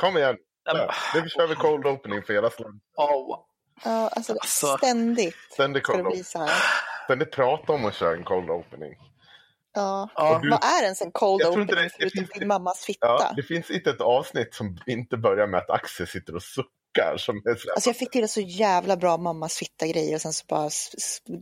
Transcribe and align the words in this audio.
Kom 0.00 0.16
igen. 0.16 0.36
Ja, 0.64 0.92
kör 1.28 1.46
vi 1.46 1.54
cold 1.54 1.86
opening 1.86 2.22
för 2.22 2.32
hela 2.32 2.50
slanten. 2.50 2.80
Åh, 2.96 3.38
Ja, 3.84 4.08
alltså, 4.08 4.32
Alltså- 4.32 4.76
ständigt 4.76 5.34
Ständigt 5.52 5.82
ska 5.84 5.92
det 5.92 5.98
cold 5.98 6.04
bli 6.06 6.10
opening. 6.12 6.24
så 6.24 6.38
här. 6.38 6.50
Ständigt 7.04 7.32
prata 7.32 7.72
om 7.72 7.84
att 7.84 7.94
köra 7.94 8.12
en 8.16 8.24
cold 8.24 8.50
opening. 8.50 8.94
Ja. 9.74 10.08
Ja. 10.14 10.38
Du- 10.42 10.50
Vad 10.50 10.64
är 10.64 10.82
ens 10.82 11.02
en 11.02 11.12
cold 11.12 11.42
Jag 11.42 11.52
tror 11.52 11.62
inte 11.62 11.74
opening 11.74 11.90
det- 11.98 12.04
det 12.04 12.10
förutom 12.10 12.24
finns- 12.26 12.38
din 12.38 12.48
mammas 12.48 12.84
fitta? 12.84 13.06
Ja, 13.06 13.32
det 13.36 13.42
finns 13.42 13.70
inte 13.70 13.90
ett 13.90 14.00
avsnitt 14.00 14.54
som 14.54 14.78
inte 14.86 15.16
börjar 15.16 15.46
med 15.46 15.58
att 15.60 15.70
Axel 15.70 16.06
sitter 16.06 16.34
och 16.36 16.42
suckar. 16.42 17.16
Som 17.16 17.36
är 17.36 17.54
så 17.54 17.72
Alltså 17.72 17.88
jag 17.88 17.96
fick 17.96 18.10
till 18.10 18.28
så 18.28 18.40
jävla 18.40 18.96
bra 18.96 19.16
mammas 19.16 19.56
fitta 19.56 19.86
grejer 19.86 20.14
och 20.14 20.20
sen 20.20 20.32
så 20.32 20.44
bara 20.48 20.70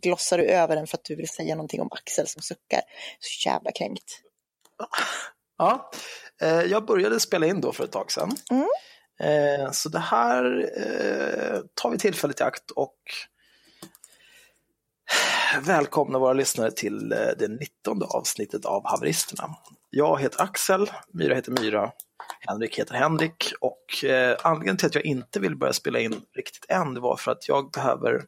glossar 0.02 0.38
du 0.38 0.44
över 0.44 0.76
den 0.76 0.86
för 0.86 0.96
att 0.96 1.04
du 1.04 1.16
vill 1.16 1.28
säga 1.28 1.54
någonting 1.54 1.80
om 1.80 1.88
Axel 1.92 2.26
som 2.28 2.42
suckar. 2.42 2.80
Så 3.20 3.48
jävla 3.48 3.72
kränkt. 3.72 4.20
Ja, 5.58 5.90
eh, 6.40 6.62
jag 6.62 6.86
började 6.86 7.20
spela 7.20 7.46
in 7.46 7.60
då 7.60 7.72
för 7.72 7.84
ett 7.84 7.92
tag 7.92 8.12
sedan. 8.12 8.36
Mm. 8.50 8.68
Eh, 9.20 9.70
så 9.70 9.88
det 9.88 9.98
här 9.98 10.70
eh, 10.76 11.60
tar 11.74 11.90
vi 11.90 11.98
tillfället 11.98 12.40
i 12.40 12.42
akt 12.42 12.70
och 12.70 12.98
välkomna 15.62 16.18
våra 16.18 16.32
lyssnare 16.32 16.70
till 16.70 17.08
det 17.08 17.48
19 17.48 18.02
avsnittet 18.02 18.64
av 18.64 18.82
Haveristerna. 18.86 19.54
Jag 19.90 20.20
heter 20.20 20.42
Axel, 20.42 20.90
Myra 21.08 21.34
heter 21.34 21.52
Myra, 21.52 21.92
Henrik 22.40 22.78
heter 22.78 22.94
Henrik 22.94 23.52
och 23.60 24.04
anledningen 24.42 24.76
till 24.76 24.86
att 24.86 24.94
jag 24.94 25.04
inte 25.04 25.40
vill 25.40 25.56
börja 25.56 25.72
spela 25.72 26.00
in 26.00 26.20
riktigt 26.36 26.66
än 26.68 27.00
var 27.00 27.16
för 27.16 27.32
att 27.32 27.48
jag 27.48 27.70
behöver, 27.70 28.24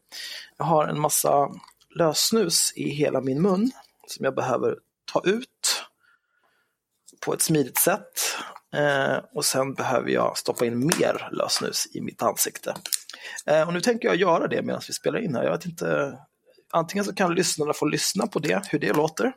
jag 0.57 0.65
har 0.65 0.89
en 0.89 1.01
massa 1.01 1.51
lösnus 1.99 2.73
i 2.77 2.89
hela 2.89 3.21
min 3.21 3.43
mun 3.43 3.71
som 4.07 4.25
jag 4.25 4.35
behöver 4.35 4.77
ta 5.13 5.23
ut 5.25 5.80
på 7.21 7.35
ett 7.35 7.43
smidigt 7.43 7.79
sätt. 7.79 8.37
Eh, 8.75 9.19
och 9.35 9.45
sen 9.45 9.75
behöver 9.75 10.11
jag 10.11 10.39
stoppa 10.39 10.67
in 10.67 10.79
mer 10.79 11.29
lösnus 11.33 11.87
i 11.95 12.01
mitt 12.01 12.23
ansikte. 12.23 12.75
Eh, 13.47 13.67
och 13.67 13.73
nu 13.73 13.81
tänker 13.81 14.09
jag 14.09 14.17
göra 14.17 14.49
det 14.49 14.63
medan 14.63 14.81
vi 14.87 14.93
spelar 14.93 15.19
in 15.19 15.35
här. 15.35 15.45
Jag 15.45 15.53
vet 15.53 15.67
inte, 15.67 16.19
antingen 16.73 17.05
så 17.05 17.15
kan 17.15 17.35
lyssnarna 17.35 17.73
få 17.73 17.87
lyssna 17.87 18.27
på 18.27 18.39
det, 18.39 18.63
hur 18.71 18.79
det 18.79 18.93
låter. 18.93 19.33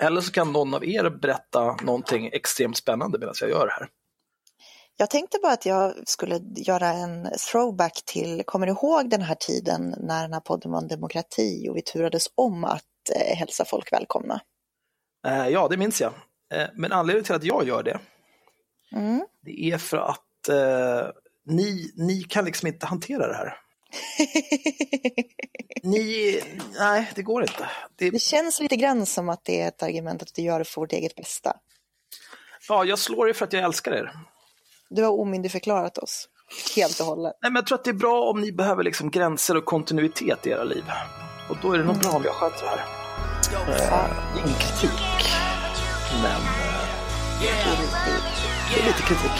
Eller 0.00 0.20
så 0.20 0.32
kan 0.32 0.52
någon 0.52 0.74
av 0.74 0.84
er 0.84 1.10
berätta 1.10 1.76
någonting 1.82 2.26
extremt 2.32 2.76
spännande 2.76 3.18
medan 3.18 3.34
jag 3.40 3.50
gör 3.50 3.66
det 3.66 3.72
här. 3.72 3.88
Jag 4.96 5.10
tänkte 5.10 5.38
bara 5.42 5.52
att 5.52 5.66
jag 5.66 6.08
skulle 6.08 6.40
göra 6.56 6.88
en 6.88 7.28
throwback 7.50 8.02
till, 8.04 8.42
kommer 8.46 8.66
du 8.66 8.72
ihåg 8.72 9.10
den 9.10 9.22
här 9.22 9.34
tiden 9.34 9.94
när 9.98 10.22
den 10.22 10.32
här 10.32 10.40
podden 10.40 10.72
var 10.72 10.78
en 10.78 10.88
demokrati 10.88 11.68
och 11.70 11.76
vi 11.76 11.82
turades 11.82 12.26
om 12.34 12.64
att 12.64 12.82
eh, 13.14 13.36
hälsa 13.36 13.64
folk 13.64 13.92
välkomna? 13.92 14.40
Eh, 15.26 15.48
ja, 15.48 15.68
det 15.68 15.76
minns 15.76 16.00
jag. 16.00 16.12
Eh, 16.54 16.66
men 16.74 16.92
anledningen 16.92 17.24
till 17.24 17.34
att 17.34 17.44
jag 17.44 17.66
gör 17.68 17.82
det, 17.82 18.00
Mm. 18.92 19.20
det 19.44 19.70
är 19.72 19.78
för 19.78 19.96
att 19.96 20.48
eh, 20.48 21.10
ni, 21.46 21.92
ni 21.96 22.22
kan 22.22 22.44
liksom 22.44 22.66
inte 22.68 22.86
hantera 22.86 23.26
det 23.26 23.34
här. 23.34 23.56
Ni, 25.82 26.40
nej, 26.78 27.10
det 27.14 27.22
går 27.22 27.42
inte. 27.42 27.68
Det, 27.96 28.10
Det 28.10 28.18
känns 28.18 28.60
lite 28.60 28.76
grann 28.76 29.06
som 29.06 29.28
att 29.28 29.44
det 29.44 29.60
är 29.60 29.68
ett 29.68 29.82
argument 29.82 30.22
att 30.22 30.34
du 30.34 30.42
gör 30.42 30.58
det 30.58 30.64
för 30.64 30.80
vårt 30.80 30.92
eget 30.92 31.14
bästa. 31.16 31.56
ja, 32.68 32.84
jag 32.84 32.98
slår 32.98 33.28
er 33.28 33.32
för 33.32 33.44
att 33.44 33.52
jag 33.52 33.62
älskar 33.64 33.92
er. 33.92 34.12
Du 34.90 35.02
har 35.02 35.10
omyndigförklarat 35.20 35.98
oss 35.98 36.28
helt 36.76 37.00
och 37.00 37.06
hållet. 37.06 37.32
Nej, 37.42 37.50
men 37.52 37.56
jag 37.60 37.66
tror 37.66 37.78
att 37.78 37.84
det 37.84 37.90
är 37.90 37.94
bra 37.94 38.22
om 38.30 38.40
ni 38.40 38.52
behöver 38.52 38.82
liksom 38.84 39.10
gränser 39.10 39.56
och 39.56 39.64
kontinuitet 39.64 40.46
i 40.46 40.50
era 40.50 40.64
liv. 40.64 40.84
Och 41.50 41.56
då 41.62 41.72
är 41.72 41.78
det 41.78 41.84
nog 41.84 41.98
bra 41.98 42.10
om 42.10 42.22
jag 42.24 42.34
sköter 42.34 42.64
det 42.64 42.70
här. 42.70 42.84
Är 43.68 44.38
ingen 44.38 44.58
kritik, 44.58 45.00
men 46.22 46.40
eh, 46.40 46.88
det 47.40 48.80
är 48.80 48.86
lite 48.86 49.02
kritik. 49.02 49.30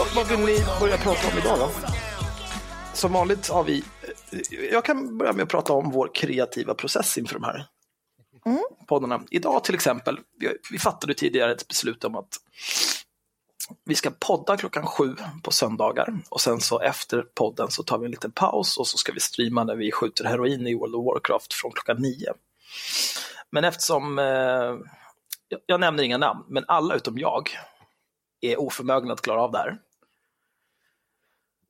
Och 0.00 0.16
vad 0.16 0.28
vill 0.28 0.38
ni 0.38 0.64
börja 0.80 0.96
prata 0.96 1.28
om 1.28 1.38
idag 1.38 1.58
då? 1.58 1.70
Som 2.92 3.12
vanligt 3.12 3.48
har 3.48 3.64
vi, 3.64 3.84
eh, 4.32 4.64
jag 4.72 4.84
kan 4.84 5.18
börja 5.18 5.32
med 5.32 5.42
att 5.42 5.48
prata 5.48 5.72
om 5.72 5.90
vår 5.90 6.10
kreativa 6.14 6.74
process 6.74 7.18
inför 7.18 7.34
de 7.34 7.44
här 7.44 7.66
poddarna. 8.88 9.22
Idag 9.30 9.64
till 9.64 9.74
exempel, 9.74 10.18
vi, 10.40 10.48
vi 10.70 10.78
fattade 10.78 11.14
tidigare 11.14 11.52
ett 11.52 11.68
beslut 11.68 12.04
om 12.04 12.16
att 12.16 12.38
vi 13.84 13.94
ska 13.94 14.10
podda 14.10 14.56
klockan 14.56 14.86
sju 14.86 15.16
på 15.42 15.50
söndagar 15.50 16.14
och 16.28 16.40
sen 16.40 16.60
så 16.60 16.80
efter 16.80 17.22
podden 17.22 17.70
så 17.70 17.82
tar 17.82 17.98
vi 17.98 18.04
en 18.04 18.10
liten 18.10 18.32
paus 18.32 18.76
och 18.76 18.86
så 18.86 18.98
ska 18.98 19.12
vi 19.12 19.20
streama 19.20 19.64
när 19.64 19.76
vi 19.76 19.92
skjuter 19.92 20.24
heroin 20.24 20.66
i 20.66 20.74
World 20.74 20.94
of 20.94 21.04
Warcraft 21.04 21.54
från 21.54 21.72
klockan 21.72 22.02
nio. 22.02 22.32
Men 23.50 23.64
eftersom, 23.64 24.18
eh, 24.18 24.74
jag, 25.66 25.80
nämner 25.80 26.02
inga 26.02 26.18
namn, 26.18 26.44
men 26.48 26.64
alla 26.68 26.94
utom 26.94 27.18
jag 27.18 27.50
är 28.40 28.60
oförmögna 28.60 29.12
att 29.12 29.20
klara 29.20 29.42
av 29.42 29.52
det 29.52 29.58
här. 29.58 29.78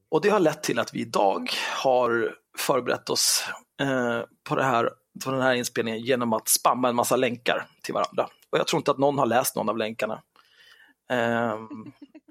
Och 0.09 0.21
det 0.21 0.29
har 0.29 0.41
lett 0.41 0.63
till 0.63 0.79
att 0.79 0.95
vi 0.95 1.01
idag 1.01 1.51
har 1.83 2.37
förberett 2.59 3.11
oss 3.11 3.45
eh, 3.81 4.21
på, 4.49 4.57
det 4.57 4.65
här, 4.65 4.91
på 5.25 5.31
den 5.31 5.41
här 5.41 5.55
inspelningen 5.55 6.01
genom 6.01 6.33
att 6.33 6.49
spamma 6.49 6.89
en 6.89 6.97
massa 6.97 7.17
länkar 7.17 7.67
till 7.83 7.95
varandra. 7.95 8.29
Och 8.51 8.59
jag 8.59 8.67
tror 8.67 8.81
inte 8.81 8.91
att 8.91 8.99
någon 8.99 9.19
har 9.19 9.27
läst 9.27 9.57
någon 9.57 9.69
av 9.69 9.79
länkarna. 9.79 10.23
Ehm, 11.09 11.69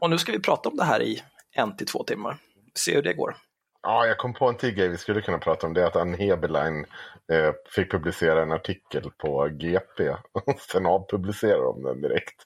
och 0.01 0.09
nu 0.09 0.17
ska 0.17 0.31
vi 0.31 0.39
prata 0.39 0.69
om 0.69 0.77
det 0.77 0.83
här 0.83 1.01
i 1.01 1.23
en 1.51 1.75
till 1.77 1.87
två 1.87 2.03
timmar. 2.03 2.37
Se 2.75 2.95
hur 2.95 3.01
det 3.01 3.13
går. 3.13 3.35
Ja, 3.81 4.05
jag 4.05 4.17
kom 4.17 4.33
på 4.33 4.49
en 4.49 4.57
till 4.57 4.71
grej 4.73 4.87
vi 4.87 4.97
skulle 4.97 5.21
kunna 5.21 5.37
prata 5.37 5.67
om. 5.67 5.73
Det 5.73 5.81
är 5.81 5.85
att 5.85 5.95
Ann 5.95 6.13
Heberlein 6.13 6.85
eh, 7.31 7.53
fick 7.75 7.91
publicera 7.91 8.41
en 8.41 8.51
artikel 8.51 9.11
på 9.17 9.47
GP. 9.51 10.09
Och 10.31 10.59
sen 10.59 10.85
avpublicerar 10.85 11.63
de 11.63 11.83
den 11.83 12.01
direkt. 12.01 12.45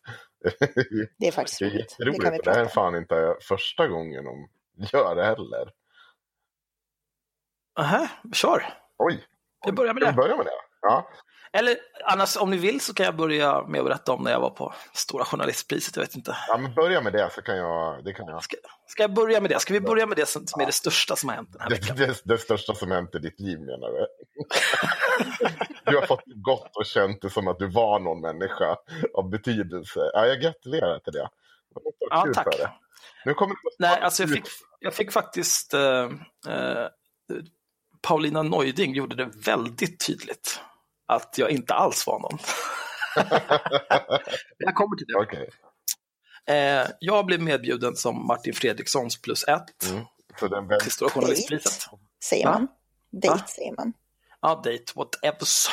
Det 1.18 1.28
är 1.28 1.32
faktiskt 1.32 1.60
Det 1.60 1.66
är 1.66 1.70
roligt. 1.70 1.98
Det 1.98 2.06
kan 2.06 2.32
vi 2.32 2.38
jätteroligt. 2.38 2.44
Det 2.46 2.52
här 2.52 2.60
är 2.60 2.64
prata 2.64 2.74
fan 2.74 2.96
inte 2.96 3.36
första 3.42 3.88
gången 3.88 4.24
de 4.26 4.50
gör 4.94 5.16
det 5.16 5.24
heller. 5.26 5.72
Aha, 7.80 8.08
kör! 8.34 8.74
Oj, 8.98 9.24
Vi 9.66 9.72
börjar 9.72 9.94
med 9.94 10.02
ska 10.02 10.10
vi 10.12 10.16
det. 10.16 10.22
börja 10.22 10.38
med 10.38 10.46
det? 10.46 10.52
Ja. 10.82 11.10
Eller 11.54 11.78
annars, 12.06 12.38
om 12.38 12.50
ni 12.50 12.58
vill 12.58 12.82
så 12.82 12.94
kan 12.94 13.06
jag 13.06 13.16
börja 13.16 13.64
med 13.68 13.80
att 13.80 13.86
berätta 13.86 14.12
om 14.12 14.24
när 14.24 14.32
jag 14.32 14.40
var 14.40 14.50
på 14.50 14.74
Stora 14.94 15.26
Journalistpriset. 15.26 15.96
Jag 15.96 16.04
vet 16.04 16.16
inte. 16.16 16.36
ja, 16.48 16.58
men 16.58 16.74
börja 16.74 17.02
med 17.02 17.14
det 17.14 17.30
så 17.36 17.42
kan 17.42 17.58
jag... 17.58 18.06
Det, 18.06 18.14
kan 18.14 18.28
jag. 18.28 18.44
Ska, 18.44 18.58
ska 18.88 19.04
jag 19.04 19.14
börja 19.14 19.42
med 19.42 19.52
det? 19.52 19.60
Ska 19.60 19.74
vi 19.74 19.82
börja 19.82 20.06
med 20.06 20.18
det 20.18 20.26
som, 20.26 20.48
som 20.48 20.62
är 20.62 20.66
det 20.66 20.72
största 20.72 21.16
som 21.16 21.30
har 21.30 21.36
hänt 21.36 21.50
den 21.52 21.62
här 21.62 21.70
Det, 21.70 21.76
veckan? 21.76 21.96
det, 21.98 22.22
det 22.24 22.38
största 22.38 22.76
som 22.76 22.92
hänt 22.92 23.16
i 23.16 23.20
ditt 23.20 23.40
liv 23.40 23.60
menar 23.60 23.88
du? 23.88 24.08
Du 25.84 25.98
har 25.98 26.06
fått 26.06 26.24
gått 26.26 26.76
och 26.76 26.86
känt 26.86 27.22
det 27.22 27.30
som 27.30 27.48
att 27.48 27.60
du 27.60 27.68
var 27.68 28.00
någon 28.00 28.22
människa 28.22 28.78
av 29.14 29.30
betydelse. 29.30 30.00
Ja, 30.14 30.26
jag 30.26 30.42
gratulerar 30.42 31.00
till 31.00 31.14
det. 31.14 31.30
Ja, 32.10 32.28
tack. 32.34 32.48
Nu 33.26 33.34
kommer 33.34 33.56
Nej, 33.80 34.00
alltså 34.02 34.24
jag 34.24 34.30
fick, 34.30 34.46
jag 34.80 34.94
fick 34.94 35.12
faktiskt... 35.12 35.74
Eh, 35.74 36.04
eh, 36.50 36.88
Paulina 38.02 38.44
Neuding 38.44 38.94
gjorde 38.94 39.16
det 39.16 39.32
väldigt 39.46 40.08
tydligt 40.08 40.62
att 41.08 41.38
jag 41.38 41.52
inte 41.52 41.74
alls 41.74 42.08
var 42.08 42.20
någon. 42.20 42.38
jag 44.58 44.76
kommer 44.76 44.96
till 44.96 45.08
det. 45.08 45.20
Okej. 45.20 45.50
Eh, 46.50 46.88
jag 47.00 47.26
blev 47.26 47.42
medbjuden 47.42 47.96
som 47.96 48.28
Martin 48.28 48.54
Fredrikssons 48.54 49.22
plus 49.22 49.44
ett 49.44 49.92
Mm. 49.92 50.06
Så 50.40 50.48
den 50.48 50.68
väl... 50.68 50.80
till 50.80 50.92
Stora 50.92 51.10
Journalistpriset. 51.10 51.86
Säger 52.24 52.46
Va? 52.46 52.52
man. 52.52 52.68
Date 53.12 53.42
Va? 53.42 53.48
säger 53.48 53.76
man. 53.78 53.94
Ja, 54.42 54.56
date, 54.56 54.94
whatevers. 54.96 55.68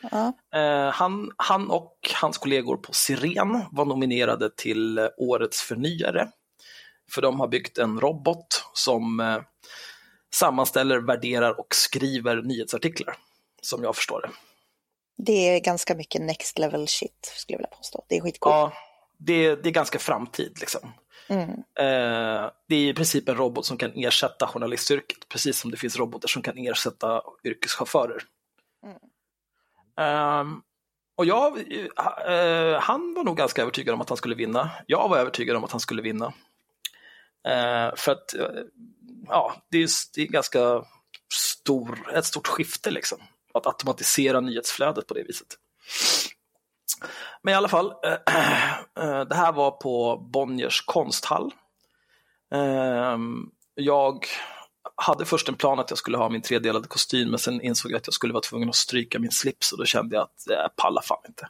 Ja. 0.00 0.32
Eh, 0.54 0.92
han, 0.92 1.32
han 1.36 1.70
och 1.70 1.96
hans 2.14 2.38
kollegor 2.38 2.76
på 2.76 2.92
Siren 2.92 3.64
var 3.70 3.84
nominerade 3.84 4.50
till 4.56 4.98
eh, 4.98 5.08
Årets 5.16 5.62
förnyare. 5.62 6.28
För 7.12 7.22
de 7.22 7.40
har 7.40 7.48
byggt 7.48 7.78
en 7.78 8.00
robot 8.00 8.64
som 8.72 9.20
eh, 9.20 9.38
sammanställer, 10.34 10.98
värderar 10.98 11.60
och 11.60 11.74
skriver 11.74 12.42
nyhetsartiklar. 12.42 13.16
Som 13.62 13.82
jag 13.82 13.96
förstår 13.96 14.20
det. 14.20 14.30
Det 15.18 15.48
är 15.48 15.60
ganska 15.60 15.94
mycket 15.94 16.22
next 16.22 16.58
level 16.58 16.88
shit 16.88 17.32
skulle 17.36 17.54
jag 17.54 17.58
vilja 17.58 17.76
påstå. 17.76 18.04
Det 18.08 18.16
är 18.16 18.20
skitcoolt. 18.20 18.54
Ja, 18.54 18.72
det, 19.18 19.56
det 19.56 19.68
är 19.68 19.72
ganska 19.72 19.98
framtid 19.98 20.56
liksom. 20.60 20.92
Mm. 21.28 21.50
Eh, 21.50 22.50
det 22.68 22.74
är 22.74 22.88
i 22.88 22.94
princip 22.94 23.28
en 23.28 23.36
robot 23.36 23.66
som 23.66 23.76
kan 23.76 23.92
ersätta 23.94 24.46
journalistyrket, 24.46 25.28
precis 25.28 25.58
som 25.58 25.70
det 25.70 25.76
finns 25.76 25.96
robotar 25.96 26.28
som 26.28 26.42
kan 26.42 26.58
ersätta 26.58 27.22
yrkeschaufförer. 27.44 28.22
Ehm, 30.00 30.62
och 31.16 31.24
jag, 31.24 31.58
eh, 31.58 32.80
han 32.80 33.14
var 33.14 33.24
nog 33.24 33.36
ganska 33.36 33.62
övertygad 33.62 33.94
om 33.94 34.00
att 34.00 34.08
han 34.08 34.16
skulle 34.18 34.34
vinna. 34.34 34.70
Jag 34.86 35.08
var 35.08 35.18
övertygad 35.18 35.56
om 35.56 35.64
att 35.64 35.72
han 35.72 35.80
skulle 35.80 36.02
vinna. 36.02 36.26
Eh, 37.48 37.94
för 37.96 38.12
att, 38.12 38.34
eh, 38.34 38.62
ja, 39.28 39.54
det 39.70 39.78
är, 39.78 39.88
det 40.14 40.22
är 40.22 40.26
ganska 40.26 40.84
stor, 41.34 42.10
ett 42.14 42.24
stort 42.24 42.46
skifte 42.46 42.90
liksom. 42.90 43.18
Att 43.54 43.66
automatisera 43.66 44.40
nyhetsflödet 44.40 45.06
på 45.06 45.14
det 45.14 45.22
viset. 45.22 45.48
Men 47.42 47.52
i 47.54 47.56
alla 47.56 47.68
fall, 47.68 47.92
eh, 48.04 48.12
eh, 49.04 49.20
det 49.24 49.34
här 49.34 49.52
var 49.52 49.70
på 49.70 50.16
Bonniers 50.32 50.84
konsthall. 50.86 51.52
Eh, 52.54 53.18
Jag 53.74 54.24
hade 54.96 55.24
först 55.24 55.48
en 55.48 55.54
plan 55.54 55.78
att 55.78 55.90
jag 55.90 55.98
skulle 55.98 56.16
ha 56.18 56.28
min 56.28 56.42
tredelade 56.42 56.88
kostym, 56.88 57.30
men 57.30 57.38
sen 57.38 57.60
insåg 57.60 57.92
jag 57.92 57.96
att 57.98 58.06
jag 58.06 58.14
skulle 58.14 58.32
vara 58.32 58.42
tvungen 58.42 58.68
att 58.68 58.74
stryka 58.74 59.18
min 59.18 59.30
slips 59.30 59.72
och 59.72 59.78
då 59.78 59.84
kände 59.84 60.16
jag 60.16 60.22
att 60.22 60.42
jag 60.46 60.76
pallar 60.76 61.02
fan 61.02 61.22
inte. 61.28 61.48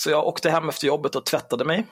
Så 0.00 0.10
jag 0.10 0.26
åkte 0.26 0.50
hem 0.50 0.68
efter 0.68 0.86
jobbet 0.86 1.16
och 1.16 1.26
tvättade 1.26 1.64
mig. 1.64 1.86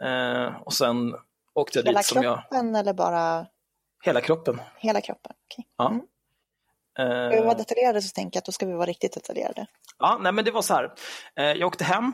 Eh, 0.00 0.56
och 0.60 0.72
sen 0.72 1.14
åkte 1.54 1.78
jag 1.78 1.84
Hela 1.86 1.98
dit 1.98 2.06
som 2.06 2.22
jag... 2.22 2.40
kroppen 2.40 2.74
eller 2.76 2.92
bara 2.92 3.46
Hela 4.02 4.20
kroppen. 4.20 4.60
hela 4.78 5.00
kroppen? 5.00 5.32
Okej. 5.52 5.66
Ja. 5.76 5.88
Mm. 5.88 6.02
Ska 6.94 7.28
vi 7.28 7.36
Eh, 7.36 7.44
vara 7.44 7.54
detaljerade 7.54 8.02
så 8.02 8.12
tänker 8.14 8.36
jag 8.36 8.40
att 8.40 8.46
då 8.46 8.52
ska 8.52 8.66
vi 8.66 8.72
vara 8.72 8.86
riktigt 8.86 9.12
detaljerade. 9.14 9.66
Ja, 9.98 10.18
nej 10.20 10.32
men 10.32 10.44
det 10.44 10.50
var 10.50 10.62
så 10.62 10.74
här. 10.74 10.92
Eh, 11.36 11.44
jag 11.44 11.66
åkte 11.66 11.84
hem, 11.84 12.12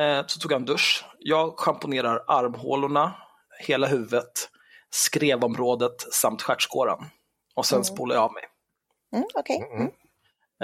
eh, 0.00 0.26
så 0.26 0.40
tog 0.40 0.52
jag 0.52 0.56
en 0.60 0.64
dusch. 0.64 1.04
Jag 1.18 1.58
schamponerar 1.58 2.24
armhålorna, 2.28 3.12
hela 3.60 3.86
huvudet, 3.86 4.48
skrevområdet 4.90 6.00
samt 6.12 6.42
stjärtskåran. 6.42 7.06
Och 7.54 7.66
sen 7.66 7.76
Mm. 7.76 7.84
spolar 7.84 8.14
jag 8.14 8.24
av 8.24 8.32
mig. 8.32 8.44
Mm, 9.14 9.24
Okej. 9.34 9.68
Mm. 9.72 9.90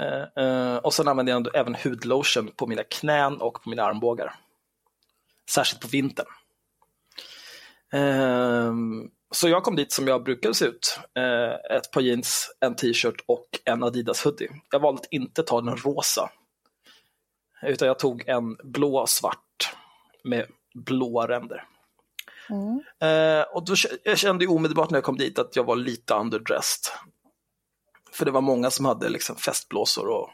Eh, 0.01 0.43
eh, 0.45 0.77
och 0.77 0.93
sen 0.93 1.07
använder 1.07 1.33
jag 1.33 1.55
även 1.55 1.75
hudlotion 1.75 2.51
på 2.55 2.67
mina 2.67 2.83
knän 2.83 3.41
och 3.41 3.63
på 3.63 3.69
mina 3.69 3.83
armbågar. 3.83 4.35
Särskilt 5.49 5.81
på 5.81 5.87
vintern. 5.87 6.25
Så 9.31 9.49
jag 9.49 9.63
kom 9.63 9.75
dit 9.75 9.91
som 9.91 10.07
jag 10.07 10.23
brukade 10.23 10.53
se 10.53 10.65
ut. 10.65 10.99
Eh, 11.15 11.77
ett 11.77 11.91
par 11.91 12.01
jeans, 12.01 12.51
en 12.59 12.75
t-shirt 12.75 13.23
och 13.25 13.47
en 13.65 13.83
Adidas 13.83 14.25
hoodie. 14.25 14.49
Jag 14.71 14.79
valde 14.79 15.01
att 15.01 15.07
inte 15.11 15.43
ta 15.43 15.61
den 15.61 15.77
rosa. 15.77 16.29
Utan 17.61 17.87
jag 17.87 17.99
tog 17.99 18.27
en 18.27 18.55
blå 18.63 18.97
och 18.97 19.09
svart 19.09 19.75
med 20.23 20.45
blåa 20.73 21.27
ränder. 21.27 21.63
Mm. 22.49 22.83
Eh, 22.99 23.45
och 23.47 23.65
då, 23.65 23.75
jag 24.03 24.17
kände 24.17 24.47
omedelbart 24.47 24.89
när 24.89 24.97
jag 24.97 25.03
kom 25.03 25.17
dit 25.17 25.39
att 25.39 25.55
jag 25.55 25.63
var 25.63 25.75
lite 25.75 26.13
underdressed. 26.13 26.93
För 28.11 28.25
det 28.25 28.31
var 28.31 28.41
många 28.41 28.71
som 28.71 28.85
hade 28.85 29.09
liksom 29.09 29.35
festblåsor 29.35 30.07
och 30.07 30.29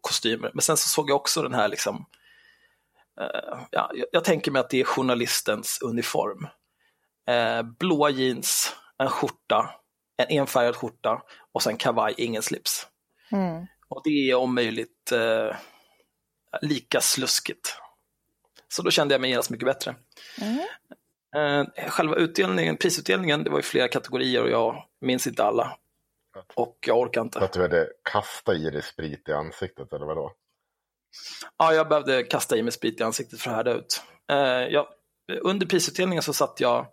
kostymer. 0.00 0.50
Men 0.54 0.62
sen 0.62 0.76
så 0.76 0.88
såg 0.88 1.10
jag 1.10 1.16
också 1.16 1.42
den 1.42 1.54
här, 1.54 1.68
liksom, 1.68 2.06
eh, 3.20 3.58
ja, 3.70 3.90
jag, 3.94 4.06
jag 4.12 4.24
tänker 4.24 4.50
mig 4.50 4.60
att 4.60 4.70
det 4.70 4.80
är 4.80 4.84
journalistens 4.84 5.78
uniform. 5.82 6.46
Eh, 7.30 7.62
blåa 7.62 8.10
jeans, 8.10 8.76
en 8.98 9.08
skjorta, 9.08 9.74
en 10.16 10.38
enfärgad 10.38 10.76
skjorta 10.76 11.22
och 11.52 11.62
sen 11.62 11.76
kavaj, 11.76 12.14
ingen 12.16 12.42
slips. 12.42 12.86
Mm. 13.32 13.66
Och 13.88 14.00
det 14.04 14.30
är 14.30 14.34
om 14.34 14.54
möjligt 14.54 15.12
eh, 15.12 15.56
lika 16.62 17.00
sluskigt. 17.00 17.76
Så 18.68 18.82
då 18.82 18.90
kände 18.90 19.14
jag 19.14 19.20
mig 19.20 19.30
genast 19.30 19.50
mycket 19.50 19.66
bättre. 19.66 19.94
Mm. 20.40 20.58
Eh, 21.36 21.88
själva 21.88 22.16
utdelningen, 22.16 22.76
prisutdelningen, 22.76 23.44
det 23.44 23.50
var 23.50 23.58
ju 23.58 23.62
flera 23.62 23.88
kategorier 23.88 24.42
och 24.42 24.50
jag 24.50 24.84
minns 25.00 25.26
inte 25.26 25.44
alla. 25.44 25.76
Och 26.54 26.78
jag 26.86 26.98
orkar 26.98 27.20
Så 27.20 27.24
inte. 27.24 27.40
att 27.40 27.52
du 27.52 27.62
hade 27.62 27.88
kastat 28.12 28.56
i 28.56 28.70
dig 28.70 28.82
sprit 28.82 29.28
i 29.28 29.32
ansiktet 29.32 29.92
eller 29.92 30.06
vadå? 30.06 30.32
Ja, 31.58 31.74
jag 31.74 31.88
behövde 31.88 32.22
kasta 32.22 32.56
i 32.56 32.62
mig 32.62 32.72
sprit 32.72 33.00
i 33.00 33.02
ansiktet 33.02 33.40
för 33.40 33.50
att 33.50 33.56
härda 33.56 33.72
ut. 33.72 34.02
Eh, 34.30 34.36
jag, 34.72 34.86
under 35.42 35.66
prisutdelningen 35.66 36.22
så 36.22 36.32
satt 36.32 36.60
jag 36.60 36.86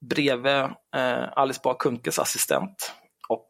bredvid 0.00 0.62
eh, 0.96 1.28
Alice 1.32 1.60
Bah 1.62 1.76
Kunkes 1.78 2.18
assistent 2.18 2.92
och 3.28 3.46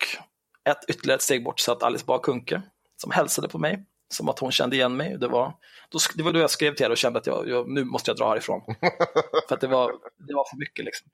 ett 0.70 0.84
ytterligare 0.88 1.16
ett 1.16 1.22
steg 1.22 1.44
bort 1.44 1.60
satt 1.60 1.82
Alice 1.82 2.04
Bah 2.06 2.20
Kunke 2.20 2.62
som 2.96 3.10
hälsade 3.10 3.48
på 3.48 3.58
mig 3.58 3.84
som 4.08 4.28
att 4.28 4.38
hon 4.38 4.52
kände 4.52 4.76
igen 4.76 4.96
mig. 4.96 5.18
Det 5.18 5.28
var 5.28 5.54
då, 5.88 5.98
det 6.14 6.22
var 6.22 6.32
då 6.32 6.40
jag 6.40 6.50
skrev 6.50 6.74
till 6.74 6.84
henne 6.84 6.92
och 6.92 6.98
kände 6.98 7.18
att 7.18 7.26
jag, 7.26 7.48
jag, 7.48 7.68
nu 7.68 7.84
måste 7.84 8.10
jag 8.10 8.18
dra 8.18 8.28
härifrån. 8.28 8.60
för 9.48 9.54
att 9.54 9.60
det 9.60 9.66
var, 9.66 9.92
det 10.28 10.34
var 10.34 10.50
för 10.50 10.56
mycket. 10.56 10.84
Liksom. 10.84 11.08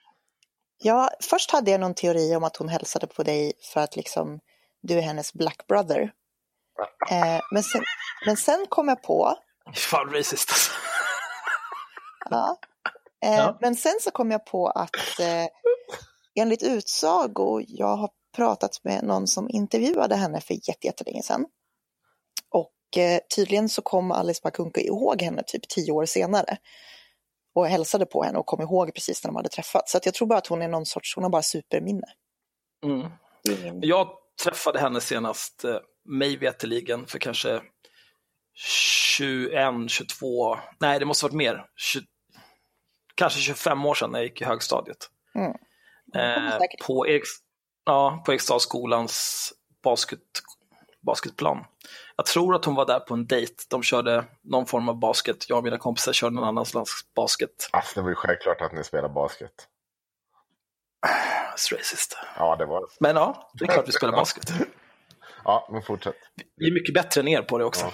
Ja, 0.79 1.11
först 1.31 1.51
hade 1.51 1.71
jag 1.71 1.81
någon 1.81 1.95
teori 1.95 2.37
om 2.37 2.45
att 2.45 2.57
hon 2.57 2.69
hälsade 2.69 3.07
på 3.07 3.23
dig 3.23 3.53
för 3.73 3.81
att 3.81 3.97
liksom, 3.97 4.41
du 4.83 4.99
är 4.99 5.03
hennes 5.03 5.33
black 5.33 5.67
brother. 5.67 6.13
Eh, 7.11 7.41
men, 7.53 7.63
sen, 7.63 7.85
men 8.27 8.37
sen 8.37 8.67
kom 8.69 8.89
jag 8.89 9.03
på, 9.03 9.37
Fan 9.75 10.11
racist 10.11 10.51
alltså. 10.51 10.73
ja, 12.31 12.59
Ja. 13.21 13.59
men 13.61 13.77
sen 13.77 13.95
så 14.01 14.11
kom 14.11 14.31
jag 14.31 14.47
på 14.47 14.67
att 14.69 15.21
eh, 15.21 15.47
enligt 16.41 16.63
utsago, 16.63 17.61
jag 17.69 17.97
har 17.97 18.11
pratat 18.37 18.85
med 18.85 19.05
någon 19.05 19.27
som 19.27 19.51
intervjuade 19.51 20.15
henne 20.17 20.41
för 20.41 20.55
jätte- 20.55 20.87
jättelänge 20.87 21.23
sedan. 21.23 21.47
Och 22.51 22.99
eh, 22.99 23.21
tydligen 23.37 23.69
så 23.69 23.83
kom 23.83 24.13
Alice 24.13 24.41
Bakunka 24.45 24.81
ihåg 24.81 25.23
henne 25.23 25.43
typ 25.47 25.69
tio 25.69 25.93
år 25.93 26.05
senare. 26.05 26.57
Och 27.55 27.67
hälsade 27.67 28.07
på 28.07 28.23
henne 28.23 28.39
och 28.39 28.47
kom 28.47 28.61
ihåg 28.63 28.95
precis 28.95 29.25
när 29.25 29.29
de 29.29 29.37
hade 29.37 29.49
träffats. 29.49 29.93
Så 29.93 29.99
att 29.99 30.07
jag 30.07 30.15
tror 30.15 30.29
bara 30.29 30.39
att 30.39 30.47
hon 30.47 30.63
är 30.63 30.69
någon 30.69 30.87
sorts, 30.87 31.15
hon 31.15 31.25
har 31.25 31.31
bara 31.31 31.43
superminne. 31.43 32.07
Mm. 32.85 33.11
Jag 33.83 34.09
träffade 34.45 34.79
henne 34.79 35.01
senast, 35.01 35.65
eh, 35.65 35.77
mig 36.09 36.37
veterligen, 36.37 37.07
för 37.07 37.19
kanske 37.19 37.61
21, 38.55 39.91
22, 39.91 40.57
nej 40.81 40.99
det 40.99 41.05
måste 41.05 41.25
varit 41.25 41.35
mer, 41.35 41.65
20, 41.77 42.05
kanske 43.17 43.41
25 43.41 43.87
år 43.87 43.95
sedan 43.95 44.11
när 44.11 44.19
jag 44.19 44.27
gick 44.27 44.41
i 44.41 44.45
högstadiet. 44.45 45.11
Mm. 45.35 45.53
Eh, 46.15 46.59
på, 46.87 47.07
Eriks, 47.09 47.29
ja, 47.85 48.23
på 48.27 48.33
Erikstadsskolans 48.33 49.53
basket, 49.83 50.21
basketplan. 51.07 51.65
Jag 52.17 52.27
tror 52.27 52.55
att 52.55 52.65
hon 52.65 52.75
var 52.75 52.87
där 52.87 53.01
på 53.01 53.15
en 53.15 53.27
dejt. 53.27 53.55
De 53.71 53.83
körde 53.83 54.25
någon 54.43 54.67
form 54.67 54.89
av 54.89 54.99
basket. 54.99 55.49
Jag 55.49 55.59
och 55.59 55.65
mina 55.65 55.79
kompisar 55.79 56.13
körde 56.13 56.35
någon 56.35 56.45
annan 56.45 56.67
slags 56.67 56.91
basket. 57.15 57.69
Alltså 57.73 58.01
det 58.01 58.03
var 58.03 58.09
ju 58.09 58.15
självklart 58.15 58.61
att 58.61 58.73
ni 58.73 58.85
spelar 58.85 59.09
basket. 59.09 59.69
That's 61.07 61.77
racist. 61.77 62.19
Ja, 62.37 62.57
det 62.57 62.67
var 62.67 62.81
det. 62.81 62.87
Men 63.01 63.17
ja, 63.17 63.51
det 63.55 63.65
är 63.65 63.69
klart 63.69 63.89
vi 63.89 63.93
spelar 63.93 64.13
basket. 64.13 64.53
Ja, 65.45 65.69
men 65.73 65.83
fortsätt. 65.83 66.17
Vi 66.57 66.69
är 66.69 66.73
mycket 66.75 66.95
bättre 66.95 67.21
än 67.21 67.29
er 67.29 67.43
på 67.43 67.59
det 67.59 67.65
också. 67.65 67.87
Ja. 67.87 67.93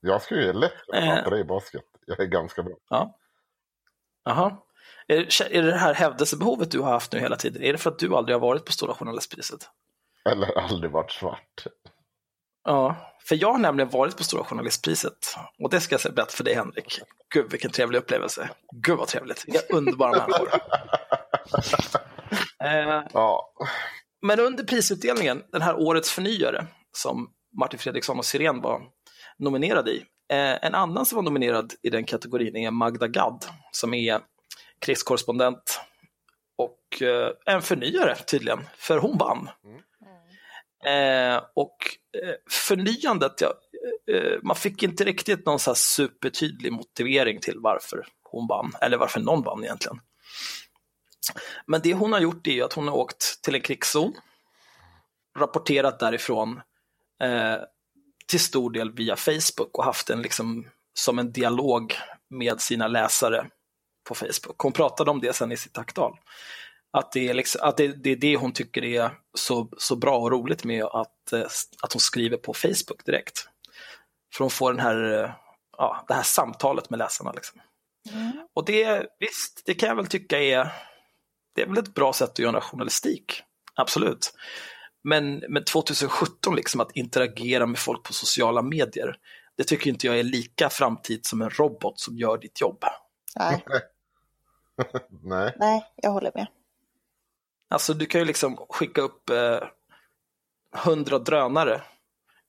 Jag 0.00 0.22
skulle 0.22 0.42
ju 0.42 0.52
lätt 0.52 0.72
kunna 0.92 1.18
Eh. 1.18 1.24
på 1.24 1.30
dig 1.30 1.40
i 1.40 1.44
basket. 1.44 1.82
Jag 2.06 2.20
är 2.20 2.24
ganska 2.26 2.62
bra. 2.62 2.74
Ja. 2.88 3.16
Jaha. 4.24 4.56
Är, 5.06 5.42
är 5.52 5.62
det 5.62 5.70
det 5.70 5.76
här 5.76 5.94
hävdelsebehovet 5.94 6.70
du 6.70 6.80
har 6.80 6.90
haft 6.92 7.12
nu 7.12 7.18
hela 7.18 7.36
tiden, 7.36 7.62
är 7.62 7.72
det 7.72 7.78
för 7.78 7.90
att 7.90 7.98
du 7.98 8.14
aldrig 8.14 8.34
har 8.34 8.40
varit 8.40 8.64
på 8.64 8.72
Stora 8.72 8.94
Journalistpriset? 8.94 9.68
Eller 10.30 10.58
aldrig 10.58 10.90
varit 10.90 11.12
svart. 11.12 11.66
Ja, 12.64 12.96
för 13.28 13.36
jag 13.36 13.52
har 13.52 13.58
nämligen 13.58 13.90
varit 13.90 14.16
på 14.16 14.24
Stora 14.24 14.44
Journalistpriset 14.44 15.36
och 15.58 15.70
det 15.70 15.80
ska 15.80 15.92
jag 15.92 16.00
säga 16.00 16.12
berätta 16.14 16.32
för 16.32 16.44
dig 16.44 16.54
Henrik. 16.54 17.00
Gud 17.34 17.50
vilken 17.50 17.70
trevlig 17.70 17.98
upplevelse. 17.98 18.50
Gud 18.72 18.98
vad 18.98 19.08
trevligt. 19.08 19.44
Vilka 19.46 19.60
underbara 19.70 20.10
människor. 20.26 20.48
Eh, 22.64 23.02
Ja, 23.12 23.52
Men 24.22 24.40
under 24.40 24.64
prisutdelningen, 24.64 25.42
den 25.52 25.62
här 25.62 25.76
årets 25.76 26.10
förnyare 26.10 26.66
som 26.92 27.30
Martin 27.60 27.78
Fredriksson 27.78 28.18
och 28.18 28.24
Sirén 28.24 28.60
var 28.60 28.82
nominerade 29.38 29.90
i. 29.90 30.04
Eh, 30.32 30.64
en 30.64 30.74
annan 30.74 31.06
som 31.06 31.16
var 31.16 31.22
nominerad 31.22 31.72
i 31.82 31.90
den 31.90 32.04
kategorin 32.04 32.56
är 32.56 32.70
Magda 32.70 33.08
Gad 33.08 33.44
som 33.70 33.94
är 33.94 34.20
krigskorrespondent 34.78 35.80
och 36.56 37.02
eh, 37.02 37.30
en 37.46 37.62
förnyare 37.62 38.16
tydligen, 38.16 38.60
för 38.76 38.98
hon 38.98 39.18
vann. 39.18 39.50
Eh, 40.84 41.42
och 41.54 41.76
eh, 42.22 42.34
förnyandet, 42.50 43.40
ja, 43.40 43.54
eh, 44.14 44.38
man 44.42 44.56
fick 44.56 44.82
inte 44.82 45.04
riktigt 45.04 45.46
någon 45.46 45.58
så 45.58 45.74
supertydlig 45.74 46.72
motivering 46.72 47.40
till 47.40 47.58
varför 47.58 48.06
hon 48.22 48.46
vann, 48.46 48.72
eller 48.80 48.96
varför 48.96 49.20
någon 49.20 49.42
vann 49.42 49.64
egentligen. 49.64 50.00
Men 51.66 51.80
det 51.80 51.94
hon 51.94 52.12
har 52.12 52.20
gjort 52.20 52.46
är 52.46 52.64
att 52.64 52.72
hon 52.72 52.88
har 52.88 52.96
åkt 52.96 53.42
till 53.42 53.54
en 53.54 53.60
krigszon, 53.60 54.14
rapporterat 55.38 55.98
därifrån 55.98 56.60
eh, 57.22 57.56
till 58.26 58.40
stor 58.40 58.70
del 58.70 58.92
via 58.92 59.16
Facebook 59.16 59.78
och 59.78 59.84
haft 59.84 60.10
en 60.10 60.22
liksom 60.22 60.66
som 60.94 61.18
en 61.18 61.32
dialog 61.32 61.94
med 62.30 62.60
sina 62.60 62.88
läsare 62.88 63.46
på 64.08 64.14
Facebook. 64.14 64.58
Hon 64.58 64.72
pratade 64.72 65.10
om 65.10 65.20
det 65.20 65.32
sen 65.32 65.52
i 65.52 65.56
sitt 65.56 65.72
tacktal. 65.72 66.18
Att, 66.90 67.12
det 67.12 67.28
är, 67.28 67.34
liksom, 67.34 67.60
att 67.68 67.76
det, 67.76 67.88
det 67.88 68.10
är 68.10 68.16
det 68.16 68.36
hon 68.36 68.52
tycker 68.52 68.84
är 68.84 69.10
så, 69.34 69.68
så 69.78 69.96
bra 69.96 70.18
och 70.18 70.30
roligt 70.30 70.64
med 70.64 70.84
att, 70.84 71.32
eh, 71.32 71.46
att 71.82 71.92
hon 71.92 72.00
skriver 72.00 72.36
på 72.36 72.54
Facebook 72.54 73.04
direkt. 73.04 73.48
För 74.34 74.44
hon 74.44 74.50
får 74.50 74.72
den 74.72 74.80
här, 74.80 75.24
eh, 75.24 75.30
ja, 75.76 76.04
det 76.08 76.14
här 76.14 76.22
samtalet 76.22 76.90
med 76.90 76.98
läsarna. 76.98 77.32
Liksom. 77.32 77.60
Och 78.54 78.64
det, 78.64 79.06
visst, 79.18 79.62
det 79.64 79.74
kan 79.74 79.88
jag 79.88 79.96
väl 79.96 80.06
tycka 80.06 80.38
är, 80.38 80.72
det 81.54 81.62
är 81.62 81.66
väl 81.66 81.78
ett 81.78 81.94
bra 81.94 82.12
sätt 82.12 82.30
att 82.30 82.38
göra 82.38 82.60
journalistik. 82.60 83.42
Absolut. 83.74 84.34
Men, 85.04 85.44
men 85.48 85.64
2017, 85.64 86.56
liksom 86.56 86.80
att 86.80 86.96
interagera 86.96 87.66
med 87.66 87.78
folk 87.78 88.02
på 88.02 88.12
sociala 88.12 88.62
medier, 88.62 89.16
det 89.56 89.64
tycker 89.64 89.90
inte 89.90 90.06
jag 90.06 90.18
är 90.18 90.22
lika 90.22 90.70
framtid 90.70 91.26
som 91.26 91.42
en 91.42 91.50
robot 91.50 92.00
som 92.00 92.18
gör 92.18 92.38
ditt 92.38 92.60
jobb. 92.60 92.84
Nej, 93.36 93.64
nej. 95.22 95.54
nej, 95.58 95.92
jag 95.96 96.10
håller 96.10 96.32
med. 96.34 96.46
Alltså 97.68 97.94
du 97.94 98.06
kan 98.06 98.20
ju 98.20 98.24
liksom 98.24 98.56
skicka 98.68 99.00
upp 99.00 99.30
eh, 99.30 99.58
100 100.86 101.18
drönare 101.18 101.82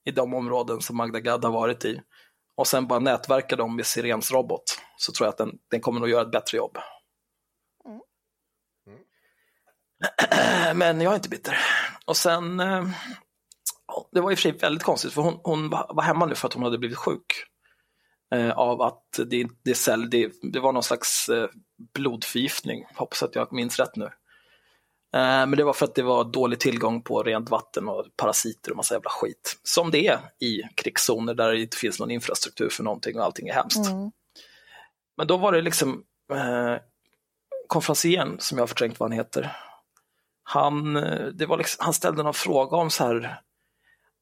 i 0.04 0.10
de 0.10 0.34
områden 0.34 0.80
som 0.80 0.96
Magda 0.96 1.20
Gad 1.20 1.44
har 1.44 1.52
varit 1.52 1.84
i 1.84 2.00
och 2.54 2.66
sen 2.66 2.86
bara 2.86 2.98
nätverka 2.98 3.56
dem 3.56 3.76
med 3.76 3.86
Sirens 3.86 4.32
robot 4.32 4.62
så 4.96 5.12
tror 5.12 5.26
jag 5.26 5.32
att 5.32 5.38
den, 5.38 5.58
den 5.68 5.80
kommer 5.80 6.02
att 6.02 6.10
göra 6.10 6.22
ett 6.22 6.32
bättre 6.32 6.58
jobb. 6.58 6.78
Men 10.74 11.00
jag 11.00 11.12
är 11.12 11.16
inte 11.16 11.28
bitter. 11.28 11.58
och 12.06 12.16
sen, 12.16 12.60
eh, 12.60 12.88
det 14.12 14.20
var 14.20 14.30
i 14.30 14.34
och 14.34 14.38
för 14.38 14.42
sig 14.42 14.52
väldigt 14.52 14.82
konstigt 14.82 15.12
för 15.12 15.22
hon, 15.22 15.40
hon 15.42 15.70
var 15.70 16.02
hemma 16.02 16.26
nu 16.26 16.34
för 16.34 16.48
att 16.48 16.54
hon 16.54 16.62
hade 16.62 16.78
blivit 16.78 16.98
sjuk. 16.98 17.44
Eh, 18.34 18.50
av 18.50 18.82
att 18.82 19.20
det, 19.26 19.46
det, 19.64 19.74
cell, 19.74 20.10
det, 20.10 20.32
det 20.52 20.60
var 20.60 20.72
någon 20.72 20.82
slags 20.82 21.28
eh, 21.28 21.48
blodförgiftning, 21.94 22.84
hoppas 22.94 23.22
att 23.22 23.34
jag 23.34 23.52
minns 23.52 23.78
rätt 23.78 23.96
nu. 23.96 24.10
Men 25.12 25.50
det 25.50 25.64
var 25.64 25.72
för 25.72 25.84
att 25.84 25.94
det 25.94 26.02
var 26.02 26.24
dålig 26.24 26.60
tillgång 26.60 27.02
på 27.02 27.22
rent 27.22 27.50
vatten 27.50 27.88
och 27.88 28.04
parasiter 28.16 28.70
och 28.70 28.76
massa 28.76 28.94
jävla 28.94 29.10
skit. 29.10 29.60
Som 29.62 29.90
det 29.90 30.06
är 30.06 30.18
i 30.40 30.62
krigszoner 30.74 31.34
där 31.34 31.52
det 31.52 31.60
inte 31.60 31.76
finns 31.76 32.00
någon 32.00 32.10
infrastruktur 32.10 32.68
för 32.68 32.84
någonting 32.84 33.18
och 33.18 33.24
allting 33.24 33.48
är 33.48 33.54
hemskt. 33.54 33.86
Mm. 33.86 34.10
Men 35.16 35.26
då 35.26 35.36
var 35.36 35.52
det 35.52 35.62
liksom 35.62 36.04
eh, 36.32 36.76
konferencieren, 37.66 38.36
som 38.38 38.58
jag 38.58 38.62
har 38.62 38.66
förträngt 38.66 39.00
vad 39.00 39.10
han 39.10 39.18
heter. 39.18 39.56
Han, 40.48 40.96
eh, 40.96 41.26
det 41.26 41.46
var 41.46 41.58
liksom, 41.58 41.84
han 41.84 41.94
ställde 41.94 42.22
någon 42.22 42.34
fråga 42.34 42.76
om 42.76 42.90
så 42.90 43.04
här 43.04 43.40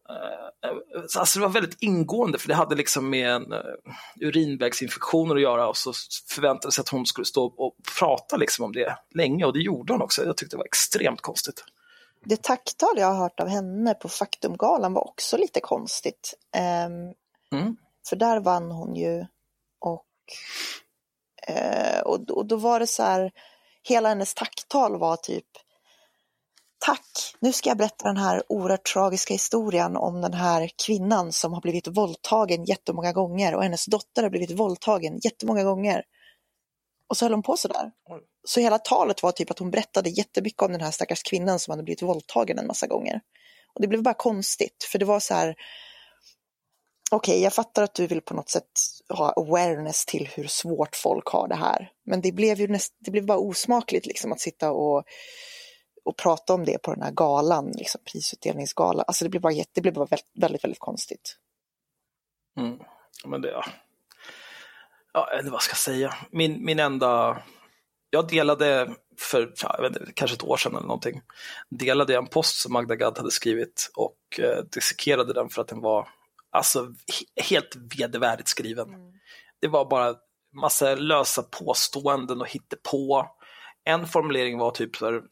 eh, 0.08 0.70
Alltså 1.18 1.38
det 1.38 1.46
var 1.46 1.52
väldigt 1.52 1.76
ingående 1.80 2.38
för 2.38 2.48
det 2.48 2.54
hade 2.54 2.74
liksom 2.74 3.10
med 3.10 3.30
en, 3.30 3.52
uh, 3.52 3.60
urinvägsinfektioner 4.20 5.34
att 5.34 5.42
göra 5.42 5.68
och 5.68 5.76
så 5.76 5.92
förväntade 6.30 6.72
sig 6.72 6.82
att 6.82 6.88
hon 6.88 7.06
skulle 7.06 7.24
stå 7.24 7.44
och 7.44 7.76
prata 7.98 8.36
liksom 8.36 8.64
om 8.64 8.72
det 8.72 8.98
länge 9.14 9.44
och 9.44 9.52
det 9.52 9.60
gjorde 9.60 9.92
hon 9.92 10.02
också. 10.02 10.24
Jag 10.24 10.36
tyckte 10.36 10.56
det 10.56 10.58
var 10.58 10.64
extremt 10.64 11.20
konstigt. 11.20 11.64
Det 12.24 12.42
tacktal 12.42 12.94
jag 12.96 13.06
har 13.06 13.14
hört 13.14 13.40
av 13.40 13.48
henne 13.48 13.94
på 13.94 14.08
Faktumgalan 14.08 14.92
var 14.92 15.08
också 15.08 15.36
lite 15.36 15.60
konstigt. 15.60 16.34
Ehm, 16.56 17.14
Mm. 17.54 17.76
För 18.08 18.16
där 18.16 18.40
vann 18.40 18.70
hon 18.70 18.96
ju 18.96 19.26
och, 19.78 20.06
eh, 21.46 22.00
och, 22.00 22.30
och 22.30 22.46
då 22.46 22.56
var 22.56 22.80
det 22.80 22.86
så 22.86 23.02
här, 23.02 23.32
hela 23.82 24.08
hennes 24.08 24.34
tacktal 24.34 24.98
var 24.98 25.16
typ 25.16 25.46
Tack, 26.86 27.36
nu 27.40 27.52
ska 27.52 27.70
jag 27.70 27.78
berätta 27.78 28.08
den 28.08 28.16
här 28.16 28.42
oerhört 28.48 28.92
tragiska 28.92 29.34
historien 29.34 29.96
om 29.96 30.20
den 30.20 30.34
här 30.34 30.70
kvinnan 30.86 31.32
som 31.32 31.52
har 31.52 31.60
blivit 31.60 31.88
våldtagen 31.88 32.64
jättemånga 32.64 33.12
gånger 33.12 33.54
och 33.54 33.62
hennes 33.62 33.86
dotter 33.86 34.22
har 34.22 34.30
blivit 34.30 34.50
våldtagen 34.50 35.18
jättemånga 35.22 35.64
gånger. 35.64 36.02
Och 37.08 37.16
så 37.16 37.24
höll 37.24 37.32
hon 37.32 37.42
på 37.42 37.56
sådär. 37.56 37.90
Så 38.46 38.60
hela 38.60 38.78
talet 38.78 39.22
var 39.22 39.32
typ 39.32 39.50
att 39.50 39.58
hon 39.58 39.70
berättade 39.70 40.10
jättemycket 40.10 40.62
om 40.62 40.72
den 40.72 40.80
här 40.80 40.90
stackars 40.90 41.22
kvinnan 41.22 41.58
som 41.58 41.72
hade 41.72 41.82
blivit 41.82 42.02
våldtagen 42.02 42.58
en 42.58 42.66
massa 42.66 42.86
gånger. 42.86 43.20
Och 43.74 43.80
det 43.80 43.88
blev 43.88 44.02
bara 44.02 44.14
konstigt, 44.14 44.88
för 44.92 44.98
det 44.98 45.04
var 45.04 45.20
så 45.20 45.34
här, 45.34 45.54
okej, 47.10 47.42
jag 47.42 47.54
fattar 47.54 47.82
att 47.82 47.94
du 47.94 48.06
vill 48.06 48.20
på 48.20 48.34
något 48.34 48.50
sätt 48.50 48.70
ha 49.08 49.32
awareness 49.32 50.06
till 50.06 50.28
hur 50.34 50.46
svårt 50.46 50.96
folk 50.96 51.28
har 51.28 51.48
det 51.48 51.56
här. 51.56 51.90
Men 52.06 52.20
det 52.20 52.32
blev 52.32 52.60
ju 52.60 52.68
näst, 52.68 52.94
det 52.98 53.10
blev 53.10 53.26
bara 53.26 53.38
osmakligt 53.38 54.06
liksom 54.06 54.32
att 54.32 54.40
sitta 54.40 54.72
och, 54.72 55.04
och 56.04 56.16
prata 56.16 56.54
om 56.54 56.64
det 56.64 56.82
på 56.82 56.94
den 56.94 57.02
här 57.02 57.10
galan, 57.10 57.72
liksom 57.72 58.00
prisutdelningsgalan. 58.12 59.04
Alltså 59.06 59.24
det 59.24 59.28
blev 59.28 59.42
bara, 59.42 59.52
jätte, 59.52 59.70
det 59.74 59.80
blev 59.80 59.94
bara 59.94 60.04
väldigt, 60.04 60.30
väldigt, 60.34 60.64
väldigt 60.64 60.80
konstigt. 60.80 61.38
Mm. 62.56 62.78
Men 63.24 63.40
det, 63.40 63.50
ja. 63.50 63.64
ja, 65.12 65.30
eller 65.38 65.50
vad 65.50 65.62
ska 65.62 65.70
jag 65.70 65.78
säga? 65.78 66.14
Min, 66.30 66.64
min 66.64 66.78
enda... 66.78 67.42
Jag 68.10 68.28
delade 68.28 68.94
för 69.18 69.52
ja, 69.62 69.86
inte, 69.86 70.06
kanske 70.14 70.34
ett 70.34 70.42
år 70.44 70.56
sedan 70.56 70.72
eller 70.76 70.86
någonting, 70.86 71.22
delade 71.68 72.12
jag 72.12 72.22
en 72.22 72.30
post 72.30 72.56
som 72.60 72.72
Magda 72.72 72.96
Gad 72.96 73.18
hade 73.18 73.30
skrivit 73.30 73.90
och 73.96 74.40
eh, 74.40 74.64
dissekerade 74.64 75.32
den 75.32 75.48
för 75.48 75.62
att 75.62 75.68
den 75.68 75.80
var 75.80 76.08
alltså 76.50 76.84
he- 76.84 77.42
helt 77.42 77.76
vedervärdigt 77.98 78.48
skriven. 78.48 78.88
Det 79.60 79.68
var 79.68 79.84
bara 79.84 80.14
massa 80.52 80.94
lösa 80.94 81.42
påståenden 81.42 82.40
och 82.40 82.48
hittepå. 82.48 83.26
En 83.84 84.06
formulering 84.06 84.58
var 84.58 84.70
typ 84.70 84.96
så 84.96 85.04
här, 85.04 85.22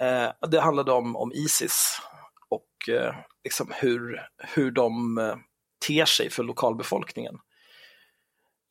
eh, 0.00 0.48
det 0.48 0.60
handlade 0.60 0.92
om, 0.92 1.16
om 1.16 1.32
Isis 1.32 2.00
och 2.48 2.88
eh, 2.88 3.14
liksom 3.44 3.72
hur, 3.76 4.28
hur 4.38 4.70
de 4.70 5.18
eh, 5.18 5.36
ter 5.86 6.04
sig 6.04 6.30
för 6.30 6.42
lokalbefolkningen. 6.42 7.34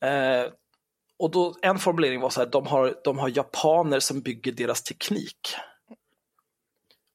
Eh, 0.04 0.52
och 1.18 1.30
då, 1.30 1.56
en 1.62 1.78
formulering 1.78 2.20
var 2.20 2.30
så 2.30 2.40
här, 2.40 2.46
de 2.46 2.66
har, 2.66 3.00
de 3.04 3.18
har 3.18 3.28
japaner 3.36 4.00
som 4.00 4.20
bygger 4.20 4.52
deras 4.52 4.82
teknik. 4.82 5.54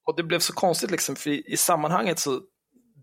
Och 0.05 0.15
det 0.15 0.24
blev 0.24 0.39
så 0.39 0.53
konstigt 0.53 0.91
liksom, 0.91 1.15
för 1.15 1.29
i, 1.29 1.43
i 1.48 1.57
sammanhanget 1.57 2.19
så, 2.19 2.41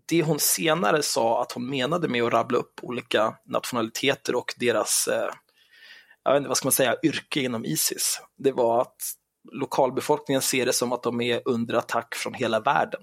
det 0.05 0.23
hon 0.23 0.39
senare 0.39 1.03
sa 1.03 1.41
att 1.41 1.51
hon 1.51 1.69
menade 1.69 2.07
med 2.07 2.23
att 2.23 2.33
rabbla 2.33 2.57
upp 2.57 2.79
olika 2.81 3.37
nationaliteter 3.45 4.35
och 4.35 4.53
deras, 4.57 5.07
eh, 5.07 5.29
jag 6.23 6.31
vet 6.31 6.37
inte 6.37 6.47
vad 6.47 6.57
ska 6.57 6.65
man 6.65 6.71
säga, 6.71 6.95
yrke 7.03 7.39
inom 7.39 7.65
Isis, 7.65 8.21
det 8.37 8.51
var 8.51 8.81
att 8.81 9.01
lokalbefolkningen 9.51 10.41
ser 10.41 10.65
det 10.65 10.73
som 10.73 10.91
att 10.93 11.03
de 11.03 11.21
är 11.21 11.41
under 11.45 11.73
attack 11.73 12.15
från 12.15 12.33
hela 12.33 12.59
världen. 12.59 13.01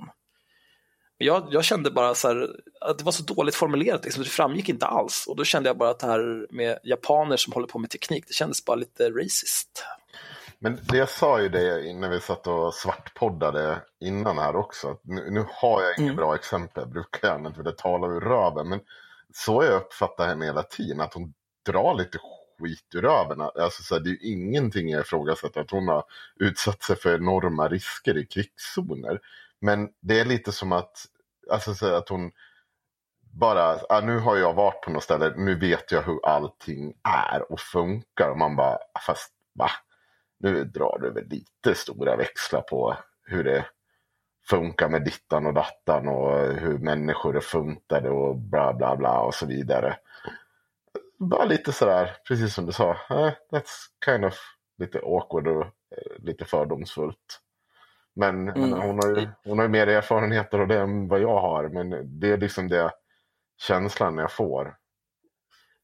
Jag, 1.19 1.49
jag 1.51 1.65
kände 1.65 1.91
bara 1.91 2.15
så 2.15 2.29
här, 2.29 2.49
att 2.81 2.99
det 2.99 3.05
var 3.05 3.13
så 3.13 3.23
dåligt 3.23 3.55
formulerat, 3.55 4.05
liksom, 4.05 4.23
det 4.23 4.29
framgick 4.29 4.69
inte 4.69 4.87
alls. 4.87 5.25
Och 5.29 5.37
då 5.37 5.45
kände 5.45 5.69
jag 5.69 5.79
bara 5.79 5.91
att 5.91 5.99
det 5.99 6.07
här 6.07 6.47
med 6.51 6.79
japaner 6.85 7.37
som 7.37 7.53
håller 7.53 7.67
på 7.67 7.79
med 7.79 7.91
teknik, 7.91 8.25
det 8.27 8.35
kändes 8.35 8.65
bara 8.65 8.77
lite 8.77 9.11
racist. 9.11 9.85
Men 10.59 10.79
det 10.89 10.97
jag 10.97 11.09
sa 11.09 11.41
ju 11.41 11.49
det 11.49 11.93
när 11.95 12.09
vi 12.09 12.21
satt 12.21 12.47
och 12.47 12.75
svartpoddade 12.75 13.83
innan 14.01 14.39
här 14.39 14.57
också. 14.57 14.97
Nu, 15.03 15.31
nu 15.31 15.45
har 15.49 15.83
jag 15.83 15.99
inga 15.99 16.07
Mm. 16.07 16.17
bra 16.17 16.35
exempel, 16.35 16.83
jag 16.83 16.93
brukar 16.93 17.29
gärna 17.29 17.49
inte 17.49 17.61
vilja 17.61 17.73
tala 17.73 18.07
ur 18.07 18.21
röven. 18.21 18.69
Men 18.69 18.81
så 19.35 19.65
jag 19.65 19.75
uppfattar 19.75 20.27
henne 20.27 20.45
hela 20.45 20.63
tiden, 20.63 21.01
att 21.01 21.15
hon 21.15 21.33
drar 21.67 21.95
lite 21.95 22.19
skit 22.61 22.95
ur 22.95 23.03
röven. 23.03 23.41
Alltså, 23.41 23.83
så 23.83 23.95
här, 23.95 24.03
det 24.03 24.11
är 24.11 24.13
ju 24.13 24.33
ingenting 24.33 24.89
jag 24.89 25.01
ifrågasätter 25.01 25.61
att 25.61 25.71
hon 25.71 25.89
har 25.89 26.05
utsatt 26.37 26.83
sig 26.83 26.97
för 26.97 27.15
enorma 27.15 27.69
risker 27.69 28.19
i 28.19 28.27
krigszoner. 28.27 29.21
Men 29.61 29.89
det 30.01 30.21
är 30.21 30.25
lite 30.25 30.53
som 30.53 30.73
att, 30.73 31.07
alltså, 31.51 31.75
så 31.75 31.87
här, 31.87 31.93
att 31.93 32.09
hon 32.09 32.31
bara, 33.33 33.79
ah, 33.89 34.01
nu 34.01 34.19
har 34.19 34.37
jag 34.37 34.55
varit 34.55 34.83
på 34.83 34.91
något 34.91 35.03
ställe, 35.03 35.35
nu 35.37 35.55
vet 35.55 35.93
jag 35.93 36.03
hur 36.03 36.27
allting 36.27 36.95
är 37.03 37.53
och 37.53 37.61
funkar. 37.61 38.31
Och 38.31 38.39
man 38.39 38.57
bara, 38.57 38.79
fast 39.07 39.33
va? 39.55 39.71
Nu 40.39 40.65
drar 40.65 40.99
du 41.03 41.11
väl 41.11 41.29
lite 41.29 41.75
stora 41.75 42.17
växlar 42.17 42.61
på 42.61 42.97
hur 43.25 43.45
det 43.45 43.67
funkar 44.49 44.89
med 44.89 45.05
dittan 45.05 45.47
och 45.47 45.55
dattan 45.55 46.09
och 46.09 46.47
hur 46.47 46.79
människor 46.79 47.37
är 47.37 47.41
funtade 47.41 48.11
och 48.11 48.37
bla 48.37 48.73
bla 48.73 48.97
bla 48.97 49.21
och 49.21 49.35
så 49.35 49.47
vidare. 49.47 49.97
Bara 51.21 51.45
lite 51.45 51.73
sådär, 51.73 52.17
precis 52.29 52.55
som 52.55 52.67
du 52.67 52.73
sa, 52.73 52.91
eh, 52.91 53.33
that's 53.53 53.87
kind 54.05 54.25
of 54.25 54.35
lite 54.79 54.99
awkward 54.99 55.49
och 55.49 55.63
eh, 55.65 56.19
lite 56.19 56.45
fördomsfullt. 56.45 57.41
Men, 58.15 58.45
men 58.45 58.57
Mm. 58.73 58.81
hon, 58.81 58.99
har 58.99 59.09
ju, 59.21 59.29
hon 59.45 59.59
har 59.59 59.65
ju 59.65 59.69
mer 59.69 59.87
erfarenheter 59.87 60.59
av 60.59 60.69
det 60.69 60.79
än 60.81 61.09
vad 61.09 61.21
jag 61.21 61.41
har, 61.41 61.69
men 61.69 62.19
det 62.21 62.31
är 62.31 62.37
liksom 62.37 62.69
det 62.69 62.93
känslan 63.63 64.19
jag 64.19 64.33
får. 64.33 64.77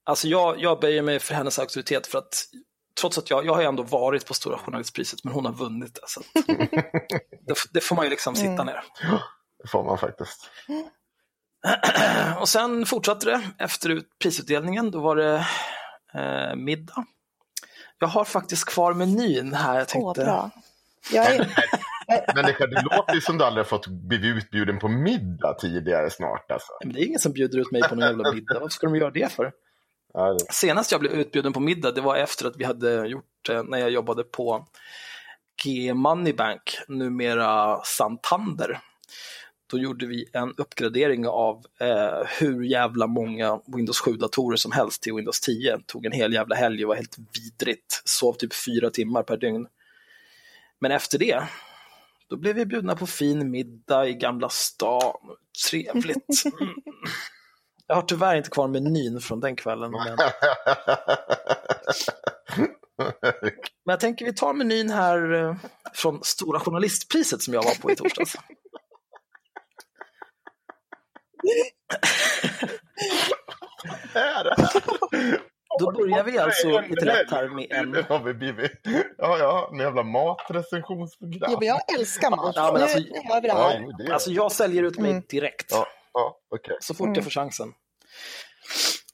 Alltså 0.04 0.28
jag, 0.28 0.60
jag 0.60 0.80
böjer 0.80 1.02
mig 1.02 1.18
för 1.18 1.34
hennes 1.34 1.58
auktoritet 1.58 2.06
för 2.06 2.18
att 2.18 2.34
trots 3.00 3.18
att 3.18 3.30
jag, 3.30 3.46
jag 3.46 3.54
har 3.54 3.60
ju 3.60 3.66
ändå 3.68 3.82
varit 3.82 4.26
på 4.26 4.34
Stora 4.34 4.58
Journalistpriset, 4.58 5.24
men 5.24 5.32
hon 5.32 5.46
har 5.46 5.52
vunnit 5.52 5.94
det. 6.00 6.00
Så 6.06 6.20
att, 6.20 6.46
det, 7.46 7.54
det 7.72 7.80
får 7.80 7.96
man 7.96 8.04
ju 8.04 8.10
liksom 8.10 8.34
sitta 8.34 8.52
Mm. 8.52 8.66
ner. 8.66 8.80
Det 9.62 9.68
får 9.68 9.84
man 9.84 9.98
faktiskt. 9.98 10.50
Och 12.40 12.48
sen 12.48 12.86
fortsatte 12.86 13.26
det 13.26 13.42
efter 13.58 13.88
ut- 13.88 14.18
prisutdelningen, 14.18 14.90
då 14.90 15.00
var 15.00 15.16
det 15.16 15.46
eh, 16.14 16.56
middag. 16.56 17.04
Jag 17.98 18.08
har 18.08 18.24
faktiskt 18.24 18.64
kvar 18.64 18.94
menyn 18.94 19.52
här. 19.54 19.74
Jag 19.74 19.82
Åh, 19.82 19.86
tänkte, 19.86 20.24
bra. 20.24 20.50
Jag 21.12 21.26
är, 21.34 21.38
Människa, 22.34 22.66
det 22.66 22.82
låter 22.82 23.14
ju 23.14 23.20
som 23.20 23.38
du 23.38 23.44
aldrig 23.44 23.64
har 23.64 23.68
fått 23.68 23.86
bli 23.86 24.26
utbjuden 24.28 24.78
på 24.78 24.88
middag 24.88 25.54
tidigare 25.54 26.10
snart. 26.10 26.50
Alltså. 26.50 26.72
Men 26.84 26.92
det 26.92 27.00
är 27.00 27.06
ingen 27.06 27.18
som 27.20 27.32
bjuder 27.32 27.58
ut 27.58 27.72
mig 27.72 27.82
på 27.82 27.94
någon 27.94 28.04
jävla 28.08 28.32
middag. 28.32 28.54
Varför 28.54 28.68
ska 28.68 28.86
de 28.86 28.96
göra 28.96 29.10
det 29.10 29.32
för? 29.32 29.52
Ja, 30.14 30.32
det- 30.32 30.52
Senast 30.52 30.92
jag 30.92 31.00
blev 31.00 31.12
utbjuden 31.12 31.52
på 31.52 31.60
middag, 31.60 31.92
det 31.92 32.00
var 32.00 32.16
efter 32.16 32.46
att 32.46 32.56
vi 32.56 32.64
hade 32.64 33.06
gjort, 33.08 33.48
eh, 33.50 33.62
när 33.62 33.78
jag 33.78 33.90
jobbade 33.90 34.22
på 34.24 34.66
G 35.64 35.94
Moneybank, 35.94 36.78
numera 36.88 37.80
Santander. 37.84 38.80
Då 39.66 39.78
gjorde 39.78 40.06
vi 40.06 40.30
en 40.32 40.54
uppgradering 40.56 41.26
av 41.28 41.64
eh, 41.80 42.28
hur 42.40 42.64
jävla 42.64 43.06
många 43.06 43.60
Windows 43.66 44.02
7-datorer 44.02 44.56
som 44.56 44.72
helst 44.72 45.02
till 45.02 45.14
Windows 45.14 45.40
10. 45.40 45.78
Tog 45.86 46.06
en 46.06 46.12
hel 46.12 46.32
jävla 46.32 46.56
helg 46.56 46.84
och 46.84 46.88
var 46.88 46.96
helt 46.96 47.16
vidrigt. 47.34 48.02
Sov 48.04 48.32
typ 48.32 48.54
fyra 48.54 48.90
timmar 48.90 49.22
per 49.22 49.36
dygn. 49.36 49.66
Men 50.78 50.92
efter 50.92 51.18
det, 51.18 51.42
då 52.28 52.36
blev 52.36 52.56
vi 52.56 52.66
bjudna 52.66 52.96
på 52.96 53.06
fin 53.06 53.50
middag 53.50 54.06
i 54.08 54.14
Gamla 54.14 54.48
stan. 54.48 55.36
Trevligt. 55.70 56.42
Mm. 56.60 56.74
Jag 57.88 57.96
har 57.96 58.02
tyvärr 58.02 58.36
inte 58.36 58.50
kvar 58.50 58.68
menyn 58.68 59.20
från 59.20 59.40
den 59.40 59.56
kvällen. 59.56 59.90
Men... 59.90 60.16
Men 63.84 63.92
jag 63.92 64.00
tänker 64.00 64.24
vi 64.24 64.34
tar 64.34 64.54
menyn 64.54 64.90
här 64.90 65.32
eh, 65.32 65.56
från 65.94 66.20
Stora 66.22 66.60
Journalistpriset 66.60 67.42
som 67.42 67.54
jag 67.54 67.62
var 67.62 67.74
på 67.74 67.90
i 67.90 67.96
torsdags. 67.96 68.36
Här. 74.14 74.54
Då 75.78 75.92
börjar 75.92 76.08
börjar 76.08 76.24
vi 76.24 76.38
alltså 76.38 76.80
lite 76.80 77.04
lätt 77.04 77.30
här 77.30 77.48
med 77.48 77.66
en... 77.70 77.90
Nu 77.90 78.04
har 78.08 78.18
vi 78.18 78.34
blivit... 78.34 78.72
Ja, 79.18 79.38
ja, 79.38 79.70
en 79.72 79.78
jävla 79.78 80.02
matrecensionsprogram. 80.02 81.52
Ja, 81.52 81.58
men 81.58 81.68
jag 81.68 81.94
älskar 81.98 82.30
mat. 82.30 82.52
Ja, 82.56 82.70
men 82.72 82.82
alltså- 82.82 82.98
nu, 82.98 83.20
har 83.28 83.40
vi 83.40 83.48
det 83.48 83.54
Ja, 83.54 83.68
här. 83.68 83.80
jo, 83.82 83.92
det 83.98 84.04
är- 84.04 84.12
Alltså 84.12 84.30
jag 84.30 84.52
säljer 84.52 84.82
ut 84.82 84.98
mig 84.98 85.10
Mm. 85.10 85.22
direkt. 85.28 85.66
Ja, 85.70 85.86
ja 86.12 86.38
okej. 86.54 86.76
Så 86.80 86.94
fort 86.94 87.08
jag 87.14 87.24
får 87.24 87.30
chansen. 87.30 87.72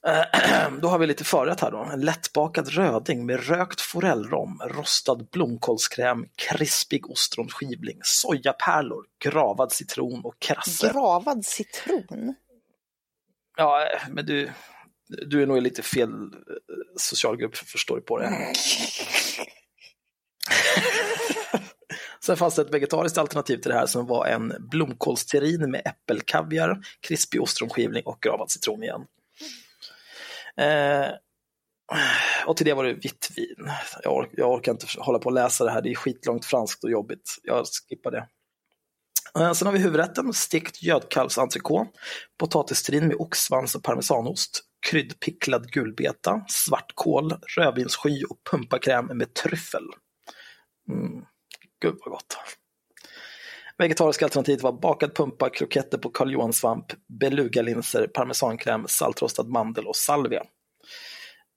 Eh, 0.07 0.69
Då 0.81 0.87
har 0.87 0.99
vi 0.99 1.07
lite 1.07 1.23
förrätt 1.23 1.59
här 1.59 1.71
då. 1.71 1.77
En 1.77 2.01
lättbakad 2.01 2.67
röding 2.67 3.25
med 3.25 3.47
rökt 3.47 3.81
forellrom, 3.81 4.61
rostad 4.65 5.27
blomkålskräm, 5.31 6.25
krispig 6.35 7.09
ostronskivling, 7.09 7.99
sojapärlor, 8.03 9.05
gravad 9.23 9.71
citron 9.71 10.21
och 10.25 10.39
krasse. 10.39 10.91
Gravad 10.93 11.45
citron. 11.45 12.35
Ja, 13.57 13.87
men 14.09 14.25
du, 14.25 14.51
du 15.07 15.41
är 15.41 15.47
nog 15.47 15.57
i 15.57 15.61
lite 15.61 15.81
fel 15.81 16.09
eh, 16.09 16.17
socialgrupp, 16.97 17.55
förstår 17.55 17.95
du 17.95 18.01
på 18.01 18.19
det. 18.19 18.29
Sen 22.25 22.37
fanns 22.37 22.55
det 22.55 22.61
ett 22.61 22.73
vegetariskt 22.73 23.17
alternativ 23.17 23.57
till 23.57 23.71
det 23.71 23.77
här 23.77 23.85
som 23.85 24.07
var 24.07 24.25
en 24.25 24.53
blomkålsterrin 24.59 25.71
med 25.71 25.81
äppelkaviar, 25.85 26.85
krispig 26.99 27.41
ostronskivling 27.41 28.03
och 28.05 28.17
gravad 28.21 28.51
citron 28.51 28.83
igen. 28.83 29.01
Eh, 30.61 31.11
och 32.45 32.57
till 32.57 32.65
det 32.65 32.73
var 32.73 32.83
det 32.83 32.93
vitt 32.93 33.29
vin. 33.35 33.69
Jag, 34.03 34.13
ork, 34.13 34.29
jag 34.31 34.51
orkar 34.51 34.71
inte 34.71 34.87
hålla 34.97 35.19
på 35.19 35.25
och 35.25 35.33
läsa 35.33 35.63
det 35.63 35.71
här, 35.71 35.81
det 35.81 35.91
är 35.91 35.95
skitlångt 35.95 36.45
franskt 36.45 36.83
och 36.83 36.91
jobbigt. 36.91 37.35
Jag 37.43 37.65
skippar 37.89 38.11
det. 38.11 38.27
Eh, 39.39 39.53
Sen 39.53 39.65
har 39.65 39.73
vi 39.73 39.79
huvudrätten, 39.79 40.33
stekt 40.33 40.83
gödkalvsentrecote. 40.83 41.91
potatisterrin 42.39 43.07
med 43.07 43.15
oxsvans 43.19 43.75
och 43.75 43.83
parmesanost, 43.83 44.61
kryddpicklad 44.89 45.71
gulbeta, 45.71 46.45
svartkål, 46.47 47.33
rödvinssky 47.57 48.23
och 48.23 48.37
pumpakräm 48.51 49.05
med 49.05 49.33
tryffel. 49.33 49.83
Mm. 50.89 51.25
Gud 51.81 51.95
vad 51.99 52.11
gott. 52.11 52.37
Vegetariska 53.77 54.25
alternativet 54.25 54.61
var 54.61 54.71
bakad 54.71 55.15
pumpa, 55.15 55.49
kroketter 55.49 55.97
på 55.97 56.09
Karl 56.09 56.31
Johan-svamp, 56.31 56.85
belugalinser, 57.07 58.07
parmesankräm, 58.07 58.87
saltrostad 58.87 59.47
mandel 59.47 59.87
och 59.87 59.95
salvia. 59.95 60.43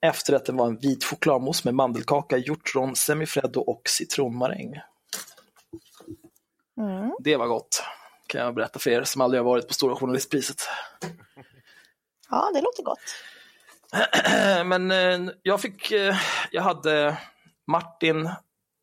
Efterrätten 0.07 0.57
var 0.57 0.67
en 0.67 0.79
vit 0.79 1.05
chokladmousse 1.05 1.63
med 1.65 1.75
mandelkaka, 1.75 2.37
hjortron, 2.37 2.97
semifreddo 2.97 3.61
och 3.61 3.83
citronmaräng. 3.85 4.75
Mm. 6.81 7.13
Det 7.19 7.37
var 7.37 7.47
gott, 7.47 7.83
kan 8.27 8.41
jag 8.41 8.55
berätta 8.55 8.79
för 8.79 8.91
er 8.91 9.05
som 9.05 9.21
aldrig 9.21 9.41
har 9.41 9.45
varit 9.45 9.69
på 9.69 9.75
Stora 9.75 9.97
Journalistpriset. 9.97 10.63
Ja, 12.31 12.51
det 12.55 12.61
låter 12.61 12.83
gott. 12.83 12.99
Men 14.67 14.91
eh, 14.91 15.33
jag 15.43 15.61
fick, 15.61 15.91
eh, 15.91 16.17
jag 16.51 16.63
hade 16.63 17.19
Martin 17.67 18.31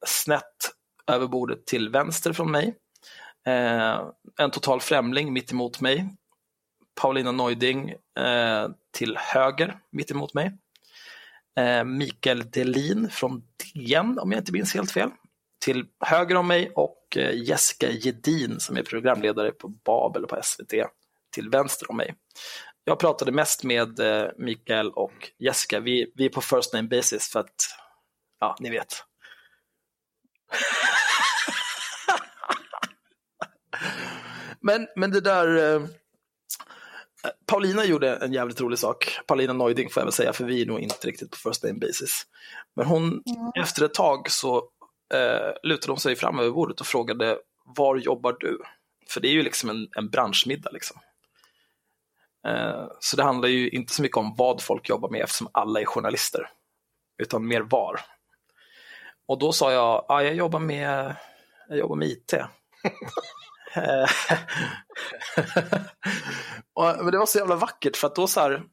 snett 0.06 0.74
över 1.08 1.28
bordet 1.28 1.66
till 1.66 1.90
vänster 1.90 2.34
från 2.34 2.52
mig. 2.52 2.76
Eh, 3.48 4.10
en 4.38 4.52
total 4.52 4.82
främling 4.82 5.34
mitt 5.34 5.52
emot 5.52 5.82
mig. 5.82 6.16
Paulina 7.02 7.32
Neuding 7.32 7.90
eh, 8.20 8.70
till 8.92 9.18
höger 9.18 9.80
mitt 9.92 10.12
emot 10.12 10.34
mig. 10.34 10.58
Eh, 11.60 11.84
Mikael 11.84 12.52
Delin 12.52 13.10
från 13.10 13.44
DN, 13.74 14.20
om 14.20 14.32
jag 14.32 14.42
inte 14.42 14.52
minns 14.52 14.74
helt 14.74 14.92
fel, 14.92 15.10
till 15.66 15.86
höger 16.00 16.36
om 16.36 16.48
mig 16.48 16.72
och 16.76 17.18
eh, 17.18 17.36
Jessica 17.36 17.92
Gedin 17.92 18.60
som 18.60 18.78
är 18.78 18.84
programledare 18.84 19.52
på 19.52 19.68
Babel 19.68 20.26
på 20.26 20.40
SVT 20.44 20.74
till 21.34 21.50
vänster 21.50 21.90
om 21.90 21.98
mig. 21.98 22.16
Jag 22.84 23.00
pratade 23.00 23.32
mest 23.32 23.64
med 23.64 24.00
eh, 24.00 24.28
Mikael 24.38 24.92
och 24.92 25.32
Jessica. 25.40 25.80
Vi, 25.80 26.12
vi 26.16 26.26
är 26.26 26.30
på 26.30 26.42
first 26.42 26.74
name 26.74 26.88
basis 26.88 27.30
för 27.30 27.40
att, 27.40 27.56
ja, 28.40 28.56
ni 28.60 28.70
vet. 28.70 29.04
men, 34.60 34.88
men 34.96 35.12
det 35.12 35.22
där... 35.22 35.76
Eh, 35.76 35.82
Paulina 37.46 37.86
gjorde 37.86 38.16
en 38.16 38.34
jävligt 38.34 38.62
rolig 38.62 38.80
sak. 38.80 39.20
Paulina 39.28 39.54
Neuding 39.54 39.90
får 39.90 40.02
jag 40.02 40.06
väl 40.06 40.14
säga, 40.14 40.34
för 40.34 40.46
vi 40.46 40.62
är 40.62 40.66
nog 40.66 40.80
inte 40.80 41.08
riktigt 41.08 41.32
på 41.32 41.38
first 41.38 41.64
name 41.64 41.80
basis. 41.80 42.26
Men 42.76 42.86
hon, 42.86 43.24
efter 43.56 43.86
ett 43.86 43.94
tag 43.94 44.30
så 44.32 44.58
eh, 45.14 45.54
lutade 45.64 45.92
hon 45.92 46.00
sig 46.00 46.16
fram 46.16 46.40
över 46.40 46.52
bordet 46.52 46.82
och 46.82 46.88
frågade 46.88 47.38
var 47.66 47.96
jobbar 47.96 48.38
du? 48.40 48.62
För 49.10 49.22
det 49.22 49.28
är 49.28 49.32
ju 49.32 49.44
liksom 49.44 49.70
en, 49.70 49.88
en 49.96 50.10
branschmiddag. 50.10 50.70
Liksom. 50.72 51.00
Eh, 52.48 52.86
så 53.00 53.18
det 53.18 53.24
handlar 53.24 53.50
ju 53.50 53.70
inte 53.70 53.94
så 53.94 54.02
mycket 54.02 54.18
om 54.18 54.36
vad 54.38 54.62
folk 54.62 54.90
jobbar 54.90 55.10
med 55.10 55.22
eftersom 55.22 55.50
alla 55.52 55.82
är 55.82 55.86
journalister, 55.86 56.50
utan 57.18 57.48
mer 57.48 57.62
var. 57.62 58.00
Och 59.28 59.40
då 59.40 59.52
sa 59.52 59.72
jag, 59.72 60.06
ah, 60.08 60.22
jag 60.22 60.36
jobbar 60.36 60.60
med, 60.60 61.16
jag 61.70 61.78
jobbar 61.78 61.96
med 61.96 62.08
IT. 62.08 62.34
Eh, 63.76 64.10
och, 66.74 67.04
men 67.04 67.12
det 67.12 67.18
var 67.18 67.26
så 67.26 67.38
jävla 67.38 67.56
vackert 67.56 67.98
för 67.98 68.08
att 68.08 68.16
då 68.16 68.28
så 68.28 68.40
här, 68.40 68.64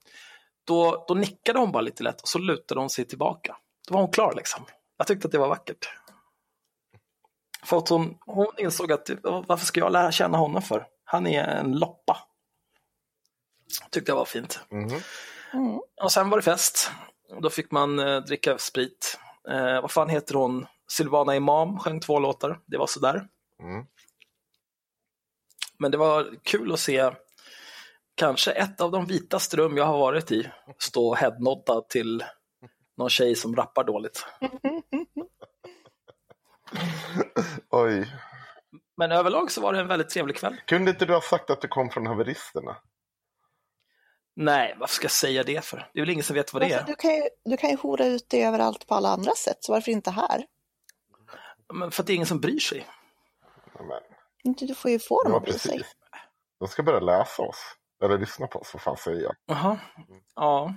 då, 0.64 1.04
då 1.08 1.14
nickade 1.14 1.58
hon 1.58 1.72
bara 1.72 1.80
lite 1.80 2.02
lätt 2.02 2.20
och 2.20 2.28
så 2.28 2.38
lutade 2.38 2.80
hon 2.80 2.90
sig 2.90 3.04
tillbaka. 3.04 3.56
Då 3.88 3.94
var 3.94 4.00
hon 4.00 4.12
klar 4.12 4.34
liksom. 4.36 4.64
Jag 4.96 5.06
tyckte 5.06 5.26
att 5.28 5.32
det 5.32 5.38
var 5.38 5.48
vackert. 5.48 5.88
För 7.62 7.76
att 7.76 7.88
hon, 7.88 8.18
hon 8.26 8.46
insåg 8.58 8.92
att 8.92 9.10
varför 9.22 9.66
ska 9.66 9.80
jag 9.80 9.92
lära 9.92 10.12
känna 10.12 10.38
honom 10.38 10.62
för? 10.62 10.86
Han 11.04 11.26
är 11.26 11.44
en 11.44 11.78
loppa. 11.78 12.16
Tyckte 13.90 14.10
jag 14.10 14.16
var 14.16 14.24
fint. 14.24 14.60
Mhm. 14.70 15.00
Mm. 15.52 15.80
Och 16.02 16.12
sen 16.12 16.30
var 16.30 16.38
det 16.38 16.42
fest. 16.42 16.90
Då 17.40 17.50
fick 17.50 17.70
man 17.70 17.98
eh, 17.98 18.20
dricka 18.20 18.58
sprit. 18.58 19.18
Eh, 19.48 19.80
vad 19.80 19.90
fan 19.90 20.08
heter 20.08 20.34
hon? 20.34 20.66
Silvana 20.90 21.36
Imam 21.36 21.78
sjöng 21.78 22.00
två 22.00 22.18
låtar. 22.18 22.60
Det 22.66 22.78
var 22.78 22.86
sådär. 22.86 23.28
Mm. 23.62 23.86
Men 25.80 25.90
det 25.90 25.96
var 25.96 26.34
kul 26.42 26.72
att 26.72 26.80
se 26.80 27.10
kanske 28.14 28.52
ett 28.52 28.80
av 28.80 28.90
de 28.90 29.06
vitaste 29.06 29.56
rum 29.56 29.76
jag 29.76 29.84
har 29.84 29.98
varit 29.98 30.32
i 30.32 30.50
stå 30.78 31.14
headnodda 31.14 31.80
till 31.80 32.24
någon 32.96 33.10
tjej 33.10 33.34
som 33.34 33.56
rappar 33.56 33.84
dåligt. 33.84 34.26
Oj. 37.70 38.12
Men 38.96 39.12
överlag 39.12 39.50
så 39.50 39.60
var 39.60 39.72
det 39.72 39.80
en 39.80 39.88
väldigt 39.88 40.10
trevlig 40.10 40.36
kväll. 40.36 40.56
Kunde 40.66 40.90
inte 40.90 41.06
du 41.06 41.12
ha 41.12 41.20
sagt 41.20 41.50
att 41.50 41.60
du 41.60 41.68
kom 41.68 41.90
från 41.90 42.06
haveristerna? 42.06 42.76
Nej, 44.36 44.74
varför 44.78 44.94
ska 44.94 45.04
jag 45.04 45.10
säga 45.12 45.42
det 45.42 45.64
för? 45.64 45.90
Det 45.92 46.00
är 46.00 46.02
väl 46.02 46.10
ingen 46.10 46.24
som 46.24 46.36
vet 46.36 46.52
vad 46.52 46.62
det 46.62 46.68
Varför, 46.68 46.82
är. 46.82 46.86
du, 46.86 46.94
kan 46.94 47.14
ju, 47.14 47.22
du 47.44 47.56
kan 47.56 47.70
ju 47.70 47.76
hora 47.76 48.06
ut 48.06 48.26
det 48.28 48.42
överallt 48.42 48.86
på 48.86 48.94
alla 48.94 49.08
andra 49.08 49.34
sätt, 49.34 49.56
så 49.60 49.72
varför 49.72 49.92
inte 49.92 50.10
här? 50.10 50.44
Men 51.72 51.90
för 51.90 52.02
att 52.02 52.06
det 52.06 52.12
är 52.12 52.14
ingen 52.14 52.26
som 52.26 52.40
bryr 52.40 52.60
sig. 52.60 52.86
Amen. 53.78 54.02
Inte 54.44 54.66
Du 54.66 54.74
får 54.74 54.90
ju 54.90 54.98
få 54.98 55.22
dem 55.22 55.32
Ja, 55.32 55.38
att 55.38 55.44
bry 55.44 55.52
sig. 55.52 55.72
precis. 55.78 55.92
De 56.58 56.68
ska 56.68 56.82
börja 56.82 57.00
läsa 57.00 57.42
oss. 57.42 57.56
Eller 58.04 58.18
lyssna 58.18 58.46
på 58.46 58.58
oss, 58.58 58.70
vad 58.74 58.82
fan 58.82 58.96
säger 58.96 59.22
jag? 59.22 59.34
Jaha. 59.46 59.78
Ja. 60.34 60.74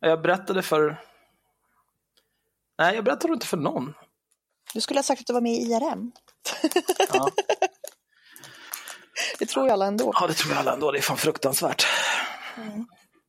Jag 0.00 0.22
berättade 0.22 0.62
för... 0.62 0.96
Nej, 2.78 2.94
jag 2.94 3.04
berättade 3.04 3.32
inte 3.34 3.46
för 3.46 3.56
någon. 3.56 3.94
Du 4.74 4.80
skulle 4.80 4.98
ha 4.98 5.02
sagt 5.04 5.20
att 5.20 5.26
du 5.26 5.32
var 5.32 5.40
med 5.40 5.52
i 5.52 5.56
IRM. 5.72 6.12
Ja, 7.12 7.30
Det 9.38 9.46
tror 9.46 9.66
ju 9.66 9.72
alla 9.72 9.86
ändå. 9.86 10.12
ja 10.20 10.26
det 10.26 10.34
tror 10.34 10.52
jag 10.52 10.60
alla 10.60 10.72
ändå. 10.72 10.92
Det 10.92 10.98
är 10.98 11.02
fan 11.02 11.16
fruktansvärt. 11.16 11.86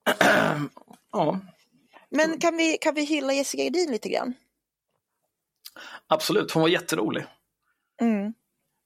Ja, 1.14 1.40
Men 2.10 2.40
kan 2.40 2.58
vi, 2.58 2.78
kan 2.78 2.96
vi 2.96 3.04
hylla 3.04 3.34
Jessica 3.34 3.64
Edin 3.64 3.92
lite 3.92 4.10
grann? 4.10 4.34
absolut. 6.08 6.52
Hon 6.52 6.62
var 6.62 6.70
jätterolig. 6.70 7.26
Mm. 8.02 8.34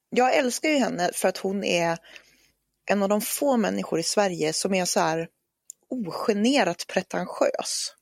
Jag 0.10 0.36
älskar 0.36 0.70
ju 0.70 0.78
henne 0.78 1.12
för 1.14 1.28
att 1.28 1.38
hon 1.38 1.64
är 1.64 1.98
en 2.86 3.04
av 3.04 3.10
de 3.10 3.22
få 3.22 3.58
människor 3.58 4.00
i 4.00 4.04
Sverige 4.04 4.54
som 4.54 4.74
är 4.74 4.86
så 4.86 5.00
här 5.00 5.28
ogenerat 5.90 6.88
pretentiös. 6.88 7.94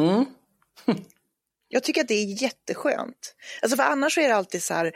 Mm. 0.00 0.24
Jag 1.68 1.82
tycker 1.82 2.00
att 2.00 2.08
det 2.08 2.14
är 2.14 2.42
jätteskönt. 2.42 3.34
Alltså 3.62 3.76
för 3.76 3.84
annars 3.84 4.18
är 4.18 4.28
det 4.28 4.36
alltid 4.36 4.62
så 4.62 4.74
här, 4.74 4.92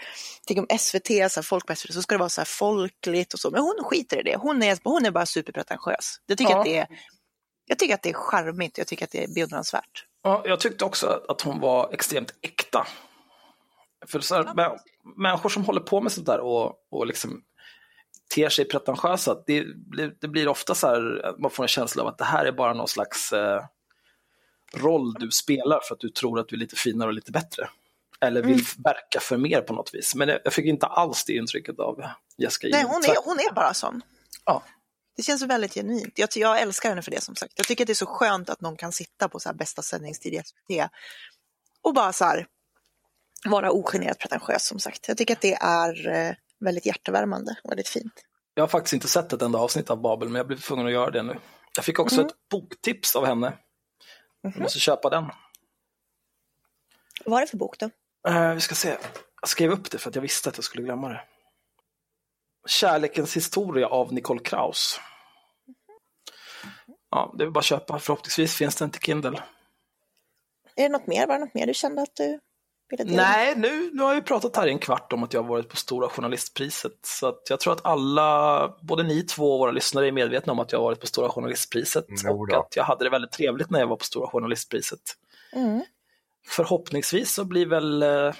tänk 0.46 0.58
om 0.58 0.78
SVT, 0.78 1.06
så 1.06 1.12
här, 1.12 1.42
folk 1.42 1.66
på 1.66 1.74
SVT, 1.74 1.94
så 1.94 2.02
ska 2.02 2.14
det 2.14 2.18
vara 2.18 2.28
så 2.28 2.40
här 2.40 2.46
folkligt 2.46 3.34
och 3.34 3.40
så. 3.40 3.50
Men 3.50 3.60
hon 3.62 3.84
skiter 3.84 4.20
i 4.20 4.22
det. 4.22 4.36
Hon 4.36 4.62
är, 4.62 4.78
hon 4.84 5.06
är 5.06 5.10
bara 5.10 5.26
superpretentiös. 5.26 6.16
Jag 6.26 6.38
tycker, 6.38 6.52
Ja. 6.52 6.58
att 6.58 6.64
det 6.64 6.76
är, 6.76 6.86
jag 7.66 7.78
tycker 7.78 7.94
att 7.94 8.02
det 8.02 8.08
är 8.10 8.14
charmigt. 8.14 8.78
Jag 8.78 8.86
tycker 8.86 9.04
att 9.04 9.10
det 9.10 9.24
är 9.24 9.28
beundransvärt. 9.28 10.04
Ja, 10.22 10.42
jag 10.44 10.60
tyckte 10.60 10.84
också 10.84 11.20
att 11.28 11.40
hon 11.40 11.60
var 11.60 11.92
extremt 11.92 12.34
äkta. 12.42 12.86
För 14.06 14.20
så 14.20 14.34
här, 14.34 14.42
mä- 14.44 14.78
människor 15.16 15.48
som 15.48 15.64
håller 15.64 15.80
på 15.80 16.00
med 16.00 16.12
sånt 16.12 16.26
där 16.26 16.40
och, 16.40 16.74
och 16.90 17.06
liksom 17.06 17.42
ter 18.34 18.48
sig 18.48 18.64
pretentiösa, 18.64 19.42
det, 19.46 19.64
blir- 19.76 20.16
det 20.20 20.28
blir 20.28 20.48
ofta 20.48 20.74
så 20.74 20.86
här, 20.86 21.34
man 21.38 21.50
får 21.50 21.64
en 21.64 21.68
känsla 21.68 22.02
av 22.02 22.08
att 22.08 22.18
det 22.18 22.24
här 22.24 22.44
är 22.44 22.52
bara 22.52 22.74
någon 22.74 22.88
slags 22.88 23.32
eh, 23.32 23.64
roll 24.74 25.14
du 25.14 25.30
spelar 25.30 25.80
för 25.88 25.94
att 25.94 26.00
du 26.00 26.08
tror 26.08 26.40
att 26.40 26.48
du 26.48 26.56
är 26.56 26.60
lite 26.60 26.76
finare 26.76 27.08
och 27.08 27.14
lite 27.14 27.32
bättre. 27.32 27.68
Eller 28.20 28.42
vill 28.42 28.64
verka 28.84 29.20
för 29.20 29.36
mer 29.36 29.60
på 29.60 29.72
något 29.72 29.94
vis. 29.94 30.14
Men 30.14 30.28
jag, 30.44 30.52
fick 30.52 30.66
inte 30.66 30.86
alls 30.86 31.24
det 31.24 31.32
intrycket 31.32 31.78
av 31.78 32.02
Jessica 32.36 32.68
Nej, 32.76 32.84
hon 32.84 33.04
är, 33.04 33.24
hon 33.24 33.38
är 33.38 33.52
bara 33.54 33.74
sån. 33.74 34.02
Ja. 34.44 34.62
Det 35.16 35.22
känns 35.22 35.42
väldigt 35.42 35.74
genuint. 35.74 36.18
Jag, 36.18 36.28
jag 36.34 36.60
älskar 36.60 36.88
henne 36.88 37.02
för 37.02 37.10
det 37.10 37.20
som 37.20 37.36
sagt. 37.36 37.52
Jag 37.56 37.66
tycker 37.66 37.84
att 37.84 37.86
det 37.86 37.92
är 37.92 37.94
så 37.94 38.06
skönt 38.06 38.50
att 38.50 38.60
någon 38.60 38.76
kan 38.76 38.92
sitta 38.92 39.28
på 39.28 39.40
så 39.40 39.52
bästa 39.54 39.82
sändningstid 39.82 40.34
i 40.34 40.42
SVT 40.44 40.90
och 41.82 41.94
bara 41.94 42.12
så 42.12 42.24
här 42.24 42.46
vara 43.46 43.72
ogenerat 43.72 44.18
pretentiös 44.18 44.66
som 44.66 44.78
sagt. 44.78 45.08
Jag 45.08 45.16
tycker 45.16 45.34
att 45.34 45.40
det 45.40 45.54
är 45.54 46.08
eh, 46.08 46.34
väldigt 46.60 46.86
hjärtevärmande 46.86 47.56
och 47.64 47.70
väldigt 47.70 47.88
fint. 47.88 48.12
Jag 48.54 48.62
har 48.62 48.68
faktiskt 48.68 48.92
inte 48.92 49.08
sett 49.08 49.32
ett 49.32 49.42
enda 49.42 49.58
avsnitt 49.58 49.90
av 49.90 50.00
Babel, 50.00 50.28
men 50.28 50.36
jag 50.36 50.46
blir 50.46 50.56
tvungen 50.56 50.86
att 50.86 50.92
göra 50.92 51.10
det 51.10 51.22
nu. 51.22 51.36
Jag 51.76 51.84
fick 51.84 51.98
också 51.98 52.20
ett 52.20 52.34
boktips 52.50 53.16
av 53.16 53.26
henne. 53.26 53.52
Jag 54.42 54.58
måste 54.58 54.78
köpa 54.78 55.10
den. 55.10 55.24
Vad 57.24 57.32
var 57.32 57.40
det 57.40 57.46
för 57.46 57.56
bok 57.56 57.78
då? 57.78 57.90
Eh, 58.28 58.54
vi 58.54 58.60
ska 58.60 58.74
se. 58.74 58.96
Jag 59.40 59.48
skrev 59.48 59.70
upp 59.70 59.90
det 59.90 59.98
för 59.98 60.08
att 60.08 60.14
jag 60.14 60.22
visste 60.22 60.48
att 60.48 60.56
jag 60.56 60.64
skulle 60.64 60.84
glömma 60.84 61.08
det. 61.08 61.20
Kärlekens 62.66 63.36
historia 63.36 63.86
av 63.86 64.12
Nicole 64.12 64.40
Kraus. 64.40 65.00
Ja, 67.10 67.34
det 67.38 67.44
är 67.44 67.50
bara 67.50 67.58
att 67.58 67.64
köpa. 67.64 67.98
Förhoppningsvis 67.98 68.56
finns 68.56 68.76
den 68.76 68.90
till 68.90 69.00
Kindle. 69.00 69.42
Är 70.76 70.82
det 70.82 70.88
något 70.88 71.06
mer? 71.06 71.26
Var 71.26 71.34
det 71.34 71.44
något 71.44 71.54
mer 71.54 71.66
du 71.66 71.74
kände 71.74 72.02
att 72.02 72.16
du? 72.16 72.40
Nej, 72.98 73.54
nu, 73.56 73.90
nu 73.92 74.02
har 74.02 74.14
vi 74.14 74.22
pratat 74.22 74.56
här 74.56 74.66
i 74.66 74.70
en 74.70 74.78
kvart 74.78 75.12
om 75.12 75.22
att 75.22 75.32
jag 75.32 75.42
har 75.42 75.48
varit 75.48 75.68
på 75.68 75.76
Stora 75.76 76.08
Journalistpriset. 76.08 76.92
Så 77.02 77.26
att 77.26 77.50
jag 77.50 77.60
tror 77.60 77.72
att 77.72 77.84
alla, 77.84 78.68
både 78.80 79.02
ni 79.02 79.22
två 79.22 79.52
och 79.52 79.58
våra 79.58 79.70
lyssnare 79.70 80.08
är 80.08 80.12
medvetna 80.12 80.52
om 80.52 80.58
att 80.58 80.72
jag 80.72 80.78
har 80.78 80.84
varit 80.84 81.00
på 81.00 81.06
Stora 81.06 81.28
Journalistpriset. 81.28 82.06
Jo 82.24 82.42
och 82.42 82.52
att 82.52 82.76
jag 82.76 82.84
hade 82.84 83.04
det 83.04 83.10
väldigt 83.10 83.32
trevligt 83.32 83.70
när 83.70 83.80
jag 83.80 83.86
var 83.86 83.96
på 83.96 84.04
Stora 84.04 84.26
Journalistpriset. 84.26 85.00
Mm. 85.52 85.82
Förhoppningsvis 86.48 87.32
så 87.34 87.44
blir 87.44 87.66
väl 87.66 88.02
eh, 88.02 88.34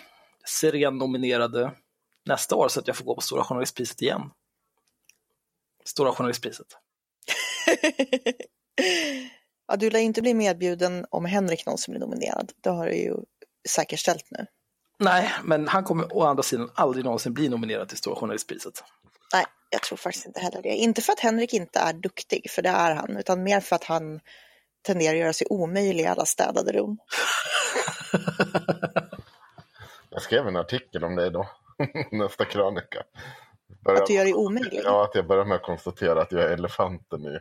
Siren 0.44 0.98
nominerade 0.98 1.72
nästa 2.24 2.56
år 2.56 2.68
så 2.68 2.80
att 2.80 2.86
jag 2.86 2.96
får 2.96 3.04
gå 3.04 3.14
på 3.14 3.20
Stora 3.20 3.44
Journalistpriset 3.44 4.02
igen. 4.02 4.22
Stora 5.84 6.12
Journalistpriset. 6.12 6.66
ja, 9.68 9.76
du 9.76 9.90
lär 9.90 10.00
inte 10.00 10.22
bli 10.22 10.34
medbjuden 10.34 11.06
om 11.10 11.24
Henrik 11.24 11.66
någonsin 11.66 11.92
blir 11.92 12.00
nominerad. 12.00 12.52
Det 12.60 12.70
har 12.70 12.86
du 12.86 12.94
ju 12.94 13.16
säkerställt 13.68 14.24
nu. 14.30 14.46
Nej, 14.98 15.32
men 15.44 15.68
han 15.68 15.84
kommer 15.84 16.16
å 16.16 16.22
andra 16.24 16.42
sidan 16.42 16.70
aldrig 16.74 17.04
någonsin 17.04 17.34
bli 17.34 17.48
nominerad 17.48 17.88
till 17.88 17.98
Stora 17.98 18.16
Journalistpriset. 18.16 18.84
Nej, 19.34 19.44
jag 19.70 19.82
tror 19.82 19.96
faktiskt 19.98 20.26
inte 20.26 20.40
heller 20.40 20.62
det. 20.62 20.68
Inte 20.68 21.02
för 21.02 21.12
att 21.12 21.20
Henrik 21.20 21.52
inte 21.52 21.78
är 21.78 21.92
duktig, 21.92 22.50
för 22.50 22.62
det 22.62 22.68
är 22.68 22.94
han, 22.94 23.16
utan 23.16 23.42
mer 23.42 23.60
för 23.60 23.76
att 23.76 23.84
han 23.84 24.20
tenderar 24.82 25.12
att 25.14 25.18
göra 25.20 25.32
sig 25.32 25.46
omöjlig 25.50 26.04
i 26.04 26.06
alla 26.06 26.24
städade 26.26 26.72
rum. 26.72 26.98
Jag 30.10 30.22
skrev 30.22 30.46
en 30.48 30.56
artikel 30.56 31.04
om 31.04 31.16
det 31.16 31.26
idag. 31.26 31.46
Nästa 32.12 32.44
krönika. 32.44 33.02
Börjar- 33.84 34.00
Att 34.00 34.06
du 34.06 34.14
gör 34.14 34.24
dig 34.24 34.34
omöjlig. 34.34 34.80
Ja, 34.84 35.04
att 35.04 35.14
jag 35.14 35.26
börjar 35.26 35.44
med 35.44 35.56
att 35.56 35.62
konstatera 35.62 36.22
att 36.22 36.32
jag 36.32 36.42
är 36.42 36.48
elefanten 36.48 37.26
i... 37.26 37.38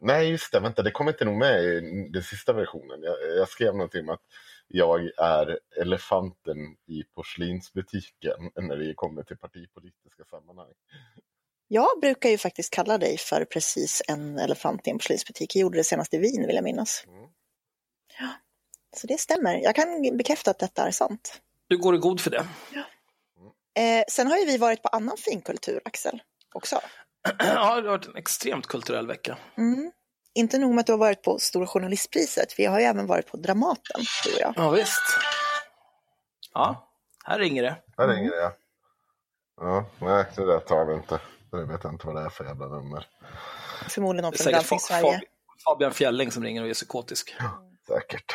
Nej, 0.00 0.30
just 0.30 0.52
det. 0.52 0.60
Vänta, 0.60 0.82
det 0.82 0.90
kom 0.90 1.08
inte 1.08 1.24
nog 1.24 1.36
med 1.36 1.64
i 1.64 1.80
den 2.12 2.22
sista 2.22 2.52
versionen. 2.52 3.02
Jag, 3.02 3.36
jag 3.38 3.48
skrev 3.48 3.72
någonting 3.74 4.00
om 4.00 4.08
att 4.14 4.20
jag 4.68 5.10
är 5.18 5.58
elefanten 5.80 6.76
i 6.86 7.02
porslinsbutiken 7.14 8.50
när 8.56 8.76
det 8.76 8.94
kommer 8.94 9.22
till 9.22 9.36
partipolitiska 9.36 10.24
sammanhang. 10.30 10.72
Jag 11.68 12.00
brukar 12.00 12.30
ju 12.30 12.38
faktiskt 12.38 12.72
kalla 12.72 12.98
dig 12.98 13.18
för 13.18 13.44
precis 13.44 14.02
en 14.08 14.38
elefant 14.38 14.86
i 14.86 14.90
en 14.90 14.98
porslinsbutik. 14.98 15.56
Jag 15.56 15.60
gjorde 15.60 15.78
det 15.78 15.84
senast 15.84 16.14
i 16.14 16.18
Wien, 16.18 16.46
vill 16.46 16.56
jag 16.56 16.64
minnas. 16.64 17.04
Mm. 17.06 17.28
Ja, 18.18 18.28
så 18.96 19.06
det 19.06 19.20
stämmer. 19.20 19.54
Jag 19.54 19.74
kan 19.74 20.16
bekräfta 20.16 20.50
att 20.50 20.58
detta 20.58 20.86
är 20.86 20.90
sant. 20.90 21.40
Du 21.68 21.78
går 21.78 21.94
i 21.94 21.98
god 21.98 22.20
för 22.20 22.30
det. 22.30 22.46
Eh, 23.76 24.04
sen 24.08 24.26
har 24.26 24.38
ju 24.38 24.44
vi 24.44 24.58
varit 24.58 24.82
på 24.82 24.88
annan 24.88 25.16
finkultur, 25.16 25.80
Axel, 25.84 26.22
också. 26.54 26.80
ja, 27.38 27.54
det 27.54 27.58
har 27.58 27.82
varit 27.82 28.06
en 28.06 28.16
extremt 28.16 28.66
kulturell 28.66 29.06
vecka. 29.06 29.38
Mm. 29.56 29.92
Inte 30.36 30.58
nog 30.58 30.74
med 30.74 30.80
att 30.80 30.86
du 30.86 30.92
har 30.92 30.98
varit 30.98 31.22
på 31.22 31.38
Stora 31.38 31.66
Journalistpriset, 31.66 32.58
vi 32.58 32.64
har 32.66 32.78
ju 32.80 32.84
även 32.84 33.06
varit 33.06 33.26
på 33.30 33.36
Dramaten, 33.36 34.04
du 34.24 34.34
och 34.34 34.40
jag. 34.40 34.52
Ja, 34.56 34.70
visst. 34.70 35.02
Ja, 36.54 36.88
här 37.24 37.38
ringer 37.38 37.62
det. 37.62 37.76
Här 37.98 38.08
ringer 38.08 38.30
det. 38.30 38.52
Ja, 39.60 39.86
nej, 39.98 40.24
det 40.36 40.46
där 40.46 40.58
tar 40.58 40.84
vi 40.84 40.94
inte. 40.94 41.20
Det 41.50 41.64
vet 41.64 41.84
jag 41.84 41.92
inte 41.92 42.06
vad 42.06 42.16
det 42.16 42.22
är 42.22 42.28
för 42.28 42.44
jävla 42.44 42.66
nummer. 42.66 43.06
Förmodligen 43.88 44.22
någon 44.22 44.32
från 44.32 44.38
säkert 44.44 44.52
Granskning 44.52 44.78
Fa- 44.78 44.82
Sverige. 45.00 45.18
Fab- 45.18 45.62
Fabian 45.64 45.92
Fjälling 45.92 46.30
som 46.32 46.42
ringer 46.44 46.62
och 46.62 46.68
är 46.68 46.74
psykotisk. 46.74 47.34
Säkert. 47.88 48.34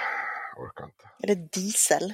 Orkar 0.58 0.84
inte. 0.86 1.10
Eller 1.24 1.36
Diesel. 1.36 2.14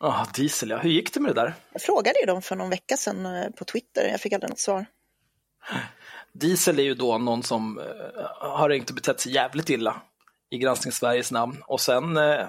Ja, 0.00 0.26
diesel 0.34 0.70
ja. 0.70 0.78
Hur 0.78 0.90
gick 0.90 1.14
det 1.14 1.20
med 1.20 1.34
det 1.34 1.40
där? 1.40 1.54
Jag 1.72 1.82
frågade 1.82 2.20
ju 2.20 2.26
dem 2.26 2.42
för 2.42 2.56
någon 2.56 2.70
vecka 2.70 2.96
sedan 2.96 3.26
eh, 3.26 3.50
på 3.50 3.64
Twitter, 3.64 4.08
jag 4.10 4.20
fick 4.20 4.32
aldrig 4.32 4.50
något 4.50 4.58
svar. 4.58 4.86
Diesel 6.34 6.78
är 6.78 6.82
ju 6.82 6.94
då 6.94 7.18
någon 7.18 7.42
som 7.42 7.78
eh, 7.78 7.84
har 8.40 8.68
ringt 8.68 8.88
och 8.90 8.96
betett 8.96 9.20
sig 9.20 9.32
jävligt 9.32 9.70
illa 9.70 10.02
i 10.50 10.58
Granskning 10.58 10.92
Sveriges 10.92 11.30
namn. 11.32 11.62
Och 11.66 11.80
sen 11.80 12.16
eh, 12.16 12.46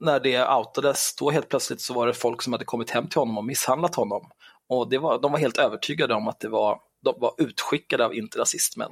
när 0.00 0.20
det 0.20 0.48
outades, 0.48 1.16
då 1.16 1.30
helt 1.30 1.48
plötsligt 1.48 1.80
så 1.80 1.94
var 1.94 2.06
det 2.06 2.14
folk 2.14 2.42
som 2.42 2.52
hade 2.52 2.64
kommit 2.64 2.90
hem 2.90 3.08
till 3.08 3.18
honom 3.18 3.38
och 3.38 3.44
misshandlat 3.44 3.94
honom. 3.94 4.30
Och 4.68 4.90
det 4.90 4.98
var, 4.98 5.20
de 5.20 5.32
var 5.32 5.38
helt 5.38 5.58
övertygade 5.58 6.14
om 6.14 6.28
att 6.28 6.40
det 6.40 6.48
var, 6.48 6.80
de 7.04 7.20
var 7.20 7.34
utskickade 7.38 8.04
av 8.04 8.14
inte 8.14 8.38
rasistmän. 8.38 8.90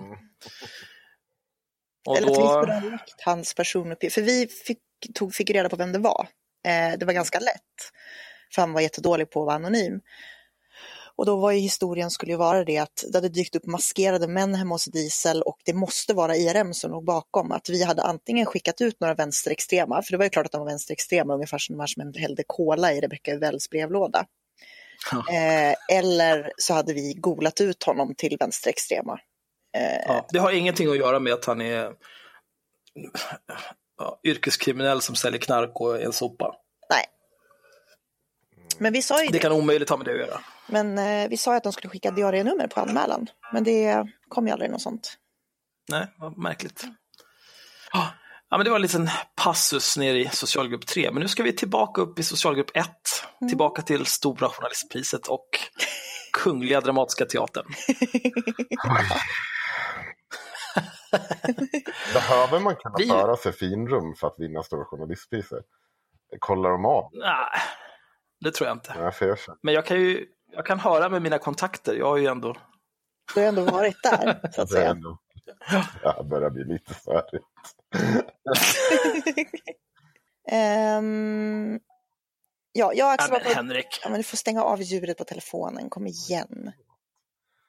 Och 2.06 2.16
Eller 2.16 2.30
att 2.30 2.38
vi 2.38 2.48
skulle 2.48 2.74
ha 2.74 2.90
läckt 2.90 3.20
hans 3.24 3.54
personuppgift. 3.54 4.14
För 4.14 4.22
vi 4.22 4.46
fick, 4.46 4.78
tog, 5.14 5.34
fick 5.34 5.50
reda 5.50 5.68
på 5.68 5.76
vem 5.76 5.92
det 5.92 5.98
var. 5.98 6.28
Eh, 6.66 6.98
det 6.98 7.06
var 7.06 7.12
ganska 7.12 7.38
lätt. 7.38 7.92
För 8.54 8.62
han 8.62 8.72
var 8.72 8.80
jättedålig 8.80 9.30
på 9.30 9.40
att 9.40 9.46
vara 9.46 9.56
anonym. 9.56 10.00
Och 11.16 11.26
då 11.26 11.36
var 11.36 11.52
ju 11.52 11.58
historien 11.58 12.10
skulle 12.10 12.32
ju 12.32 12.38
vara 12.38 12.64
det 12.64 12.78
att 12.78 13.04
det 13.12 13.16
hade 13.16 13.28
dykt 13.28 13.56
upp 13.56 13.66
maskerade 13.66 14.28
män 14.28 14.54
hemma 14.54 14.74
hos 14.74 14.84
Diesel 14.84 15.42
och 15.42 15.58
det 15.64 15.72
måste 15.72 16.14
vara 16.14 16.36
IRM 16.36 16.74
som 16.74 16.90
låg 16.90 17.04
bakom. 17.04 17.52
Att 17.52 17.68
vi 17.68 17.84
hade 17.84 18.02
antingen 18.02 18.46
skickat 18.46 18.80
ut 18.80 19.00
några 19.00 19.14
vänsterextrema, 19.14 20.02
för 20.02 20.12
det 20.12 20.16
var 20.16 20.24
ju 20.24 20.30
klart 20.30 20.46
att 20.46 20.52
de 20.52 20.60
var 20.60 20.68
vänsterextrema, 20.68 21.34
ungefär 21.34 21.58
som 21.58 21.76
de 21.76 21.80
här 21.80 21.86
som 21.86 22.12
hällde 22.16 22.42
kola 22.46 22.92
i 22.92 23.00
Rebecca 23.00 23.38
Wells 23.38 23.70
brevlåda. 23.70 24.26
Ja. 25.10 25.34
Eh, 25.34 25.74
eller 25.98 26.52
så 26.56 26.74
hade 26.74 26.94
vi 26.94 27.14
golat 27.14 27.60
ut 27.60 27.82
honom 27.82 28.14
till 28.14 28.36
vänsterextrema. 28.40 29.18
Eh, 29.76 30.02
ja, 30.06 30.26
det 30.30 30.38
har 30.38 30.52
ingenting 30.52 30.90
att 30.90 30.98
göra 30.98 31.20
med 31.20 31.32
att 31.32 31.44
han 31.44 31.60
är 31.60 31.92
ja, 33.98 34.20
yrkeskriminell 34.24 35.00
som 35.00 35.14
säljer 35.14 35.40
knark 35.40 35.80
och 35.80 35.96
är 35.96 36.00
en 36.00 36.12
sopa. 36.12 36.54
Nej. 36.90 37.04
Men 38.78 38.92
vi 38.92 39.02
sa 39.02 39.20
ju 39.22 39.26
Det 39.26 39.32
det. 39.32 39.38
kan 39.38 39.52
omöjligt 39.52 39.88
ha 39.90 39.96
med 39.96 40.06
det 40.06 40.12
att 40.12 40.18
göra. 40.18 40.40
Men 40.66 40.98
eh, 40.98 41.28
vi 41.28 41.36
sa 41.36 41.50
ju 41.50 41.56
att 41.56 41.62
de 41.62 41.72
skulle 41.72 41.90
skicka 41.90 42.10
diarienummer 42.10 42.66
på 42.66 42.80
anmälan. 42.80 43.26
Men 43.52 43.64
det 43.64 44.06
kom 44.28 44.46
ju 44.46 44.52
aldrig 44.52 44.70
något 44.70 44.82
sånt. 44.82 45.14
Nej, 45.88 46.06
vad 46.18 46.38
märkligt. 46.38 46.84
Ja, 47.92 48.08
Ja, 48.50 48.56
men 48.58 48.64
det 48.64 48.70
var 48.70 48.76
en 48.76 48.82
liten 48.82 49.10
passus 49.44 49.96
ner 49.96 50.14
i 50.14 50.28
socialgrupp 50.28 50.86
3, 50.86 51.10
men 51.10 51.22
nu 51.22 51.28
ska 51.28 51.42
vi 51.42 51.52
tillbaka 51.56 52.00
upp 52.00 52.18
i 52.18 52.22
socialgrupp 52.22 52.70
1, 52.76 52.86
tillbaka 53.48 53.82
till 53.82 54.06
Stora 54.06 54.48
Journalistpriset 54.48 55.26
och 55.26 55.48
Kungliga 56.32 56.80
Dramatiska 56.80 57.24
Teatern. 57.24 57.66
Behöver 62.14 62.60
man 62.60 62.76
kunna 62.76 62.94
Vi- 62.98 63.08
föra 63.08 63.36
sig 63.36 63.52
finrum 63.52 64.14
för 64.20 64.26
att 64.26 64.34
vinna 64.38 64.62
Stora 64.62 64.84
Journalistpriset? 64.84 65.64
Kollar 66.38 66.70
de 66.70 66.84
av? 66.86 67.10
Nej, 67.12 67.60
det 68.44 68.50
tror 68.50 68.68
jag 68.68 68.76
inte. 68.76 68.94
Jag 68.98 69.14
Men 69.62 69.74
jag 69.74 69.86
kan 69.86 70.00
ju 70.00 70.26
jag 70.56 70.66
kan 70.66 70.80
höra 70.80 71.08
med 71.08 71.22
mina 71.22 71.38
kontakter, 71.38 71.94
jag 71.94 72.06
har 72.06 72.16
ju 72.16 72.26
ändå... 72.26 72.56
Du 73.34 73.40
har 73.40 73.48
ändå 73.48 73.64
varit 73.64 74.02
där, 74.02 74.50
så 74.54 74.62
att 74.62 74.70
säga. 74.70 74.90
ändå... 74.90 75.18
Jag 76.02 76.26
börjar 76.26 76.50
bli 76.50 76.64
lite 76.64 76.94
störigt. 76.94 77.30
Ehm, 80.50 81.80
ja, 82.72 82.92
jag 82.94 83.12
Axel 83.12 83.30
var 83.30 83.40
på... 83.40 83.48
Henrik, 83.48 84.00
Ja, 84.02 84.08
men 84.08 84.18
du 84.18 84.24
får 84.24 84.36
stänga 84.36 84.62
av 84.62 84.82
ljudet 84.82 85.18
på 85.18 85.24
telefonen, 85.24 85.90
kom 85.90 86.06
igen. 86.06 86.72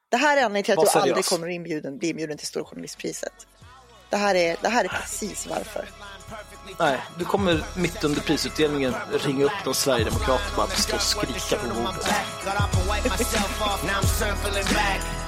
Det 0.09 0.17
här 0.17 0.37
är 0.37 0.45
anledningen 0.45 0.63
till 0.63 0.73
att 0.73 0.93
du 0.93 0.99
aldrig 0.99 1.25
kommer 1.25 1.47
inbjuden, 1.47 1.97
bli 1.97 2.09
inbjuden 2.09 2.37
till 2.37 2.47
Stora 2.47 2.65
Journalistpriset. 2.65 3.47
Det 4.09 4.17
här, 4.17 4.35
är, 4.35 4.57
det 4.61 4.69
här 4.69 4.83
är 4.83 4.87
precis 4.87 5.47
varför 5.47 5.89
nej, 6.79 6.99
du 7.17 7.25
kommer 7.25 7.63
mitt 7.75 8.03
under 8.03 8.21
prisutdelningen 8.21 8.93
ringa 9.11 9.45
upp 9.45 9.65
någon 9.65 9.75
sverigedemokrat 9.75 10.41
och 10.49 10.55
bara 10.55 10.67
stå 10.67 10.95
och 10.95 11.01
skrika 11.01 11.55
på 11.57 11.67
bordet. 11.67 12.05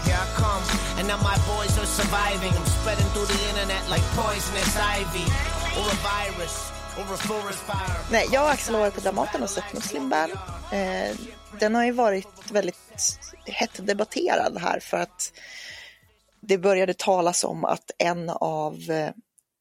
Here 0.08 0.16
I 0.16 0.30
come. 0.42 0.64
And 1.00 1.08
now 1.08 1.18
my 1.18 1.38
boys 1.52 1.74
are 1.82 1.86
surviving. 2.00 2.54
I'm 2.60 2.70
spreading 2.80 3.08
through 3.14 3.30
the 3.34 3.40
internet 3.50 3.84
like 3.94 4.06
poisonous 4.16 4.78
ivy. 4.98 5.26
Or 5.80 5.88
a 5.96 5.98
virus. 6.14 6.56
Or 7.00 7.14
a 7.14 7.18
forest 7.18 7.60
fire. 7.60 7.98
Nej, 8.12 8.28
jag 8.32 8.44
och 8.44 8.50
Axel 8.50 8.74
har 8.76 8.82
varit 8.82 8.96
på 8.96 9.02
Dramaten 9.02 9.44
och 9.44 9.50
sett 9.50 9.74
Muslim 9.74 10.10
Band. 10.10 10.32
Eh, 10.72 11.16
den 11.60 11.76
har 11.76 11.86
ju 11.86 11.92
varit 11.92 12.52
väldigt 12.52 13.20
hett 13.46 13.88
debatterad 13.88 14.58
här 14.62 14.80
för 14.80 14.98
att 14.98 15.32
det 16.42 16.58
började 16.58 16.94
talas 16.94 17.44
om 17.44 17.66
att 17.66 17.92
en 17.98 18.30
av 18.30 18.74
eh, 18.90 19.10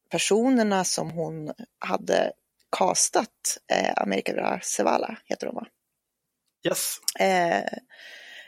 personerna 0.09 0.83
som 0.83 1.11
hon 1.11 1.53
hade 1.79 2.31
castat, 2.77 3.57
eh, 3.71 3.93
Amerika 3.97 4.33
Vera 4.33 4.59
Sevala 4.63 5.17
heter 5.25 5.47
hon 5.47 5.55
va? 5.55 5.67
Yes. 6.67 6.97
Eh, 7.19 7.63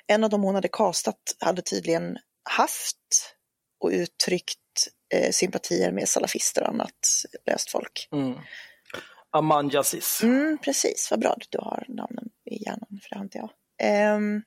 en 0.07 0.23
av 0.23 0.29
dem 0.29 0.43
hon 0.43 0.55
hade 0.55 0.67
castat 0.67 1.35
hade 1.39 1.61
tydligen 1.61 2.17
haft 2.43 3.35
och 3.79 3.89
uttryckt 3.89 4.59
eh, 5.13 5.31
sympatier 5.31 5.91
med 5.91 6.09
salafister 6.09 6.61
och 6.61 6.69
annat 6.69 7.23
löst 7.45 7.71
folk. 7.71 8.07
Mm. 8.11 8.33
Aman 9.31 9.69
Yazis. 9.69 10.23
Mm, 10.23 10.57
precis, 10.57 11.11
vad 11.11 11.19
bra 11.19 11.29
att 11.29 11.47
du 11.49 11.57
har 11.57 11.85
namnen 11.87 12.29
i 12.45 12.63
hjärnan, 12.63 12.99
för 13.01 13.09
det 13.09 13.15
har 13.15 13.23
inte 13.23 13.37
jag. 13.37 13.49
Ehm, 13.81 14.41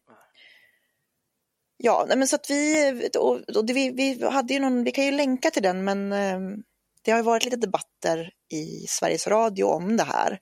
ja, 1.77 2.07
men 2.09 2.29
så 2.29 2.37
att 2.37 2.51
vi, 2.51 3.11
och, 3.19 3.57
och 3.57 3.67
det, 3.67 3.73
vi, 3.73 3.91
vi 3.91 4.29
hade 4.29 4.55
ju 4.55 4.61
någon, 4.61 4.85
vi 4.85 4.91
kan 4.91 5.05
ju 5.05 5.11
länka 5.11 5.51
till 5.51 5.63
den, 5.63 5.85
men 5.85 6.13
ehm, 6.13 6.63
det 7.03 7.11
har 7.11 7.23
varit 7.23 7.45
lite 7.45 7.57
debatter 7.57 8.31
i 8.49 8.87
Sveriges 8.89 9.27
Radio 9.27 9.65
om 9.65 9.97
det 9.97 10.05
här 10.05 10.41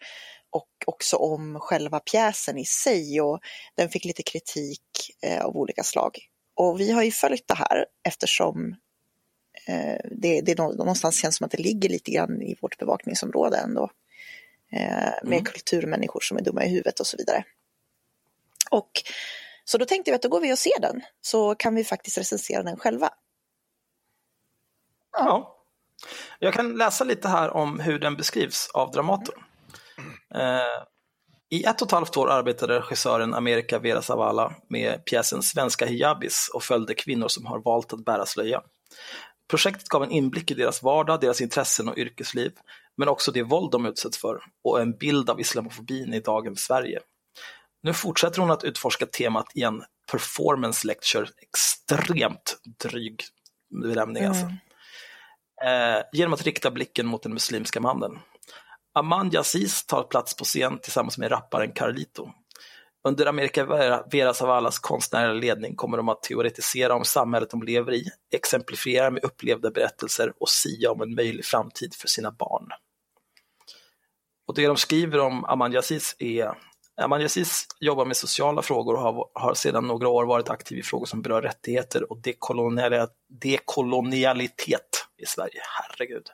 och 0.51 0.69
också 0.87 1.17
om 1.17 1.61
själva 1.61 2.01
pjäsen 2.01 2.59
i 2.59 2.65
sig 2.65 3.21
och 3.21 3.41
den 3.75 3.89
fick 3.89 4.05
lite 4.05 4.23
kritik 4.23 4.83
eh, 5.23 5.45
av 5.45 5.57
olika 5.57 5.83
slag. 5.83 6.19
Och 6.55 6.81
vi 6.81 6.93
har 6.93 7.03
ju 7.03 7.11
följt 7.11 7.49
det 7.49 7.55
här 7.55 7.87
eftersom 8.03 8.77
eh, 9.67 9.97
det, 10.11 10.41
det 10.41 10.59
någonstans 10.59 11.21
känns 11.21 11.37
som 11.37 11.45
att 11.45 11.51
det 11.51 11.63
ligger 11.63 11.89
lite 11.89 12.11
grann 12.11 12.43
i 12.43 12.57
vårt 12.63 12.79
bevakningsområde 12.79 13.57
ändå. 13.57 13.91
Eh, 14.73 15.13
med 15.23 15.39
Mm. 15.39 15.45
kulturmänniskor 15.45 16.21
som 16.21 16.37
är 16.37 16.43
dumma 16.43 16.65
i 16.65 16.69
huvudet 16.69 17.01
och 17.01 17.07
så 17.07 17.17
vidare. 17.17 17.45
Och 18.71 18.91
så 19.65 19.79
då 19.79 19.85
tänkte 19.85 20.11
vi 20.11 20.15
att 20.15 20.23
då 20.23 20.29
går 20.29 20.41
vi 20.41 20.53
och 20.53 20.59
ser 20.59 20.81
den 20.81 21.03
så 21.21 21.55
kan 21.55 21.75
vi 21.75 21.85
faktiskt 21.85 22.19
recensera 22.19 22.63
den 22.63 22.77
själva. 22.77 23.11
Ja. 25.13 25.60
Jag 26.39 26.55
kan 26.55 26.77
läsa 26.77 27.05
lite 27.05 27.29
här 27.29 27.51
om 27.51 27.81
hur 27.81 27.99
den 27.99 28.17
beskrivs 28.17 28.71
av 28.75 28.91
Dramaten. 28.91 29.35
Eh, 30.35 30.85
I 31.51 31.65
ett 31.65 31.83
och 31.83 31.89
ett 31.89 31.93
halvt 31.93 32.17
år 32.17 32.31
arbetade 32.31 32.79
regissören 32.79 33.35
America 33.35 33.79
Vera 33.79 34.03
Zavala 34.03 34.55
med 34.69 35.05
pjäsen 35.05 35.43
Svenska 35.43 35.87
hijabis 35.87 36.51
och 36.55 36.63
följde 36.63 36.95
kvinnor 36.95 37.29
som 37.29 37.47
har 37.47 37.59
valt 37.59 37.93
att 37.93 38.05
bära 38.05 38.27
slöja. 38.27 38.63
Projektet 39.49 39.89
gav 39.89 40.03
en 40.03 40.11
inblick 40.11 40.51
i 40.51 40.55
deras 40.55 40.83
vardag, 40.83 41.21
deras 41.21 41.41
intressen 41.41 41.89
och 41.89 41.99
yrkesliv, 41.99 42.53
men 42.97 43.09
också 43.09 43.33
det 43.33 43.43
våld 43.43 43.71
de 43.71 43.87
utsätts 43.87 44.19
för 44.19 44.43
och 44.65 44.81
en 44.81 44.93
bild 44.93 45.31
av 45.31 45.41
islamofobin 45.41 46.15
i 46.15 46.21
dagens 46.21 46.61
Sverige. 46.61 47.01
Nu 47.83 47.95
fortsätter 47.95 48.41
hon 48.41 48.51
att 48.51 48.65
utforska 48.65 49.07
temat 49.07 49.47
i 49.55 49.63
en 49.63 49.83
performance 50.11 50.87
lecture, 50.87 51.27
extremt 51.43 52.59
dryg 52.83 53.23
benämning 53.83 54.25
alltså 54.25 54.45
mm 54.45 54.57
eh, 55.65 56.03
genom 56.13 56.33
att 56.33 56.43
rikta 56.43 56.71
blicken 56.71 57.07
mot 57.07 57.23
den 57.23 57.33
muslimska 57.33 57.81
mannen. 57.81 58.19
Aman 58.95 59.31
Yaziz 59.33 59.87
tar 59.87 60.03
plats 60.03 60.37
på 60.37 60.45
scen 60.45 60.79
tillsammans 60.79 61.19
med 61.19 61.31
rapparen 61.31 61.73
Carlito. 61.73 62.31
Under 63.09 63.27
America 63.27 63.65
Vera, 63.65 64.05
Vera 64.11 64.35
Zavalas 64.35 64.79
konstnärliga 64.79 65.33
ledning 65.33 65.77
kommer 65.77 65.97
de 65.97 66.09
att 66.09 66.23
teoretisera 66.23 66.95
om 66.95 67.05
samhället 67.05 67.51
de 67.51 67.63
lever 67.63 67.93
i, 67.93 68.05
exemplifiera 68.35 69.11
med 69.11 69.25
upplevda 69.25 69.71
berättelser 69.71 70.33
och 70.41 70.49
sia 70.49 70.91
om 70.91 71.03
en 71.03 71.15
möjlig 71.15 71.45
framtid 71.45 71.95
för 71.95 72.09
sina 72.09 72.31
barn. 72.31 72.69
Och 74.47 74.55
det 74.55 74.67
de 74.67 74.77
skriver 74.77 75.19
om 75.19 75.45
Aman 75.45 75.73
Yaziz 75.73 76.17
är 76.19 76.55
Aman 77.01 77.21
Yazis 77.21 77.67
jobbar 77.81 78.05
med 78.05 78.17
sociala 78.17 78.63
frågor 78.63 78.95
och 78.95 79.01
har, 79.01 79.31
har 79.35 79.55
sedan 79.55 79.87
några 79.87 80.09
år 80.09 80.25
varit 80.25 80.51
aktiv 80.51 80.79
i 80.79 80.83
frågor 80.83 81.07
som 81.07 81.23
berör 81.23 81.43
rättigheter 81.43 82.13
och 82.13 82.23
dekolonial, 82.23 83.09
dekolonialitet 83.29 85.07
i 85.17 85.27
Sverige. 85.27 85.61
Herregud. 85.81 86.27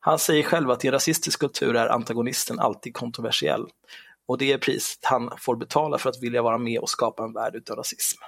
Han 0.00 0.18
säger 0.18 0.42
själv 0.42 0.70
att 0.70 0.84
i 0.84 0.88
en 0.88 0.92
rasistisk 0.92 1.40
kultur 1.40 1.76
är 1.76 1.88
antagonisten 1.88 2.58
alltid 2.58 2.94
kontroversiell. 2.94 3.66
Och 4.26 4.38
det 4.38 4.52
är 4.52 4.58
priset 4.58 4.98
han 5.02 5.30
får 5.38 5.56
betala 5.56 5.98
för 5.98 6.10
att 6.10 6.22
vilja 6.22 6.42
vara 6.42 6.58
med 6.58 6.80
och 6.80 6.90
skapa 6.90 7.24
en 7.24 7.32
värld 7.32 7.54
utan 7.54 7.76
rasism. 7.76 8.22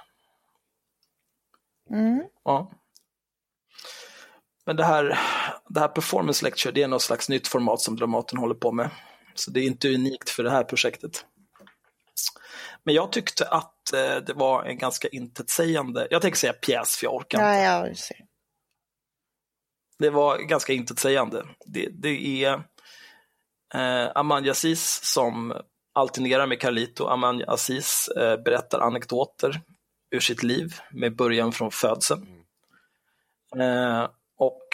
Mm. 1.89 2.23
Ja. 2.43 2.71
Men 4.65 4.75
det 4.75 4.83
här, 4.83 5.19
det 5.69 5.79
här 5.79 5.87
performance 5.87 6.45
lecture, 6.45 6.71
det 6.71 6.83
är 6.83 6.87
något 6.87 7.01
slags 7.01 7.29
nytt 7.29 7.47
format 7.47 7.81
som 7.81 7.95
Dramaten 7.95 8.39
håller 8.39 8.55
på 8.55 8.71
med. 8.71 8.89
Så 9.33 9.51
det 9.51 9.59
är 9.59 9.63
inte 9.63 9.93
unikt 9.93 10.29
för 10.29 10.43
det 10.43 10.51
här 10.51 10.63
projektet. 10.63 11.25
Men 12.83 12.95
jag 12.95 13.11
tyckte 13.11 13.47
att 13.47 13.93
eh, 13.93 14.15
det 14.15 14.33
var 14.33 14.63
en 14.63 14.77
ganska 14.77 15.07
intetsägande, 15.07 16.07
jag 16.11 16.21
tänker 16.21 16.37
säga 16.37 16.53
pjäs 16.53 16.95
för 16.95 17.05
jag 17.05 17.15
orkar 17.15 17.37
inte. 17.37 17.61
Ja, 17.63 17.87
jag 17.87 17.97
ser. 17.97 18.17
Det 19.99 20.09
var 20.09 20.37
ganska 20.37 20.73
intetsägande. 20.73 21.45
Det, 21.65 21.89
det 21.91 22.43
är 22.43 22.53
eh, 23.73 24.11
Aman 24.15 24.45
Yazis 24.45 24.99
som 25.03 25.53
alternerar 25.93 26.47
med 26.47 26.59
Carlito. 26.61 27.07
Aman 27.07 27.43
Aziz 27.47 28.07
eh, 28.07 28.37
berättar 28.37 28.79
anekdoter 28.79 29.61
ur 30.11 30.19
sitt 30.19 30.43
liv 30.43 30.73
med 30.91 31.15
början 31.15 31.51
från 31.51 31.71
födseln. 31.71 32.27
Eh, 33.59 34.07
och 34.37 34.67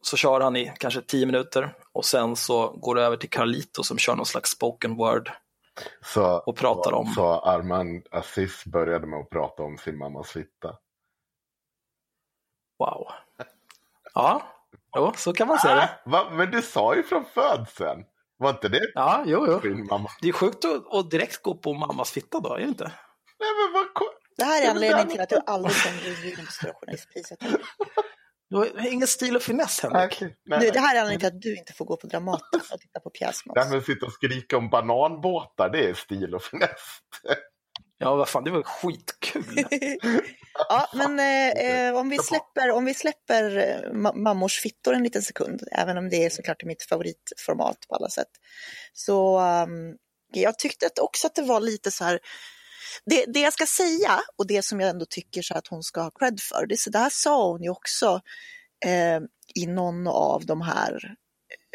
så 0.00 0.16
kör 0.16 0.40
han 0.40 0.56
i 0.56 0.72
kanske 0.78 1.00
tio 1.02 1.26
minuter 1.26 1.74
och 1.92 2.04
sen 2.04 2.36
så 2.36 2.68
går 2.70 2.94
det 2.94 3.02
över 3.02 3.16
till 3.16 3.30
Carlito 3.30 3.82
som 3.82 3.98
kör 3.98 4.16
någon 4.16 4.26
slags 4.26 4.50
spoken 4.50 4.96
word. 4.96 5.30
Så, 6.04 6.24
Och 6.38 6.56
pratar 6.56 6.92
om- 6.92 7.06
Så 7.14 7.40
Armand 7.40 8.06
Aziz 8.10 8.64
började 8.64 9.06
med 9.06 9.18
att 9.20 9.30
prata 9.30 9.62
om 9.62 9.78
sin 9.78 9.98
mammas 9.98 10.30
fitta. 10.30 10.76
Wow. 12.78 13.06
Ja, 14.14 14.42
jo, 14.96 15.12
så 15.16 15.32
kan 15.32 15.48
man 15.48 15.58
säga 15.58 15.74
det. 15.74 15.90
Va? 16.04 16.30
Men 16.32 16.50
du 16.50 16.62
sa 16.62 16.94
ju 16.94 17.02
från 17.02 17.24
födseln. 17.24 18.04
Var 18.36 18.50
inte 18.50 18.68
det 18.68 18.90
Ja, 18.94 19.22
jo, 19.26 19.46
jo. 19.48 19.58
din 19.58 19.86
mamma? 19.86 20.10
Det 20.22 20.28
är 20.28 20.32
sjukt 20.32 20.64
att, 20.64 20.94
att 20.94 21.10
direkt 21.10 21.42
gå 21.42 21.54
på 21.54 21.74
mammas 21.74 22.10
fitta 22.10 22.40
då, 22.40 22.54
är 22.54 22.58
det 22.58 22.64
inte? 22.64 22.84
Nej, 23.40 23.50
men 23.64 23.72
vad 23.72 23.86
Det 24.36 24.44
här 24.44 24.64
är 24.66 24.70
anledningen 24.70 25.08
till 25.08 25.20
att 25.20 25.28
du 25.28 25.40
aldrig 25.46 25.76
kommer 25.82 26.00
bli 26.00 26.08
inbjuden 26.14 26.46
på 26.46 26.52
Stora 26.52 26.72
Journalistpriset. 26.74 27.38
Du 28.50 28.56
har 28.56 28.86
ingen 28.92 29.06
stil 29.06 29.36
och 29.36 29.42
finess, 29.42 29.80
Henrik. 29.80 30.12
Okej, 30.12 30.36
nej, 30.46 30.58
Nu, 30.60 30.70
det 30.70 30.80
här 30.80 30.96
är 30.96 31.00
anledningen 31.00 31.20
till 31.20 31.36
att 31.36 31.42
du 31.42 31.56
inte 31.56 31.72
får 31.72 31.84
gå 31.84 31.96
på 31.96 32.06
Dramaten 32.06 32.60
och 32.72 32.80
titta 32.80 33.00
på 33.00 33.10
pjäs 33.10 33.46
med 33.46 33.52
Nej, 33.56 33.64
oss. 33.64 33.70
men 33.70 33.82
sitta 33.82 34.06
och 34.06 34.12
skrika 34.12 34.56
om 34.56 34.70
bananbåtar, 34.70 35.68
det 35.70 35.88
är 35.88 35.94
stil 35.94 36.34
och 36.34 36.42
finess. 36.42 36.70
Ja, 38.00 38.14
vad 38.16 38.28
fan, 38.28 38.44
det 38.44 38.50
var 38.50 38.62
skitkul. 38.62 39.44
Ja, 40.68 40.88
men 40.94 41.18
eh, 41.18 41.48
eh, 41.88 41.96
om, 41.96 42.08
vi 42.08 42.18
släpper, 42.18 42.70
om 42.70 42.84
vi 42.84 42.94
släpper 42.94 43.56
eh, 43.56 43.90
ma- 43.92 44.14
mammors 44.16 44.60
fittor 44.60 44.94
en 44.94 45.02
liten 45.02 45.22
sekund, 45.22 45.62
även 45.72 45.98
om 45.98 46.08
det 46.08 46.24
är 46.24 46.30
såklart 46.30 46.64
mitt 46.64 46.82
favoritformat 46.82 47.76
på 47.88 47.94
alla 47.94 48.08
sätt. 48.08 48.28
Så 48.92 49.40
um, 49.40 49.96
jag 50.32 50.58
tyckte 50.58 50.86
att 50.86 50.98
också 50.98 51.26
att 51.26 51.34
det 51.34 51.42
var 51.42 51.60
lite 51.60 51.90
så 51.90 52.04
här, 52.04 52.18
det, 53.06 53.24
det 53.28 53.40
jag 53.40 53.52
ska 53.52 53.66
säga 53.66 54.20
och 54.38 54.46
det 54.46 54.62
som 54.62 54.80
jag 54.80 54.90
ändå 54.90 55.06
tycker 55.10 55.42
så 55.42 55.54
att 55.54 55.66
hon 55.66 55.82
ska 55.82 56.00
ha 56.00 56.10
cred 56.10 56.40
för, 56.40 56.66
det, 56.66 56.76
så 56.76 56.90
det 56.90 56.98
här 56.98 57.10
sa 57.12 57.52
hon 57.52 57.62
ju 57.62 57.70
också 57.70 58.20
eh, 58.86 59.20
i 59.54 59.66
någon 59.66 60.06
av 60.06 60.46
de 60.46 60.60
här 60.60 61.16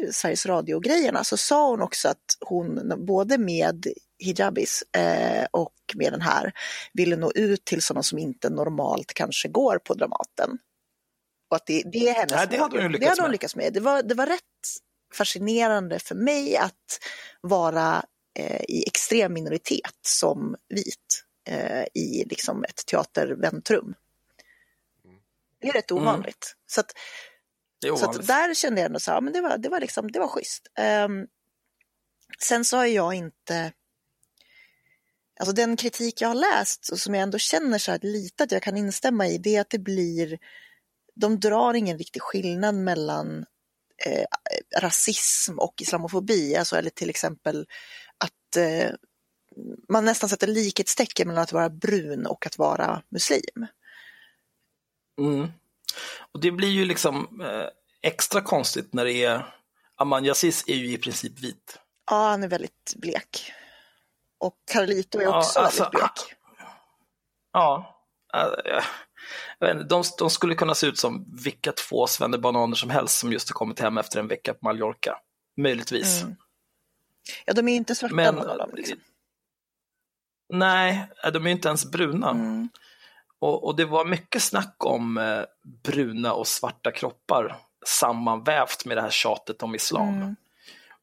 eh, 0.01 0.09
Sveriges 0.11 0.45
Radio-grejerna, 0.45 1.23
så 1.23 1.37
sa 1.37 1.69
hon 1.69 1.81
också 1.81 2.09
att 2.09 2.37
hon 2.39 2.93
både 3.05 3.37
med 3.37 3.87
hijabis 4.19 4.83
eh, 4.97 5.45
och 5.51 5.73
med 5.95 6.13
den 6.13 6.21
här 6.21 6.51
ville 6.93 7.15
nå 7.15 7.31
ut 7.35 7.65
till 7.65 7.81
sådana 7.81 8.03
som 8.03 8.19
inte 8.19 8.49
normalt 8.49 9.13
kanske 9.13 9.47
går 9.47 9.77
på 9.77 9.93
Dramaten. 9.93 10.57
Och 11.49 11.55
att 11.55 11.65
det, 11.65 11.83
det 11.91 12.09
är 12.09 12.13
hennes 12.13 12.31
Nej, 12.31 12.47
det 12.49 12.57
hade 12.57 12.81
hon 12.81 12.91
lyckats 12.91 13.05
det 13.05 13.09
hade 13.09 13.21
hon 13.21 13.27
med. 13.27 13.31
lyckats 13.31 13.55
med. 13.55 13.73
Det 13.73 13.79
var, 13.79 14.03
det 14.03 14.15
var 14.15 14.25
rätt 14.25 14.41
fascinerande 15.13 15.99
för 15.99 16.15
mig 16.15 16.57
att 16.57 16.99
vara 17.41 18.03
i 18.67 18.83
extrem 18.87 19.33
minoritet 19.33 19.97
som 20.01 20.55
vit 20.69 21.23
eh, 21.47 21.83
i 21.93 22.25
liksom 22.29 22.63
ett 22.63 22.85
teaterväntrum. 22.85 23.95
Det 25.61 25.67
är 25.67 25.73
rätt 25.73 25.91
Mm. 25.91 26.03
ovanligt. 26.03 26.55
Så, 26.65 26.79
att, 26.79 26.93
Det 27.81 27.87
är 27.87 27.95
så 27.95 28.03
ovanligt. 28.03 28.19
att 28.21 28.27
där 28.27 28.53
kände 28.53 28.81
jag 28.81 28.85
ändå 28.85 28.99
så 28.99 29.11
här, 29.11 29.21
men 29.21 29.33
det 29.33 29.41
var, 29.41 29.57
det 29.57 29.69
var, 29.69 29.79
liksom, 29.79 30.11
det 30.11 30.19
var 30.19 30.27
schysst. 30.27 30.67
Ehm, 30.77 31.27
sen 32.39 32.65
så 32.65 32.77
har 32.77 32.85
jag 32.85 33.13
inte 33.13 33.73
Alltså 35.39 35.53
den 35.55 35.77
kritik 35.77 36.21
jag 36.21 36.27
har 36.27 36.35
läst 36.35 36.89
och 36.89 36.99
som 36.99 37.13
jag 37.15 37.23
ändå 37.23 37.37
känner 37.37 37.77
så 37.77 37.91
här 37.91 37.99
lite 38.01 38.43
att 38.43 38.51
jag 38.51 38.61
kan 38.63 38.77
instämma 38.77 39.27
i, 39.27 39.37
det 39.37 39.55
är 39.55 39.61
att 39.61 39.69
det 39.69 39.79
blir, 39.79 40.39
de 41.15 41.39
drar 41.39 41.73
ingen 41.73 41.97
riktig 41.97 42.21
skillnad 42.21 42.75
mellan 42.75 43.45
eh, 44.05 44.25
rasism 44.81 45.59
och 45.59 45.81
islamofobi, 45.81 46.55
alltså 46.55 46.75
eller 46.75 46.89
till 46.89 47.09
exempel 47.09 47.67
eh, 48.57 48.91
man 49.89 50.05
nästan 50.05 50.29
sätter 50.29 50.47
likhetstecken 50.47 51.27
mellan 51.27 51.43
att 51.43 51.51
vara 51.51 51.69
brun 51.69 52.25
och 52.25 52.45
att 52.45 52.57
vara 52.57 53.01
muslim. 53.09 53.67
Mm. 55.19 55.47
Och 56.31 56.39
det 56.39 56.51
blir 56.51 56.69
ju 56.69 56.85
liksom 56.85 57.41
eh, 57.41 57.67
extra 58.01 58.41
konstigt 58.41 58.93
när 58.93 59.05
det 59.05 59.13
är, 59.13 59.55
Aman 59.95 60.25
Yazis 60.25 60.63
är 60.67 60.75
ju 60.75 60.93
i 60.93 60.97
princip 60.97 61.39
vit. 61.39 61.79
Ja, 62.09 62.29
han 62.29 62.43
är 62.43 62.47
väldigt 62.47 62.93
blek. 62.95 63.51
Och 64.37 64.55
Carlito 64.71 65.19
är 65.19 65.23
Ja, 65.23 65.39
också 65.39 65.59
alltså, 65.59 65.83
väldigt 65.83 65.99
blek. 65.99 66.35
Ja, 67.53 67.99
eh, 68.33 69.71
inte, 69.71 69.83
de, 69.83 70.03
de 70.17 70.29
skulle 70.29 70.55
kunna 70.55 70.75
se 70.75 70.87
ut 70.87 70.99
som 70.99 71.25
vilka 71.43 71.71
två 71.71 72.07
svennebananer 72.07 72.75
som 72.75 72.89
helst 72.89 73.17
som 73.17 73.31
just 73.31 73.49
har 73.49 73.53
kommit 73.53 73.79
hem 73.79 73.97
efter 73.97 74.19
en 74.19 74.27
vecka 74.27 74.53
på 74.53 74.59
Mallorca. 74.65 75.19
Möjligtvis. 75.57 76.21
Mm. 76.21 76.35
Ja, 77.45 77.53
de 77.53 77.67
är 77.67 77.75
inte 77.75 77.95
svarta 77.95 78.15
Men 78.15 78.35
någon 78.35 78.49
av 78.49 78.57
dem. 78.57 78.69
Liksom. 78.73 78.97
nej, 80.49 81.07
de 81.33 81.47
är 81.47 81.51
inte 81.51 81.67
ens 81.67 81.91
bruna. 81.91 82.29
Mm. 82.29 82.69
Och, 83.39 83.63
och 83.67 83.75
det 83.75 83.85
var 83.85 84.05
mycket 84.05 84.43
snack 84.43 84.75
om 84.77 85.17
eh, 85.17 85.41
bruna 85.83 86.33
och 86.33 86.47
svarta 86.47 86.91
kroppar 86.91 87.57
sammanvävt 87.85 88.85
med 88.85 88.97
det 88.97 89.01
här 89.01 89.09
tjatet 89.09 89.63
om 89.63 89.75
islam. 89.75 90.15
Mm. 90.15 90.35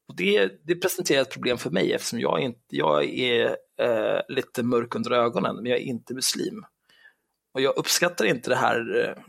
Och 0.07 0.15
det, 0.15 0.61
det 0.67 0.75
presenterar 0.75 1.21
ett 1.21 1.33
problem 1.33 1.57
för 1.57 1.69
mig 1.69 1.93
eftersom 1.93 2.19
jag, 2.19 2.39
inte, 2.39 2.61
jag 2.67 3.03
är 3.03 3.57
eh, 3.79 4.21
lite 4.29 4.63
mörk 4.63 4.95
under 4.95 5.11
ögonen, 5.11 5.55
men 5.55 5.65
jag 5.65 5.79
är 5.79 5.83
inte 5.83 6.13
muslim. 6.13 6.65
Och 7.53 7.61
jag 7.61 7.77
uppskattar 7.77 8.25
inte 8.25 8.49
det 8.49 8.55
här 8.55 9.05
eh, 9.05 9.23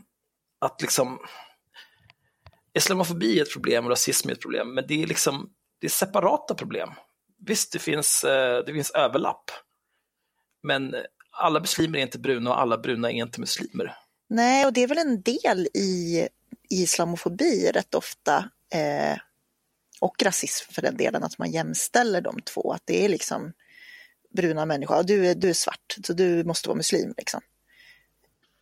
att 0.59 0.81
liksom 0.81 1.19
Islamofobi 2.73 3.39
är 3.39 3.43
ett 3.43 3.53
problem 3.53 3.85
och 3.85 3.89
rasism 3.89 4.29
är 4.29 4.33
ett 4.33 4.41
problem, 4.41 4.73
men 4.73 4.87
det 4.87 5.03
är 5.03 5.07
liksom 5.07 5.53
det 5.83 5.87
är 5.87 5.89
separata 5.89 6.55
problem. 6.55 6.89
Visst, 7.45 7.71
det 7.71 7.79
finns, 7.79 8.23
eh, 8.23 8.65
det 8.65 8.73
finns 8.73 8.91
överlapp, 8.91 9.51
men 10.63 10.95
alla 11.31 11.59
muslimer 11.59 11.99
är 11.99 12.01
inte 12.01 12.19
bruna 12.19 12.49
och 12.49 12.61
alla 12.61 12.77
bruna 12.77 13.11
är 13.11 13.15
inte 13.15 13.39
muslimer. 13.39 13.95
Nej, 14.29 14.65
och 14.65 14.73
det 14.73 14.83
är 14.83 14.87
väl 14.87 14.97
en 14.97 15.21
del 15.21 15.67
i 15.73 16.27
islamofobi 16.69 17.71
rätt 17.73 17.95
ofta. 17.95 18.49
Eh, 18.73 19.17
och 20.01 20.23
rasism 20.23 20.73
för 20.73 20.81
den 20.81 20.97
delen, 20.97 21.23
att 21.23 21.37
man 21.37 21.51
jämställer 21.51 22.21
de 22.21 22.41
två. 22.41 22.71
Att 22.71 22.81
det 22.85 23.05
är 23.05 23.09
liksom 23.09 23.53
bruna 24.29 24.65
människor, 24.65 25.03
du 25.03 25.27
är, 25.27 25.35
du 25.35 25.49
är 25.49 25.53
svart, 25.53 25.95
så 26.07 26.13
du 26.13 26.43
måste 26.43 26.69
vara 26.69 26.77
muslim. 26.77 27.13
Liksom. 27.17 27.41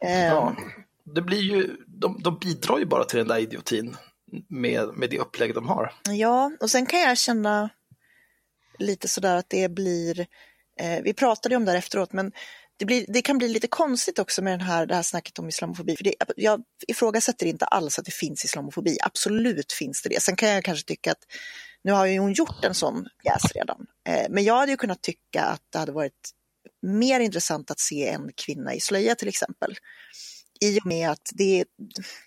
Eh, 0.04 0.26
Ja, 0.26 0.56
det 1.04 1.22
blir 1.22 1.42
ju, 1.42 1.78
de, 1.88 2.22
de 2.24 2.40
bidrar 2.40 2.80
ju 2.80 2.86
bara 2.86 3.04
till 3.04 3.18
den 3.20 3.28
där 3.28 3.40
idiotin 3.40 3.98
med, 4.48 4.98
med 4.98 5.10
det 5.10 5.20
upplägg 5.20 5.54
de 5.54 5.68
har. 5.68 5.94
Ja, 6.10 6.52
och 6.60 6.70
sen 6.70 6.86
kan 6.86 7.00
jag 7.00 7.18
känna 7.18 7.70
lite 8.80 9.08
sådär 9.08 9.36
att 9.36 9.50
det 9.50 9.70
blir, 9.70 10.20
eh, 10.80 11.02
vi 11.04 11.14
pratade 11.14 11.54
ju 11.54 11.58
om 11.58 11.66
det 11.66 11.72
här 11.72 11.78
efteråt, 11.78 12.14
men 12.14 12.32
det, 12.78 12.86
blir, 12.86 13.06
det 13.08 13.22
kan 13.22 13.38
bli 13.38 13.48
lite 13.48 13.68
konstigt 13.68 14.20
också 14.20 14.42
med 14.42 14.54
den 14.54 14.62
här, 14.62 14.86
det 14.86 14.96
här 14.96 15.02
snacket 15.02 15.40
om 15.40 15.50
islamofobi. 15.50 15.96
För 15.96 16.04
det, 16.04 16.16
jag 16.36 16.64
ifrågasätter 16.88 17.46
inte 17.46 17.66
alls 17.66 18.00
att 18.00 18.06
det 18.06 18.14
finns 18.14 18.46
islamofobi, 18.46 18.98
absolut 19.02 19.74
finns 19.74 20.02
det 20.02 20.10
det. 20.10 20.22
Sen 20.22 20.36
kan 20.36 20.50
jag 20.50 20.64
kanske 20.64 20.88
tycka 20.88 21.12
att, 21.12 21.24
nu 21.84 21.92
har 21.92 22.06
ju 22.06 22.20
hon 22.20 22.34
gjort 22.34 22.66
en 22.66 22.74
sån 22.74 23.08
pjäs 23.24 23.52
redan, 23.56 23.86
eh, 24.10 24.26
men 24.30 24.44
jag 24.44 24.56
hade 24.56 24.72
ju 24.72 24.78
kunnat 24.78 25.02
tycka 25.02 25.44
att 25.44 25.62
det 25.70 25.80
hade 25.80 25.92
varit 25.92 26.32
mer 26.82 27.20
intressant 27.20 27.72
att 27.72 27.80
se 27.80 28.08
en 28.08 28.32
kvinna 28.36 28.74
i 28.74 28.80
slöja 28.80 29.16
till 29.16 29.28
exempel. 29.28 29.76
I 30.62 30.80
och 30.80 30.86
med 30.86 31.10
att 31.10 31.30
det 31.34 31.60
är, 31.60 31.66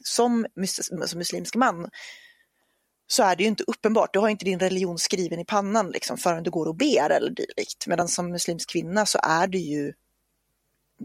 som, 0.05 0.47
mus- 0.57 1.07
som 1.07 1.19
muslimsk 1.19 1.55
man 1.55 1.91
så 3.07 3.23
är 3.23 3.37
det 3.37 3.43
ju 3.43 3.49
inte 3.49 3.65
uppenbart. 3.67 4.13
Du 4.13 4.19
har 4.19 4.29
inte 4.29 4.45
din 4.45 4.59
religion 4.59 4.99
skriven 4.99 5.41
i 5.41 5.45
pannan 5.45 5.91
liksom, 5.91 6.19
förrän 6.19 6.43
du 6.43 6.51
går 6.51 6.67
och 6.67 6.77
ber 6.77 7.11
eller 7.11 7.31
dylikt. 7.31 7.87
Medan 7.87 8.09
som 8.09 8.31
muslimsk 8.31 8.71
kvinna 8.71 9.07
så 9.07 9.19
är 9.23 9.47
det 9.47 9.59
ju 9.59 9.93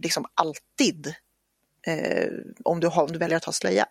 liksom 0.01 0.25
alltid, 0.33 1.13
eh, 1.87 2.29
om, 2.63 2.79
du 2.79 2.87
har, 2.87 3.03
om 3.03 3.11
du 3.11 3.19
väljer 3.19 3.37
att 3.37 3.45
ha 3.45 3.53
slöja, 3.53 3.85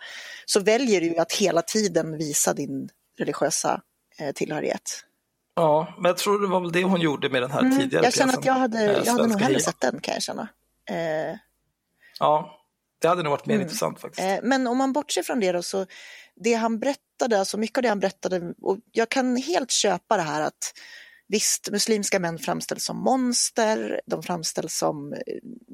så 0.47 0.61
väljer 0.61 1.01
du 1.01 1.17
att 1.17 1.33
hela 1.33 1.63
tiden 1.63 2.19
visa 2.19 2.55
din 2.55 2.89
religiösa 3.19 3.83
eh, 4.19 4.33
tillhörighet. 4.33 5.05
Ja, 5.55 5.95
men 5.97 6.05
jag 6.05 6.17
tror 6.17 6.41
det 6.41 6.47
var 6.47 6.61
väl 6.61 6.73
det 6.73 6.85
hon 6.85 7.01
gjorde 7.01 7.29
med 7.29 7.43
den 7.43 7.51
här 7.51 7.61
Mm, 7.61 7.79
tidigare 7.79 8.05
jag 8.05 8.15
känner 8.15 8.39
att 8.39 8.45
jag 8.45 8.55
hade, 8.55 8.85
eh, 8.85 9.03
jag 9.05 9.13
hade 9.13 9.27
nog 9.27 9.41
hellre 9.41 9.61
sett 9.61 9.81
den 9.81 10.01
kan 10.01 10.15
jag 10.15 10.23
känna. 10.23 10.49
Eh, 10.91 11.37
Ja, 12.21 12.58
det 12.99 13.09
hade 13.09 13.23
nog 13.23 13.31
varit 13.31 13.47
mer 13.47 13.55
Mm. 13.55 13.65
intressant 13.65 14.01
faktiskt. 14.01 14.27
Eh, 14.29 14.39
Men 14.43 14.67
om 14.67 14.79
man 14.79 14.93
bortser 14.93 15.23
från 15.23 15.41
det 15.41 15.53
då, 15.53 15.63
så 15.63 15.87
det 16.37 16.55
han 16.55 16.79
berättade, 16.79 17.39
alltså 17.39 17.59
mycket 17.59 17.79
av 17.79 17.83
det 17.83 17.89
han 17.89 18.01
berättade, 18.01 18.55
och 18.63 18.79
jag 18.93 19.09
kan 19.09 19.37
helt 19.37 19.71
köpa 19.71 20.17
det 20.17 20.23
här 20.23 20.41
att 20.43 20.73
visst, 21.29 21.71
muslimska 21.71 22.19
män 22.19 22.39
framställs 22.39 22.85
som 22.85 22.97
monster, 22.97 24.01
de 24.07 24.23
framställs 24.23 24.79
som 24.79 25.13
eh, 25.13 25.19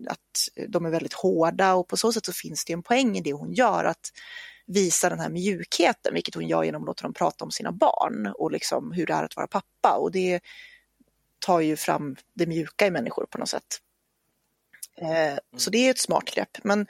att 0.09 0.69
de 0.69 0.87
är 0.87 0.91
väldigt 0.91 1.13
hårda 1.13 1.75
och 1.75 1.89
på 1.89 1.97
så 1.97 2.13
sätt 2.13 2.27
så 2.27 2.33
finns 2.33 2.65
det 2.65 2.73
en 2.73 2.83
poäng 2.83 3.17
i 3.17 3.21
det 3.21 3.33
hon 3.33 3.53
gör, 3.53 3.85
att 3.85 4.11
visa 4.67 5.09
den 5.09 5.21
här 5.21 5.31
mjukheten, 5.31 6.15
vilket 6.15 6.35
hon 6.35 6.47
gör 6.49 6.65
genom 6.65 6.83
att 6.83 6.87
låta 6.87 7.03
dem 7.03 7.13
prata 7.15 7.45
om 7.45 7.51
sina 7.51 7.73
barn 7.73 8.27
och 8.39 8.51
liksom 8.53 8.93
hur 8.93 9.07
det 9.07 9.13
är 9.13 9.23
att 9.25 9.37
vara 9.37 9.47
pappa 9.47 9.97
och 9.97 10.13
det 10.13 10.41
tar 11.39 11.61
ju 11.61 11.77
fram 11.77 12.17
det 12.35 12.47
mjuka 12.47 12.87
i 12.87 12.91
människor 12.91 13.27
på 13.31 13.39
något 13.39 13.49
sätt. 13.49 13.81
Eh, 15.01 15.39
Så 15.57 15.71
det 15.71 15.79
är 15.79 15.91
ett 15.91 15.99
smart 15.99 16.25
grepp. 16.25 16.59
Men 16.65 16.87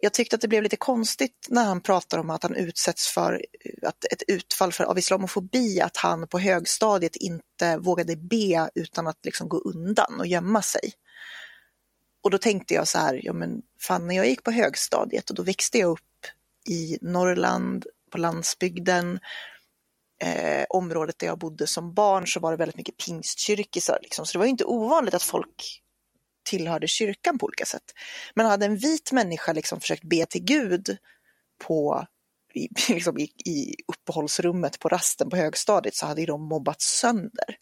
jag 0.00 0.12
tyckte 0.12 0.36
att 0.36 0.42
det 0.42 0.48
blev 0.48 0.62
lite 0.62 0.76
konstigt 0.76 1.46
när 1.48 1.64
han 1.64 1.80
pratar 1.80 2.18
om 2.18 2.30
att 2.30 2.42
han 2.42 2.54
utsätts 2.54 3.08
för 3.08 3.44
att 3.82 4.04
ett 4.12 4.22
utfall 4.28 4.72
för, 4.72 4.84
av 4.84 4.98
islamofobi, 4.98 5.80
att 5.80 5.96
han 5.96 6.28
på 6.28 6.38
högstadiet 6.38 7.16
inte 7.16 7.76
vågade 7.76 8.16
be 8.16 8.70
utan 8.74 9.06
att 9.06 9.18
liksom 9.24 9.48
gå 9.48 9.58
undan 9.58 10.20
och 10.20 10.26
gömma 10.26 10.62
sig. 10.62 10.92
Och 12.22 12.30
då 12.30 12.38
tänkte 12.38 12.74
jag 12.74 12.88
så 12.88 12.98
här, 12.98 13.20
ja 13.22 13.32
men 13.32 13.62
fan 13.80 14.06
när 14.06 14.14
jag 14.14 14.28
gick 14.28 14.42
på 14.42 14.50
högstadiet 14.50 15.30
och 15.30 15.36
då 15.36 15.42
växte 15.42 15.78
jag 15.78 15.90
upp 15.90 16.26
i 16.68 16.98
Norrland, 17.00 17.86
på 18.10 18.18
landsbygden, 18.18 19.20
eh, 20.22 20.64
området 20.68 21.18
där 21.18 21.26
jag 21.26 21.38
bodde 21.38 21.66
som 21.66 21.94
barn 21.94 22.26
så 22.26 22.40
var 22.40 22.50
det 22.50 22.56
väldigt 22.56 22.76
mycket 22.76 22.96
pingstkyrkisar. 22.96 23.98
Liksom. 24.02 24.26
Så 24.26 24.32
det 24.32 24.38
var 24.38 24.46
inte 24.46 24.64
ovanligt 24.64 25.14
att 25.14 25.22
folk 25.22 25.81
tillhörde 26.44 26.88
kyrkan 26.88 27.38
på 27.38 27.46
olika 27.46 27.64
sätt. 27.64 27.82
Men 28.34 28.46
hade 28.46 28.66
en 28.66 28.76
vit 28.76 29.12
människa 29.12 29.52
liksom 29.52 29.80
försökt 29.80 30.04
be 30.04 30.26
till 30.26 30.44
Gud 30.44 30.96
på, 31.66 32.06
i, 32.54 32.68
liksom 32.92 33.18
i, 33.18 33.22
i 33.44 33.74
uppehållsrummet 33.88 34.78
på 34.78 34.88
rasten 34.88 35.30
på 35.30 35.36
högstadiet 35.36 35.94
så 35.94 36.06
hade 36.06 36.26
de 36.26 36.42
mobbats 36.48 36.98
sönder. 36.98 37.56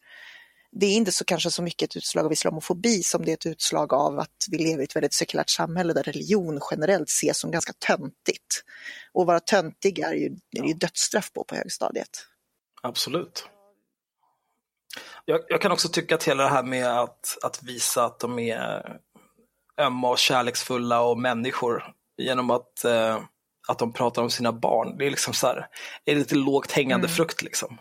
Det 0.73 0.87
är 0.87 0.97
inte 0.97 1.13
så 1.13 1.25
kanske 1.25 1.51
så 1.51 1.63
mycket 1.63 1.91
ett 1.91 1.97
utslag 1.97 2.27
av 2.27 2.33
islamofobi 2.33 3.03
som 3.03 3.25
det 3.25 3.31
är 3.31 3.35
ett 3.35 3.47
utslag 3.47 3.93
av 3.93 4.19
att 4.19 4.47
vi 4.51 4.59
lever 4.59 4.81
i 4.83 4.85
ett 4.85 4.97
väldigt 4.97 5.15
sekulärt 5.15 5.51
samhälle 5.51 5.93
där 5.93 6.03
religion 6.03 6.61
generellt 6.71 7.09
ses 7.09 7.39
som 7.39 7.51
ganska 7.51 7.73
töntigt. 7.73 8.65
Och 9.13 9.27
vara 9.27 9.41
töntig 9.41 9.99
är 9.99 10.13
ju, 10.13 10.37
är 10.57 10.69
ju 10.69 10.75
dödsstraff 10.75 11.33
på 11.33 11.45
på 11.45 11.55
högstadiet. 11.55 12.27
Absolut. 12.83 13.45
Jag, 15.25 15.41
jag 15.49 15.61
kan 15.61 15.73
också 15.73 15.89
tycka 15.89 16.15
att 16.15 16.25
hela 16.25 16.43
det 16.43 16.49
här 16.49 16.63
med 16.63 17.01
att, 17.01 17.39
att 17.43 17.63
visa 17.63 18.05
att 18.05 18.21
de 18.21 18.39
är 18.39 18.97
ömma 19.79 20.11
och 20.11 20.19
kärleksfulla 20.19 21.01
och 21.01 21.19
människor 21.19 21.95
genom 22.19 22.51
att, 22.51 22.85
eh, 22.85 23.23
att 23.69 23.79
de 23.79 23.93
pratar 23.93 24.23
om 24.23 24.31
sina 24.31 24.53
barn, 24.53 24.99
det 24.99 25.07
är 25.07 25.11
liksom 25.11 25.35
så 25.35 25.47
här, 25.47 25.67
är 26.05 26.15
lite 26.15 26.35
lågt 26.35 26.73
hängande 26.73 27.07
Mm. 27.07 27.15
frukt 27.17 27.43
liksom. 27.43 27.79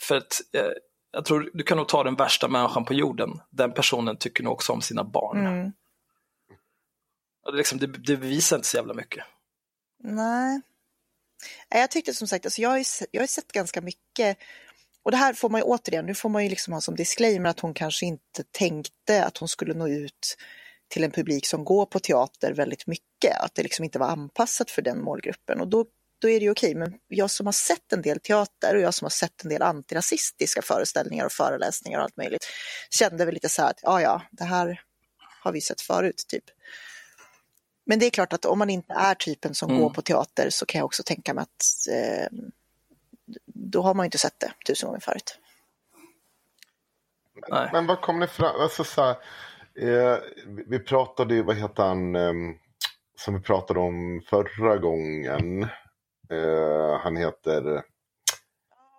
För 0.00 0.16
att 0.16 0.40
eh, 0.52 0.70
jag 1.12 1.24
tror 1.24 1.50
du 1.54 1.64
kan 1.64 1.76
nog 1.76 1.88
ta 1.88 2.04
den 2.04 2.14
värsta 2.14 2.48
människan 2.48 2.84
på 2.84 2.94
jorden, 2.94 3.40
den 3.50 3.72
personen 3.72 4.16
tycker 4.16 4.44
nog 4.44 4.52
också 4.52 4.72
om 4.72 4.82
sina 4.82 5.04
barn. 5.04 5.46
Mm. 5.46 5.72
Och 7.46 7.52
det, 7.52 7.58
liksom, 7.58 7.78
det, 7.78 7.86
det 7.86 8.16
bevisar 8.16 8.56
inte 8.56 8.68
så 8.68 8.76
jävla 8.76 8.94
mycket. 8.94 9.24
Nej. 10.02 10.60
Jag 11.68 11.90
tyckte 11.90 12.14
som 12.14 12.28
sagt, 12.28 12.46
alltså 12.46 12.62
jag, 12.62 12.70
har 12.70 12.78
ju, 12.78 12.84
jag 13.10 13.22
har 13.22 13.26
sett 13.26 13.52
ganska 13.52 13.80
mycket 13.80 14.38
och 15.02 15.10
det 15.10 15.16
här 15.16 15.32
får 15.32 15.48
man 15.50 15.60
ju 15.60 15.64
återigen, 15.64 16.06
nu 16.06 16.14
får 16.14 16.28
man 16.28 16.44
ju 16.44 16.50
liksom 16.50 16.72
ha 16.72 16.80
som 16.80 16.96
disclaimer 16.96 17.50
att 17.50 17.60
hon 17.60 17.74
kanske 17.74 18.06
inte 18.06 18.44
tänkte 18.50 19.24
att 19.24 19.38
hon 19.38 19.48
skulle 19.48 19.74
nå 19.74 19.88
ut 19.88 20.36
till 20.88 21.04
en 21.04 21.10
publik 21.10 21.46
som 21.46 21.64
går 21.64 21.86
på 21.86 21.98
teater 21.98 22.52
väldigt 22.52 22.86
mycket, 22.86 23.40
att 23.40 23.54
det 23.54 23.62
liksom 23.62 23.84
inte 23.84 23.98
var 23.98 24.08
anpassat 24.08 24.70
för 24.70 24.82
den 24.82 25.02
målgruppen 25.02 25.60
och 25.60 25.68
då, 25.68 25.86
då 26.20 26.28
är 26.28 26.40
det 26.40 26.44
ju 26.44 26.50
okej. 26.50 26.74
Men 26.74 26.94
jag 27.08 27.30
som 27.30 27.46
har 27.46 27.52
sett 27.52 27.92
en 27.92 28.02
del 28.02 28.20
teater 28.20 28.76
och 28.76 28.80
jag 28.80 28.94
som 28.94 29.04
har 29.04 29.10
sett 29.10 29.44
en 29.44 29.50
del 29.50 29.62
antirasistiska 29.62 30.62
föreställningar 30.62 31.24
och 31.24 31.32
föreläsningar 31.32 31.98
och 31.98 32.04
allt 32.04 32.16
möjligt 32.16 32.46
kände 32.90 33.24
väl 33.24 33.34
lite 33.34 33.48
så 33.48 33.62
här 33.62 33.70
att 33.70 33.80
ja, 33.82 34.00
ja, 34.02 34.22
det 34.30 34.44
här 34.44 34.80
har 35.42 35.52
vi 35.52 35.60
sett 35.60 35.80
förut 35.80 36.24
typ. 36.28 36.44
Men 37.86 37.98
det 37.98 38.06
är 38.06 38.10
klart 38.10 38.32
att 38.32 38.44
om 38.44 38.58
man 38.58 38.70
inte 38.70 38.92
är 38.92 39.14
typen 39.14 39.54
som 39.54 39.70
Mm. 39.70 39.82
går 39.82 39.90
på 39.90 40.02
teater 40.02 40.50
så 40.50 40.66
kan 40.66 40.78
jag 40.78 40.86
också 40.86 41.02
tänka 41.02 41.34
mig 41.34 41.42
att 41.42 41.64
eh, 41.90 42.38
då 43.46 43.82
har 43.82 43.94
man 43.94 44.04
ju 44.04 44.06
inte 44.06 44.18
sett 44.18 44.40
det 44.40 44.52
tusen 44.66 44.86
gånger 44.86 45.00
förut. 45.00 45.38
Nej. 47.48 47.70
Men 47.72 47.86
vad 47.86 48.00
kom 48.00 48.18
ni 48.20 48.26
fram, 48.26 48.60
alltså 48.60 48.84
så 48.84 49.02
här, 49.02 49.10
eh, 49.78 50.18
vi- 50.66 50.78
pratade 50.78 51.34
ju, 51.34 51.42
vad 51.42 51.56
heter 51.56 51.82
han, 51.82 52.16
eh, 52.16 52.32
som 53.16 53.34
vi 53.34 53.40
pratade 53.40 53.80
om 53.80 54.22
förra 54.30 54.76
gången. 54.76 55.62
Eh, 56.30 56.98
han 57.02 57.16
heter, 57.16 57.82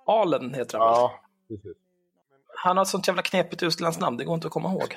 Alen 0.06 0.54
heter 0.54 0.78
han 0.78 0.88
ja, 0.88 1.22
precis. 1.48 1.78
Han 2.56 2.78
har 2.78 2.84
ett 2.84 2.90
sånt 2.90 3.08
jävla 3.08 3.22
knepigt 3.22 3.64
utlandsnamn, 3.64 4.18
det 4.18 4.24
går 4.24 4.36
inte 4.36 4.48
att 4.48 4.54
komma 4.54 4.70
ihåg. 4.70 4.96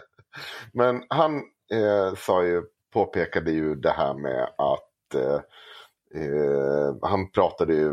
Men 0.72 1.04
han 1.08 1.36
eh, 1.72 2.14
sa 2.16 2.44
ju, 2.44 2.62
påpekade 2.92 3.50
ju 3.50 3.74
det 3.74 3.90
här 3.92 4.14
med 4.14 4.42
att 4.58 5.14
eh, 6.14 6.96
han 7.02 7.30
pratade 7.30 7.74
ju, 7.74 7.90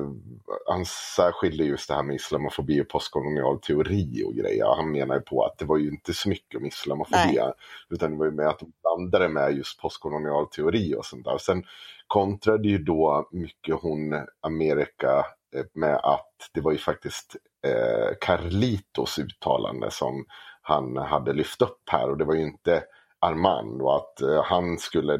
han 0.66 0.86
särskilde 1.16 1.64
just 1.64 1.88
det 1.88 1.96
här 1.96 2.04
med 2.04 2.16
islamofobi 2.16 2.82
och 2.82 2.88
postkolonial 2.88 3.60
teori 3.60 4.24
och 4.26 4.34
grejer. 4.34 4.76
Han 4.76 4.92
menar 4.92 5.16
ju 5.16 5.22
på 5.22 5.46
att 5.46 5.58
det 5.58 5.66
var 5.66 5.78
ju 5.78 5.90
inte 5.90 6.14
så 6.14 6.30
mycket 6.30 6.58
om 6.58 6.66
islamofobi, 6.66 7.36
Nej. 7.36 7.54
utan 7.90 8.12
det 8.12 8.18
var 8.18 8.26
ju 8.26 8.32
med 8.32 8.48
att 8.48 8.60
de 8.60 8.72
blandade 8.82 9.30
med 9.30 9.58
just 9.58 9.82
postkolonial 9.82 10.48
teori 10.48 10.96
och 10.96 11.06
sånt 11.06 11.26
där. 11.26 11.38
Sen 11.38 11.64
kontrade 12.08 12.68
ju 12.68 12.78
då 12.78 13.30
mycket 13.32 13.76
hon 13.76 14.26
Amerika 14.42 15.26
eh, 15.56 15.66
med 15.74 15.96
att 15.96 16.50
det 16.54 16.62
var 16.62 16.72
ju 16.72 16.78
faktiskt 16.78 17.36
eh, 17.68 18.16
Carlitos 18.22 19.20
uttalande 19.20 19.92
som 19.92 20.26
han 20.62 20.98
hade 20.98 21.34
lyft 21.34 21.62
upp 21.62 21.82
här 21.92 22.10
och 22.10 22.18
det 22.18 22.26
var 22.26 22.34
ju 22.34 22.42
inte 22.42 22.84
Armand 23.24 23.82
och 23.82 23.96
att 23.96 24.22
eh, 24.22 24.44
han 24.44 24.78
skulle, 24.78 25.18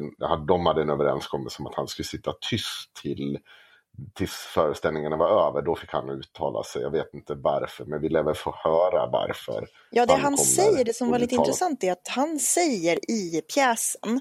de 0.48 0.66
hade 0.66 0.82
en 0.82 0.90
överenskommelse 0.90 1.62
om 1.62 1.66
att 1.66 1.74
han 1.74 1.88
skulle 1.88 2.06
sitta 2.06 2.32
tyst 2.40 2.94
till 3.02 3.38
tills 4.14 4.32
föreställningarna 4.32 5.16
var 5.16 5.48
över, 5.48 5.62
då 5.62 5.76
fick 5.76 5.90
han 5.90 6.10
uttala 6.10 6.64
sig. 6.64 6.82
Jag 6.82 6.90
vet 6.90 7.14
inte 7.14 7.34
varför, 7.34 7.84
men 7.84 8.00
vi 8.00 8.08
lär 8.08 8.22
väl 8.22 8.34
få 8.34 8.54
höra 8.64 9.06
varför. 9.06 9.68
Ja, 9.90 10.06
det 10.06 10.12
han, 10.12 10.22
han 10.22 10.38
säger, 10.38 10.84
det 10.84 10.94
som 10.94 11.10
var 11.10 11.18
lite 11.18 11.34
intressant 11.34 11.84
är 11.84 11.92
att 11.92 12.08
han 12.08 12.38
säger 12.38 13.10
i 13.10 13.42
pjäsen 13.54 14.20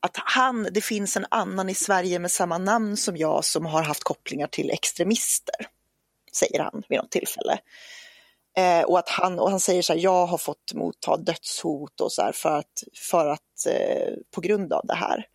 att 0.00 0.16
han, 0.16 0.68
det 0.72 0.80
finns 0.80 1.16
en 1.16 1.26
annan 1.30 1.68
i 1.68 1.74
Sverige 1.74 2.18
med 2.18 2.30
samma 2.30 2.58
namn 2.58 2.96
som 2.96 3.16
jag 3.16 3.44
som 3.44 3.66
har 3.66 3.82
haft 3.82 4.04
kopplingar 4.04 4.46
till 4.46 4.70
extremister, 4.70 5.54
säger 6.32 6.60
han 6.60 6.82
vid 6.88 6.98
något 6.98 7.10
tillfälle. 7.10 7.58
Eh, 8.56 8.82
och 8.82 8.98
att 8.98 9.08
han, 9.08 9.38
och 9.38 9.50
han 9.50 9.60
säger 9.60 9.82
så 9.82 9.92
här, 9.92 10.00
jag 10.00 10.26
har 10.26 10.38
fått 10.38 10.74
motta 10.74 11.16
dödshot 11.16 12.00
och 12.00 12.12
så 12.12 12.30
för 12.34 12.58
att, 12.58 12.82
för 13.10 13.26
att 13.26 13.66
eh, 13.68 14.14
på 14.34 14.40
grund 14.40 14.72
av 14.72 14.86
det 14.86 14.94
här. 14.94 15.26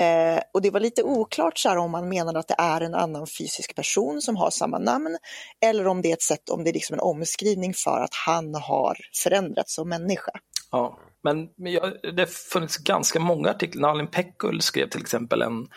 Eh, 0.00 0.42
och 0.52 0.62
det 0.62 0.70
var 0.70 0.80
lite 0.80 1.02
oklart 1.02 1.58
så 1.58 1.68
här, 1.68 1.76
om 1.76 1.90
man 1.90 2.08
menade 2.08 2.38
att 2.38 2.48
det 2.48 2.56
är 2.58 2.80
en 2.80 2.94
annan 2.94 3.26
fysisk 3.26 3.74
person 3.74 4.20
som 4.20 4.36
har 4.36 4.50
samma 4.50 4.78
namn 4.78 5.18
eller 5.64 5.86
om 5.86 6.02
det 6.02 6.08
är 6.08 6.12
ett 6.12 6.22
sätt, 6.22 6.48
om 6.48 6.64
det 6.64 6.70
är 6.70 6.74
liksom 6.74 6.94
en 6.94 7.00
omskrivning 7.00 7.74
för 7.74 8.00
att 8.00 8.14
han 8.26 8.54
har 8.54 8.96
förändrats 9.22 9.74
som 9.74 9.88
människa. 9.88 10.32
Ja, 10.70 10.98
men, 11.22 11.48
men 11.56 11.72
jag, 11.72 12.16
det 12.16 12.26
funnits 12.26 12.76
ganska 12.76 13.20
många 13.20 13.50
artiklar. 13.50 13.88
Nalin 13.88 14.06
Pekul 14.06 14.62
skrev 14.62 14.88
till 14.88 15.00
exempel 15.00 15.42
en, 15.42 15.68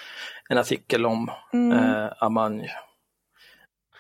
en 0.50 0.58
artikel 0.58 1.06
om 1.06 1.32
mm. 1.54 1.72
eh, 1.72 2.10
Amanj 2.20 2.70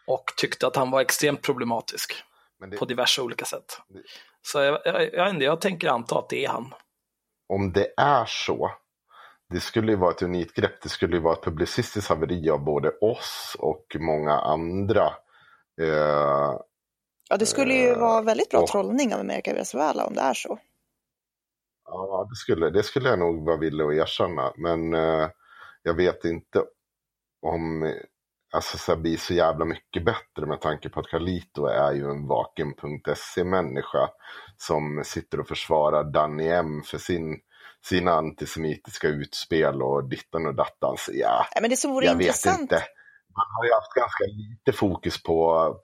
och 0.07 0.25
tyckte 0.37 0.67
att 0.67 0.75
han 0.75 0.91
var 0.91 1.01
extremt 1.01 1.41
problematisk 1.41 2.13
det... 2.59 2.77
på 2.77 2.85
diverse 2.85 3.21
olika 3.21 3.45
sätt. 3.45 3.81
Det... 3.89 4.01
Så 4.41 4.59
jag, 4.59 4.81
jag, 4.85 5.13
jag, 5.13 5.41
jag 5.41 5.61
tänker 5.61 5.87
anta 5.87 6.19
att 6.19 6.29
det 6.29 6.45
är 6.45 6.49
han. 6.49 6.73
Om 7.49 7.71
det 7.71 7.93
är 7.97 8.25
så 8.25 8.71
det 9.49 9.59
skulle 9.59 9.91
ju 9.91 9.97
vara 9.97 10.11
ett 10.11 10.21
unikt 10.21 10.55
grepp. 10.55 10.81
Det 10.81 10.89
skulle 10.89 11.15
ju 11.15 11.21
vara 11.21 11.33
ett 11.33 11.43
publicistiskt 11.43 12.09
haveri 12.09 12.49
av 12.49 12.63
både 12.63 12.89
oss 12.89 13.57
och 13.59 13.85
många 13.99 14.31
andra. 14.31 15.05
Eh, 15.81 16.59
ja, 17.29 17.37
det 17.39 17.45
skulle 17.45 17.73
ju 17.73 17.89
eh, 17.89 17.99
vara 17.99 18.21
väldigt 18.21 18.49
bra 18.49 18.61
och, 18.61 18.67
trollning 18.67 19.13
av 19.13 19.19
America 19.19 19.53
Venezuela 19.53 20.05
om 20.05 20.13
det 20.13 20.21
är 20.21 20.33
så. 20.33 20.59
Ja, 21.85 22.27
det 22.29 22.35
skulle, 22.35 22.69
det 22.69 22.83
skulle 22.83 23.09
jag 23.09 23.19
nog 23.19 23.45
vara 23.45 23.57
villig 23.57 23.83
att 23.83 23.93
erkänna. 23.93 24.53
Men 24.57 24.93
eh, 24.93 25.29
jag 25.83 25.93
vet 25.93 26.25
inte 26.25 26.63
om 27.41 27.93
alltså, 28.53 28.95
blir 28.95 29.17
så 29.17 29.33
jävla 29.33 29.65
mycket 29.65 30.05
bättre 30.05 30.45
med 30.45 30.61
tanke 30.61 30.89
på 30.89 30.99
att 30.99 31.07
Carlito 31.07 31.65
är 31.65 31.93
ju 31.93 32.09
en 32.09 32.27
vaken.se-människa 32.27 34.09
som 34.57 35.01
sitter 35.05 35.39
och 35.39 35.47
försvarar 35.47 36.03
Danny 36.03 36.47
M 36.47 36.81
för 36.85 36.97
sin 36.97 37.39
sina 37.85 38.11
antisemitiska 38.11 39.07
utspel 39.07 39.81
och 39.81 40.09
dittan 40.09 40.45
och 40.45 40.55
dattans. 40.55 41.09
Ja, 41.13 41.45
ja 41.55 41.61
men 41.61 41.69
det 41.69 41.77
som 41.77 41.91
vore 41.91 42.05
jag 42.05 42.21
intressant... 42.21 42.57
vet 42.57 42.61
inte. 42.61 42.83
Man 43.37 43.45
har 43.55 43.65
ju 43.65 43.73
haft 43.73 43.93
ganska 43.93 44.23
lite 44.23 44.77
fokus 44.77 45.23
på 45.23 45.35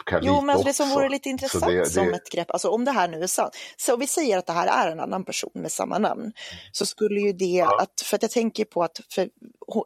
Carlito 0.06 0.34
Jo, 0.34 0.42
men 0.42 0.50
alltså 0.50 0.68
det 0.68 0.74
som 0.74 0.90
vore 0.90 1.10
lite 1.10 1.30
intressant 1.30 1.66
det, 1.66 1.80
det... 1.80 1.86
som 1.86 2.14
ett 2.14 2.30
grepp, 2.30 2.52
alltså 2.52 2.70
om 2.70 2.86
det 2.86 2.92
här 2.92 3.08
nu 3.08 3.24
är 3.24 3.28
sant, 3.28 3.56
så 3.78 3.94
om 3.94 4.00
vi 4.00 4.08
säger 4.08 4.38
att 4.38 4.48
det 4.48 4.54
här 4.54 4.88
är 4.88 4.92
en 4.92 5.00
annan 5.00 5.26
person 5.26 5.52
med 5.54 5.72
samma 5.72 5.98
namn, 5.98 6.32
så 6.72 6.86
skulle 6.86 7.20
ju 7.20 7.34
det, 7.34 7.46
ja. 7.46 7.82
att, 7.82 8.02
för 8.06 8.16
att 8.16 8.22
jag 8.22 8.32
tänker 8.32 8.66
på 8.66 8.84
att, 8.84 9.00
för, 9.16 9.30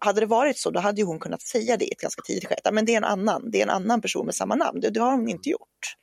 hade 0.02 0.20
det 0.20 0.26
varit 0.26 0.58
så, 0.58 0.70
då 0.70 0.80
hade 0.80 1.02
ju 1.02 1.08
hon 1.08 1.20
kunnat 1.20 1.42
säga 1.42 1.78
det 1.78 1.86
i 1.86 1.92
ett 1.92 2.02
ganska 2.02 2.22
tidigt 2.22 2.46
skede, 2.46 2.72
men 2.72 2.86
det 2.86 2.94
är 2.94 2.98
en 2.98 3.04
annan, 3.04 3.52
det 3.52 3.60
är 3.60 3.64
en 3.64 3.70
annan 3.70 4.02
person 4.02 4.26
med 4.26 4.36
samma 4.36 4.56
namn, 4.56 4.80
det, 4.80 4.90
det 4.90 5.00
har 5.00 5.12
hon 5.12 5.30
inte 5.30 5.50
gjort. 5.50 5.96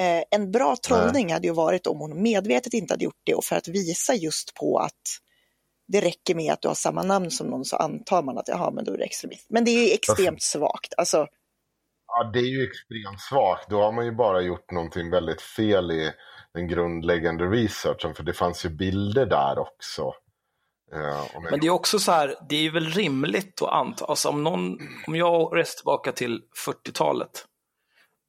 Eh, 0.00 0.22
en 0.30 0.50
bra 0.50 0.76
trollning 0.86 1.32
hade 1.32 1.46
ju 1.46 1.52
varit 1.52 1.86
om 1.86 1.98
hon 2.00 2.22
medvetet 2.22 2.74
inte 2.74 2.94
hade 2.94 3.04
gjort 3.04 3.22
det 3.24 3.34
och 3.34 3.44
för 3.44 3.56
att 3.56 3.68
visa 3.68 4.14
just 4.14 4.54
på 4.54 4.78
att 4.78 5.20
det 5.92 6.00
räcker 6.00 6.34
med 6.34 6.52
att 6.52 6.62
du 6.62 6.68
har 6.68 6.74
samma 6.74 7.02
namn 7.02 7.30
som 7.30 7.46
någon 7.46 7.64
så 7.64 7.76
antar 7.76 8.22
man 8.22 8.38
att 8.38 8.48
jaha, 8.48 8.70
men 8.70 8.84
då 8.84 8.92
är 8.92 8.98
du 8.98 9.04
extremist. 9.04 9.46
Men 9.50 9.64
det 9.64 9.70
är 9.70 9.94
extremt 9.94 10.42
svagt. 10.42 10.94
Alltså... 10.96 11.26
Ja, 12.06 12.30
det 12.32 12.38
är 12.38 12.50
ju 12.58 12.64
extremt 12.64 13.20
svagt. 13.20 13.70
Då 13.70 13.82
har 13.82 13.92
man 13.92 14.04
ju 14.04 14.12
bara 14.12 14.40
gjort 14.40 14.70
någonting 14.70 15.10
väldigt 15.10 15.42
fel 15.42 15.90
i 15.90 16.12
den 16.54 16.68
grundläggande 16.68 17.44
researchen, 17.44 18.14
för 18.14 18.22
det 18.22 18.32
fanns 18.32 18.64
ju 18.64 18.68
bilder 18.68 19.26
där 19.26 19.58
också. 19.58 20.12
Ja, 20.90 21.26
men 21.50 21.60
det 21.60 21.66
är 21.66 21.70
också 21.70 21.98
så 21.98 22.12
här, 22.12 22.34
det 22.48 22.66
är 22.66 22.70
väl 22.70 22.86
rimligt 22.86 23.62
att 23.62 23.68
anta, 23.68 24.04
alltså 24.04 24.28
om 24.28 24.44
någon, 24.44 24.78
om 25.06 25.16
jag 25.16 25.56
reser 25.56 25.76
tillbaka 25.76 26.12
till 26.12 26.42
40-talet 26.66 27.44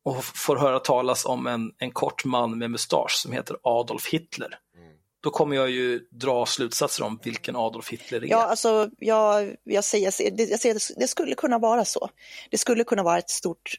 och 0.05 0.23
får 0.23 0.55
höra 0.55 0.79
talas 0.79 1.25
om 1.25 1.47
en, 1.47 1.71
en 1.77 1.91
kort 1.91 2.25
man 2.25 2.57
med 2.57 2.71
mustasch 2.71 3.11
som 3.11 3.31
heter 3.31 3.57
Adolf 3.63 4.07
Hitler. 4.07 4.59
Mm. 4.77 4.90
Då 5.21 5.29
kommer 5.29 5.55
jag 5.55 5.69
ju 5.69 5.99
dra 6.11 6.45
slutsatser 6.45 7.03
om 7.03 7.19
vilken 7.23 7.55
Adolf 7.55 7.89
Hitler 7.89 8.23
är. 8.23 8.27
Ja, 8.27 8.43
alltså, 8.43 8.89
jag, 8.99 9.55
jag 9.63 9.83
säger, 9.83 10.05
jag 10.05 10.13
säger, 10.13 10.49
jag 10.49 10.59
säger 10.59 10.99
det 10.99 11.07
skulle 11.07 11.35
kunna 11.35 11.59
vara 11.59 11.85
så. 11.85 12.09
Det 12.49 12.57
skulle 12.57 12.83
kunna 12.83 13.03
vara 13.03 13.17
ett 13.17 13.29
stort 13.29 13.75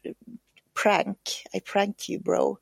prank. 0.82 1.46
I 1.52 1.60
pranked 1.60 2.10
you 2.10 2.22
bro. 2.22 2.58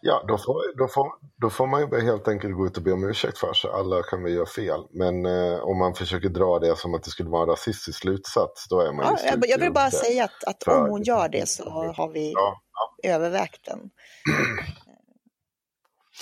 Ja, 0.00 0.24
då 0.28 0.38
får, 0.38 0.78
då, 0.78 0.88
får, 0.88 1.12
då 1.36 1.50
får 1.50 1.66
man 1.66 1.80
ju 1.80 2.00
helt 2.00 2.28
enkelt 2.28 2.54
gå 2.54 2.66
ut 2.66 2.76
och 2.76 2.82
be 2.82 2.92
om 2.92 3.04
ursäkt 3.04 3.38
för 3.38 3.52
sig. 3.52 3.70
Alla 3.70 4.02
kan 4.02 4.22
vi 4.22 4.32
göra 4.32 4.46
fel. 4.46 4.80
Men 4.90 5.26
eh, 5.26 5.60
om 5.60 5.78
man 5.78 5.94
försöker 5.94 6.28
dra 6.28 6.58
det 6.58 6.78
som 6.78 6.94
att 6.94 7.02
det 7.02 7.10
skulle 7.10 7.30
vara 7.30 7.42
en 7.42 7.48
rasistisk 7.48 7.98
slutsats, 7.98 8.68
då 8.68 8.80
är 8.80 8.92
man 8.92 9.18
ja, 9.24 9.34
ju 9.42 9.50
Jag 9.50 9.58
vill 9.58 9.72
bara 9.72 9.90
säga 9.90 10.24
att, 10.24 10.44
att 10.44 10.68
om 10.68 10.90
hon 10.90 11.02
gör 11.02 11.28
det 11.28 11.48
så 11.48 11.70
har 11.70 12.08
vi 12.08 12.32
ja, 12.32 12.62
ja. 13.02 13.10
övervägt 13.10 13.64
den. 13.64 13.90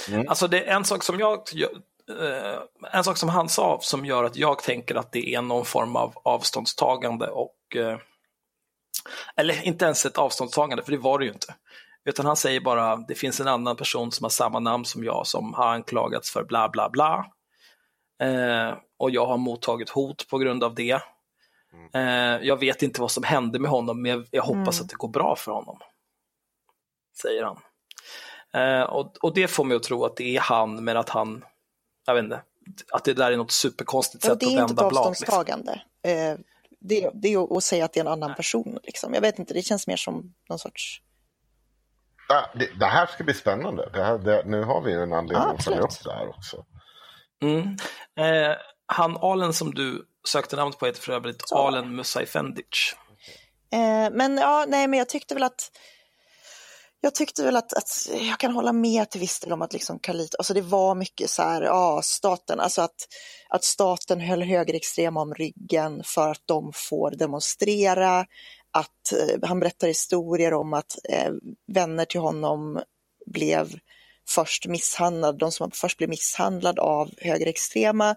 Mm. 0.09 0.29
Alltså 0.29 0.49
det 0.49 0.65
är 0.65 0.77
en 0.77 0.85
sak 0.85 1.03
som 1.03 1.19
jag 1.19 1.45
eh, 2.09 2.61
en 2.93 3.05
sak 3.05 3.17
som 3.17 3.29
han 3.29 3.49
sa 3.49 3.79
som 3.83 4.07
gör 4.07 4.25
att 4.25 4.37
jag 4.37 4.59
tänker 4.59 4.95
att 4.95 5.13
det 5.13 5.35
är 5.35 5.43
någon 5.43 5.65
form 5.65 5.97
av 5.97 6.13
avståndstagande 6.25 7.27
och 7.27 7.77
eh, 7.77 7.99
eller 9.37 9.67
inte 9.67 9.85
ens 9.85 10.07
ett 10.07 10.19
avståndstagande, 10.19 10.83
för 10.83 10.93
det 10.93 10.99
var 10.99 11.19
det 11.19 11.25
ju 11.25 11.33
inte. 11.33 11.55
Utan 12.05 12.27
han 12.27 12.37
säger 12.37 12.61
bara, 12.61 12.97
det 12.97 13.15
finns 13.15 13.41
en 13.41 13.49
annan 13.49 13.77
person 13.77 14.13
som 14.13 14.25
har 14.25 14.31
samma 14.31 14.59
namn 14.59 14.85
som 14.85 15.05
jag 15.05 15.27
som 15.27 15.55
har 15.55 15.67
anklagats 15.67 16.31
för 16.31 16.45
bla 16.45 16.69
bla 16.69 16.91
bla. 16.91 17.27
Eh, 18.23 18.75
och 18.99 19.11
jag 19.11 19.27
har 19.27 19.39
mottagit 19.39 19.91
hot 19.91 20.29
på 20.29 20.39
grund 20.39 20.65
av 20.65 20.75
det. 20.75 21.01
Mm. 21.73 21.89
Eh, 21.95 22.47
jag 22.47 22.61
vet 22.61 22.83
inte 22.83 23.01
vad 23.01 23.11
som 23.11 23.25
hände 23.25 23.59
med 23.59 23.71
honom, 23.71 24.03
men 24.03 24.11
jag, 24.11 24.27
jag 24.31 24.43
hoppas 24.43 24.79
mm. 24.79 24.85
att 24.85 24.91
det 24.91 24.97
går 24.97 25.09
bra 25.09 25.37
för 25.37 25.53
honom. 25.53 25.79
Säger 27.23 27.45
han. 27.45 27.59
Eh, 28.53 28.83
och, 28.83 29.17
och 29.23 29.35
det 29.35 29.49
får 29.49 29.65
mig 29.65 29.77
att 29.77 29.83
tro 29.83 30.05
att 30.05 30.17
det 30.17 30.37
är 30.37 30.41
han, 30.41 30.85
men 30.85 30.97
att 30.97 31.09
han, 31.09 31.45
jag 32.09 32.15
vet 32.15 32.25
inte, 32.25 32.41
att 32.93 33.05
det 33.05 33.15
där 33.15 33.33
är 33.33 33.37
något 33.37 33.53
superkonstigt 33.53 34.25
sätt 34.25 34.33
att 34.33 34.43
vända 34.43 34.55
blad. 34.55 34.67
Det 34.67 34.71
är 34.71 34.71
inte 34.71 34.85
ett 34.85 34.93
avståndstagande. 34.97 35.83
Liksom. 36.05 36.45
Det, 36.81 37.11
det 37.15 37.33
är 37.33 37.57
att 37.57 37.65
säga 37.65 37.85
att 37.85 37.93
det 37.93 38.01
är 38.01 38.05
en 38.05 38.13
annan 38.13 38.35
person. 38.35 38.79
Liksom. 38.83 39.15
Jag 39.15 39.21
vet 39.21 39.39
inte, 39.39 39.55
det 39.55 39.63
känns 39.63 39.87
mer 39.87 39.97
som 39.97 40.35
någon 40.49 40.59
sorts 40.59 41.03
det, 42.55 42.69
det, 42.79 42.87
här 42.87 43.07
ska 43.07 43.25
bli 43.25 43.35
spännande. 43.35 43.91
Det 43.93 44.05
här, 44.05 44.19
det, 44.19 44.43
nu 44.47 44.63
har 44.63 44.83
vi 44.83 44.93
en 44.93 45.13
anledning 45.13 45.49
ja, 45.49 45.55
att 45.55 45.65
följa 45.65 45.81
upp 45.81 46.05
det 46.05 46.13
här 46.13 46.29
också. 46.29 46.65
Mm. 47.43 47.77
Eh, 48.17 48.57
han 48.87 49.17
Alen 49.17 49.53
som 49.53 49.75
du 49.75 50.07
sökte 50.29 50.57
namnet 50.57 50.79
på 50.79 50.87
heter 50.87 51.01
för 51.01 51.13
övrigt 51.13 51.49
Så. 51.49 51.57
Alen 51.57 51.97
Musaifendic. 51.97 52.97
Eh, 53.73 54.11
men 54.13 54.37
ja, 54.37 54.65
nej, 54.69 54.89
men 54.89 54.99
jag 54.99 55.09
tyckte 55.09 55.35
väl 55.35 55.43
att 55.43 55.71
jag 57.01 57.15
tyckte 57.15 57.45
väl 57.45 57.57
att, 57.57 57.73
att 57.73 58.09
jag 58.29 58.39
kan 58.39 58.53
hålla 58.53 58.73
med 58.73 59.11
till 59.11 59.21
viss 59.21 59.41
del 59.41 59.53
om 59.53 59.63
att 59.63 59.73
liksom 59.73 59.99
Kalit, 59.99 60.35
alltså 60.39 60.55
det 60.55 60.61
var 60.61 60.95
mycket 60.95 61.31
så 61.31 61.43
här, 61.43 61.63
ja, 61.63 62.01
staten, 62.05 62.61
alltså 62.61 62.83
att, 62.83 63.09
att 63.49 63.65
staten 63.65 64.21
höll 64.21 64.43
högerextrema 64.43 65.21
om 65.21 65.35
ryggen 65.35 66.03
för 66.05 66.29
att 66.29 66.43
de 66.45 66.73
får 66.75 67.11
demonstrera, 67.11 68.27
att 68.71 69.13
eh, 69.13 69.49
han 69.49 69.61
berättar 69.61 69.89
historier 69.89 70.55
om 70.55 70.75
att 70.75 70.99
eh, 71.09 71.33
vänner 71.73 72.05
till 72.05 72.21
honom 72.21 72.81
blev 73.27 73.79
först 74.29 74.67
misshandlade, 74.67 75.39
de 75.39 75.53
som 75.53 75.71
först 75.71 75.99
blev 75.99 76.11
misshandlade 76.11 76.81
av 76.81 77.11
högerextrema. 77.19 78.17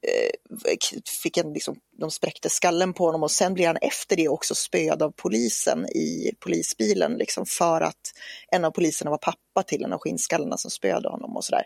Eh, 0.00 0.76
fick 1.22 1.36
en, 1.36 1.52
liksom, 1.52 1.76
de 1.98 2.10
spräckte 2.10 2.50
skallen 2.50 2.92
på 2.92 3.04
honom 3.04 3.22
och 3.22 3.30
sen 3.30 3.54
blir 3.54 3.66
han 3.66 3.76
efter 3.76 4.16
det 4.16 4.28
också 4.28 4.54
spöad 4.54 5.02
av 5.02 5.10
polisen 5.10 5.86
i 5.86 6.32
polisbilen 6.38 7.12
liksom 7.12 7.46
för 7.46 7.80
att 7.80 8.12
en 8.48 8.64
av 8.64 8.70
poliserna 8.70 9.10
var 9.10 9.18
pappa 9.18 9.62
till 9.62 9.84
en 9.84 9.92
av 9.92 9.98
skinnskallarna 9.98 10.56
som 10.56 10.70
spöade 10.70 11.08
honom 11.08 11.36
och 11.36 11.44
sådär. 11.44 11.64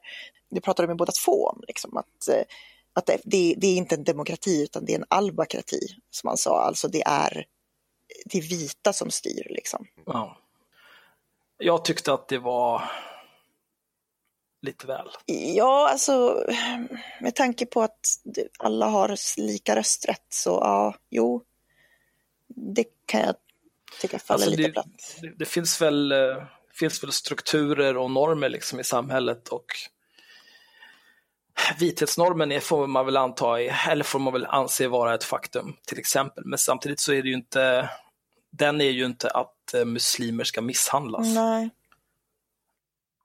Det 0.51 0.61
pratade 0.61 0.89
de 0.89 0.97
båda 0.97 1.13
två 1.25 1.47
om, 1.47 1.63
liksom, 1.69 1.97
att, 1.97 2.29
eh, 2.29 2.43
att 2.93 3.07
det, 3.25 3.55
det, 3.57 3.67
är 3.67 3.77
inte 3.77 3.95
en 3.95 4.05
demokrati 4.05 4.63
utan 4.63 4.85
det 4.85 4.93
är 4.93 4.99
en 4.99 5.07
albokrati 5.09 5.81
som 6.11 6.29
han 6.29 6.37
sa, 6.37 6.63
alltså 6.63 6.89
det 6.89 7.03
är 7.07 7.47
det 8.25 8.39
är 8.39 8.43
vita 8.43 8.93
som 8.93 9.11
styr 9.11 9.47
liksom. 9.51 9.87
Ja. 10.07 10.39
Jag 11.59 11.85
tyckte 11.85 12.13
att 12.13 12.29
det 12.29 12.39
var 12.39 12.83
lite 14.63 14.87
väl. 14.87 15.09
Ja, 15.57 15.89
alltså 15.91 16.47
med 17.21 17.35
tanke 17.35 17.67
på 17.67 17.83
att 17.83 18.01
alla 18.59 18.87
har 18.87 19.41
lika 19.41 19.77
rösträtt 19.77 20.27
så 20.29 20.51
ja, 20.51 20.95
jo, 21.11 21.45
det 22.49 22.85
kan 23.07 23.21
jag 23.21 23.35
tycka 24.01 24.19
faller 24.19 24.45
alltså, 24.45 24.59
lite 24.61 24.71
platt. 24.71 25.17
Det, 25.21 25.35
det, 25.39 25.45
finns 25.45 25.83
väl, 25.83 26.13
eh, 26.13 26.19
finns 26.73 27.03
väl 27.03 27.13
strukturer 27.13 27.97
och 27.97 28.11
normer 28.11 28.49
liksom 28.49 28.81
i 28.81 28.85
samhället 28.85 29.49
och 29.49 29.67
vithetsnormen 31.79 32.53
är, 32.53 32.61
får 32.61 32.87
man 32.87 33.07
väl 33.07 33.17
anta, 33.17 33.61
eller 33.61 34.05
får 34.05 34.19
man 34.19 34.33
väl 34.33 34.47
anse 34.47 34.89
vara 34.89 35.15
ett 35.15 35.25
faktum 35.25 35.77
till 35.87 35.99
exempel. 35.99 36.45
Men 36.47 36.59
samtidigt 36.59 37.01
så 37.01 37.13
är 37.13 37.23
det 37.23 37.29
ju 37.29 37.35
inte, 37.35 37.91
den 38.51 38.81
är 38.81 38.91
ju 38.91 39.05
inte 39.05 39.31
att 39.31 39.75
eh, 39.75 39.85
muslimer 39.85 40.45
ska 40.45 40.61
misshandlas. 40.61 41.35
Nej. 41.35 41.71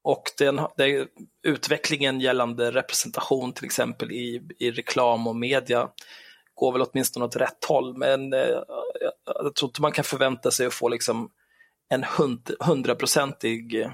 Och 0.02 0.24
den, 0.38 0.62
den, 0.78 1.08
utvecklingen 1.44 2.20
gällande 2.20 2.72
representation 2.72 3.54
till 3.54 3.66
exempel 3.66 4.12
i, 4.12 4.42
i 4.60 4.72
reklam 4.72 5.28
och 5.28 5.36
media 5.36 5.90
går 6.56 6.72
väl 6.72 6.82
åtminstone 6.82 7.26
åt 7.26 7.36
rätt 7.36 7.66
håll. 7.66 7.98
Men 7.98 8.34
eh, 8.34 8.40
jag, 9.26 9.56
tror 9.56 9.70
inte 9.70 9.82
man 9.82 9.92
kan 9.92 10.04
förvänta 10.04 10.52
sig 10.52 10.66
att 10.66 10.74
få 10.74 10.90
liksom 10.90 11.30
en 11.90 12.06
hundraprocentig 12.60 13.88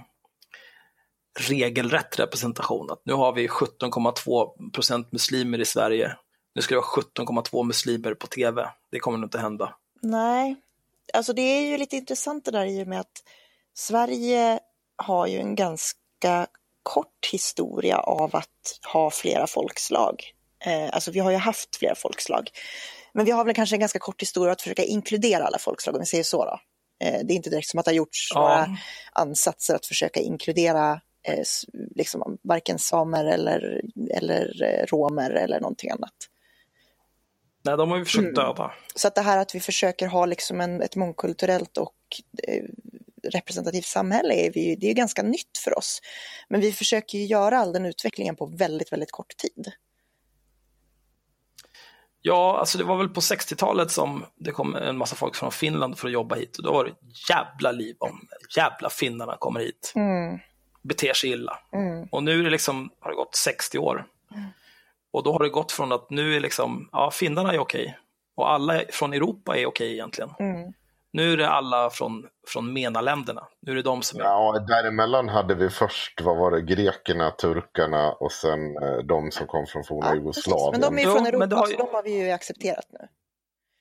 regelrätt 1.40 2.20
representation. 2.20 2.92
Att 2.92 3.02
nu 3.06 3.14
har 3.14 3.34
vi 3.34 3.48
17,2 3.48 4.72
procent 4.72 5.12
muslimer 5.12 5.60
i 5.60 5.66
Sverige. 5.66 6.18
Nu 6.56 6.62
ska 6.62 6.76
det 6.76 6.82
vara 6.82 7.44
17,2 7.44 7.64
muslimer 7.64 8.14
på 8.14 8.28
tv. 8.28 8.70
Det 8.92 9.00
kommer 9.00 9.18
nog 9.18 9.28
inte 9.28 9.40
hända. 9.40 9.76
Nej, 10.02 10.56
alltså 11.14 11.34
det 11.34 11.42
är 11.42 11.62
ju 11.62 11.78
lite 11.78 11.96
intressant 11.96 12.46
det 12.46 12.52
där 12.52 12.66
i 12.66 12.84
och 12.84 12.88
med 12.88 13.00
att 13.00 13.24
Sverige 13.74 14.60
har 14.96 15.28
ju 15.28 15.40
en 15.40 15.56
ganska 15.56 16.48
kort 16.84 17.30
historia 17.32 17.98
av 17.98 18.36
att 18.36 18.80
ha 18.94 19.10
flera 19.12 19.48
folkslag. 19.48 20.24
Eh, 20.66 20.90
alltså 20.92 21.12
vi 21.12 21.20
har 21.20 21.32
ju 21.32 21.38
haft 21.38 21.76
flera 21.76 21.96
folkslag. 21.96 22.50
Men 23.14 23.26
vi 23.26 23.32
har 23.32 23.46
väl 23.46 23.56
kanske 23.56 23.76
en 23.76 23.80
ganska 23.80 24.00
kort 24.00 24.22
historia 24.22 24.52
att 24.52 24.62
försöka 24.62 24.84
inkludera 24.84 25.44
alla 25.44 25.58
folkslag, 25.58 25.96
om 25.96 26.00
vi 26.00 26.06
säger 26.06 26.24
så. 26.24 26.46
Då. 26.46 26.60
Eh, 27.06 27.20
det 27.24 27.34
är 27.34 27.36
inte 27.36 27.50
direkt 27.50 27.68
som 27.68 27.80
att 27.80 27.86
det 27.86 27.92
har 27.92 27.96
gjorts 27.96 28.32
ja. 28.34 28.40
några 28.40 28.78
ansatser 29.12 29.76
att 29.76 29.86
försöka 29.86 30.20
inkludera 30.20 31.02
eh, 31.28 31.44
liksom, 31.96 32.38
varken 32.44 32.80
samer 32.80 33.26
eller, 33.26 33.82
eller 34.12 34.86
romer 34.90 35.32
eller 35.32 35.60
någonting 35.60 35.90
annat. 35.90 36.14
Nej, 37.66 37.78
de 37.78 37.92
har 37.92 37.98
ju 37.98 38.06
försökt 38.06 38.24
mm. 38.24 38.34
döda. 38.34 38.64
Mm. 38.64 38.76
Så 38.96 39.08
att 39.08 39.16
det 39.16 39.22
här 39.22 39.38
att 39.38 39.56
vi 39.56 39.60
försöker 39.60 40.08
ha 40.08 40.26
liksom 40.26 40.62
en, 40.62 40.82
ett 40.82 40.96
mångkulturellt 40.96 41.78
och 41.78 41.96
eh, 42.48 42.64
representativt 43.24 43.86
samhälle 43.86 44.34
är, 44.34 44.52
vi, 44.52 44.76
det 44.76 44.90
är 44.90 44.94
ganska 44.94 45.24
nytt 45.24 45.58
för 45.64 45.78
oss. 45.78 46.02
Men 46.50 46.62
vi 46.62 46.72
försöker 46.72 47.18
göra 47.18 47.58
all 47.58 47.74
den 47.74 47.86
utvecklingen 47.86 48.36
på 48.36 48.46
väldigt, 48.46 48.92
väldigt 48.92 49.12
kort 49.12 49.38
tid. 49.38 49.72
Ja, 52.26 52.58
alltså 52.60 52.78
det 52.78 52.84
var 52.84 52.98
väl 52.98 53.10
på 53.10 53.20
60-talet 53.20 53.92
som 53.92 54.26
det 54.36 54.52
kom 54.52 54.76
en 54.76 54.98
massa 54.98 55.16
folk 55.16 55.36
från 55.36 55.52
Finland 55.52 55.98
för 55.98 56.08
att 56.08 56.14
jobba 56.14 56.36
hit 56.36 56.58
och 56.58 56.64
då 56.64 56.74
var 56.74 56.86
det 56.86 56.92
jävla 57.30 57.72
liv 57.72 57.96
om 58.00 58.28
jävla 58.58 58.90
finnarna 58.90 59.38
kommer 59.40 59.60
hit. 59.60 59.94
Mm. 59.96 60.40
Beter 60.82 61.14
sig 61.14 61.30
illa. 61.30 61.60
Mm. 61.74 62.08
Och 62.12 62.24
nu 62.24 62.40
är 62.40 62.44
det 62.44 62.50
liksom, 62.50 62.90
har 63.00 63.10
det 63.10 63.16
gått 63.16 63.36
60 63.36 63.78
år. 63.78 64.06
Mm. 64.32 64.46
Och 65.12 65.24
då 65.24 65.32
har 65.32 65.40
det 65.40 65.50
gått 65.50 65.72
från 65.72 65.92
att 65.92 66.10
nu 66.10 66.36
är 66.36 66.40
liksom, 66.40 66.90
ja 66.92 67.12
finnarna 67.12 67.54
är 67.54 67.60
okej. 67.60 67.98
Och 68.36 68.52
alla 68.52 68.82
från 68.90 69.14
Europa 69.14 69.58
är 69.58 69.66
okej 69.66 69.94
egentligen. 69.94 70.30
Mm. 70.40 70.74
Nu 71.14 71.34
är 71.34 71.38
det 71.38 71.50
alla 71.50 71.90
från, 71.90 72.26
från 72.48 72.74
MENA-länderna. 72.74 73.48
Nu 73.62 73.72
är 73.72 73.76
det 73.76 73.82
de 73.82 74.02
som 74.02 74.20
är... 74.20 74.24
Ja, 74.24 74.66
däremellan 74.68 75.30
hade 75.30 75.56
vi 75.56 75.70
först, 75.70 76.22
vad 76.22 76.38
var 76.38 76.52
det, 76.52 76.62
grekerna, 76.62 77.32
turkarna 77.32 78.12
och 78.12 78.32
sen 78.32 78.78
eh, 78.84 78.98
de 78.98 79.32
som 79.32 79.48
kom 79.48 79.66
från 79.66 79.84
forna 79.84 80.08
ja, 80.08 80.16
Jugoslavien. 80.16 80.72
Men 80.72 80.82
de 80.82 81.00
är 81.00 81.14
från 81.14 81.26
Europa, 81.26 81.48
jo, 81.52 81.58
har 81.58 81.68
ju... 81.68 81.74
så 81.74 81.80
de 81.86 81.96
har 81.96 82.04
vi 82.04 82.26
ju 82.26 82.32
accepterat 82.32 82.86
nu. 82.90 83.08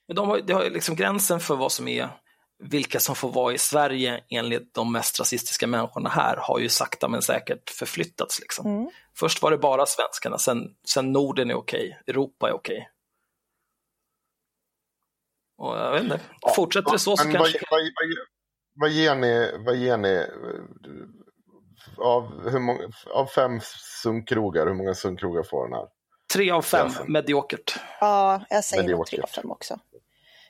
Men 0.08 0.16
de 0.16 0.28
har, 0.28 0.40
det 0.40 0.52
har 0.52 0.70
liksom 0.70 0.96
gränsen 0.96 1.40
för 1.40 1.56
vad 1.56 1.72
som 1.72 1.88
är 1.88 2.08
vilka 2.58 3.00
som 3.00 3.14
får 3.14 3.32
vara 3.32 3.54
i 3.54 3.58
Sverige 3.58 4.20
enligt 4.30 4.74
de 4.74 4.92
mest 4.92 5.20
rasistiska 5.20 5.66
människorna 5.66 6.08
här 6.08 6.36
har 6.36 6.58
ju 6.58 6.68
sakta 6.68 7.08
men 7.08 7.22
säkert 7.22 7.70
förflyttats. 7.70 8.40
Liksom. 8.40 8.66
Mm. 8.66 8.90
Först 9.16 9.42
var 9.42 9.50
det 9.50 9.58
bara 9.58 9.86
svenskarna, 9.86 10.38
sen, 10.38 10.70
sen 10.88 11.12
Norden 11.12 11.50
är 11.50 11.54
okej, 11.54 11.98
Europa 12.06 12.48
är 12.48 12.52
okej. 12.52 12.88
Och 15.62 15.76
jag 15.76 15.92
vet 15.92 16.02
inte, 16.02 16.20
fortsätter 16.56 16.92
det 16.92 16.98
så 16.98 17.16
så 17.16 17.22
kanske... 17.22 17.38
Vad, 17.38 17.80
vad, 17.80 17.80
vad, 17.80 18.16
vad, 18.74 18.90
ger 18.90 19.14
ni, 19.14 19.50
vad 19.58 19.76
ger 19.76 19.96
ni 19.96 20.26
av, 21.98 22.50
hur 22.50 22.58
många, 22.58 22.80
av 23.14 23.26
fem 23.26 23.60
sunkrogar, 24.02 24.66
hur 24.66 24.74
många 24.74 24.94
sunkrogar 24.94 25.42
får 25.42 25.68
den 25.68 25.72
här? 25.78 25.86
Tre 26.34 26.50
av 26.50 26.62
fem, 26.62 26.90
mediokert. 27.06 27.80
Ja, 28.00 28.44
jag 28.50 28.64
säger 28.64 28.82
mediokert. 28.82 28.98
nog 28.98 29.06
tre 29.06 29.22
av 29.22 29.42
fem 29.42 29.50
också. 29.50 29.80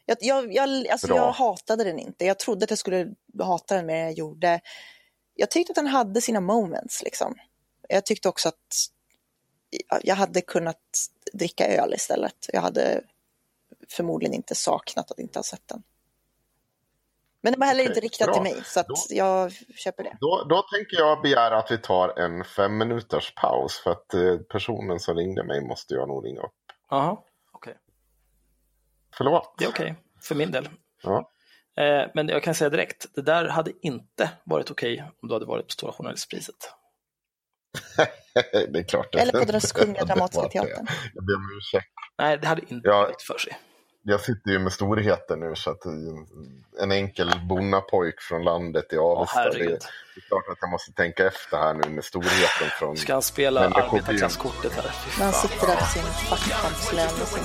Jag, 0.07 0.17
jag, 0.21 0.55
jag, 0.55 0.89
alltså 0.89 1.09
jag 1.09 1.33
hatade 1.33 1.85
den 1.85 1.99
inte. 1.99 2.25
Jag 2.25 2.39
trodde 2.39 2.65
att 2.65 2.71
jag 2.71 2.79
skulle 2.79 3.15
hata 3.43 3.77
den 3.77 3.87
mer 3.87 3.95
än 3.95 4.03
jag 4.03 4.13
gjorde. 4.13 4.61
Jag 5.35 5.51
tyckte 5.51 5.71
att 5.71 5.77
den 5.77 5.87
hade 5.87 6.21
sina 6.21 6.41
moments. 6.41 7.03
Liksom. 7.03 7.35
Jag 7.89 8.07
tyckte 8.07 8.29
också 8.29 8.49
att 8.49 8.89
jag 10.03 10.17
hade 10.17 10.41
kunnat 10.41 11.09
dricka 11.33 11.67
öl 11.67 11.95
istället. 11.95 12.49
Jag 12.53 12.61
hade 12.61 13.03
förmodligen 13.89 14.35
inte 14.35 14.55
saknat 14.55 15.11
att 15.11 15.18
inte 15.18 15.39
ha 15.39 15.45
sett 15.45 15.68
den. 15.68 15.83
Men 17.43 17.53
den 17.53 17.61
var 17.61 17.66
heller 17.66 17.83
okay, 17.83 17.91
inte 17.91 18.01
riktad 18.01 18.25
bra. 18.25 18.35
till 18.35 18.43
mig, 18.43 18.62
så 18.64 18.83
då, 18.89 18.95
jag 19.11 19.53
köper 19.53 20.05
det. 20.05 20.16
Då, 20.20 20.47
då 20.49 20.62
tänker 20.62 20.97
jag 20.97 21.23
begära 21.23 21.59
att 21.59 21.70
vi 21.70 21.79
tar 21.79 22.18
en 22.18 22.45
fem 22.45 22.79
minuters 22.79 23.35
paus, 23.35 23.79
för 23.79 23.91
att 23.91 24.14
eh, 24.14 24.37
personen 24.37 25.01
som 25.01 25.16
ringde 25.16 25.45
mig 25.45 25.61
måste 25.61 25.95
jag 25.95 26.09
nog 26.09 26.27
ringa 26.27 26.41
upp. 26.41 26.53
Jaha, 26.91 27.12
okej. 27.12 27.27
Okay. 27.53 27.75
Förlåt. 29.16 29.55
Det 29.59 29.64
är 29.64 29.68
okej, 29.68 29.91
okay, 29.91 30.03
för 30.23 30.35
min 30.35 30.51
del. 30.51 30.68
Ja. 31.03 31.31
Eh, 31.77 32.11
men 32.14 32.29
jag 32.29 32.43
kan 32.43 32.55
säga 32.55 32.70
direkt, 32.70 33.07
det 33.14 33.23
där 33.23 33.49
hade 33.49 33.73
inte 33.83 34.31
varit 34.45 34.70
okej 34.70 34.95
okay 34.95 35.07
om 35.23 35.29
du 35.29 35.35
hade 35.35 35.47
varit 35.47 35.66
på 35.66 35.73
Stora 35.73 35.93
Journalistpriset. 35.93 36.75
det 38.73 38.79
är 38.79 38.83
klart. 38.83 39.14
Eller 39.14 39.33
på 39.33 39.53
den 39.53 39.61
Kungliga 39.61 40.05
Dramatiska 40.05 40.49
Teatern. 40.49 40.87
Jag 41.14 41.25
ber 41.25 41.35
om 41.35 41.59
ursäkt. 41.59 41.93
Nej, 42.18 42.39
det 42.39 42.47
hade 42.47 42.62
inte 42.62 42.89
ja. 42.89 43.11
för 43.27 43.39
sig 43.39 43.59
jag 44.03 44.20
sitter 44.20 44.51
ju 44.51 44.59
med 44.59 44.73
storheter 44.73 45.37
nu 45.37 45.55
så 45.55 45.70
att 45.70 45.85
en 46.81 46.93
enkel 46.93 47.33
bonnapojk 47.49 48.20
från 48.20 48.45
landet 48.45 48.93
i 48.93 48.97
Avesta. 48.97 49.41
Oh, 49.41 49.45
det, 49.53 49.59
det, 49.59 49.64
är 50.16 50.20
klart 50.29 50.45
att 50.53 50.59
jag 50.61 50.70
måste 50.70 50.93
tänka 50.93 51.27
efter 51.27 51.57
här 51.57 51.75
nu 51.75 51.91
med 51.91 52.05
storheten 52.05 52.68
från... 52.79 52.97
Ska 52.97 53.12
han 53.12 53.23
spela 53.23 53.61
arbetarklasskortet 53.61 54.73
här? 54.73 54.91
När 55.18 55.25
han 55.25 55.35
sitter 55.35 55.66
där 55.66 55.77
på 55.77 55.85
sin 55.85 56.03
fackkampslön 56.03 57.23
och 57.23 57.29
sin 57.29 57.45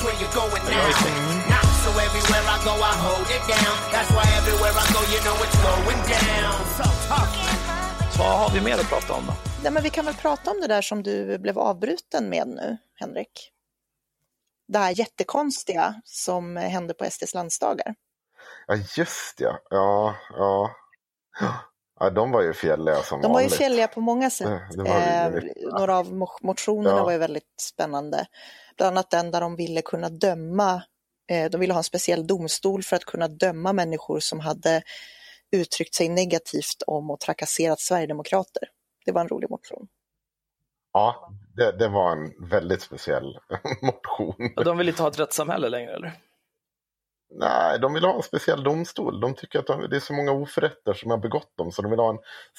swimmingpool. 0.00 0.50
Så 1.84 1.90
vad 8.18 8.38
har 8.38 8.50
vi 8.54 8.60
mer 8.60 8.74
att 8.74 8.88
prata 8.88 9.12
om 9.12 9.26
då? 9.26 9.32
Nej, 9.62 9.72
men 9.72 9.82
vi 9.82 9.90
kan 9.90 10.04
väl 10.04 10.14
prata 10.14 10.50
om 10.50 10.60
det 10.60 10.66
där 10.66 10.82
som 10.82 11.02
du 11.02 11.38
blev 11.38 11.58
avbruten 11.58 12.28
med 12.28 12.48
nu, 12.48 12.76
Henrik 12.94 13.54
det 14.66 14.78
här 14.78 14.98
jättekonstiga 14.98 15.94
som 16.04 16.56
hände 16.56 16.94
på 16.94 17.10
SDs 17.10 17.34
landsdagar. 17.34 17.94
Ja, 18.66 18.76
just 18.96 19.40
ja. 19.40 19.58
Ja, 19.70 20.16
ja. 20.30 20.70
Ja, 22.00 22.10
de 22.10 22.30
var 22.30 22.42
ju 22.42 22.52
fjälliga 22.52 23.02
som 23.02 23.22
De 23.22 23.32
var 23.32 23.40
ju 23.40 23.48
fjälliga 23.48 23.88
på 23.88 24.00
många 24.00 24.30
sätt. 24.30 24.62
Eh, 24.86 25.30
några 25.78 25.98
av 25.98 26.12
motionerna 26.42 26.96
ja. 26.96 27.04
var 27.04 27.12
ju 27.12 27.18
väldigt 27.18 27.60
spännande. 27.60 28.26
Bland 28.76 28.96
annat 28.96 29.10
den 29.10 29.30
där 29.30 29.40
de 29.40 29.56
ville 29.56 29.82
kunna 29.82 30.08
döma, 30.08 30.82
eh, 31.30 31.50
de 31.50 31.60
ville 31.60 31.72
ha 31.72 31.78
en 31.78 31.84
speciell 31.84 32.26
domstol 32.26 32.82
för 32.82 32.96
att 32.96 33.04
kunna 33.04 33.28
döma 33.28 33.72
människor 33.72 34.20
som 34.20 34.40
hade 34.40 34.82
uttryckt 35.54 35.94
sig 35.94 36.08
negativt 36.08 36.82
om 36.86 37.10
och 37.10 37.20
trakasserat 37.20 37.80
Sverigedemokrater. 37.80 38.62
Det 39.04 39.12
var 39.12 39.20
en 39.20 39.28
rolig 39.28 39.50
motion. 39.50 39.86
Ja, 40.92 41.32
det, 41.56 41.72
det 41.72 41.88
var 41.88 42.12
en 42.12 42.48
väldigt 42.50 42.82
speciell 42.82 43.38
motion. 43.82 44.52
Och 44.56 44.64
de 44.64 44.78
vill 44.78 44.88
inte 44.88 45.02
ha 45.02 45.10
ett 45.10 45.18
rättssamhälle 45.18 45.68
längre 45.68 45.94
eller? 45.94 46.12
Nej, 47.36 47.78
de 47.78 47.94
vill 47.94 48.04
ha 48.04 48.16
en 48.16 48.22
speciell 48.22 48.62
domstol. 48.62 49.20
De 49.20 49.34
tycker 49.34 49.58
att 49.58 49.66
de, 49.66 49.88
det 49.90 49.96
är 49.96 50.00
så 50.00 50.12
många 50.12 50.32
oförrätter 50.32 50.94
som 50.94 51.10
har 51.10 51.18
begått 51.18 51.56
dem 51.56 51.72
så 51.72 51.82
de 51.82 51.90
vill 51.90 52.00
ha 52.00 52.10
en 52.10 52.18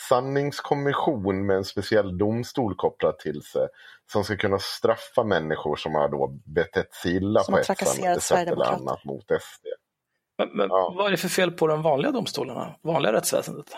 sanningskommission 0.10 1.46
med 1.46 1.58
en 1.58 1.64
speciell 1.64 2.18
domstol 2.18 2.76
kopplad 2.76 3.20
till 3.20 3.42
sig 3.42 3.68
som 4.12 4.24
ska 4.24 4.38
kunna 4.38 4.60
straffa 4.60 5.24
människor 5.24 5.76
som 5.76 5.96
har 5.96 6.10
då 6.10 6.28
betett 6.46 6.94
sig 6.94 7.16
illa 7.16 7.44
som 7.44 7.54
på 7.54 7.60
ett 7.60 8.24
sätt 8.24 8.48
eller 8.48 8.66
annat 8.66 9.06
mot 9.06 9.26
SD. 9.26 9.66
Men, 10.38 10.50
men 10.54 10.70
ja. 10.70 10.94
vad 10.98 11.08
är 11.08 11.12
det 11.12 11.18
för 11.18 11.28
fel 11.28 11.52
på 11.52 11.68
de 11.68 11.82
vanliga 11.82 12.12
domstolarna, 12.12 12.76
vanliga 12.82 13.14
rättsväsendet? 13.14 13.76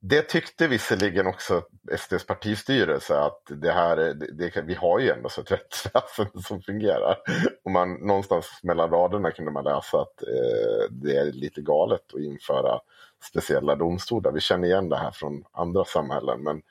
det 0.00 0.22
tyckte 0.22 0.68
visserligen 0.68 1.26
också 1.26 1.62
SDs 1.98 2.26
partistyrelse 2.26 3.18
att 3.18 3.42
det 3.48 3.72
här, 3.72 3.96
det, 3.96 4.14
det, 4.32 4.62
vi 4.62 4.74
har 4.74 4.98
ju 4.98 5.10
ändå 5.10 5.28
så 5.28 5.40
ett 5.40 5.52
rättsväsende 5.52 6.42
som 6.42 6.62
fungerar. 6.62 7.16
Och 7.64 7.70
man, 7.70 7.92
någonstans 7.92 8.60
mellan 8.62 8.90
raderna 8.90 9.30
kunde 9.30 9.50
man 9.50 9.64
läsa 9.64 10.00
att 10.00 10.22
eh, 10.22 10.90
det 10.90 11.16
är 11.16 11.32
lite 11.32 11.60
galet 11.60 12.14
att 12.14 12.20
införa 12.20 12.80
speciella 13.28 13.76
domstolar. 13.76 14.32
Vi 14.32 14.40
känner 14.40 14.68
igen 14.68 14.88
det 14.88 14.96
här 14.96 15.10
från 15.10 15.44
andra 15.52 15.84
samhällen. 15.84 16.42
Men, 16.42 16.62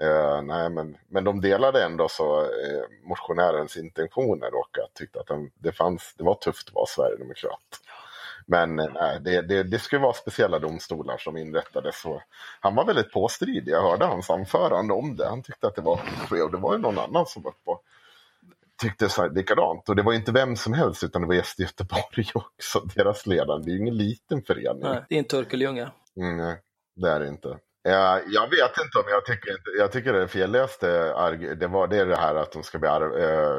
eh, 0.00 0.42
nej, 0.42 0.70
men, 0.70 0.96
men 1.08 1.24
de 1.24 1.40
delade 1.40 1.84
ändå 1.84 2.08
så 2.08 2.40
eh, 2.40 3.08
motionärens 3.08 3.76
intentioner 3.76 4.54
och 4.54 4.78
att 4.84 4.94
tyckte 4.94 5.20
att 5.20 5.26
den, 5.26 5.50
det, 5.58 5.72
fanns, 5.72 6.14
det 6.18 6.24
var 6.24 6.34
tufft 6.34 6.68
att 6.68 6.74
vara 6.74 6.86
sverigedemokrat. 6.86 7.80
Men 8.46 8.78
eh, 8.78 8.88
nej, 8.94 9.20
det, 9.20 9.42
det, 9.42 9.62
det 9.62 9.78
skulle 9.78 10.02
vara 10.02 10.12
speciella 10.12 10.58
domstolar 10.58 11.18
som 11.18 11.36
inrättades. 11.36 12.00
Så 12.00 12.22
han 12.60 12.74
var 12.74 12.84
väldigt 12.84 13.12
påstridig. 13.12 13.72
Jag 13.72 13.82
hörde 13.82 14.04
hans 14.04 14.30
anförande 14.30 14.94
om 14.94 15.16
det. 15.16 15.28
Han 15.28 15.42
tyckte 15.42 15.66
att 15.66 15.74
det 15.74 15.82
var 15.82 16.00
och 16.30 16.50
det 16.50 16.58
var 16.58 16.72
ju 16.72 16.78
någon 16.78 16.98
annan 16.98 17.26
som 17.26 17.42
var 17.42 17.52
på 17.64 17.80
tyckte 18.76 19.08
så 19.08 19.22
här, 19.22 19.30
likadant. 19.30 19.88
Och 19.88 19.96
det 19.96 20.02
var 20.02 20.12
inte 20.12 20.32
vem 20.32 20.56
som 20.56 20.72
helst 20.72 21.04
utan 21.04 21.22
det 21.22 21.28
var 21.28 21.34
Gäst 21.34 21.58
Göteborg 21.58 22.26
också, 22.34 22.80
deras 22.80 23.26
ledare. 23.26 23.62
Det 23.62 23.70
är 23.70 23.72
ju 23.72 23.78
ingen 23.78 23.96
liten 23.96 24.42
förening. 24.42 24.82
Nej, 24.82 25.04
det 25.08 25.14
är 25.14 25.18
inte 25.18 25.36
Örkelljunga. 25.36 25.90
Mm, 26.16 26.36
nej, 26.36 26.56
det 26.96 27.10
är 27.10 27.20
det 27.20 27.28
inte. 27.28 27.58
Ja, 27.88 28.20
jag 28.26 28.50
vet 28.50 28.78
inte 28.84 28.98
om 28.98 29.04
jag 29.08 29.24
tycker, 29.24 29.56
jag 29.78 29.92
tycker 29.92 30.12
det 30.12 30.28
felläste 30.28 31.14
det 31.54 31.66
var 31.66 31.86
det, 31.86 32.04
det 32.04 32.16
här 32.16 32.34
att 32.34 32.52
de 32.52 32.62
ska, 32.62 32.78
bli, 32.78 32.88
eh, 32.88 33.56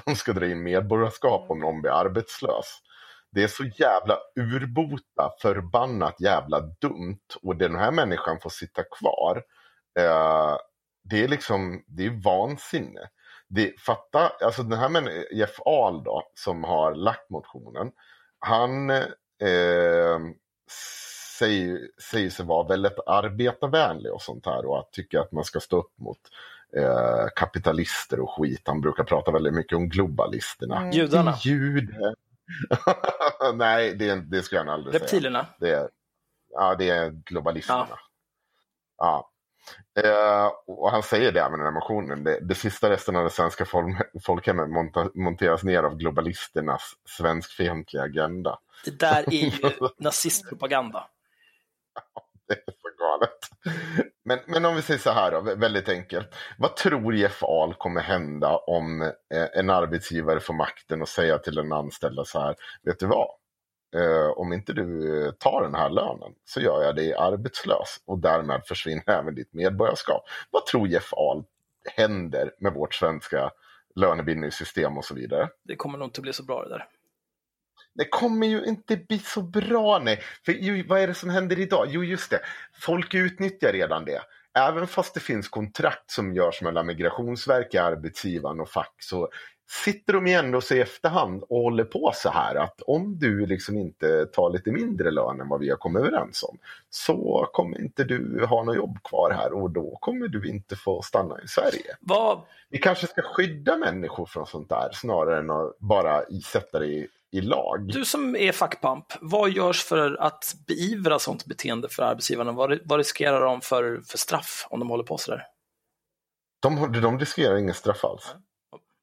de 0.04 0.16
ska 0.16 0.32
dra 0.32 0.46
in 0.46 0.62
medborgarskap 0.62 1.50
om 1.50 1.60
någon 1.60 1.82
blir 1.82 1.92
arbetslös. 1.92 2.66
Det 3.30 3.42
är 3.42 3.48
så 3.48 3.64
jävla 3.64 4.18
urbota, 4.36 5.32
förbannat 5.42 6.20
jävla 6.20 6.60
dumt 6.60 7.26
och 7.42 7.56
den 7.56 7.76
här 7.76 7.92
människan 7.92 8.40
får 8.40 8.50
sitta 8.50 8.82
kvar. 8.82 9.42
Eh, 9.98 10.56
det 11.10 11.24
är 11.24 11.28
liksom, 11.28 11.84
det 11.86 12.06
är 12.06 12.22
vansinne. 12.24 13.08
Det, 13.48 13.80
fatta, 13.80 14.32
alltså 14.44 14.62
den 14.62 14.78
här 14.78 14.88
människan, 14.88 15.24
Jeff 15.32 15.60
Ahl 15.64 16.04
då, 16.04 16.22
som 16.34 16.64
har 16.64 16.94
lagt 16.94 17.30
motionen, 17.30 17.90
han 18.38 18.90
eh, 18.90 20.18
säger, 21.38 21.80
säger 22.10 22.30
sig 22.30 22.46
vara 22.46 22.68
väldigt 22.68 22.98
arbetarvänlig 23.06 24.12
och 24.12 24.22
sånt 24.22 24.46
här 24.46 24.66
och 24.66 24.78
att 24.78 24.92
tycka 24.92 25.20
att 25.20 25.32
man 25.32 25.44
ska 25.44 25.60
stå 25.60 25.78
upp 25.78 25.98
mot 25.98 26.18
eh, 26.76 27.26
kapitalister 27.36 28.20
och 28.20 28.30
skit. 28.30 28.62
Han 28.64 28.80
brukar 28.80 29.04
prata 29.04 29.30
väldigt 29.30 29.54
mycket 29.54 29.76
om 29.76 29.88
globalisterna. 29.88 30.76
Mm. 30.76 30.90
Judarna? 30.90 31.34
Jude. 31.40 32.14
Nej, 33.54 33.94
det, 33.94 34.14
det 34.14 34.42
ska 34.42 34.58
han 34.58 34.68
aldrig 34.68 34.94
Reptilerna. 34.94 35.46
säga. 35.58 35.82
Reptilerna? 35.82 35.88
Ja, 36.50 36.74
det 36.74 36.88
är 36.88 37.10
globalisterna. 37.10 37.86
Ja. 37.90 37.98
ja. 38.98 39.28
Eh, 40.02 40.50
och 40.66 40.90
han 40.90 41.02
säger 41.02 41.32
det 41.32 41.50
med 41.50 41.58
den 41.58 41.66
här 41.66 41.72
motionen. 41.72 42.24
Det, 42.24 42.38
det 42.42 42.54
sista 42.54 42.90
resten 42.90 43.16
av 43.16 43.24
det 43.24 43.30
svenska 43.30 43.64
folkhemmet 44.22 44.68
monteras 45.14 45.62
ner 45.62 45.82
av 45.82 45.96
globalisternas 45.96 46.92
svenskfientliga 47.04 48.02
agenda. 48.02 48.58
Det 48.84 48.98
där 48.98 49.24
är 49.26 49.32
ju 49.32 49.70
nazistpropaganda. 49.98 51.08
det 52.48 52.54
är 52.54 52.72
så 52.82 52.88
galet. 52.98 53.38
Men, 54.24 54.38
men 54.46 54.64
om 54.64 54.76
vi 54.76 54.82
säger 54.82 55.00
så 55.00 55.10
här 55.10 55.30
då, 55.30 55.40
väldigt 55.40 55.88
enkelt. 55.88 56.34
Vad 56.58 56.76
tror 56.76 57.14
Jeff 57.14 57.42
Ahl 57.42 57.74
kommer 57.74 58.00
hända 58.00 58.56
om 58.56 59.02
eh, 59.02 59.48
en 59.52 59.70
arbetsgivare 59.70 60.40
får 60.40 60.54
makten 60.54 61.02
och 61.02 61.08
säga 61.08 61.38
till 61.38 61.58
en 61.58 61.72
anställda 61.72 62.24
så 62.24 62.40
här, 62.40 62.56
vet 62.82 62.98
du 62.98 63.06
vad? 63.06 63.28
Eh, 63.96 64.30
om 64.36 64.52
inte 64.52 64.72
du 64.72 65.32
tar 65.38 65.62
den 65.62 65.74
här 65.74 65.90
lönen 65.90 66.34
så 66.44 66.60
gör 66.60 66.82
jag 66.82 66.96
dig 66.96 67.14
arbetslös 67.14 68.00
och 68.06 68.18
därmed 68.18 68.62
försvinner 68.66 69.10
även 69.10 69.34
ditt 69.34 69.52
medborgarskap. 69.52 70.22
Vad 70.50 70.66
tror 70.66 70.88
Jeff 70.88 71.12
Ahl 71.12 71.44
händer 71.96 72.50
med 72.58 72.74
vårt 72.74 72.94
svenska 72.94 73.50
lönebildningssystem 73.94 74.98
och 74.98 75.04
så 75.04 75.14
vidare? 75.14 75.48
Det 75.64 75.76
kommer 75.76 75.98
nog 75.98 76.06
inte 76.06 76.20
bli 76.20 76.32
så 76.32 76.42
bra 76.42 76.62
det 76.62 76.68
där. 76.68 76.88
Det 77.94 78.04
kommer 78.04 78.46
ju 78.46 78.64
inte 78.64 78.96
bli 78.96 79.18
så 79.18 79.42
bra, 79.42 79.98
nej. 79.98 80.22
För 80.44 80.52
ju, 80.52 80.86
vad 80.86 81.00
är 81.00 81.06
det 81.06 81.14
som 81.14 81.30
händer 81.30 81.58
idag? 81.58 81.86
Jo, 81.90 82.04
just 82.04 82.30
det. 82.30 82.40
Folk 82.80 83.14
utnyttjar 83.14 83.72
redan 83.72 84.04
det. 84.04 84.20
Även 84.54 84.86
fast 84.86 85.14
det 85.14 85.20
finns 85.20 85.48
kontrakt 85.48 86.10
som 86.10 86.34
görs 86.34 86.62
mellan 86.62 86.86
Migrationsverket, 86.86 87.82
arbetsgivaren 87.82 88.60
och 88.60 88.68
fack 88.68 88.94
så 88.98 89.28
sitter 89.84 90.12
de 90.12 90.26
igen 90.26 90.54
och 90.54 90.72
i 90.72 90.80
efterhand 90.80 91.42
och 91.42 91.62
håller 91.62 91.84
på 91.84 92.12
så 92.14 92.30
här 92.30 92.54
att 92.54 92.82
om 92.82 93.18
du 93.18 93.46
liksom 93.46 93.76
inte 93.76 94.26
tar 94.26 94.50
lite 94.50 94.72
mindre 94.72 95.10
lön 95.10 95.40
än 95.40 95.48
vad 95.48 95.60
vi 95.60 95.70
har 95.70 95.76
kommit 95.76 96.00
överens 96.00 96.42
om 96.42 96.58
så 96.90 97.48
kommer 97.52 97.80
inte 97.80 98.04
du 98.04 98.44
ha 98.44 98.64
något 98.64 98.76
jobb 98.76 98.98
kvar 99.04 99.30
här 99.30 99.52
och 99.52 99.70
då 99.70 99.98
kommer 100.00 100.28
du 100.28 100.48
inte 100.48 100.76
få 100.76 101.02
stanna 101.02 101.42
i 101.44 101.48
Sverige. 101.48 101.96
Vad... 102.00 102.40
Vi 102.68 102.78
kanske 102.78 103.06
ska 103.06 103.22
skydda 103.22 103.76
människor 103.76 104.26
från 104.26 104.46
sånt 104.46 104.68
där 104.68 104.90
snarare 104.92 105.38
än 105.38 105.50
att 105.50 105.78
bara 105.78 106.22
sätta 106.44 106.78
det 106.78 106.86
i 106.86 107.08
i 107.32 107.40
lag. 107.40 107.88
Du 107.88 108.04
som 108.04 108.36
är 108.36 108.52
fackpamp, 108.52 109.06
vad 109.20 109.50
görs 109.50 109.84
för 109.84 110.16
att 110.20 110.54
beivra 110.66 111.18
sånt 111.18 111.46
beteende 111.46 111.88
för 111.88 112.02
arbetsgivarna? 112.02 112.52
Vad, 112.52 112.78
vad 112.84 112.98
riskerar 112.98 113.40
de 113.40 113.60
för, 113.60 114.00
för 114.06 114.18
straff 114.18 114.66
om 114.70 114.80
de 114.80 114.90
håller 114.90 115.04
på 115.04 115.18
sådär? 115.18 115.46
De, 116.62 116.92
de 117.02 117.18
riskerar 117.18 117.56
inget 117.56 117.76
straff 117.76 118.04
alls. 118.04 118.34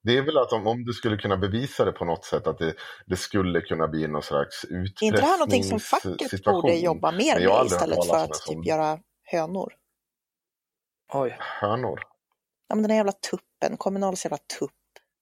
Det 0.03 0.17
är 0.17 0.21
väl 0.21 0.37
att 0.37 0.53
om, 0.53 0.67
om 0.67 0.83
du 0.83 0.93
skulle 0.93 1.17
kunna 1.17 1.37
bevisa 1.37 1.85
det 1.85 1.91
på 1.91 2.05
något 2.05 2.25
sätt 2.25 2.47
att 2.47 2.57
det, 2.57 2.73
det 3.05 3.15
skulle 3.15 3.61
kunna 3.61 3.87
bli 3.87 4.07
någon 4.07 4.23
slags 4.23 4.63
utpressningssituation. 4.63 5.07
inte 5.07 5.21
det 5.21 5.27
här 5.27 5.37
någonting 5.37 5.63
som 5.63 5.79
facket 5.79 6.43
borde 6.43 6.75
jobba 6.75 7.11
mer 7.11 7.39
med 7.39 7.65
istället 7.65 8.05
för 8.05 8.15
att 8.15 8.33
typ 8.33 8.65
göra 8.65 8.99
hönor? 9.23 9.73
Oj. 11.13 11.37
Hönor? 11.39 11.99
Ja 12.67 12.75
men 12.75 12.81
den 12.81 12.91
här 12.91 12.97
jävla 12.97 13.11
tuppen, 13.11 13.77
Kommunals 13.77 14.25
jävla 14.25 14.37
tupp. 14.59 14.71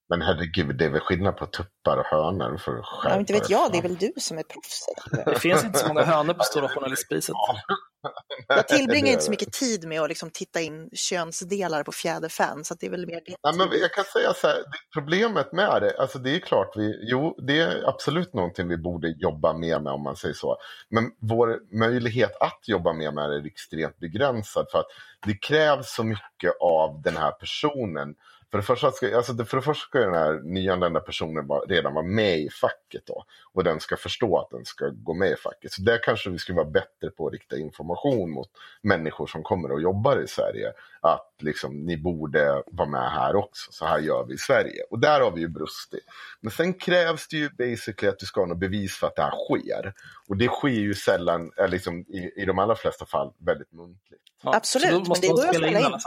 Men 0.10 0.22
herregud, 0.22 0.78
det 0.78 0.86
är 0.86 0.90
väl 0.90 1.02
skillnad 1.02 1.38
på 1.38 1.46
tuppar 1.46 1.98
och 1.98 2.06
hönor 2.06 2.58
för 2.58 2.72
att 2.72 2.86
ja, 3.04 3.20
Inte 3.20 3.34
vet 3.34 3.50
jag, 3.50 3.72
det 3.72 3.78
är 3.78 3.82
väl 3.82 3.96
du 3.96 4.14
som 4.18 4.38
är 4.38 4.44
proffset. 4.44 5.26
Det 5.26 5.40
finns 5.40 5.66
inte 5.66 5.80
så 5.80 5.88
många 5.88 6.04
hönor 6.04 6.34
på 6.34 6.44
Stora 6.44 6.70
Journalistpriset. 6.70 7.36
Jag 8.48 8.68
tillbringar 8.68 9.12
inte 9.12 9.24
så 9.24 9.32
mycket 9.32 9.54
tid 9.54 9.88
med 9.88 10.02
att 10.02 10.10
liksom 10.10 10.30
titta 10.30 10.62
in 10.62 10.90
könsdelar 10.94 11.84
på 11.84 11.92
fjäderfän, 11.92 12.64
så 12.64 12.76
det 12.80 12.86
är 12.86 12.90
väl 12.90 13.08
mer 13.08 13.22
det. 13.26 13.36
Ja, 13.42 13.54
men 13.58 13.80
jag 13.80 13.94
kan 13.94 14.04
säga 14.04 14.34
så 14.34 14.48
här, 14.48 14.64
problemet 14.94 15.52
med 15.52 15.82
det, 15.82 15.98
alltså 16.00 16.20
det 16.20 16.36
är 16.36 16.40
klart, 16.40 16.74
vi, 16.76 17.00
jo, 17.02 17.36
det 17.48 17.60
är 17.60 17.90
absolut 17.90 18.34
någonting 18.34 18.68
vi 18.68 18.78
borde 18.78 19.10
jobba 19.10 19.54
mer 19.54 19.80
med 19.80 19.94
om 19.94 20.04
man 20.04 20.16
säger 20.16 20.34
så. 20.34 20.58
Men 20.90 21.12
vår 21.22 21.60
möjlighet 21.80 22.32
att 22.40 22.60
jobba 22.68 22.94
mer 22.94 23.12
med 23.12 23.30
det 23.30 23.36
är 23.36 23.46
extremt 23.46 24.00
begränsad 24.00 24.66
för 24.72 24.80
att 24.80 24.88
det 25.26 25.34
krävs 25.34 25.96
så 25.96 26.04
mycket 26.04 26.54
av 26.62 27.02
den 27.02 27.18
här 27.18 27.32
personen 27.32 28.16
för 28.64 28.74
det 28.74 28.80
första 28.80 28.92
ska, 28.92 29.18
alltså 29.18 29.46
för 29.46 29.58
det 29.58 29.64
första 29.64 29.88
ska 29.88 30.00
den 30.00 30.14
här 30.14 30.42
nyanlända 30.44 31.00
personen 31.00 31.50
redan 31.68 31.94
vara 31.94 32.06
med 32.06 32.40
i 32.40 32.50
facket 32.50 33.06
då. 33.06 33.24
Och 33.54 33.64
den 33.64 33.80
ska 33.80 33.98
förstå 33.98 34.40
att 34.40 34.50
den 34.50 34.66
ska 34.66 34.90
gå 34.90 35.14
med 35.14 35.32
i 35.32 35.36
facket. 35.36 35.72
Så 35.72 35.82
där 35.82 36.04
kanske 36.04 36.30
vi 36.30 36.38
skulle 36.38 36.56
vara 36.56 36.70
bättre 36.70 37.10
på 37.18 37.28
att 37.28 37.34
rikta 37.34 37.58
information 37.58 38.32
mot 38.32 38.50
människor 38.82 39.28
som 39.28 39.44
kommer 39.44 39.72
och 39.72 39.82
jobbar 39.82 40.18
i 40.18 40.28
Sverige. 40.28 40.74
Att 41.02 41.34
liksom, 41.40 41.86
ni 41.86 41.98
borde 41.98 42.64
vara 42.68 42.90
med 42.90 43.12
här 43.12 43.36
också. 43.36 43.72
Så 43.72 43.86
här 43.86 44.00
gör 44.00 44.26
vi 44.28 44.34
i 44.34 44.38
Sverige. 44.38 44.84
Och 44.90 45.00
där 45.00 45.22
har 45.22 45.32
vi 45.32 45.42
ju 45.42 45.48
brustit. 45.48 46.06
Men 46.42 46.52
sen 46.52 46.74
krävs 46.74 47.28
det 47.28 47.38
ju 47.38 47.50
basically 47.50 48.10
att 48.10 48.20
du 48.20 48.26
ska 48.26 48.42
ha 48.42 48.48
något 48.48 48.58
bevis 48.58 48.98
för 48.98 49.08
att 49.08 49.16
det 49.16 49.22
här 49.22 49.32
sker. 49.32 49.94
Och 50.28 50.38
det 50.38 50.48
sker 50.48 50.70
ju 50.70 50.94
sällan, 50.94 51.52
eller 51.58 51.68
liksom, 51.68 52.00
i, 52.00 52.42
i 52.42 52.46
de 52.46 52.60
allra 52.60 52.76
flesta 52.76 53.06
fall, 53.06 53.34
väldigt 53.38 53.72
muntligt. 53.72 54.22
Ja, 54.44 54.56
Absolut, 54.56 55.08
men 55.08 55.22
det 55.22 55.28
går 55.28 55.44
ju 55.44 55.50
att 55.50 55.56
spela 55.56 55.80
in. 55.80 56.00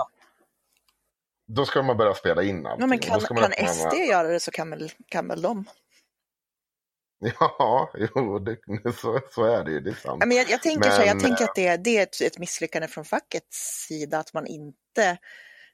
Då 1.55 1.67
ska 1.67 1.83
man 1.83 1.97
börja 1.97 2.15
spela 2.15 2.43
in 2.43 2.67
allting. 2.67 2.81
Ja, 2.81 2.87
men 2.87 2.99
kan, 2.99 3.21
kan 3.21 3.69
SD 3.69 3.95
göra 4.09 4.29
det 4.29 4.41
så 4.41 4.51
kan 4.51 4.71
väl, 4.71 4.93
kan 5.09 5.29
väl 5.29 5.43
de? 5.43 5.65
Ja, 7.21 7.93
jo, 8.15 8.39
det, 8.39 8.57
så, 8.93 9.21
så 9.31 9.45
är 9.45 9.65
det 9.65 9.71
ju. 9.71 9.81
Det 9.81 9.91
är 9.91 9.95
sant. 9.95 10.23
men 10.27 10.37
jag, 10.37 10.51
jag 10.51 10.63
tänker, 10.63 10.89
men... 10.89 10.97
så, 10.97 11.03
jag 11.03 11.21
tänker 11.21 11.45
att 11.45 11.55
det, 11.55 11.77
det 11.77 11.97
är 11.97 12.03
ett, 12.03 12.21
ett 12.21 12.39
misslyckande 12.39 12.89
från 12.89 13.05
fackets 13.05 13.87
sida 13.89 14.19
att 14.19 14.35
man 14.35 14.47
inte 14.47 15.19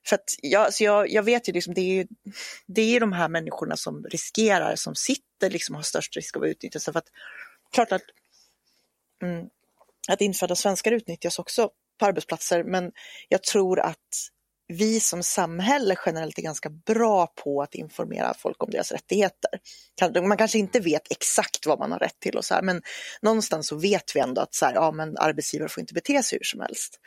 för 0.07 0.17
att 0.17 0.35
jag, 0.43 0.75
så 0.75 0.85
jag, 0.85 1.11
jag 1.11 1.23
vet 1.23 1.49
ju, 1.49 1.53
liksom, 1.53 1.75
det 1.75 1.81
är 1.81 1.95
ju 1.95 2.07
det 2.67 2.97
är 2.97 3.01
de 3.01 3.13
här 3.13 3.29
människorna 3.29 3.77
som 3.77 4.05
riskerar, 4.05 4.77
som 4.77 4.95
sitter, 4.95 5.51
liksom 5.51 5.75
har 5.75 5.83
störst 5.83 6.17
risk 6.17 6.37
att 6.37 6.43
utnyttjas. 6.43 6.85
För 6.85 6.99
att, 6.99 7.09
klart 7.73 7.93
att, 7.93 8.03
mm, 9.23 9.47
att 10.09 10.21
infödda 10.21 10.55
svenskar 10.55 10.93
utnyttjas 10.93 11.39
också 11.39 11.71
på 11.99 12.07
arbetsplatser, 12.07 12.65
men 12.65 12.93
jag 13.29 13.43
tror 13.43 13.81
att 13.81 14.31
vi 14.69 15.01
som 15.01 15.23
samhälle 15.23 15.97
generellt 16.07 16.39
är 16.39 16.43
ganska 16.43 16.71
bra 16.71 17.27
på 17.27 17.63
att 17.63 17.75
informera 17.75 18.35
folk 18.35 18.63
om 18.63 18.71
deras 18.71 18.93
rättigheter. 18.93 19.51
Man 20.23 20.37
kanske 20.37 20.59
inte 20.59 20.81
vet 20.81 21.13
exakt 21.13 21.67
vad 21.67 21.79
man 21.79 21.93
har 21.93 21.99
rätt 21.99 22.21
till 22.21 22.37
och 22.37 22.45
så 22.45 22.55
här, 22.55 22.63
men 22.63 22.83
någonstans 23.23 23.69
så 23.69 23.77
vet 23.77 24.17
vi 24.17 24.21
ändå 24.21 24.41
att 24.41 24.55
så 24.55 24.67
här, 24.67 24.75
ja, 24.75 24.91
men 24.91 25.17
arbetsgivare 25.19 25.69
får 25.69 25.81
inte 25.81 25.95
bete 25.95 26.23
sig 26.23 26.39
hur 26.39 26.45
som 26.45 26.61
helst. 26.61 27.01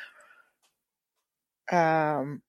Um, 1.71 2.41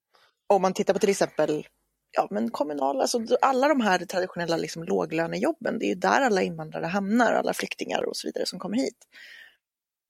om 0.46 0.62
man 0.62 0.74
tittar 0.74 0.92
på 0.92 0.98
till 0.98 1.10
exempel 1.10 1.66
ja, 2.12 2.28
men 2.30 2.50
kommunala, 2.50 3.00
alltså 3.00 3.20
alla 3.40 3.68
de 3.68 3.80
här 3.80 3.98
traditionella 3.98 4.56
liksom, 4.56 4.84
låglönejobben, 4.84 5.78
det 5.78 5.84
är 5.84 5.88
ju 5.88 5.94
där 5.94 6.20
alla 6.20 6.42
invandrare 6.42 6.86
hamnar, 6.86 7.32
alla 7.32 7.54
flyktingar 7.54 8.02
och 8.02 8.16
så 8.16 8.28
vidare 8.28 8.46
som 8.46 8.58
kommer 8.58 8.76
hit. 8.76 9.06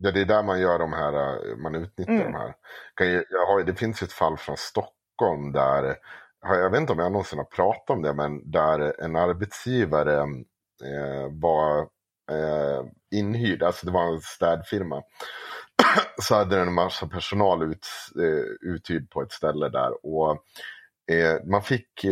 Ja, 0.03 0.11
det 0.11 0.20
är 0.20 0.24
där 0.24 0.42
man 0.42 0.61
gör 0.61 0.78
de 0.78 0.92
här, 0.92 1.12
eh, 1.12 1.57
man 1.57 1.74
utnyttjar 1.74 2.12
mm. 2.12 2.32
de 2.32 2.38
här. 2.38 2.55
Jag 3.30 3.46
har, 3.46 3.62
det 3.62 3.74
finns 3.74 4.03
ett 4.03 4.12
fall 4.12 4.36
från 4.36 4.57
Stockholm 4.57 5.53
där, 5.53 5.96
jag 6.42 6.70
vet 6.70 6.80
inte 6.80 6.92
om 6.92 6.98
jag 6.98 7.12
någonsin 7.12 7.38
har 7.38 7.44
pratat 7.44 7.90
om 7.90 8.03
det, 8.03 8.14
men 8.14 8.51
där 8.51 9.01
en 9.01 9.16
arbetsgivare 9.16 10.18
eh, 10.84 11.28
var 11.30 11.78
eh, 12.30 12.84
inhyrd, 13.11 13.62
alltså 13.62 13.86
det 13.86 13.92
var 13.92 14.12
en 14.12 14.20
städfirma. 14.20 15.03
Så 16.22 16.34
hade 16.34 16.57
den 16.57 16.68
en 16.68 16.74
massa 16.74 17.07
personal 17.07 17.62
ut, 17.62 17.86
uthyrd 18.61 19.11
på 19.11 19.22
ett 19.22 19.32
ställe 19.32 19.68
där. 19.68 20.07
Och 20.07 20.44
man 21.44 21.62
fick 21.62 22.07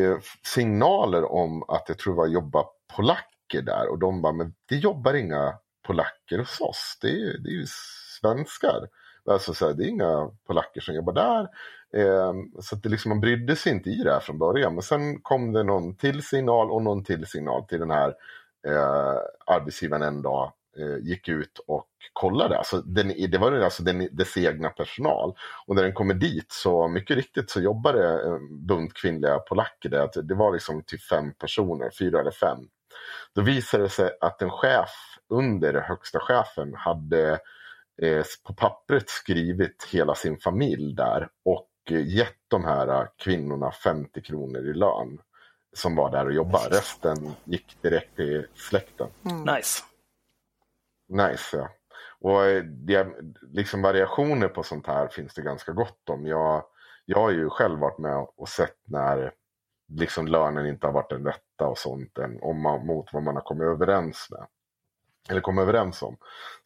signaler 0.47 1.33
om 1.33 1.63
att 1.63 1.85
jag 1.89 1.99
tror 1.99 2.15
det 2.15 2.19
var 2.19 2.27
jobba 2.27 2.65
polacker 2.97 3.63
där 3.63 3.91
och 3.91 3.99
de 3.99 4.23
bara, 4.23 4.33
men 4.33 4.55
det 4.69 4.77
jobbar 4.77 5.15
inga 5.15 5.59
polacker 5.89 6.39
hos 6.39 6.61
oss. 6.61 6.99
Det 7.01 7.09
är, 7.09 7.39
det 7.39 7.49
är 7.49 7.53
ju 7.53 7.67
svenskar. 8.21 8.89
Alltså 9.31 9.55
så 9.55 9.67
här, 9.67 9.75
det 9.75 9.85
är 9.85 9.89
inga 9.89 10.31
polacker 10.47 10.81
som 10.81 10.95
jobbar 10.95 11.13
där. 11.13 11.49
Eh, 11.95 12.33
så 12.61 12.77
att 12.77 12.83
det 12.83 12.89
liksom, 12.89 13.09
man 13.09 13.21
brydde 13.21 13.57
sig 13.57 13.73
inte 13.73 13.91
i 13.91 14.03
det 14.03 14.13
här 14.13 14.21
från 14.21 14.39
början. 14.39 14.75
Men 14.75 14.83
sen 14.83 15.21
kom 15.21 15.53
det 15.53 15.63
någon 15.63 15.97
till 15.97 16.23
signal 16.23 16.71
och 16.71 16.83
någon 16.83 17.05
till 17.05 17.27
signal 17.27 17.65
till 17.65 17.79
den 17.79 17.91
här 17.91 18.09
eh, 18.67 19.17
arbetsgivaren 19.47 20.03
en 20.03 20.23
dag. 20.23 20.53
Eh, 20.79 20.99
gick 21.07 21.29
ut 21.29 21.59
och 21.67 21.89
kollade. 22.13 22.59
Alltså, 22.59 22.81
den, 22.81 23.09
det 23.31 23.39
var 23.39 23.53
alltså 23.53 23.83
den, 23.83 24.09
dess 24.13 24.37
egna 24.37 24.69
personal. 24.69 25.35
Och 25.67 25.75
när 25.75 25.83
den 25.83 25.93
kommer 25.93 26.15
dit 26.15 26.53
så 26.53 26.89
mycket 26.89 27.17
riktigt 27.17 27.51
så 27.51 27.61
jobbade 27.61 28.23
en 28.23 28.33
eh, 28.33 28.41
bunt 28.51 28.95
kvinnliga 28.95 29.39
polacker 29.39 29.89
där. 29.89 30.23
Det 30.23 30.35
var 30.35 30.53
liksom 30.53 30.83
typ 30.83 31.03
fem 31.03 31.33
personer, 31.35 31.91
fyra 31.99 32.21
eller 32.21 32.31
fem. 32.31 32.59
Då 33.35 33.43
visade 33.43 33.83
det 33.83 33.89
sig 33.89 34.11
att 34.21 34.43
en 34.43 34.51
chef 34.51 34.91
under 35.29 35.75
högsta 35.75 36.21
chefen 36.21 36.75
hade 36.75 37.39
eh, 38.03 38.25
på 38.45 38.55
pappret 38.55 39.09
skrivit 39.09 39.87
hela 39.93 40.15
sin 40.15 40.39
familj 40.39 40.95
där 40.95 41.29
och 41.45 41.69
eh, 41.91 42.07
gett 42.07 42.37
de 42.49 42.65
här 42.65 43.09
kvinnorna 43.17 43.71
50 43.71 44.23
kronor 44.23 44.71
i 44.71 44.75
lön 44.75 45.19
som 45.73 45.97
var 45.97 46.11
där 46.11 46.27
och 46.27 46.33
jobbade. 46.33 46.77
Resten 46.77 47.33
gick 47.45 47.83
direkt 47.83 48.17
till 48.17 48.47
släkten. 48.55 49.09
Mm. 49.25 49.55
Nice. 49.55 49.85
Nice, 51.09 51.57
ja. 51.57 51.69
Och 52.21 52.47
eh, 52.47 52.63
det, 52.63 53.09
liksom 53.43 53.83
variationer 53.83 54.49
på 54.49 54.63
sånt 54.63 54.87
här 54.87 55.09
finns 55.09 55.35
det 55.35 55.43
ganska 55.43 55.73
gott 55.73 56.09
om. 56.09 56.27
Jag, 56.27 56.65
jag 57.05 57.19
har 57.19 57.31
ju 57.31 57.51
själv 57.51 57.79
varit 57.79 57.99
med 57.99 58.27
och 58.37 58.49
sett 58.49 58.77
när 58.85 59.33
liksom 59.89 60.27
lönen 60.27 60.67
inte 60.67 60.87
har 60.87 60.93
varit 60.93 61.11
den 61.11 61.25
rätta 61.25 61.67
och 61.67 61.79
sånt 61.79 62.19
än, 62.19 62.39
om 62.43 62.63
man, 62.63 62.87
mot 62.87 63.13
vad 63.13 63.23
man 63.23 63.35
har 63.35 63.43
kommit 63.43 63.67
överens 63.67 64.29
med. 64.31 64.47
Eller 65.29 65.41
kommit 65.41 65.63
överens 65.63 66.03
om. 66.03 66.17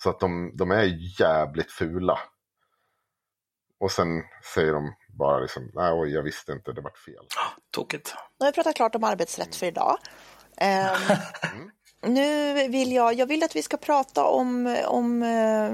Så 0.03 0.11
att 0.11 0.21
de, 0.21 0.53
de 0.55 0.71
är 0.71 1.21
jävligt 1.21 1.73
fula. 1.73 2.19
Och 3.81 3.91
sen 3.91 4.23
säger 4.55 4.73
de 4.73 4.95
bara 5.09 5.39
liksom, 5.39 5.71
nej 5.75 5.93
oj, 5.93 6.13
jag 6.13 6.23
visste 6.23 6.53
inte, 6.53 6.73
det 6.73 6.81
vart 6.81 6.99
fel. 6.99 7.27
Tokigt. 7.71 8.15
Nu 8.39 8.47
har 8.47 8.53
vi 8.53 8.55
pratat 8.55 8.77
klart 8.77 8.95
om 8.95 9.05
arbetsrätt 9.05 9.57
för 9.57 9.67
idag. 9.67 9.99
Um, 10.61 11.17
mm. 11.55 11.71
Nu 12.07 12.55
vill 12.69 12.93
jag, 12.93 13.15
jag 13.15 13.27
vill 13.27 13.43
att 13.43 13.57
vi 13.57 13.63
ska 13.63 13.77
prata 13.77 14.25
om, 14.25 14.77
om 14.87 15.23
eh, 15.23 15.73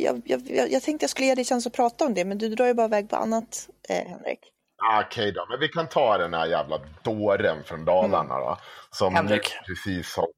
jag, 0.00 0.22
jag, 0.24 0.70
jag 0.70 0.82
tänkte 0.82 1.04
jag 1.04 1.10
skulle 1.10 1.26
ge 1.26 1.34
dig 1.34 1.44
chans 1.44 1.66
att 1.66 1.72
prata 1.72 2.06
om 2.06 2.14
det, 2.14 2.24
men 2.24 2.38
du 2.38 2.48
drar 2.48 2.66
ju 2.66 2.74
bara 2.74 2.86
iväg 2.86 3.10
på 3.10 3.16
annat, 3.16 3.68
eh, 3.88 4.08
Henrik. 4.08 4.52
Okej 4.82 5.06
okay 5.06 5.30
då, 5.30 5.46
men 5.50 5.60
vi 5.60 5.68
kan 5.68 5.88
ta 5.88 6.18
den 6.18 6.34
här 6.34 6.46
jävla 6.46 6.80
dåren 7.02 7.64
från 7.64 7.84
Dalarna 7.84 8.34
mm. 8.34 8.46
då. 8.46 8.58
Som 8.90 9.14
Henrik. 9.14 9.52
precis 9.66 10.16
har, 10.16 10.28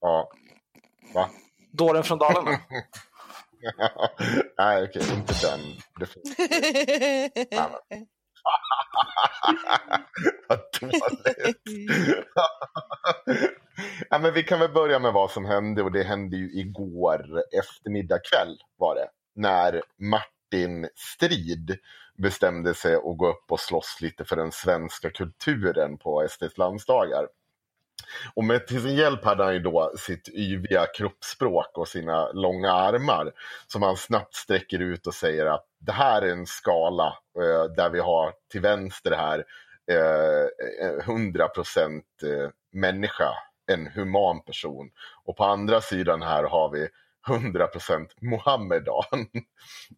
ja, 0.00 0.30
va? 1.14 1.28
Dåren 1.72 2.02
från 2.02 2.18
Dalarna? 2.18 2.50
Nej, 4.58 4.84
okej, 4.84 5.02
okay, 5.02 5.14
inte 5.14 5.34
den. 5.42 5.60
Det. 5.98 6.08
Vad 10.48 10.60
dåligt. 10.80 11.02
ja, 14.10 14.18
men 14.18 14.34
vi 14.34 14.42
kan 14.42 14.60
väl 14.60 14.72
börja 14.72 14.98
med 14.98 15.12
vad 15.12 15.30
som 15.30 15.44
hände 15.44 15.82
och 15.82 15.92
det 15.92 16.02
hände 16.02 16.36
ju 16.36 16.52
igår 16.52 17.42
eftermiddag 17.58 18.18
kväll 18.18 18.58
var 18.76 18.94
det. 18.94 19.08
När 19.34 19.82
Martin 19.98 20.88
Strid 20.94 21.78
bestämde 22.18 22.74
sig 22.74 22.94
att 22.94 23.18
gå 23.18 23.28
upp 23.28 23.52
och 23.52 23.60
slåss 23.60 23.98
lite 24.00 24.24
för 24.24 24.36
den 24.36 24.52
svenska 24.52 25.10
kulturen 25.10 25.98
på 25.98 26.26
SDs 26.30 26.58
landsdagar. 26.58 27.28
Och 28.34 28.44
med 28.44 28.66
till 28.66 28.82
sin 28.82 28.94
hjälp 28.94 29.24
hade 29.24 29.44
han 29.44 29.54
ju 29.54 29.60
då 29.60 29.92
sitt 29.96 30.28
yviga 30.28 30.86
kroppsspråk 30.86 31.78
och 31.78 31.88
sina 31.88 32.32
långa 32.32 32.72
armar 32.72 33.32
som 33.66 33.82
han 33.82 33.96
snabbt 33.96 34.34
sträcker 34.34 34.78
ut 34.78 35.06
och 35.06 35.14
säger 35.14 35.46
att 35.46 35.64
det 35.78 35.92
här 35.92 36.22
är 36.22 36.32
en 36.32 36.46
skala 36.46 37.18
eh, 37.38 37.64
där 37.76 37.90
vi 37.90 38.00
har 38.00 38.32
till 38.50 38.60
vänster 38.60 39.10
här 39.10 39.44
eh, 39.90 40.98
100 41.04 41.48
procent 41.48 42.04
eh, 42.22 42.50
människa, 42.72 43.30
en 43.66 43.86
human 43.86 44.40
person. 44.42 44.90
Och 45.24 45.36
på 45.36 45.44
andra 45.44 45.80
sidan 45.80 46.22
här 46.22 46.44
har 46.44 46.70
vi 46.70 46.88
100% 47.26 48.06
Mohammedan. 48.20 49.26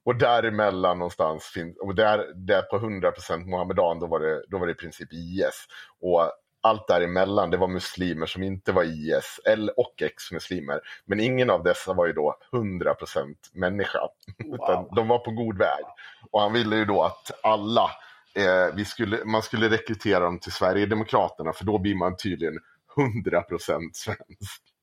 Och 0.05 0.17
däremellan 0.17 0.99
någonstans 0.99 1.45
finns, 1.45 1.77
och 1.79 1.95
där, 1.95 2.33
där 2.35 2.63
på 2.63 2.79
100% 2.79 3.47
Mohammedan 3.47 3.99
då 4.01 4.07
var, 4.07 4.21
det, 4.21 4.43
då 4.49 4.59
var 4.59 4.67
det 4.67 4.73
i 4.73 4.77
princip 4.77 5.13
IS. 5.13 5.67
Och 6.01 6.33
allt 6.61 6.89
däremellan, 6.89 7.51
det 7.51 7.57
var 7.57 7.69
muslimer 7.69 8.27
som 8.27 8.43
inte 8.43 8.73
var 8.73 8.85
IS 8.85 9.41
eller, 9.45 9.81
och 9.81 10.03
ex-muslimer. 10.03 10.81
Men 11.05 11.21
ingen 11.21 11.51
av 11.51 11.63
dessa 11.63 11.93
var 11.93 12.07
ju 12.07 12.13
då 12.13 12.37
100% 12.53 13.35
människa. 13.53 13.99
Wow. 14.45 14.89
de 14.97 15.09
var 15.09 15.19
på 15.19 15.31
god 15.31 15.59
väg. 15.59 15.85
Och 16.31 16.41
han 16.41 16.53
ville 16.53 16.77
ju 16.77 16.85
då 16.85 17.03
att 17.03 17.31
alla, 17.43 17.91
eh, 18.35 18.75
vi 18.75 18.85
skulle, 18.85 19.25
man 19.25 19.43
skulle 19.43 19.69
rekrytera 19.69 20.21
dem 20.21 20.39
till 20.39 20.53
Sverigedemokraterna 20.53 21.53
för 21.53 21.65
då 21.65 21.79
blir 21.79 21.95
man 21.95 22.17
tydligen 22.17 22.59
100% 22.97 23.91
svensk. 23.93 24.76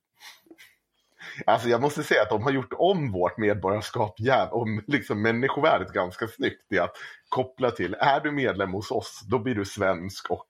Alltså 1.46 1.70
jag 1.70 1.82
måste 1.82 2.04
säga 2.04 2.22
att 2.22 2.30
de 2.30 2.44
har 2.44 2.52
gjort 2.52 2.74
om 2.78 3.12
vårt 3.12 3.38
medborgarskap, 3.38 4.16
om 4.52 4.84
liksom 4.88 5.22
människovärdet 5.22 5.94
ganska 5.94 6.28
snyggt 6.28 6.72
i 6.74 6.80
att 6.80 6.96
koppla 7.30 7.72
till, 7.72 7.94
är 7.94 8.20
du 8.20 8.32
medlem 8.32 8.74
hos 8.74 8.92
oss, 8.92 9.22
då 9.30 9.40
blir 9.40 9.56
du 9.56 9.66
svensk 9.66 10.30
och 10.30 10.46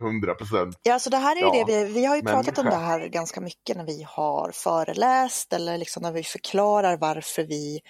100 0.02 0.34
procent. 0.34 0.78
Ja, 0.82 0.98
så 0.98 1.10
det 1.10 1.16
här 1.16 1.36
är 1.36 1.40
ju 1.40 1.58
ja, 1.58 1.64
det 1.66 1.84
vi, 1.84 1.92
vi 1.92 2.04
har 2.04 2.16
ju 2.16 2.22
pratat 2.22 2.58
om 2.58 2.64
det 2.64 2.76
här 2.76 3.08
ganska 3.08 3.40
mycket 3.40 3.76
när 3.76 3.84
vi 3.84 4.06
har 4.08 4.50
föreläst 4.54 5.52
eller 5.52 5.78
liksom 5.78 6.02
när 6.02 6.12
vi 6.12 6.22
förklarar 6.22 6.96
varför 6.96 7.42
vi 7.42 7.80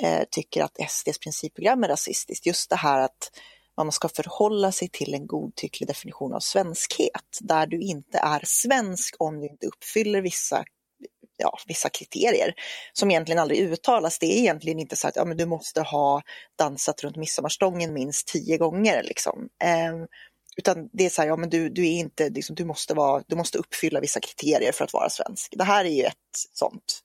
eh, 0.00 0.22
tycker 0.30 0.62
att 0.62 0.90
SDs 0.90 1.18
principprogram 1.18 1.84
är 1.84 1.88
rasistiskt. 1.88 2.46
Just 2.46 2.70
det 2.70 2.76
här 2.76 3.00
att 3.00 3.30
man 3.76 3.92
ska 3.92 4.08
förhålla 4.08 4.72
sig 4.72 4.88
till 4.88 5.14
en 5.14 5.26
godtycklig 5.26 5.88
definition 5.88 6.34
av 6.34 6.40
svenskhet, 6.40 7.38
där 7.40 7.66
du 7.66 7.80
inte 7.80 8.18
är 8.18 8.40
svensk 8.44 9.16
om 9.18 9.40
du 9.40 9.46
inte 9.46 9.66
uppfyller 9.66 10.20
vissa 10.20 10.64
ja, 11.36 11.58
vissa 11.66 11.88
kriterier 11.88 12.54
som 12.92 13.10
egentligen 13.10 13.38
aldrig 13.38 13.60
uttalas. 13.60 14.18
Det 14.18 14.26
är 14.26 14.38
egentligen 14.38 14.80
inte 14.80 14.96
så 14.96 15.08
att 15.08 15.16
ja, 15.16 15.24
men 15.24 15.36
du 15.36 15.46
måste 15.46 15.80
ha 15.82 16.22
dansat 16.58 17.04
runt 17.04 17.16
midsommarstången 17.16 17.92
minst 17.92 18.26
tio 18.26 18.58
gånger. 18.58 19.02
Liksom. 19.02 19.48
Eh, 19.64 20.06
utan 20.56 20.88
det 20.92 21.06
är 21.06 21.10
så 21.10 21.22
här, 21.22 21.28
ja 21.28 21.36
men 21.36 21.50
du, 21.50 21.68
du 21.68 21.86
är 21.86 21.92
inte, 21.92 22.28
liksom, 22.28 22.54
du, 22.56 22.64
måste 22.64 22.94
vara, 22.94 23.22
du 23.26 23.36
måste 23.36 23.58
uppfylla 23.58 24.00
vissa 24.00 24.20
kriterier 24.20 24.72
för 24.72 24.84
att 24.84 24.92
vara 24.92 25.10
svensk. 25.10 25.54
Det 25.56 25.64
här 25.64 25.84
är 25.84 25.88
ju 25.88 26.02
ett 26.02 26.14
sånt 26.52 27.00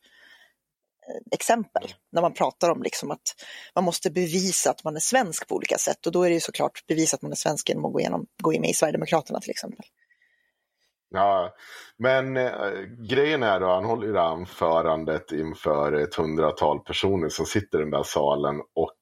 eh, 1.09 1.21
exempel 1.31 1.93
när 2.11 2.21
man 2.21 2.33
pratar 2.33 2.69
om 2.69 2.83
liksom 2.83 3.11
att 3.11 3.35
man 3.75 3.83
måste 3.83 4.11
bevisa 4.11 4.69
att 4.69 4.83
man 4.83 4.95
är 4.95 4.99
svensk 4.99 5.47
på 5.47 5.55
olika 5.55 5.77
sätt 5.77 6.05
och 6.05 6.11
då 6.11 6.23
är 6.23 6.29
det 6.29 6.33
ju 6.33 6.39
såklart 6.39 6.87
bevisa 6.87 7.15
att 7.15 7.21
man 7.21 7.31
är 7.31 7.35
svensk 7.35 7.69
genom 7.69 7.85
att 7.85 7.93
gå, 7.93 7.99
igenom, 7.99 8.25
gå 8.43 8.53
in 8.53 8.61
med 8.61 8.69
i 8.69 8.73
Sverigedemokraterna 8.73 9.39
till 9.39 9.51
exempel. 9.51 9.85
Ja, 11.11 11.55
men 11.97 12.37
eh, 12.37 12.81
grejen 12.97 13.43
är 13.43 13.59
då, 13.59 13.67
han 13.67 13.85
håller 13.85 14.07
ju 14.07 14.13
det 14.13 14.21
anförandet 14.21 15.31
inför 15.31 15.93
ett 15.93 16.15
hundratal 16.15 16.79
personer 16.79 17.29
som 17.29 17.45
sitter 17.45 17.77
i 17.77 17.81
den 17.81 17.91
där 17.91 18.03
salen 18.03 18.61
och 18.75 18.95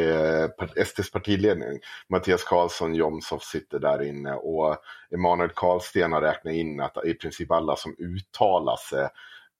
eh, 0.00 0.84
SDs 0.84 1.10
partiledning, 1.10 1.78
Mattias 2.08 2.44
Karlsson 2.44 2.94
Jomshof 2.94 3.42
sitter 3.42 3.78
där 3.78 4.02
inne 4.02 4.34
och 4.34 4.76
Emanuel 5.14 5.50
Karlsten 5.54 6.12
har 6.12 6.20
räknat 6.20 6.54
in 6.54 6.80
att 6.80 7.04
i 7.04 7.14
princip 7.14 7.50
alla 7.50 7.76
som 7.76 7.96
uttalar 7.98 8.76
sig 8.76 9.02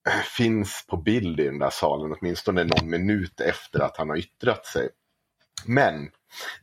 eh, 0.09 0.23
finns 0.37 0.87
på 0.89 0.97
bild 0.97 1.41
i 1.41 1.45
den 1.45 1.59
där 1.59 1.71
salen, 1.71 2.17
åtminstone 2.21 2.65
någon 2.65 2.91
minut 2.91 3.41
efter 3.41 3.81
att 3.81 3.97
han 3.97 4.09
har 4.09 4.17
yttrat 4.17 4.67
sig. 4.67 4.89
Men 5.67 6.11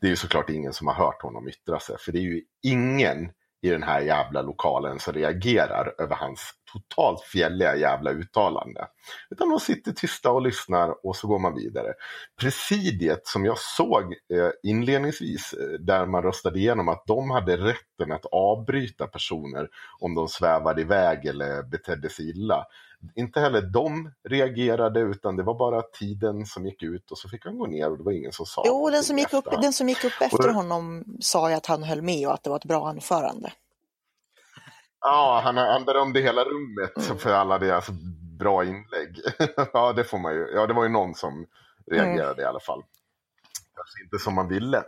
det 0.02 0.08
är 0.08 0.10
ju 0.10 0.16
såklart 0.16 0.50
ingen 0.50 0.74
som 0.74 0.88
har 0.88 0.94
hört 0.94 1.22
honom 1.22 1.48
yttra 1.48 1.80
sig, 1.80 1.98
för 2.00 2.12
det 2.12 2.20
är 2.20 2.24
ju 2.24 2.42
ingen 2.64 3.32
i 3.66 3.70
den 3.70 3.84
här 3.84 4.02
jävla 4.02 4.42
lokalen 4.42 5.00
som 5.00 5.14
reagerar 5.14 5.94
över 5.98 6.16
hans 6.16 6.52
totalt 6.74 7.22
fjälliga 7.22 7.76
jävla 7.76 8.12
uttalande. 8.12 8.88
Utan 9.30 9.50
de 9.50 9.60
sitter 9.60 9.92
tysta 9.92 10.32
och 10.32 10.42
lyssnar 10.42 11.06
och 11.08 11.16
så 11.16 11.28
går 11.28 11.40
man 11.40 11.56
vidare. 11.56 11.94
Presidiet 12.42 13.28
som 13.28 13.46
jag 13.46 13.58
såg 13.58 14.04
eh, 14.04 14.50
inledningsvis 14.64 15.54
eh, 15.54 15.80
där 15.80 16.06
man 16.06 16.24
röstade 16.24 16.60
igenom 16.60 16.90
att 16.90 17.04
de 17.08 17.32
hade 17.32 17.58
rätten 17.58 18.12
att 18.12 18.26
avbryta 18.32 19.08
personer 19.08 19.68
om 20.00 20.16
de 20.16 20.28
svävade 20.28 20.82
iväg 20.82 21.26
eller 21.26 21.64
betedde 21.64 22.10
sig 22.10 22.30
illa. 22.30 22.66
Inte 23.16 23.40
heller 23.40 23.62
de 23.62 24.12
reagerade 24.30 25.00
utan 25.00 25.36
det 25.36 25.44
var 25.44 25.58
bara 25.58 25.82
tiden 25.82 26.46
som 26.46 26.66
gick 26.66 26.84
ut 26.84 27.12
och 27.12 27.18
så 27.18 27.30
fick 27.30 27.46
han 27.46 27.58
gå 27.58 27.66
ner 27.66 27.92
och 27.92 27.98
det 27.98 28.04
var 28.04 28.12
ingen 28.12 28.32
som 28.32 28.46
sa 28.46 28.64
Jo, 28.66 28.90
den 28.90 29.04
som, 29.04 29.18
gick 29.18 29.34
upp, 29.34 29.46
den 29.62 29.74
som 29.74 29.90
gick 29.90 30.04
upp 30.04 30.22
efter 30.22 30.50
honom 30.50 31.04
sa 31.20 31.50
ju 31.50 31.56
att 31.56 31.66
han 31.66 31.84
höll 31.84 32.02
med 32.02 32.28
och 32.28 32.34
att 32.34 32.44
det 32.44 32.50
var 32.50 32.58
ett 32.58 32.66
bra 32.66 32.88
anförande. 32.88 33.54
Ja, 35.02 35.42
han, 35.44 35.58
han 35.58 35.86
berömde 35.86 36.20
hela 36.20 36.44
rummet 36.44 37.06
mm. 37.06 37.18
för 37.18 37.34
alla 37.34 37.60
deras 37.60 37.90
bra 38.40 38.64
inlägg. 38.64 39.22
ja, 39.74 39.94
det 39.94 40.04
får 40.04 40.18
man 40.18 40.34
ju. 40.34 40.48
Ja, 40.54 40.68
det 40.68 40.74
var 40.74 40.84
ju 40.84 40.90
någon 40.90 41.16
som 41.16 41.46
reagerade 41.92 42.32
mm. 42.32 42.40
i 42.40 42.44
alla 42.44 42.60
fall. 42.60 42.84
Kanske 43.76 44.04
inte 44.04 44.24
som 44.24 44.36
man 44.36 44.48
ville. 44.48 44.84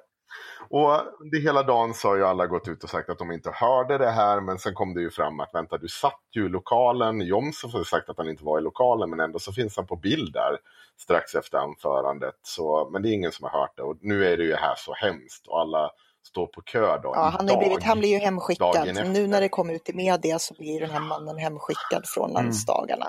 Och 0.70 0.92
det 1.32 1.40
hela 1.40 1.64
dagen 1.64 1.94
så 1.94 2.08
har 2.08 2.16
ju 2.16 2.26
alla 2.26 2.48
gått 2.48 2.68
ut 2.68 2.84
och 2.84 2.90
sagt 2.90 3.10
att 3.10 3.20
de 3.20 3.32
inte 3.32 3.52
hörde 3.54 3.98
det 3.98 4.10
här, 4.10 4.42
men 4.42 4.60
sen 4.60 4.74
kom 4.74 4.94
det 4.94 5.02
ju 5.02 5.10
fram 5.12 5.40
att 5.40 5.50
vänta, 5.54 5.78
du 5.78 5.88
satt 5.88 6.22
ju 6.36 6.46
i 6.46 6.50
lokalen. 6.50 7.22
Jomshof 7.22 7.74
har 7.74 7.84
sagt 7.84 8.10
att 8.10 8.18
han 8.18 8.30
inte 8.30 8.44
var 8.44 8.60
i 8.60 8.62
lokalen, 8.62 9.10
men 9.10 9.20
ändå 9.20 9.40
så 9.40 9.54
finns 9.54 9.76
han 9.76 9.88
på 9.88 9.96
bild 9.96 10.34
där 10.34 10.58
strax 11.00 11.36
efter 11.36 11.58
anförandet. 11.58 12.36
Så, 12.42 12.90
men 12.92 13.02
det 13.02 13.10
är 13.10 13.14
ingen 13.14 13.32
som 13.32 13.44
har 13.44 13.60
hört 13.60 13.78
det 13.78 13.84
och 13.84 13.98
nu 14.02 14.26
är 14.26 14.38
det 14.38 14.44
ju 14.44 14.56
här 14.56 14.76
så 14.78 14.94
hemskt 14.94 15.48
och 15.48 15.60
alla 15.60 15.92
står 16.28 16.48
på 16.48 16.62
kö 16.62 16.98
då. 16.98 17.12
Ja, 17.16 17.34
han, 17.38 17.50
är 17.50 17.58
blivit, 17.58 17.84
han 17.84 18.00
blir 18.00 18.10
ju 18.10 18.18
hemskickad. 18.18 18.96
Nu 19.06 19.28
när 19.28 19.42
det 19.42 19.50
kommer 19.50 19.74
ut 19.74 19.90
i 19.90 19.94
media 19.94 20.40
så 20.40 20.54
blir 20.54 20.80
den 20.80 20.90
här 20.90 21.00
mannen 21.00 21.38
hemskickad 21.38 22.04
från 22.06 22.32
landsdagarna. 22.32 23.08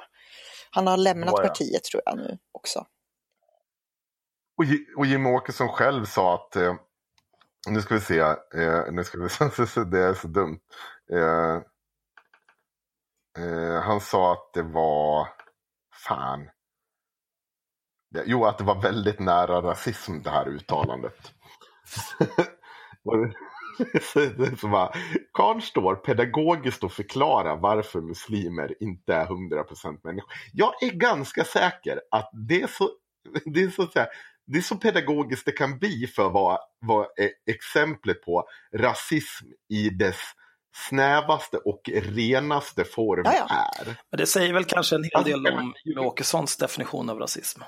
Han 0.70 0.86
har 0.86 0.96
lämnat 0.96 1.34
Ja, 1.36 1.42
ja. 1.42 1.48
partiet 1.48 1.84
tror 1.84 2.02
jag 2.06 2.16
nu 2.16 2.38
också. 2.52 2.78
Och, 4.56 4.64
och 4.96 5.06
Jimmie 5.06 5.32
Åkesson 5.32 5.68
själv 5.68 6.04
sa 6.04 6.34
att, 6.34 6.56
eh, 6.56 6.74
nu 7.70 7.82
ska 7.82 7.94
vi 7.94 8.00
se, 8.00 8.18
eh, 8.18 8.82
nu 8.90 9.04
ska 9.04 9.18
vi 9.18 9.28
se, 9.66 9.84
det 9.84 9.98
är 9.98 10.14
så 10.14 10.28
dumt. 10.28 10.60
Eh, 11.12 11.56
eh, 13.44 13.82
han 13.82 14.00
sa 14.00 14.32
att 14.32 14.52
det 14.54 14.62
var, 14.62 15.28
fan, 16.08 16.48
det, 18.10 18.22
jo 18.26 18.44
att 18.44 18.58
det 18.58 18.64
var 18.64 18.82
väldigt 18.82 19.18
nära 19.18 19.62
rasism 19.62 20.22
det 20.22 20.30
här 20.30 20.48
uttalandet. 20.48 21.32
Så 24.60 24.68
bara, 24.68 24.92
Karl 25.32 25.60
står 25.60 25.94
pedagogiskt 25.94 26.84
och 26.84 26.92
förklarar 26.92 27.56
varför 27.56 28.00
muslimer 28.00 28.82
inte 28.82 29.14
är 29.14 29.26
100% 29.26 30.00
människor. 30.04 30.32
Jag 30.52 30.82
är 30.82 30.90
ganska 30.90 31.44
säker 31.44 32.00
att 32.10 32.30
det 32.48 32.62
är 32.62 32.66
så, 32.66 32.90
det 33.44 33.62
är 33.62 33.70
så, 33.70 33.82
att 33.82 33.92
säga, 33.92 34.08
det 34.48 34.58
är 34.58 34.62
så 34.62 34.76
pedagogiskt 34.76 35.46
det 35.46 35.52
kan 35.52 35.78
bli 35.78 36.06
för 36.06 36.30
vad, 36.30 36.58
vad 36.80 37.00
eh, 37.00 37.54
exemplet 37.54 38.22
på 38.22 38.44
rasism 38.76 39.46
i 39.68 39.90
dess 39.90 40.20
snävaste 40.88 41.56
och 41.56 41.80
renaste 41.94 42.84
form 42.84 43.22
Ja, 43.24 43.32
ja. 43.48 43.70
är. 43.80 43.86
Men 44.10 44.18
det 44.18 44.26
säger 44.26 44.54
väl 44.54 44.64
kanske 44.64 44.96
en 44.96 45.04
hel 45.04 45.10
Alltså, 45.14 45.32
del 45.32 45.46
om 45.58 45.74
Jimmie 45.84 46.04
Åkessons 46.04 46.56
definition 46.56 47.10
av 47.10 47.18
rasism. 47.18 47.62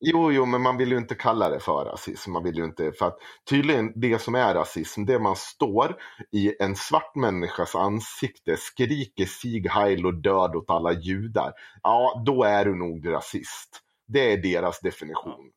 Jo, 0.00 0.32
jo, 0.32 0.46
men 0.46 0.62
man 0.62 0.76
vill 0.76 0.92
ju 0.92 0.98
inte 0.98 1.14
kalla 1.14 1.48
det 1.48 1.60
för 1.60 1.84
rasism. 1.84 2.32
Man 2.32 2.44
vill 2.44 2.56
ju 2.56 2.64
inte, 2.64 2.92
för 2.92 3.06
att 3.06 3.18
tydligen 3.50 3.92
det 4.00 4.22
som 4.22 4.34
är 4.34 4.54
rasism, 4.54 5.04
det 5.04 5.14
är 5.14 5.18
man 5.18 5.36
står 5.36 5.96
i 6.32 6.62
en 6.62 6.76
svart 6.76 7.14
människas 7.14 7.74
ansikte, 7.74 8.56
skriker 8.56 9.26
Sieg 9.26 9.70
Heil 9.70 10.06
och 10.06 10.14
död 10.14 10.56
åt 10.56 10.70
alla 10.70 10.92
judar. 10.92 11.52
Ja, 11.82 12.22
då 12.26 12.44
är 12.44 12.64
du 12.64 12.74
nog 12.74 13.08
rasist. 13.08 13.82
Det 14.08 14.32
är 14.32 14.36
deras 14.36 14.80
definition. 14.80 15.50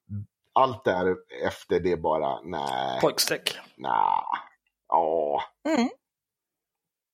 Allt 0.54 0.84
där 0.86 1.16
efter 1.46 1.80
det 1.80 1.92
är 1.92 1.98
bara, 1.98 2.42
nej, 2.42 3.02
Pojkstreck. 3.02 3.60
nej, 3.78 4.24
ja. 4.88 5.44
Mm. 5.70 5.90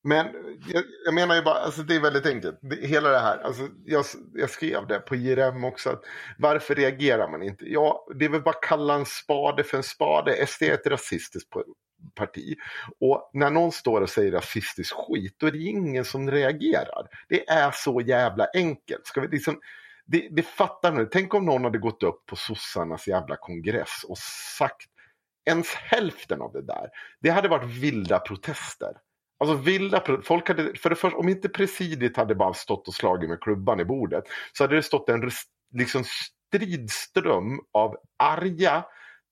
Men 0.03 0.27
jag, 0.67 0.83
jag 1.05 1.13
menar 1.13 1.35
ju 1.35 1.41
bara, 1.41 1.55
alltså 1.55 1.81
det 1.81 1.95
är 1.95 1.99
väldigt 1.99 2.25
enkelt. 2.25 2.59
Det, 2.61 2.87
hela 2.87 3.09
det 3.09 3.19
här, 3.19 3.37
alltså 3.37 3.67
jag, 3.85 4.05
jag 4.33 4.49
skrev 4.49 4.87
det 4.87 4.99
på 4.99 5.15
JRM 5.15 5.63
också. 5.63 5.89
Att 5.89 6.03
varför 6.37 6.75
reagerar 6.75 7.27
man 7.31 7.43
inte? 7.43 7.65
Ja, 7.65 8.07
det 8.19 8.25
är 8.25 8.29
väl 8.29 8.41
bara 8.41 8.55
att 8.55 8.61
kalla 8.61 8.93
en 8.93 9.05
spade 9.05 9.63
för 9.63 9.77
en 9.77 9.83
spade. 9.83 10.47
SD 10.47 10.63
är 10.63 10.73
ett 10.73 10.87
rasistiskt 10.87 11.49
parti. 12.15 12.55
Och 12.99 13.29
när 13.33 13.49
någon 13.49 13.71
står 13.71 14.01
och 14.01 14.09
säger 14.09 14.31
rasistisk 14.31 14.93
skit, 14.95 15.35
då 15.37 15.47
är 15.47 15.51
det 15.51 15.63
ingen 15.63 16.05
som 16.05 16.31
reagerar. 16.31 17.07
Det 17.29 17.49
är 17.49 17.71
så 17.71 18.01
jävla 18.01 18.47
enkelt. 18.53 19.07
Ska 19.07 19.21
vi 19.21 19.27
liksom, 19.27 19.59
det, 20.07 20.27
det 20.31 20.43
fattar 20.43 20.91
nu. 20.91 21.09
Tänk 21.11 21.33
om 21.33 21.45
någon 21.45 21.63
hade 21.63 21.77
gått 21.77 22.03
upp 22.03 22.25
på 22.25 22.35
sossarnas 22.35 23.07
jävla 23.07 23.35
kongress 23.35 24.03
och 24.07 24.17
sagt 24.57 24.89
ens 25.45 25.73
hälften 25.73 26.41
av 26.41 26.53
det 26.53 26.61
där. 26.61 26.89
Det 27.21 27.29
hade 27.29 27.47
varit 27.47 27.69
vilda 27.69 28.19
protester. 28.19 28.93
Alltså 29.39 29.55
vilda, 29.55 30.03
folk 30.23 30.47
hade, 30.47 30.75
för 30.77 30.89
det 30.89 30.95
första, 30.95 31.17
om 31.17 31.29
inte 31.29 31.49
presidiet 31.49 32.17
hade 32.17 32.35
bara 32.35 32.53
stått 32.53 32.87
och 32.87 32.93
slagit 32.93 33.29
med 33.29 33.41
klubban 33.41 33.79
i 33.79 33.85
bordet 33.85 34.23
så 34.53 34.63
hade 34.63 34.75
det 34.75 34.83
stått 34.83 35.09
en 35.09 35.31
liksom 35.73 36.03
stridström 36.03 37.59
av 37.73 37.95
arga 38.23 38.85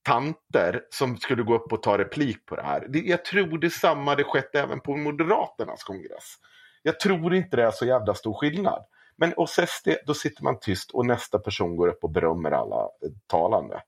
tanter 0.05 0.82
som 0.89 1.17
skulle 1.17 1.43
gå 1.43 1.55
upp 1.55 1.73
och 1.73 1.84
ta 1.84 1.97
replik 1.97 2.45
på 2.45 2.55
det 2.55 2.61
här. 2.61 2.86
Det, 2.89 2.99
jag 2.99 3.26
tror 3.26 3.57
detsamma 3.57 4.11
hade 4.11 4.23
skett 4.23 4.55
även 4.55 4.80
på 4.80 4.97
Moderaternas 4.97 5.84
kongress. 5.84 6.36
Jag 6.84 6.99
tror 6.99 7.36
inte 7.36 7.57
det 7.57 7.63
är 7.63 7.71
så 7.71 7.86
jävla 7.86 8.13
stor 8.13 8.34
skillnad. 8.34 8.86
Men 9.18 9.34
hos 9.38 9.59
SD, 9.68 9.89
då 10.05 10.13
sitter 10.13 10.43
man 10.43 10.59
tyst 10.59 10.91
och 10.91 11.05
nästa 11.05 11.39
person 11.39 11.76
går 11.76 11.88
upp 11.88 12.03
och 12.03 12.11
berömmer 12.11 12.51
alla 12.51 12.82
eh, 12.82 13.11
talande. 13.28 13.82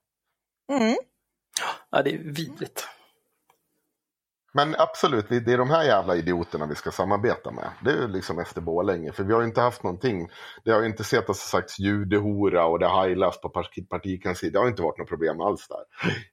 Mm. 0.72 0.96
Ja, 1.90 2.02
det 2.02 2.14
är 2.14 2.18
vidrigt. 2.18 2.88
Men 4.52 4.74
absolut, 4.78 5.28
det 5.28 5.52
är 5.52 5.58
de 5.58 5.70
här 5.70 5.84
jävla 5.84 6.16
idioterna 6.16 6.66
vi 6.66 6.74
ska 6.74 6.90
samarbeta 6.90 7.50
med. 7.50 7.70
Det 7.84 7.90
är 7.90 7.94
ju 7.96 8.08
liksom 8.08 8.44
SD 8.44 8.58
Borlänge, 8.58 9.12
för 9.12 9.24
vi 9.24 9.32
har 9.32 9.40
ju 9.40 9.46
inte 9.46 9.60
haft 9.60 9.82
någonting. 9.82 10.28
Det 10.64 10.70
har 10.70 10.80
ju 10.80 10.86
inte 10.86 11.04
sett 11.04 11.28
oss 11.28 11.38
sagt 11.38 11.78
judehora 11.78 12.66
och 12.66 12.78
det 12.78 12.86
hajlas 12.86 13.40
på 13.40 13.48
parti- 13.48 13.88
partikansliet. 13.88 14.52
Det 14.52 14.58
har 14.58 14.68
inte 14.68 14.82
varit 14.82 14.98
något 14.98 15.08
problem 15.08 15.40
alls 15.40 15.68
där. 15.68 15.84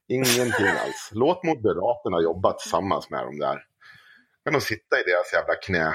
Ingenting 0.08 0.68
alls. 0.86 1.10
Låt 1.12 1.43
Moderaterna 1.43 2.22
jobba 2.22 2.54
tillsammans 2.54 3.10
med 3.10 3.26
dem 3.26 3.39
där. 3.39 3.64
Kan 4.43 4.54
de 4.54 4.62
sitta 4.62 5.00
i 5.00 5.04
deras 5.04 5.34
jävla 5.34 5.56
knä 5.56 5.93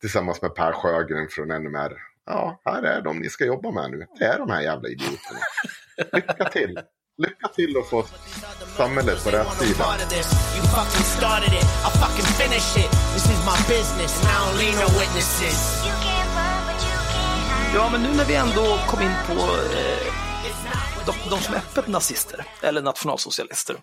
tillsammans 0.00 0.42
med 0.42 0.54
Per 0.54 0.72
Sjögren 0.72 1.28
från 1.28 1.48
NMR. 1.48 2.09
Ja, 2.30 2.60
här 2.64 2.82
är 2.82 3.02
de 3.02 3.18
ni 3.18 3.28
ska 3.28 3.44
jobba 3.44 3.70
med 3.70 3.90
nu. 3.90 4.06
Det 4.18 4.24
är 4.24 4.38
de 4.38 4.50
här 4.50 4.60
jävla 4.60 4.88
idioterna. 4.88 5.40
Lycka 6.12 6.44
till. 6.44 6.80
Lycka 7.18 7.48
till 7.48 7.76
att 7.78 7.86
få 7.86 8.04
samhället 8.76 9.24
på 9.24 9.30
rätt 9.30 9.52
sida. 9.52 9.84
Ja, 17.74 17.88
men 17.92 18.02
nu 18.02 18.08
när 18.16 18.24
vi 18.24 18.34
ändå 18.34 18.78
kom 18.88 19.02
in 19.02 19.14
på 19.26 19.32
eh, 19.32 20.12
de, 21.06 21.12
de 21.30 21.40
som 21.40 21.54
är 21.54 21.58
öppet 21.58 21.86
nazister, 21.86 22.44
eller 22.62 22.82
nationalsocialister. 22.82 23.76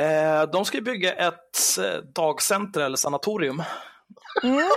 Eh, 0.00 0.42
de 0.52 0.64
ska 0.64 0.76
ju 0.76 0.82
bygga 0.82 1.12
ett 1.12 1.78
eh, 1.78 2.02
dagcenter 2.14 2.80
eller 2.80 2.96
sanatorium. 2.96 3.62
Mm. 4.42 4.70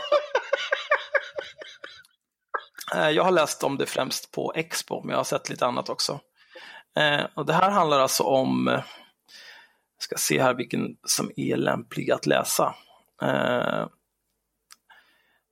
Eh, 2.96 3.10
jag 3.10 3.24
har 3.24 3.32
läst 3.32 3.64
om 3.64 3.78
det 3.78 3.86
främst 3.86 4.32
på 4.32 4.54
Expo, 4.56 5.02
men 5.02 5.10
jag 5.10 5.18
har 5.18 5.24
sett 5.24 5.50
lite 5.50 5.66
annat 5.66 5.90
också. 5.90 6.20
Eh, 6.98 7.26
och 7.36 7.46
det 7.46 7.54
här 7.54 7.70
handlar 7.70 8.00
alltså 8.00 8.24
om, 8.24 8.68
jag 8.68 10.04
ska 10.04 10.16
se 10.18 10.42
här 10.42 10.54
vilken 10.54 10.98
som 11.04 11.32
är 11.36 11.58
lämplig 11.58 12.12
att 12.12 12.26
läsa. 12.26 12.76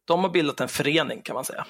De 0.06 0.24
har 0.24 0.30
bildat 0.30 0.62
en 0.62 0.68
förening 0.68 1.22
kan 1.22 1.34
man 1.34 1.46
säga. 1.46 1.66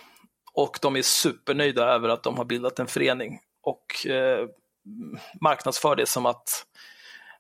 Och 0.54 0.80
de 0.82 0.96
är 0.96 1.02
supernöjda 1.02 1.86
över 1.86 2.10
att 2.10 2.24
de 2.24 2.38
har 2.38 2.46
bildat 2.46 2.80
en 2.80 2.88
förening 2.88 3.40
och 3.64 4.08
eh, 4.08 4.48
marknadsför 5.42 5.96
det 5.96 6.06
som 6.06 6.26
att 6.26 6.66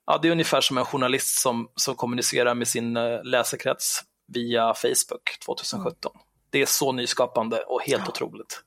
ja, 0.05 0.19
det 0.21 0.27
är 0.27 0.31
ungefär 0.31 0.61
som 0.61 0.77
en 0.77 0.85
journalist 0.85 1.39
som, 1.39 1.71
som 1.75 1.95
kommunicerar 1.95 2.55
med 2.55 2.67
sin 2.67 2.93
läsekrets 3.23 4.01
via 4.27 4.73
Facebook 4.73 5.39
2017. 5.45 6.11
Det 6.49 6.61
är 6.61 6.65
så 6.65 6.91
nyskapande 6.91 7.57
och 7.57 7.81
helt 7.81 8.09
otroligt. 8.09 8.63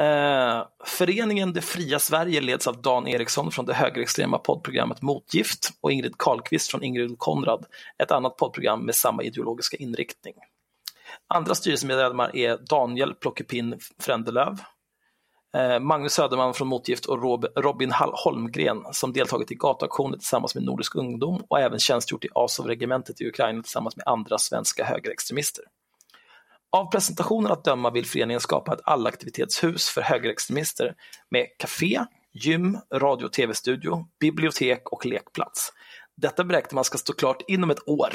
Eh, 0.00 0.66
föreningen 0.84 1.52
Det 1.52 1.60
fria 1.60 1.98
Sverige 1.98 2.40
leds 2.40 2.66
av 2.66 2.82
Dan 2.82 3.08
Eriksson 3.08 3.50
från 3.50 3.66
det 3.66 3.74
högerextrema 3.74 4.38
poddprogrammet 4.38 5.02
Motgift 5.02 5.70
och 5.80 5.92
Ingrid 5.92 6.18
Karlqvist 6.18 6.70
från 6.70 6.82
Ingrid 6.82 7.18
Konrad, 7.18 7.66
ett 7.98 8.10
annat 8.10 8.36
poddprogram 8.36 8.80
med 8.86 8.94
samma 8.94 9.22
ideologiska 9.22 9.76
inriktning. 9.76 10.34
Andra 11.28 11.54
styrelsemedlemmar 11.54 12.36
är 12.36 12.58
Daniel 12.58 13.14
Plockepinn 13.14 13.78
Frändelöv, 13.98 14.58
eh, 15.56 15.80
Magnus 15.80 16.12
Söderman 16.12 16.54
från 16.54 16.68
Motgift 16.68 17.06
och 17.06 17.22
Rob, 17.22 17.46
Robin 17.56 17.90
Hall- 17.90 18.14
Holmgren 18.14 18.84
som 18.92 19.12
deltagit 19.12 19.50
i 19.50 19.54
gatuaktioner 19.54 20.18
tillsammans 20.18 20.54
med 20.54 20.64
Nordisk 20.64 20.94
ungdom 20.94 21.42
och 21.48 21.60
även 21.60 21.78
tjänstgjort 21.78 22.24
i 22.24 22.28
Azov-regementet 22.34 23.20
i 23.20 23.28
Ukraina 23.28 23.62
tillsammans 23.62 23.96
med 23.96 24.06
andra 24.06 24.38
svenska 24.38 24.84
högerextremister. 24.84 25.64
Av 26.72 26.90
presentationen 26.90 27.52
att 27.52 27.64
döma 27.64 27.90
vill 27.90 28.06
föreningen 28.06 28.40
skapa 28.40 28.74
ett 28.74 28.80
allaktivitetshus 28.84 29.88
för 29.88 30.00
högerextremister 30.00 30.94
med 31.30 31.46
café, 31.58 32.00
gym, 32.32 32.78
radio 32.94 33.24
och 33.24 33.32
tv-studio, 33.32 34.06
bibliotek 34.20 34.88
och 34.88 35.06
lekplats. 35.06 35.72
Detta 36.16 36.44
beräknar 36.44 36.74
man 36.74 36.84
ska 36.84 36.98
stå 36.98 37.12
klart 37.12 37.42
inom 37.48 37.70
ett 37.70 37.88
år. 37.88 38.12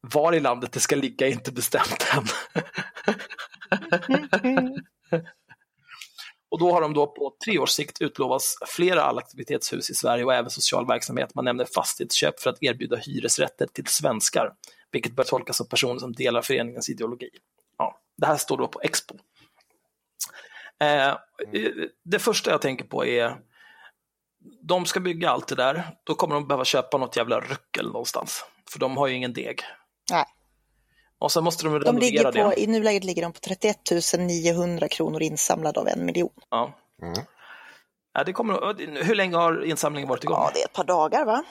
Var 0.00 0.32
i 0.32 0.40
landet 0.40 0.72
det 0.72 0.80
ska 0.80 0.96
ligga 0.96 1.26
är 1.26 1.30
inte 1.30 1.52
bestämt 1.52 2.06
än. 2.14 2.24
Och 6.50 6.58
då 6.58 6.72
har 6.72 6.80
de 6.80 6.94
då 6.94 7.06
på 7.06 7.36
tre 7.44 7.58
års 7.58 7.70
sikt 7.70 8.02
utlovats 8.02 8.56
flera 8.66 9.02
allaktivitetshus 9.02 9.90
i 9.90 9.94
Sverige 9.94 10.24
och 10.24 10.34
även 10.34 10.50
social 10.50 10.86
verksamhet. 10.86 11.34
Man 11.34 11.44
nämner 11.44 11.66
fastighetsköp 11.74 12.40
för 12.40 12.50
att 12.50 12.62
erbjuda 12.62 12.96
hyresrätter 12.96 13.66
till 13.66 13.86
svenskar, 13.86 14.52
vilket 14.92 15.16
bör 15.16 15.24
tolkas 15.24 15.56
som 15.56 15.68
personer 15.68 15.98
som 15.98 16.12
delar 16.12 16.42
föreningens 16.42 16.90
ideologi. 16.90 17.30
Det 18.20 18.26
här 18.26 18.36
står 18.36 18.58
då 18.58 18.68
på 18.68 18.80
Expo. 18.82 19.14
Eh, 20.80 21.16
det 22.04 22.18
första 22.18 22.50
jag 22.50 22.62
tänker 22.62 22.84
på 22.84 23.06
är 23.06 23.36
de 24.62 24.86
ska 24.86 25.00
bygga 25.00 25.30
allt 25.30 25.48
det 25.48 25.54
där, 25.54 25.96
då 26.04 26.14
kommer 26.14 26.34
de 26.34 26.48
behöva 26.48 26.64
köpa 26.64 26.98
något 26.98 27.16
jävla 27.16 27.40
ruckel 27.40 27.86
någonstans. 27.86 28.44
För 28.70 28.78
de 28.78 28.96
har 28.96 29.06
ju 29.06 29.14
ingen 29.14 29.32
deg. 29.32 29.62
Nej. 30.10 30.24
Och 31.18 31.32
sen 31.32 31.44
måste 31.44 31.64
de 31.64 31.78
De 31.78 31.98
ligger 31.98 32.18
renovera 32.18 32.44
på, 32.44 32.50
det. 32.50 32.60
I 32.60 32.66
nuläget 32.66 33.04
ligger 33.04 33.22
de 33.22 33.32
på 33.32 33.40
31 33.40 33.78
900 34.18 34.88
kronor 34.88 35.22
insamlade 35.22 35.80
av 35.80 35.88
en 35.88 36.06
miljon. 36.06 36.32
Ja. 36.50 36.74
Mm. 37.02 37.24
Ja, 38.12 38.24
det 38.24 38.32
kommer, 38.32 39.04
hur 39.04 39.14
länge 39.14 39.36
har 39.36 39.64
insamlingen 39.64 40.08
varit 40.08 40.24
igång? 40.24 40.36
Ja, 40.36 40.50
det 40.54 40.60
är 40.60 40.64
ett 40.64 40.72
par 40.72 40.84
dagar 40.84 41.24
va? 41.24 41.44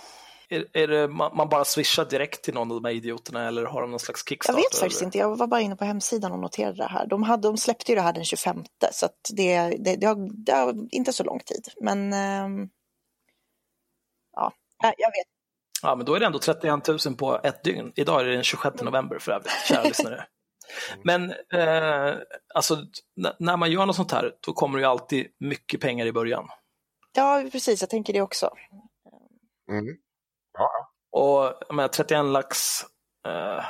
Är, 0.51 0.65
är 0.73 0.87
det, 0.87 1.07
man, 1.07 1.37
man 1.37 1.49
bara 1.49 1.65
swishar 1.65 2.05
direkt 2.05 2.43
till 2.43 2.53
någon 2.53 2.71
av 2.71 2.81
de 2.81 2.85
här 2.87 2.95
idioterna 2.95 3.47
eller 3.47 3.65
har 3.65 3.81
de 3.81 3.91
någon 3.91 3.99
slags 3.99 4.23
Jag 4.25 4.29
kickstarter? 4.29 4.57
vet 4.57 4.75
faktiskt 4.75 5.01
eller? 5.01 5.07
inte, 5.07 5.17
jag 5.17 5.35
var 5.35 5.47
bara 5.47 5.61
inne 5.61 5.75
på 5.75 5.85
hemsidan 5.85 6.31
och 6.31 6.39
noterade 6.39 6.77
det 6.77 6.89
här. 6.89 7.07
De, 7.07 7.23
hade, 7.23 7.47
de 7.47 7.57
släppte 7.57 7.91
ju 7.91 7.95
det 7.95 8.01
här 8.01 8.13
den 8.13 8.25
25 8.25 8.63
så 8.91 9.05
att 9.05 9.17
det, 9.33 9.69
det, 9.69 9.95
det, 9.95 10.07
har, 10.07 10.45
det 10.45 10.51
har 10.51 10.75
inte 10.91 11.13
så 11.13 11.23
lång 11.23 11.39
tid. 11.39 11.67
Men 11.81 12.13
ehm, 12.13 12.69
ja, 14.35 14.53
Nej, 14.83 14.93
jag 14.97 15.07
vet. 15.09 15.27
Ja, 15.81 15.95
men 15.95 16.05
då 16.05 16.15
är 16.15 16.19
det 16.19 16.25
ändå 16.25 16.39
31 16.39 16.87
000 16.87 17.15
på 17.17 17.39
ett 17.43 17.63
dygn. 17.63 17.91
Idag 17.95 18.21
är 18.21 18.25
det 18.25 18.33
den 18.33 18.43
26 18.43 18.81
november 18.81 19.19
för 19.19 19.31
övrigt, 19.31 19.51
kära 19.67 19.83
lyssnare. 19.87 20.25
Men 21.03 21.31
eh, 21.53 22.15
alltså, 22.53 22.77
när 23.39 23.57
man 23.57 23.71
gör 23.71 23.85
något 23.85 23.95
sånt 23.95 24.11
här, 24.11 24.31
då 24.45 24.53
kommer 24.53 24.77
det 24.77 24.81
ju 24.81 24.89
alltid 24.89 25.27
mycket 25.39 25.81
pengar 25.81 26.05
i 26.05 26.11
början. 26.11 26.47
Ja, 27.13 27.43
precis, 27.51 27.81
jag 27.81 27.89
tänker 27.89 28.13
det 28.13 28.21
också. 28.21 28.49
Mm. 29.71 29.85
Ja, 30.59 30.89
Och 31.11 31.53
jag 31.67 31.75
menar, 31.75 31.87
31 31.87 32.25
lax, 32.25 32.81
eh, 33.25 33.31
jag, 33.31 33.63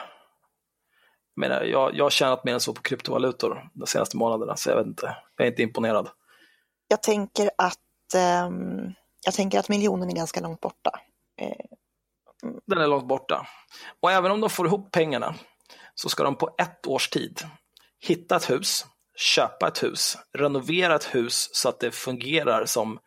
menar, 1.35 1.63
jag, 1.63 1.95
jag 1.95 2.05
har 2.05 2.09
tjänat 2.09 2.43
mer 2.43 2.53
än 2.53 2.59
så 2.59 2.73
på 2.73 2.81
kryptovalutor 2.81 3.69
de 3.73 3.87
senaste 3.87 4.17
månaderna, 4.17 4.55
så 4.55 4.69
jag 4.69 4.77
vet 4.77 4.85
inte, 4.87 5.17
jag 5.37 5.47
är 5.47 5.51
inte 5.51 5.61
imponerad. 5.63 6.09
Jag 6.87 7.03
tänker 7.03 7.49
att, 7.57 8.13
ehm, 8.15 8.93
jag 9.25 9.33
tänker 9.33 9.59
att 9.59 9.69
miljonen 9.69 10.09
är 10.09 10.15
ganska 10.15 10.39
långt 10.41 10.59
borta. 10.61 10.91
Eh, 11.41 11.65
Den 12.67 12.77
är 12.77 12.87
långt 12.87 13.07
borta. 13.07 13.47
Och 13.99 14.11
även 14.11 14.31
om 14.31 14.41
de 14.41 14.49
får 14.49 14.65
ihop 14.67 14.91
pengarna 14.91 15.35
så 15.95 16.09
ska 16.09 16.23
de 16.23 16.35
på 16.35 16.55
ett 16.57 16.87
års 16.87 17.09
tid 17.09 17.41
hitta 17.99 18.35
ett 18.35 18.49
hus, 18.49 18.85
köpa 19.15 19.67
ett 19.67 19.83
hus, 19.83 20.17
renovera 20.37 20.95
ett 20.95 21.15
hus 21.15 21.49
så 21.53 21.69
att 21.69 21.79
det 21.79 21.91
fungerar 21.91 22.65
som 22.65 22.99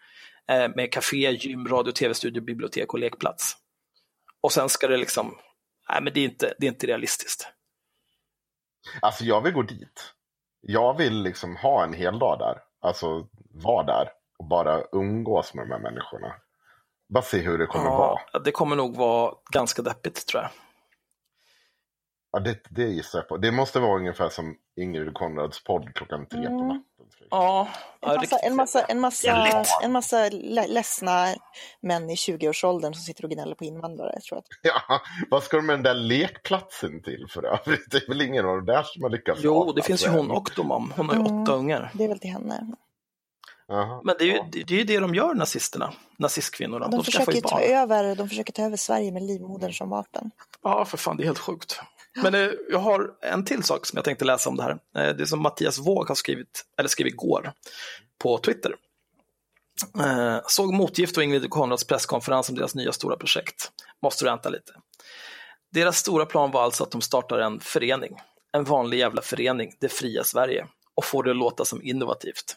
eh, 0.48 0.68
med 0.76 0.92
café, 0.92 1.30
gym, 1.30 1.68
radio, 1.68 1.92
tv-studio, 1.92 2.42
bibliotek 2.42 2.92
och 2.92 2.98
lekplats. 2.98 3.56
Och 4.42 4.52
sen 4.52 4.68
ska 4.68 4.88
det 4.88 4.96
liksom, 4.96 5.38
nej 5.88 6.02
men 6.02 6.12
det 6.12 6.20
är 6.20 6.24
inte, 6.24 6.54
det 6.58 6.66
är 6.66 6.70
inte 6.70 6.86
realistiskt. 6.86 7.48
Alltså 9.02 9.24
jag 9.24 9.40
vill 9.40 9.52
gå 9.52 9.62
dit. 9.62 10.14
Jag 10.60 10.96
vill 10.96 11.22
liksom 11.22 11.56
ha 11.56 11.84
en 11.84 11.92
hel 11.92 12.18
dag 12.18 12.38
där. 12.38 12.58
Alltså 12.80 13.28
vara 13.54 13.86
där 13.86 14.08
och 14.38 14.48
bara 14.48 14.82
umgås 14.92 15.54
med 15.54 15.64
de 15.64 15.70
här 15.72 15.78
människorna. 15.78 16.34
Bara 17.08 17.22
se 17.22 17.38
hur 17.38 17.58
det 17.58 17.66
kommer 17.66 17.90
vara. 17.90 18.20
Ja, 18.32 18.38
det 18.38 18.52
kommer 18.52 18.76
nog 18.76 18.96
vara 18.96 19.34
ganska 19.50 19.82
deppigt 19.82 20.26
tror 20.26 20.42
jag. 20.42 20.50
Ja, 22.32 22.40
det, 22.40 22.58
det 22.70 22.84
gissar 22.84 23.18
jag 23.18 23.28
på. 23.28 23.36
Det 23.36 23.52
måste 23.52 23.80
vara 23.80 23.98
ungefär 23.98 24.28
som 24.28 24.56
Ingrid 24.76 25.14
Konrads 25.14 25.64
podd 25.64 25.94
klockan 25.94 26.26
tre 26.26 26.40
på 26.46 26.52
Mm. 26.52 26.66
natten. 26.68 26.82
Ja, 27.30 27.68
En 28.00 28.16
massa, 28.16 28.38
en 28.38 28.54
massa, 28.56 28.82
en 28.86 29.00
massa, 29.00 29.80
en 29.82 29.92
massa 29.92 30.28
le- 30.28 30.66
ledsna 30.66 31.26
män 31.82 32.10
i 32.10 32.14
20-årsåldern 32.14 32.94
som 32.94 33.02
sitter 33.02 33.24
och 33.24 33.30
gnäller 33.30 33.54
på 33.54 33.64
invandrare. 33.64 34.10
Jag 34.14 34.22
tror 34.22 34.38
att, 34.38 34.44
Ja, 34.62 35.00
vad 35.30 35.42
ska 35.42 35.56
de 35.56 35.66
med 35.66 35.74
den 35.74 35.82
där 35.82 35.94
lekplatsen 35.94 37.02
till 37.02 37.26
för 37.28 37.44
övrigt? 37.44 37.86
Det 37.90 37.96
är 37.96 38.08
väl 38.08 38.22
ingen 38.22 38.46
av 38.46 38.56
de 38.56 38.64
där 38.66 38.82
som 38.82 39.02
har 39.02 39.10
lyckats 39.10 39.40
Jo, 39.42 39.72
det 39.72 39.82
finns 39.82 40.04
ju 40.06 40.10
hon 40.10 40.30
Octomom. 40.30 40.92
Hon 40.96 41.08
har 41.08 41.16
ju 41.16 41.20
Mm. 41.20 41.42
åtta 41.42 41.52
ungar. 41.52 41.90
det 41.94 42.04
är 42.04 42.08
väl 42.08 42.18
till 42.20 42.30
henne. 42.30 42.66
Men 44.04 44.16
det 44.18 44.24
är 44.24 44.26
ju 44.26 44.32
Ja. 44.36 44.46
det, 44.52 44.62
det, 44.64 44.74
är 44.74 44.78
ju 44.78 44.84
det 44.84 44.98
de 44.98 45.14
gör, 45.14 45.34
nazisterna. 45.34 45.92
Nazistkvinnorna. 46.18 46.88
De, 46.88 46.96
De, 46.96 47.04
försöker 47.04 47.40
ta 47.40 47.60
över, 47.60 48.14
de 48.16 48.28
försöker 48.28 48.52
ta 48.52 48.62
över 48.62 48.76
Sverige 48.76 49.12
med 49.12 49.22
livmodern 49.22 49.72
som 49.72 49.90
vapen. 49.90 50.30
Ja, 50.62 50.84
för 50.84 50.96
fan, 50.96 51.16
det 51.16 51.22
är 51.22 51.24
helt 51.24 51.38
sjukt. 51.38 51.80
Men 52.16 52.34
eh, 52.34 52.50
jag 52.70 52.78
har 52.78 53.10
en 53.22 53.44
till 53.44 53.62
sak 53.62 53.86
som 53.86 53.96
jag 53.96 54.04
tänkte 54.04 54.24
läsa 54.24 54.50
om 54.50 54.56
det 54.56 54.62
här. 54.62 54.78
Eh, 54.96 55.16
det 55.16 55.26
som 55.26 55.42
Mattias 55.42 55.78
Våg 55.78 56.08
har 56.08 56.14
skrivit, 56.14 56.64
eller 56.78 56.88
skrev 56.88 57.06
igår 57.06 57.52
på 58.18 58.38
Twitter. 58.38 58.74
Eh, 59.98 60.38
såg 60.46 60.72
Motgift 60.72 61.16
och 61.16 61.22
Ingrid 61.22 61.50
Konrads 61.50 61.84
presskonferens 61.84 62.48
om 62.48 62.54
deras 62.54 62.74
nya 62.74 62.92
stora 62.92 63.16
projekt. 63.16 63.70
Måste 64.02 64.24
ränta 64.24 64.48
lite. 64.48 64.72
Deras 65.72 65.98
stora 65.98 66.26
plan 66.26 66.50
var 66.50 66.62
alltså 66.62 66.84
att 66.84 66.90
de 66.90 67.00
startar 67.00 67.38
en 67.38 67.60
förening. 67.60 68.16
En 68.52 68.64
vanlig 68.64 68.98
jävla 68.98 69.22
förening, 69.22 69.72
Det 69.80 69.88
fria 69.88 70.24
Sverige. 70.24 70.66
Och 70.94 71.04
får 71.04 71.22
det 71.22 71.30
att 71.30 71.36
låta 71.36 71.64
som 71.64 71.82
innovativt. 71.82 72.56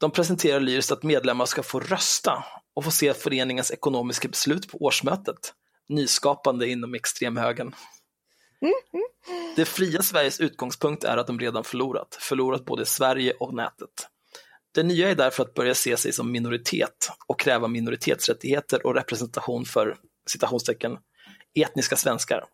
De 0.00 0.10
presenterar 0.10 0.60
lyriskt 0.60 0.92
att 0.92 1.02
medlemmar 1.02 1.46
ska 1.46 1.62
få 1.62 1.80
rösta 1.80 2.44
och 2.74 2.84
få 2.84 2.90
se 2.90 3.14
föreningens 3.14 3.70
ekonomiska 3.70 4.28
beslut 4.28 4.68
på 4.70 4.78
årsmötet. 4.78 5.54
Nyskapande 5.88 6.68
inom 6.68 6.94
extremhögern. 6.94 7.74
Det 9.56 9.64
fria 9.64 10.02
Sveriges 10.02 10.40
utgångspunkt 10.40 11.04
är 11.04 11.16
att 11.16 11.26
de 11.26 11.38
redan 11.40 11.64
förlorat, 11.64 12.18
förlorat 12.20 12.64
både 12.64 12.86
Sverige 12.86 13.32
och 13.32 13.54
nätet. 13.54 14.08
Det 14.72 14.82
nya 14.82 15.10
är 15.10 15.14
därför 15.14 15.42
att 15.42 15.54
börja 15.54 15.74
se 15.74 15.96
sig 15.96 16.12
som 16.12 16.32
minoritet 16.32 17.10
och 17.26 17.40
kräva 17.40 17.68
minoritetsrättigheter 17.68 18.86
och 18.86 18.94
representation 18.94 19.64
för 19.64 19.96
citationstecken 20.26 20.98
etniska 21.54 21.96
svenskar. 21.96 22.44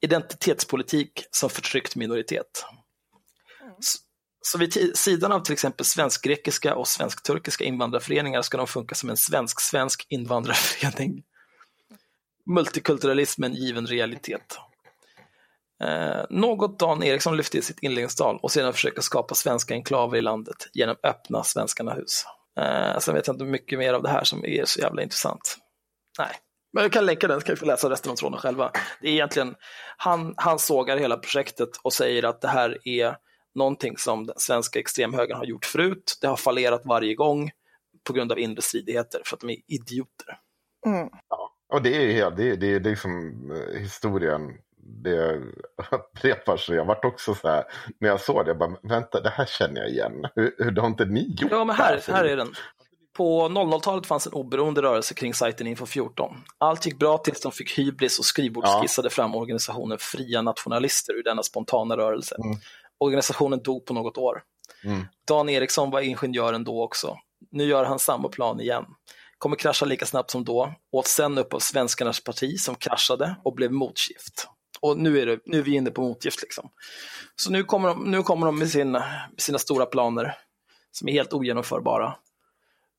Identitetspolitik 0.00 1.24
som 1.30 1.50
förtryckt 1.50 1.96
minoritet. 1.96 2.64
S- 3.78 3.96
Så 4.44 4.58
vid 4.58 4.98
sidan 4.98 5.32
av 5.32 5.40
till 5.40 5.52
exempel 5.52 5.86
svensk-grekiska 5.86 6.74
och 6.74 6.88
svensk-turkiska 6.88 7.64
invandrarföreningar 7.64 8.42
ska 8.42 8.56
de 8.56 8.66
funka 8.66 8.94
som 8.94 9.10
en 9.10 9.16
svensk-svensk 9.16 10.06
invandrarförening. 10.08 11.22
Multikulturalismen 12.46 13.54
given 13.54 13.86
realitet. 13.86 14.58
Eh, 15.82 16.24
något 16.30 16.78
Dan 16.78 17.02
Eriksson 17.02 17.36
lyfte 17.36 17.58
i 17.58 17.62
sitt 17.62 17.78
inledningstal 17.82 18.38
och 18.42 18.50
sedan 18.52 18.72
försöka 18.72 19.02
skapa 19.02 19.34
svenska 19.34 19.74
enklaver 19.74 20.18
i 20.18 20.20
landet 20.20 20.56
genom 20.72 20.96
öppna 21.02 21.42
Svenskarna 21.44 21.92
hus. 21.94 22.24
Eh, 22.60 22.98
sen 22.98 23.14
vet 23.14 23.26
jag 23.26 23.34
inte 23.34 23.44
mycket 23.44 23.78
mer 23.78 23.94
av 23.94 24.02
det 24.02 24.08
här 24.08 24.24
som 24.24 24.44
är 24.44 24.64
så 24.64 24.80
jävla 24.80 25.02
intressant. 25.02 25.56
Nej, 26.18 26.30
men 26.72 26.82
jag 26.82 26.92
kan 26.92 27.06
länka 27.06 27.28
den 27.28 27.40
så 27.40 27.46
kan 27.46 27.54
vi 27.54 27.58
få 27.58 27.66
läsa 27.66 27.90
resten 27.90 28.12
av 28.12 28.16
tråden 28.16 28.38
själva. 28.38 28.70
Det 29.00 29.08
är 29.08 29.12
egentligen, 29.12 29.54
han, 29.96 30.34
han 30.36 30.58
sågar 30.58 30.96
hela 30.96 31.16
projektet 31.16 31.68
och 31.82 31.92
säger 31.92 32.22
att 32.22 32.40
det 32.40 32.48
här 32.48 32.78
är 32.88 33.16
någonting 33.54 33.96
som 33.98 34.26
den 34.26 34.38
svenska 34.38 34.78
extremhögern 34.80 35.36
har 35.38 35.44
gjort 35.44 35.64
förut. 35.64 36.18
Det 36.20 36.26
har 36.26 36.36
fallerat 36.36 36.82
varje 36.84 37.14
gång 37.14 37.50
på 38.06 38.12
grund 38.12 38.32
av 38.32 38.38
inre 38.38 38.62
stridigheter 38.62 39.22
för 39.24 39.36
att 39.36 39.40
de 39.40 39.50
är 39.50 39.56
idioter. 39.68 40.38
Mm. 40.86 41.08
Och 41.72 41.82
det 41.82 41.96
är 41.96 42.00
ju 42.00 42.30
det, 42.30 42.50
är- 42.50 42.56
det 42.56 42.66
är 42.74 42.80
liksom 42.80 43.32
eh, 43.50 43.80
historien, 43.80 44.50
det 44.82 45.40
upprepar 45.90 46.56
sig. 46.56 46.76
Jag 46.76 46.84
vart 46.84 47.04
också 47.04 47.34
så 47.34 47.48
här, 47.48 47.64
när 48.00 48.08
jag 48.08 48.20
såg 48.20 48.44
det, 48.44 48.50
jag 48.50 48.58
bara, 48.58 48.76
vänta, 48.82 49.20
det 49.20 49.30
här 49.30 49.46
känner 49.46 49.80
jag 49.80 49.90
igen. 49.90 50.12
Hur, 50.34 50.54
hur 50.58 50.76
har 50.76 50.86
inte 50.86 51.04
ni 51.04 51.36
gjort 51.38 51.50
Ja, 51.50 51.64
men 51.64 51.76
här, 51.76 52.02
här 52.08 52.24
är 52.24 52.36
den. 52.36 52.54
På 53.16 53.48
00-talet 53.48 54.06
fanns 54.06 54.26
en 54.26 54.32
oberoende 54.32 54.82
rörelse 54.82 55.14
kring 55.14 55.34
sajten 55.34 55.66
Info 55.66 55.86
14. 55.86 56.36
Allt 56.58 56.86
gick 56.86 56.98
bra 56.98 57.18
tills 57.18 57.40
de 57.40 57.52
fick 57.52 57.78
hybris 57.78 58.18
och 58.18 58.24
skrivbordsskissade 58.24 59.10
fram 59.10 59.34
organisationen 59.34 59.98
Fria 60.00 60.42
Nationalister 60.42 61.12
ur 61.12 61.22
denna 61.22 61.42
spontana 61.42 61.96
rörelse. 61.96 62.36
Mm. 62.44 62.58
Organisationen 62.98 63.62
dog 63.62 63.86
på 63.86 63.94
något 63.94 64.18
år. 64.18 64.42
Mm. 64.84 65.04
Dan 65.28 65.48
Eriksson 65.48 65.90
var 65.90 66.00
ingenjören 66.00 66.64
då 66.64 66.84
också. 66.84 67.16
Nu 67.50 67.64
gör 67.64 67.84
han 67.84 67.98
samma 67.98 68.28
plan 68.28 68.60
igen. 68.60 68.84
Kommer 69.38 69.56
krascha 69.56 69.86
lika 69.86 70.06
snabbt 70.06 70.30
som 70.30 70.44
då. 70.44 70.74
Åt 70.92 71.06
sen 71.06 71.38
upp 71.38 71.54
av 71.54 71.58
svenskarnas 71.58 72.24
parti 72.24 72.58
som 72.58 72.74
kraschade 72.74 73.36
och 73.44 73.54
blev 73.54 73.72
motgift. 73.72 74.48
Och 74.82 74.98
nu 74.98 75.20
är, 75.20 75.26
det, 75.26 75.40
nu 75.44 75.58
är 75.58 75.62
vi 75.62 75.74
inne 75.74 75.90
på 75.90 76.02
motgift. 76.02 76.42
Liksom. 76.42 76.70
Så 77.36 77.50
nu 77.50 77.64
kommer 77.64 77.88
de, 77.88 78.10
nu 78.10 78.22
kommer 78.22 78.46
de 78.46 78.58
med, 78.58 78.70
sin, 78.70 78.90
med 78.90 79.04
sina 79.36 79.58
stora 79.58 79.86
planer 79.86 80.34
som 80.90 81.08
är 81.08 81.12
helt 81.12 81.32
ogenomförbara. 81.32 82.14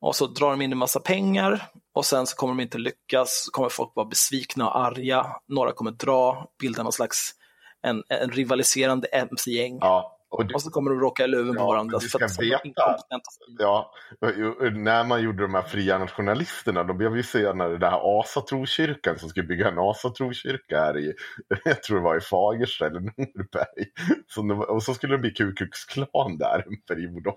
Och 0.02 0.16
så 0.16 0.28
drar 0.28 0.50
de 0.50 0.62
in 0.62 0.72
en 0.72 0.78
massa 0.78 1.00
pengar 1.00 1.70
och 1.94 2.06
sen 2.06 2.28
så 2.28 2.36
kommer 2.36 2.54
de 2.54 2.62
inte 2.64 2.78
lyckas, 2.78 3.44
så 3.46 3.52
kommer 3.52 3.70
folk 3.70 3.92
vara 3.96 4.08
besvikna 4.08 4.70
och 4.70 4.80
arga, 4.80 5.36
några 5.48 5.72
kommer 5.72 5.92
dra, 5.92 6.48
bilda 6.60 6.84
någon 6.84 6.92
slags 6.92 7.36
en, 7.82 8.04
en 8.10 8.32
rivaliserande 8.32 9.08
mc-gäng. 9.08 9.78
Ja, 9.82 10.13
och 10.34 10.46
det, 10.48 10.54
Och 10.54 10.62
så 10.62 10.70
kommer 10.70 10.92
de 10.92 11.00
råka 11.00 11.24
i 11.24 11.28
luven 11.28 11.56
på 11.56 11.62
Ja, 11.62 11.68
varandra. 11.68 11.92
men 11.92 12.00
du 12.00 12.10
ska 12.10 12.18
de 12.18 12.50
veta- 12.50 12.98
ja, 13.60 13.92
när 14.74 15.04
man 15.04 15.24
gjorde 15.24 15.42
de 15.44 15.54
här 15.54 15.62
fria 15.62 15.98
nationalisterna, 15.98 16.84
då 16.84 16.94
blev 16.94 17.16
ju 17.18 17.24
senare 17.24 17.78
det 17.78 17.90
här 17.90 18.20
Asatrokyrkan 18.22 19.20
som 19.20 19.30
skulle 19.30 19.48
bygga 19.48 19.68
en 19.68 19.80
Asatrokyrka 19.80 20.80
här 20.80 20.98
i, 20.98 21.14
jag 21.66 21.84
tror 21.84 21.98
det 21.98 22.04
var 22.04 22.18
i 22.18 22.22
Fagersta 22.22 22.86
eller 22.86 23.00
Norberg. 23.00 23.86
Så 24.28 24.56
var, 24.56 24.70
och 24.70 24.84
så 24.84 24.94
skulle 24.94 25.14
det 25.14 25.20
bli 25.20 25.32
Ku 25.32 25.54
Klux 25.54 25.86
Klan 25.86 26.38
där 26.38 26.64
en 26.68 26.82
period. 26.88 27.24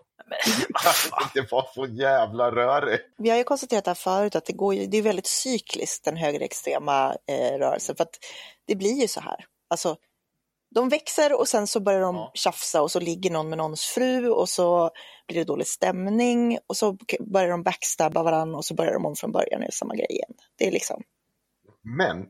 Det 1.34 1.52
var 1.52 1.66
så 1.74 1.86
jävla 1.86 2.50
rörigt. 2.50 3.04
Vi 3.18 3.30
har 3.30 3.36
ju 3.36 3.44
konstaterat 3.44 3.86
här 3.86 3.94
förut 3.94 4.36
att 4.36 4.44
det, 4.46 4.52
går, 4.52 4.74
ju- 4.74 4.86
det 4.86 4.96
är 4.96 5.02
väldigt 5.02 5.26
cykliskt 5.26 6.04
den 6.04 6.16
högerextrema 6.16 7.14
eh, 7.28 7.58
rörelsen. 7.58 7.96
För 7.96 8.02
att 8.04 8.18
det 8.66 8.74
blir 8.74 9.00
ju 9.00 9.08
så 9.08 9.20
här. 9.20 9.36
Alltså, 9.70 9.96
De 10.76 10.88
växer 10.88 11.40
och 11.40 11.48
sen 11.48 11.66
så 11.66 11.80
börjar 11.80 12.00
de 12.00 12.16
Ja. 12.16 12.30
tjafsa 12.34 12.82
och 12.82 12.90
så 12.90 13.00
ligger 13.00 13.30
någon 13.30 13.48
med 13.48 13.58
någons 13.58 13.84
fru 13.84 14.28
och 14.30 14.48
så 14.48 14.90
blir 15.28 15.38
det 15.38 15.44
dålig 15.44 15.66
stämning 15.66 16.58
och 16.66 16.76
så 16.76 16.96
börjar 17.20 17.48
de 17.48 17.62
backstabba 17.62 18.22
varandra 18.22 18.56
och 18.56 18.64
så 18.64 18.74
börjar 18.74 18.92
de 18.92 19.06
om 19.06 19.16
från 19.16 19.32
början 19.32 19.58
och 19.60 19.64
gör 19.64 19.70
samma 19.70 19.94
grej 19.94 20.06
igen. 20.10 20.32
Det 20.58 20.66
är 20.66 20.72
liksom, 20.72 21.02
Men 21.82 22.26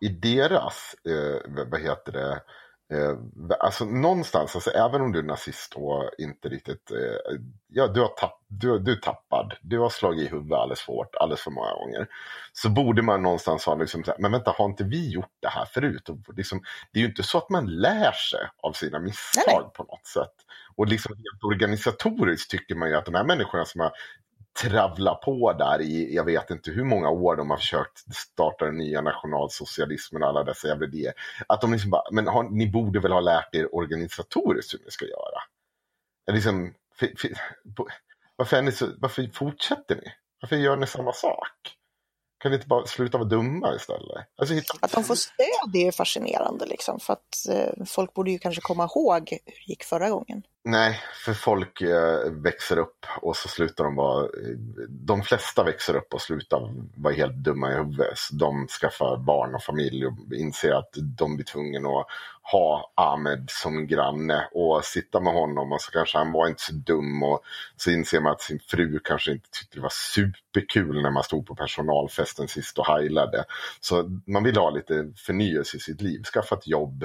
i 0.00 0.08
deras, 0.08 0.94
eh, 1.08 1.64
vad 1.70 1.80
heter 1.80 2.12
det, 2.12 2.42
eh, 2.90 3.16
alltså 3.60 3.84
någonstans, 3.84 4.54
alltså, 4.54 4.70
även 4.70 5.00
om 5.00 5.12
du 5.12 5.18
är 5.18 5.22
nazist 5.22 5.74
och 5.74 6.10
inte 6.18 6.48
riktigt, 6.48 6.90
eh, 6.90 7.36
ja 7.68 7.86
du, 7.86 8.00
har 8.00 8.08
tapp, 8.08 8.40
du, 8.48 8.78
du 8.78 8.92
är 8.92 8.96
tappad, 8.96 9.54
du 9.62 9.78
har 9.78 9.88
slagit 9.88 10.26
i 10.26 10.30
huvudet 10.30 10.58
alldeles 10.58 10.80
för 10.80 10.92
hårt, 10.92 11.14
alldeles 11.14 11.40
för 11.40 11.50
många 11.50 11.72
gånger. 11.72 12.08
Så 12.52 12.68
borde 12.68 13.02
man 13.02 13.22
någonstans 13.22 13.66
ha 13.66 13.74
liksom, 13.74 14.04
här, 14.06 14.16
men 14.18 14.32
vänta, 14.32 14.54
har 14.58 14.64
inte 14.64 14.84
vi 14.84 15.10
gjort 15.10 15.32
det 15.40 15.48
här 15.48 15.64
förut? 15.64 16.08
Och 16.08 16.18
liksom, 16.36 16.62
det 16.92 16.98
är 16.98 17.02
ju 17.02 17.08
inte 17.08 17.22
så 17.22 17.38
att 17.38 17.50
man 17.50 17.66
lär 17.66 18.12
sig 18.12 18.48
av 18.62 18.72
sina 18.72 18.98
misstag 18.98 19.44
Nej, 19.46 19.56
nej. 19.62 19.70
på 19.74 19.82
något 19.82 20.06
sätt. 20.06 20.34
Och 20.76 20.86
liksom 20.86 21.16
organisatoriskt 21.42 22.50
tycker 22.50 22.74
man 22.74 22.88
ju 22.88 22.96
att 22.96 23.04
de 23.04 23.14
här 23.14 23.24
människorna 23.24 23.64
som 23.64 23.80
har 23.80 23.92
travla 24.62 25.14
på 25.14 25.52
där 25.52 25.80
i, 25.80 26.14
jag 26.14 26.24
vet 26.24 26.50
inte 26.50 26.70
hur 26.70 26.84
många 26.84 27.10
år 27.10 27.36
de 27.36 27.50
har 27.50 27.56
försökt 27.56 28.14
starta 28.14 28.64
den 28.64 28.76
nya 28.76 29.00
nationalsocialismen 29.00 30.22
och 30.22 30.28
alla 30.28 30.44
dessa 30.44 30.68
jävla 30.68 30.86
idéer. 30.86 31.12
Att 31.46 31.60
de 31.60 31.72
liksom 31.72 31.90
bara, 31.90 32.02
men 32.10 32.28
har, 32.28 32.42
ni 32.42 32.66
borde 32.66 33.00
väl 33.00 33.12
ha 33.12 33.20
lärt 33.20 33.54
er 33.54 33.74
organisatoriskt 33.74 34.74
hur 34.74 34.78
ni 34.78 34.90
ska 34.90 35.04
göra? 35.04 35.40
Liksom, 36.32 36.74
för, 36.94 37.12
för, 37.18 37.30
varför, 38.36 38.56
är 38.56 38.62
ni 38.62 38.72
så, 38.72 38.86
varför 38.98 39.30
fortsätter 39.34 39.96
ni? 39.96 40.12
Varför 40.40 40.56
gör 40.56 40.76
ni 40.76 40.86
samma 40.86 41.12
sak? 41.12 41.76
Kan 42.38 42.50
ni 42.50 42.56
inte 42.56 42.68
bara 42.68 42.86
sluta 42.86 43.18
vara 43.18 43.28
dumma 43.28 43.74
istället? 43.74 44.26
Alltså, 44.36 44.54
hitta... 44.54 44.78
att 44.80 44.92
de 44.92 45.04
får 45.04 45.14
stöd 45.14 45.74
är 45.74 45.84
ju 45.84 45.92
fascinerande 45.92 46.66
liksom 46.66 47.00
för 47.00 47.12
att 47.12 47.48
eh, 47.50 47.84
folk 47.86 48.14
borde 48.14 48.30
ju 48.30 48.38
kanske 48.38 48.60
komma 48.60 48.84
ihåg 48.84 49.28
hur 49.30 49.38
det 49.44 49.68
gick 49.68 49.84
förra 49.84 50.10
gången. 50.10 50.42
Nej, 50.64 51.00
för 51.24 51.32
folk 51.32 51.80
eh, 51.80 52.30
växer 52.30 52.78
upp 52.78 53.06
och 53.20 53.36
så 53.36 53.48
slutar 53.48 53.84
de 53.84 53.94
vara... 53.94 54.28
De 54.88 55.22
flesta 55.22 55.64
växer 55.64 55.96
upp 55.96 56.14
och 56.14 56.20
slutar 56.20 56.74
vara 56.94 57.14
helt 57.14 57.36
dumma 57.36 57.72
i 57.72 57.74
huvudet. 57.74 58.18
De 58.32 58.66
skaffar 58.68 59.16
barn 59.16 59.54
och 59.54 59.62
familj 59.62 60.06
och 60.06 60.14
inser 60.34 60.72
att 60.72 60.90
de 61.18 61.36
blir 61.36 61.46
tvungna 61.46 61.88
att 61.88 62.06
ha 62.42 62.92
Ahmed 62.94 63.46
som 63.50 63.86
granne 63.86 64.48
och 64.52 64.84
sitta 64.84 65.20
med 65.20 65.32
honom 65.32 65.72
och 65.72 65.80
så 65.80 65.90
kanske 65.90 66.18
han 66.18 66.32
var 66.32 66.48
inte 66.48 66.62
så 66.62 66.72
dum 66.72 67.22
och 67.22 67.40
så 67.76 67.90
inser 67.90 68.20
man 68.20 68.32
att 68.32 68.42
sin 68.42 68.60
fru 68.60 69.00
kanske 69.04 69.32
inte 69.32 69.48
tyckte 69.50 69.76
det 69.76 69.82
var 69.82 69.92
superkul 70.14 71.02
när 71.02 71.10
man 71.10 71.22
stod 71.22 71.46
på 71.46 71.54
personalfesten 71.54 72.48
sist 72.48 72.78
och 72.78 72.86
heilade. 72.86 73.44
Så 73.80 74.20
man 74.26 74.44
vill 74.44 74.56
ha 74.56 74.70
lite 74.70 75.12
förnyelse 75.16 75.76
i 75.76 75.80
sitt 75.80 76.00
liv, 76.00 76.22
skaffa 76.22 76.54
ett 76.54 76.66
jobb, 76.66 77.04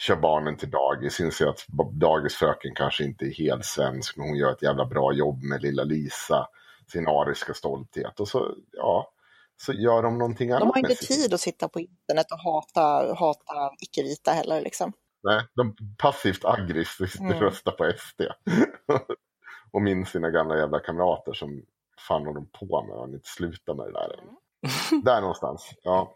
kör 0.00 0.16
barnen 0.16 0.56
till 0.56 0.70
dagis, 0.70 1.20
inser 1.20 1.46
att 1.46 1.66
dagisfröken 1.92 2.74
kanske 2.74 3.04
inte 3.04 3.24
är 3.24 3.34
helt 3.34 3.64
svensk, 3.64 4.16
men 4.16 4.28
hon 4.28 4.36
gör 4.36 4.52
ett 4.52 4.62
jävla 4.62 4.86
bra 4.86 5.12
jobb 5.12 5.42
med 5.42 5.62
lilla 5.62 5.84
Lisa, 5.84 6.46
sin 6.92 7.08
ariska 7.08 7.54
stolthet. 7.54 8.20
Och 8.20 8.28
så, 8.28 8.54
ja, 8.72 9.12
så 9.56 9.72
gör 9.72 10.02
de 10.02 10.18
någonting 10.18 10.50
annat 10.50 10.60
De 10.60 10.68
har 10.68 10.78
inte 10.78 10.94
sitt 10.94 11.08
tid 11.08 11.34
att 11.34 11.40
sitta 11.40 11.68
på 11.68 11.80
internet 11.80 12.26
och 12.32 12.38
hata, 12.38 13.14
hata 13.14 13.70
icke-vita 13.80 14.30
heller 14.30 14.60
liksom. 14.60 14.92
Nej, 15.22 15.42
de 15.54 15.76
passivt 15.98 16.44
aggressivt 16.44 17.20
Mm. 17.20 17.40
röstar 17.40 17.72
på 17.72 17.92
SD. 17.98 18.20
och 19.72 19.82
minns 19.82 20.08
sina 20.08 20.30
gamla 20.30 20.58
jävla 20.58 20.80
kamrater 20.80 21.32
som 21.32 21.62
fan 22.08 22.26
håller 22.26 22.40
de 22.40 22.46
på 22.46 22.82
med, 22.86 22.96
har 22.96 23.06
ni 23.06 23.14
inte 23.14 23.28
slutat 23.28 23.76
med 23.76 23.86
det 23.86 23.92
där 23.92 24.18
än? 24.18 25.02
Där 25.04 25.20
någonstans, 25.20 25.70
ja. 25.82 26.14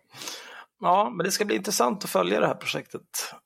Ja, 0.84 1.10
men 1.10 1.24
det 1.24 1.30
ska 1.30 1.44
bli 1.44 1.56
intressant 1.56 2.04
att 2.04 2.10
följa 2.10 2.40
det 2.40 2.46
här 2.46 2.54
projektet, 2.54 3.00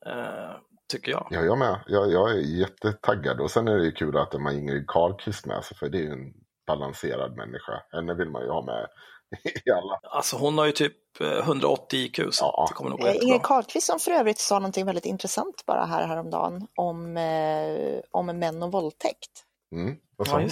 eh, 0.07 0.57
tycker 0.93 1.13
jag. 1.13 1.27
Ja, 1.31 1.41
jag 1.41 1.59
med. 1.59 1.81
Jag, 1.87 2.13
jag 2.13 2.31
är 2.31 2.35
jättetaggad. 2.35 3.41
Och 3.41 3.51
sen 3.51 3.69
är 3.69 3.79
det 3.79 3.85
ju 3.85 3.93
kul 3.93 4.17
att 4.17 4.31
de 4.31 4.45
har 4.47 4.53
Ingrid 4.53 4.87
Carlqvist 4.87 5.47
med 5.47 5.65
sig, 5.65 5.77
för 5.77 5.89
det 5.89 5.99
är 5.99 6.03
ju 6.03 6.13
en 6.13 6.33
balanserad 6.67 7.37
människa. 7.37 7.73
Henne 7.93 8.15
vill 8.15 8.31
man 8.31 8.43
ju 8.43 8.49
ha 8.49 8.65
med 8.65 8.87
i 9.65 9.71
alla. 9.71 10.01
Alltså 10.03 10.37
hon 10.37 10.59
har 10.59 10.67
ju 10.67 10.73
typ 10.73 11.21
eh, 11.21 11.39
180 11.39 11.99
IQ, 11.99 12.17
så 12.31 12.45
Ja. 12.45 12.67
det 12.69 12.75
kommer 12.75 12.91
nog 12.91 13.01
gå 13.01 13.07
Eh. 13.07 13.17
Ingrid 13.23 13.43
Carlqvist 13.43 13.87
som 13.87 13.99
för 13.99 14.11
övrigt 14.11 14.39
sa 14.39 14.59
någonting 14.59 14.87
väldigt 14.87 15.07
intressant 15.07 15.63
bara 15.67 15.85
här 15.85 16.07
häromdagen 16.07 16.67
om, 16.75 17.17
eh, 17.17 18.01
om 18.11 18.27
män 18.27 18.63
och 18.63 18.73
våldtäkt. 18.73 19.45
Mm. 19.73 19.97
Vad 20.17 20.29
Ja, 20.29 20.49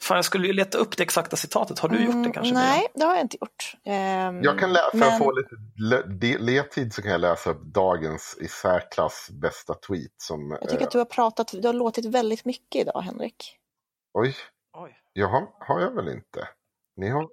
Fan, 0.00 0.16
jag 0.16 0.24
skulle 0.24 0.46
ju 0.46 0.52
leta 0.52 0.78
upp 0.78 0.96
det 0.96 1.02
exakta 1.02 1.36
citatet. 1.36 1.78
Har 1.78 1.88
du 1.88 2.04
gjort 2.04 2.24
det 2.24 2.30
kanske? 2.30 2.50
Mm, 2.54 2.62
Nej, 2.62 2.86
det 2.94 3.04
har 3.04 3.12
jag 3.14 3.20
inte 3.24 3.36
gjort. 3.40 3.72
Ehm, 3.84 4.42
Jag 4.42 4.58
kan 4.58 4.72
läsa, 4.72 4.90
för 4.90 4.98
men- 4.98 5.08
att 5.12 5.18
få 5.18 5.32
lite 5.32 6.38
ledtid 6.38 6.94
så 6.94 7.02
kan 7.02 7.10
jag 7.10 7.20
läsa 7.20 7.50
upp 7.50 7.62
dagens 7.62 8.36
i 8.40 8.48
särklass 8.48 9.28
bästa 9.32 9.74
tweet 9.74 10.12
som... 10.16 10.58
Jag 10.60 10.68
tycker 10.70 10.82
eh, 10.82 10.86
att 10.86 10.92
du 10.92 10.98
har 10.98 11.04
pratat, 11.04 11.52
du 11.52 11.68
har 11.68 11.74
låtit 11.74 12.04
väldigt 12.04 12.44
mycket 12.44 12.80
idag 12.80 13.00
Henrik. 13.00 13.56
Oj, 14.14 14.36
Oj. 14.78 14.96
jaha, 15.12 15.46
har 15.60 15.80
jag 15.80 15.94
väl 15.94 16.08
inte? 16.08 16.48
Ni 16.96 17.08
har... 17.08 17.28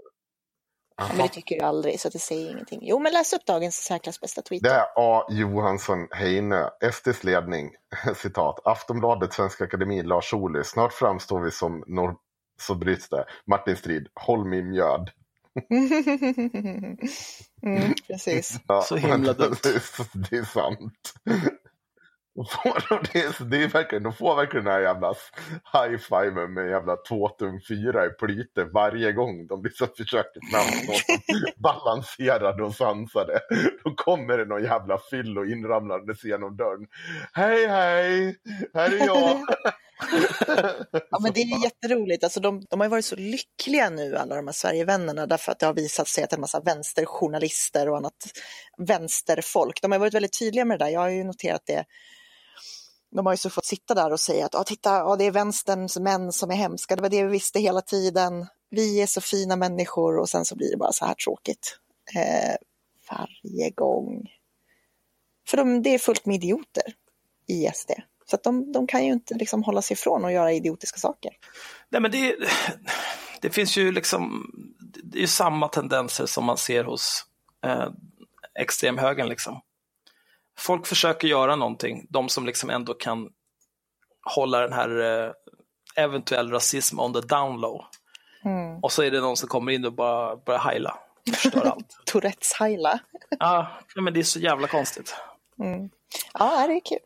Ja, 0.99 1.05
Jaha. 1.05 1.17
men 1.17 1.27
det 1.27 1.33
tycker 1.33 1.59
du 1.59 1.65
aldrig, 1.65 1.99
så 1.99 2.09
det 2.09 2.19
säger 2.19 2.51
ingenting. 2.51 2.79
Jo, 2.81 2.99
men 2.99 3.13
läs 3.13 3.33
upp 3.33 3.45
dagens 3.45 3.75
särklass 3.75 4.21
bästa 4.21 4.41
tweet. 4.41 4.63
Det 4.63 4.69
är 4.69 4.85
A. 4.95 5.25
Johansson 5.29 6.07
Heine, 6.11 6.69
SDs 6.93 7.23
ledning, 7.23 7.71
citat, 8.15 8.59
Aftonbladet, 8.65 9.33
Svenska 9.33 9.63
Akademin, 9.63 10.07
Lars 10.07 10.33
Ohly, 10.33 10.63
snart 10.63 10.93
framstår 10.93 11.39
vi 11.39 11.51
som 11.51 11.83
norr... 11.87 12.15
Så 12.61 12.75
bryts 12.75 13.09
det. 13.09 13.25
Martin 13.47 13.75
Strid, 13.75 14.07
håll 14.15 14.45
min 14.45 14.69
mjöd. 14.69 15.09
mm, 17.63 17.93
precis. 18.07 18.59
Ja, 18.67 18.81
Så 18.81 18.95
himla 18.95 19.33
dumt. 19.33 19.55
Det 19.63 19.69
är, 19.75 20.29
det 20.29 20.37
är 20.37 20.43
sant. 20.43 21.13
Får- 22.35 22.99
Det, 23.13 23.19
är, 23.19 23.43
det 23.49 23.63
är 23.63 23.67
verkligen, 23.67 24.03
de 24.03 24.13
får 24.13 24.35
verkligen 24.35 24.65
den 24.65 24.73
här 24.73 24.81
jävla 24.81 25.13
high-fiven 25.73 26.53
med 26.53 26.63
en 26.63 26.69
jävla 26.69 26.95
tvåtum 26.95 27.59
fyra 27.67 28.05
i 28.05 28.09
plyte 28.09 28.63
varje 28.63 29.11
gång 29.11 29.47
de 29.47 29.63
liksom 29.63 29.87
försöker 29.97 30.39
som 30.51 30.93
balanserade 31.63 32.63
och 32.63 32.75
sansade. 32.75 33.39
Då 33.83 33.91
kommer 33.95 34.37
det 34.37 34.45
någon 34.45 34.63
jävla 34.63 34.97
fyllo 35.11 35.45
inramlandes 35.45 36.23
genom 36.23 36.57
dörren. 36.57 36.87
Hej 37.33 37.67
hej, 37.67 38.35
här 38.73 39.01
är 39.01 39.05
jag. 39.05 39.37
Ja, 41.11 41.19
men 41.19 41.33
det 41.33 41.41
är 41.41 41.63
jätteroligt. 41.63 42.23
Alltså, 42.23 42.39
de, 42.39 42.61
de 42.69 42.79
har 42.79 42.85
ju 42.85 42.89
varit 42.89 43.05
så 43.05 43.15
lyckliga 43.15 43.89
nu, 43.89 44.15
alla 44.15 44.35
de 44.35 44.47
här 44.47 44.53
Sverigevännerna, 44.53 45.27
därför 45.27 45.51
att 45.51 45.59
det 45.59 45.65
har 45.65 45.73
visat 45.73 46.07
sig 46.07 46.23
att 46.23 46.33
en 46.33 46.41
massa 46.41 46.59
vänsterjournalister 46.59 47.89
och 47.89 47.97
annat 47.97 48.13
vänsterfolk, 48.77 49.81
de 49.81 49.91
har 49.91 49.99
varit 49.99 50.13
väldigt 50.13 50.39
tydliga 50.39 50.65
med 50.65 50.79
det 50.79 50.85
där. 50.85 50.91
Jag 50.91 50.99
har 50.99 51.09
ju 51.09 51.23
noterat 51.23 51.61
det. 51.65 51.85
De 53.11 53.25
har 53.25 53.33
ju 53.33 53.37
så 53.37 53.49
fått 53.49 53.65
sitta 53.65 53.93
där 53.93 54.11
och 54.11 54.19
säga 54.19 54.45
att 54.45 54.55
ah, 54.55 54.63
titta, 54.63 55.03
ah, 55.03 55.15
det 55.15 55.23
är 55.23 55.31
vänsterns 55.31 55.99
män 55.99 56.31
som 56.31 56.51
är 56.51 56.55
hemska, 56.55 56.95
det 56.95 57.01
var 57.01 57.09
det 57.09 57.23
vi 57.23 57.31
visste 57.31 57.59
hela 57.59 57.81
tiden. 57.81 58.47
Vi 58.69 59.01
är 59.01 59.07
så 59.07 59.21
fina 59.21 59.55
människor 59.55 60.19
och 60.19 60.29
sen 60.29 60.45
så 60.45 60.55
blir 60.55 60.71
det 60.71 60.77
bara 60.77 60.91
så 60.91 61.05
här 61.05 61.13
tråkigt. 61.13 61.79
Eh, 62.15 62.55
varje 63.11 63.69
gång. 63.69 64.29
För 65.47 65.57
de, 65.57 65.81
det 65.81 65.93
är 65.93 65.99
fullt 65.99 66.25
med 66.25 66.35
idioter 66.35 66.93
i 67.47 67.69
SD. 67.73 67.91
Så 68.29 68.35
att 68.35 68.43
de, 68.43 68.71
de 68.71 68.87
kan 68.87 69.05
ju 69.05 69.11
inte 69.11 69.33
liksom 69.33 69.63
hålla 69.63 69.81
sig 69.81 69.93
ifrån 69.93 70.25
och 70.25 70.31
göra 70.31 70.51
idiotiska 70.51 70.97
saker. 70.97 71.31
Nej, 71.89 72.01
men 72.01 72.11
det, 72.11 72.35
det 73.41 73.49
finns 73.49 73.77
ju 73.77 73.91
liksom, 73.91 74.51
det 75.03 75.23
är 75.23 75.27
samma 75.27 75.67
tendenser 75.67 76.25
som 76.25 76.45
man 76.45 76.57
ser 76.57 76.83
hos 76.83 77.25
eh, 77.65 77.87
extremhögern 78.59 79.29
liksom. 79.29 79.61
Folk 80.57 80.87
försöker 80.87 81.27
göra 81.27 81.55
någonting, 81.55 82.05
de 82.09 82.29
som 82.29 82.45
liksom 82.45 82.69
ändå 82.69 82.93
kan 82.93 83.29
hålla 84.35 84.59
den 84.59 84.73
här 84.73 84.99
eh, 84.99 85.31
eventuell 85.95 86.51
rasism 86.51 86.99
on 86.99 87.13
the 87.13 87.21
down 87.21 87.61
low. 87.61 87.81
Mm. 88.45 88.83
Och 88.83 88.91
så 88.91 89.03
är 89.03 89.11
det 89.11 89.21
någon 89.21 89.37
som 89.37 89.49
kommer 89.49 89.71
in 89.71 89.85
och 89.85 89.93
bara 89.93 90.35
börjar 90.35 90.59
heila. 90.59 90.97
Tourettes 92.05 92.53
heila. 92.53 92.99
Ja, 93.39 93.67
men 93.95 94.13
det 94.13 94.19
är 94.19 94.23
så 94.23 94.39
jävla 94.39 94.67
konstigt. 94.67 95.15
Mm. 95.59 95.89
Ja, 96.33 96.67
det 96.67 96.73
är 96.73 96.85
kul. 96.85 96.99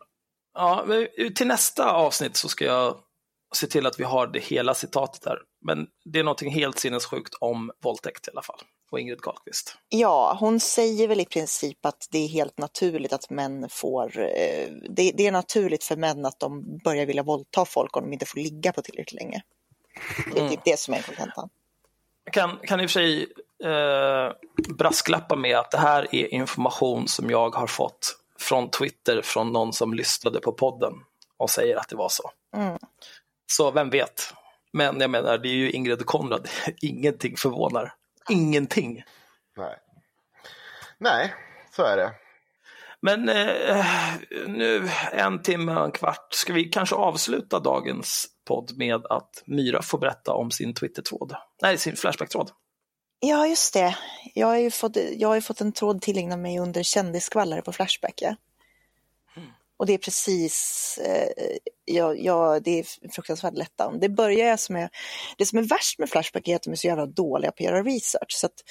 Ja, 0.53 0.83
men 0.87 1.07
till 1.35 1.47
nästa 1.47 1.91
avsnitt 1.91 2.35
så 2.35 2.49
ska 2.49 2.65
jag 2.65 2.97
se 3.55 3.67
till 3.67 3.85
att 3.85 3.99
vi 3.99 4.03
har 4.03 4.27
det 4.27 4.39
hela 4.39 4.73
citatet 4.73 5.21
där. 5.21 5.37
Men 5.65 5.87
det 6.05 6.19
är 6.19 6.23
någonting 6.23 6.51
helt 6.51 6.79
sinnessjukt 6.79 7.33
om 7.39 7.71
våldtäkt 7.83 8.27
i 8.27 8.31
alla 8.31 8.41
fall. 8.41 8.59
Och 8.91 8.99
Ingrid 8.99 9.21
Carlqvist. 9.21 9.77
Ja, 9.89 10.37
hon 10.39 10.59
säger 10.59 11.07
väl 11.07 11.19
i 11.19 11.25
princip 11.25 11.85
att 11.85 12.07
det 12.11 12.17
är 12.17 12.27
helt 12.27 12.57
naturligt 12.57 13.13
att 13.13 13.29
män 13.29 13.69
får, 13.69 14.19
eh, 14.19 14.67
det, 14.89 15.11
det 15.11 15.27
är 15.27 15.31
naturligt 15.31 15.83
för 15.83 15.95
män 15.95 16.25
att 16.25 16.39
de 16.39 16.77
börjar 16.83 17.05
vilja 17.05 17.23
våldta 17.23 17.65
folk 17.65 17.97
om 17.97 18.03
de 18.03 18.13
inte 18.13 18.25
får 18.25 18.39
ligga 18.39 18.73
på 18.73 18.81
tillräckligt 18.81 19.21
länge. 19.21 19.41
Det 20.33 20.39
är 20.39 20.49
typ 20.49 20.59
det 20.65 20.79
som 20.79 20.93
är 20.93 21.01
kontentan. 21.01 21.49
Kan, 22.31 22.57
kan 22.57 22.79
i 22.79 22.85
och 22.85 22.89
för 22.89 22.93
sig 22.93 23.21
eh, 23.63 24.31
brasklappa 24.75 25.35
med 25.35 25.57
att 25.57 25.71
det 25.71 25.77
här 25.77 26.15
är 26.15 26.33
information 26.33 27.07
som 27.07 27.29
jag 27.29 27.55
har 27.55 27.67
fått 27.67 28.22
från 28.43 28.69
Twitter 28.69 29.21
från 29.21 29.53
någon 29.53 29.73
som 29.73 29.93
lyssnade 29.93 30.39
på 30.39 30.51
podden 30.51 30.93
och 31.37 31.49
säger 31.49 31.75
att 31.75 31.89
det 31.89 31.95
var 31.95 32.09
så. 32.09 32.31
Mm. 32.55 32.77
Så 33.51 33.71
vem 33.71 33.89
vet? 33.89 34.33
Men 34.73 34.99
jag 34.99 35.09
menar, 35.09 35.37
det 35.37 35.49
är 35.49 35.53
ju 35.53 35.71
Ingrid 35.71 35.99
och 35.99 36.05
Konrad. 36.05 36.49
Ingenting 36.81 37.37
förvånar. 37.37 37.93
Ingenting. 38.29 39.03
Nej. 39.57 39.77
Nej, 40.97 41.33
så 41.75 41.83
är 41.83 41.97
det. 41.97 42.11
Men 43.01 43.29
eh, 43.29 43.85
nu 44.47 44.89
en 45.11 45.41
timme 45.41 45.75
och 45.75 45.85
en 45.85 45.91
kvart, 45.91 46.33
ska 46.33 46.53
vi 46.53 46.63
kanske 46.63 46.95
avsluta 46.95 47.59
dagens 47.59 48.27
podd 48.47 48.77
med 48.77 49.05
att 49.05 49.43
Myra 49.45 49.81
får 49.81 49.97
berätta 49.97 50.33
om 50.33 50.51
sin 50.51 50.73
Twitter-tråd, 50.73 51.35
nej 51.61 51.77
sin 51.77 51.95
Flashback-tråd. 51.95 52.51
Ja, 53.25 53.47
just 53.47 53.73
det. 53.73 53.97
Jag 54.33 54.47
har 54.47 54.57
ju 54.57 54.71
fått, 54.71 54.97
jag 55.17 55.27
har 55.27 55.41
fått 55.41 55.61
en 55.61 55.71
tråd 55.71 56.01
tillägnad 56.01 56.39
mig 56.39 56.59
under 56.59 56.83
kändisskvallare 56.83 57.61
på 57.61 57.71
Flashback. 57.71 58.21
Ja. 58.21 58.35
Och 59.77 59.85
det 59.85 59.93
är 59.93 59.97
precis, 59.97 60.99
eh, 61.03 61.57
ja, 61.85 62.13
ja, 62.15 62.59
det 62.59 62.79
är 62.79 63.09
fruktansvärt 63.11 63.53
letdown. 63.53 63.99
Det 63.99 64.09
börjar 64.09 64.47
jag 64.47 64.59
med, 64.69 64.89
det 65.37 65.45
som 65.45 65.59
är 65.59 65.63
värst 65.63 65.99
med 65.99 66.09
Flashback 66.09 66.47
är 66.47 66.55
att 66.55 66.63
de 66.63 66.71
är 66.71 66.75
så 66.75 66.87
jävla 66.87 67.05
dåliga 67.05 67.51
på 67.51 67.55
att 67.55 67.65
göra 67.65 67.83
research. 67.83 68.31
Så 68.31 68.45
att 68.45 68.63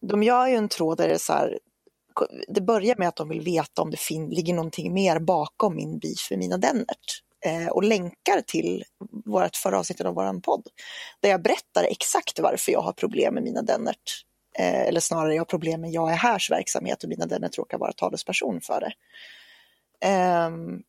de 0.00 0.22
gör 0.22 0.46
ju 0.46 0.54
en 0.54 0.68
tråd 0.68 0.98
där 0.98 1.08
det 1.08 1.14
är 1.14 1.18
så 1.18 1.32
här, 1.32 1.58
det 2.48 2.60
börjar 2.60 2.96
med 2.98 3.08
att 3.08 3.16
de 3.16 3.28
vill 3.28 3.40
veta 3.40 3.82
om 3.82 3.90
det 3.90 3.96
fin- 3.96 4.30
ligger 4.30 4.54
någonting 4.54 4.94
mer 4.94 5.18
bakom 5.18 5.76
min 5.76 5.98
beef 5.98 6.30
med 6.30 6.38
mina 6.38 6.58
Dennert. 6.58 7.22
Eh, 7.44 7.68
och 7.68 7.82
länkar 7.82 8.40
till 8.46 8.84
vårt 9.24 9.56
förra 9.56 9.78
avsnittet 9.78 10.06
av 10.06 10.14
vår 10.14 10.40
podd. 10.40 10.66
Där 11.20 11.30
jag 11.30 11.42
berättar 11.42 11.84
exakt 11.84 12.38
varför 12.38 12.72
jag 12.72 12.80
har 12.80 12.92
problem 12.92 13.34
med 13.34 13.42
mina 13.42 13.62
Dennert. 13.62 14.24
Eh, 14.58 14.80
eller 14.80 15.00
snarare 15.00 15.34
jag 15.34 15.40
har 15.40 15.44
problem 15.44 15.80
med 15.80 15.90
Jag 15.90 16.10
är 16.10 16.16
härs 16.16 16.50
verksamhet 16.50 17.02
och 17.02 17.08
mina 17.08 17.26
Dennert 17.26 17.58
råkar 17.58 17.78
vara 17.78 17.92
talesperson 17.92 18.60
för 18.60 18.80
det. 18.80 18.92
Ehm, 20.06 20.82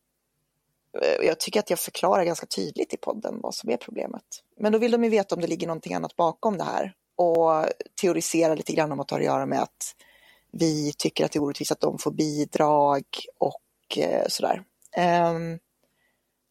eh, 1.02 1.26
jag 1.26 1.40
tycker 1.40 1.60
att 1.60 1.70
jag 1.70 1.78
förklarar 1.78 2.24
ganska 2.24 2.46
tydligt 2.46 2.94
i 2.94 2.96
podden 2.96 3.40
vad 3.40 3.54
som 3.54 3.70
är 3.70 3.76
problemet. 3.76 4.24
Men 4.56 4.72
då 4.72 4.78
vill 4.78 4.90
de 4.90 5.04
ju 5.04 5.10
veta 5.10 5.34
om 5.34 5.40
det 5.40 5.46
ligger 5.46 5.66
någonting 5.66 5.94
annat 5.94 6.16
bakom 6.16 6.58
det 6.58 6.64
här 6.64 6.94
och 7.16 7.66
teorisera 8.00 8.54
lite 8.54 8.72
grann 8.72 8.92
om 8.92 9.00
att 9.00 9.08
det 9.08 9.14
har 9.14 9.20
att 9.20 9.26
göra 9.26 9.46
med 9.46 9.62
att 9.62 9.94
vi 10.52 10.92
tycker 10.98 11.24
att 11.24 11.32
det 11.32 11.38
är 11.38 11.42
orättvist 11.42 11.72
att 11.72 11.80
de 11.80 11.98
får 11.98 12.10
bidrag 12.10 13.04
och 13.38 13.98
eh, 13.98 14.24
sådär. 14.28 14.62
Ehm, 14.96 15.58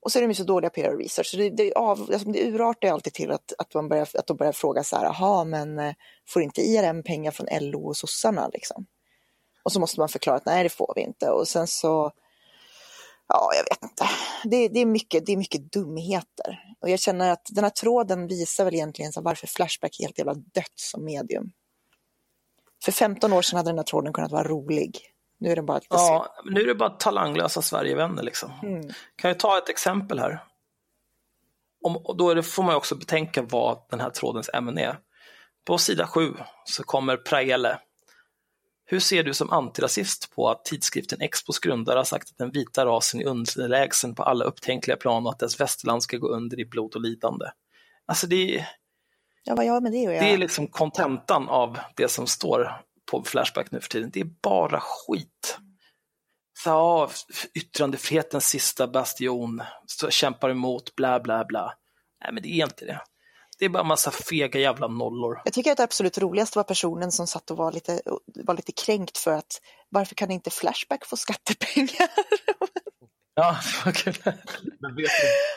och 0.02 0.12
så 0.12 0.20
är 0.20 0.22
de 0.22 0.28
ju 0.28 0.36
så 0.36 0.44
dåliga 0.44 0.70
på 0.70 0.80
att 0.80 0.86
göra 0.86 0.98
research. 0.98 1.28
Så 1.28 1.38
det, 1.38 1.50
det, 1.50 1.74
av, 1.74 2.10
alltså 2.14 2.32
det 2.32 2.48
urartar 2.48 2.88
ju 2.88 2.94
alltid 2.94 3.14
till 3.14 3.32
att, 3.32 3.54
att, 3.58 3.74
man 3.74 3.90
börjar, 3.90 4.08
att 4.14 4.28
de 4.28 4.38
börjar 4.38 4.52
fråga 4.52 4.84
så 4.84 4.96
här, 4.96 5.04
jaha, 5.04 5.44
men 5.44 5.80
eh, 5.80 5.94
får 6.28 6.42
inte 6.42 6.62
IRM 6.62 7.04
pengar 7.04 7.32
från 7.32 7.48
LO 7.62 7.88
och 7.88 7.98
sossarna 7.98 8.48
liksom? 8.54 8.86
Och 9.64 9.72
så 9.72 9.80
måste 9.80 10.00
man 10.00 10.10
förklara 10.10 10.38
att 10.38 10.46
nej, 10.46 10.64
det 10.64 10.70
får 10.70 10.94
vi 10.96 11.02
inte. 11.02 11.30
Och 11.30 11.48
sen 11.48 11.68
så, 11.68 12.12
ja, 13.28 13.52
jag 13.56 13.64
vet 13.64 13.84
inte. 13.84 14.06
Det, 14.44 14.68
det, 14.68 14.80
är, 14.80 14.86
mycket, 14.86 15.26
det 15.26 15.32
är 15.34 15.38
mycket 15.38 15.72
dumheter. 15.72 16.76
Och 16.82 16.90
jag 16.90 17.00
känner 17.00 17.30
att 17.30 17.48
den 17.50 17.64
här 17.64 17.72
tråden 17.72 18.28
visar 18.28 18.66
väl 18.66 18.74
egentligen 18.74 19.14
så 19.14 19.22
varför 19.22 19.48
Flashback 19.48 20.00
är 20.00 20.04
helt 20.04 20.18
jävla 20.18 20.34
dött 20.34 20.74
som 20.76 21.06
medium. 21.06 21.52
För 22.84 22.92
15 22.92 23.34
år 23.34 23.42
sedan 23.42 23.58
hade 23.58 23.70
den 23.70 23.78
här 23.78 23.84
tråden 23.84 24.14
kunnat 24.14 24.32
vara 24.32 24.44
rolig. 24.44 25.11
Nu 25.42 25.52
är 25.52 25.56
den 25.56 25.66
bara 25.66 25.78
lite. 25.78 25.88
Ja, 25.90 26.36
nu 26.46 26.62
är 26.62 26.68
det 26.68 26.76
bara 26.76 26.90
talanglösa 26.90 27.62
Sverigevänner 27.62 28.24
liksom. 28.24 28.52
Mm. 28.64 28.90
Kan 29.16 29.30
jag 29.30 29.40
ta 29.40 29.58
ett 29.58 29.70
exempel 29.70 30.20
här? 30.20 30.44
Om, 31.82 31.98
och 31.98 32.18
då 32.18 32.34
det, 32.34 32.44
får 32.44 32.64
man 32.64 32.76
också 32.76 32.96
betänka 32.96 33.42
vad 33.42 33.78
den 33.90 34.00
här 34.00 34.10
trådens 34.10 34.50
ämne 34.54 34.82
är. 34.82 35.00
På 35.66 35.78
sida 35.78 36.08
7 36.08 36.34
så 36.66 36.84
kommer 36.84 37.18
Praele. 37.18 37.80
Hur 38.86 39.00
ser 39.00 39.24
du 39.24 39.34
som 39.34 39.52
antirasist 39.52 40.36
på 40.36 40.50
att 40.50 40.66
tidskriften 40.66 41.22
Expos 41.22 41.60
grundare 41.60 41.98
har 41.98 42.04
sagt 42.04 42.30
att 42.30 42.38
den 42.38 42.52
vita 42.52 42.86
rasen 42.86 43.22
är 43.22 43.26
underlägsen 43.26 44.16
på 44.16 44.24
alla 44.24 44.46
upptänkliga 44.46 44.98
plan 44.98 45.26
och 45.26 45.32
att 45.32 45.40
dess 45.40 45.60
västerland 45.60 46.04
ska 46.04 46.18
gå 46.18 46.28
under 46.28 46.60
i 46.60 46.66
blod 46.66 46.96
och 46.96 47.02
lidande? 47.02 47.46
Alltså 48.06 48.28
det 48.28 48.66
Ja, 49.44 49.56
vad 49.56 49.66
gör 49.66 49.82
med 49.82 49.92
det 49.92 50.08
det 50.08 50.34
är 50.34 50.38
liksom 50.38 50.68
kontentan 50.68 51.50
av 51.50 51.80
det 51.96 52.08
som 52.08 52.28
står 52.28 52.82
på 53.12 53.24
Flashback 53.24 53.72
nu 53.72 53.82
för 53.82 53.90
tiden. 53.90 54.10
Det 54.14 54.20
är 54.20 54.30
bara 54.44 54.80
skit. 54.80 55.58
Ja, 56.66 57.10
yttrandefrihetens 57.54 58.48
sista 58.48 58.88
bastion, 58.88 59.64
så 59.86 60.10
kämpar 60.10 60.50
emot, 60.50 60.96
bla 60.96 61.20
bla 61.20 61.46
bla. 61.46 61.74
Nej, 62.24 62.34
men 62.34 62.44
det 62.44 62.50
är 62.50 62.64
inte 62.64 62.86
det. 62.86 63.02
Det 63.60 63.66
är 63.66 63.70
bara 63.70 63.84
massa 63.84 64.12
fega 64.12 64.60
jävla 64.60 64.88
nollor. 64.88 65.42
Jag 65.46 65.54
tycker 65.54 65.72
att 65.72 65.78
det 65.78 65.84
absolut 65.84 66.18
roligaste 66.18 66.58
var 66.58 66.64
personen 66.64 67.12
som 67.12 67.28
satt 67.28 67.52
och 67.52 67.58
var 67.58 67.72
lite, 67.72 68.02
var 68.46 68.56
lite 68.56 68.72
kränkt 68.72 69.18
för 69.18 69.32
att 69.32 69.62
varför 69.90 70.16
kan 70.16 70.32
inte 70.32 70.50
Flashback 70.50 71.06
få 71.06 71.18
skattepengar? 71.18 72.10
Ja, 73.42 73.58
vad 73.86 73.96
kul. 73.96 74.14
Men 74.80 74.96
vet 74.96 75.12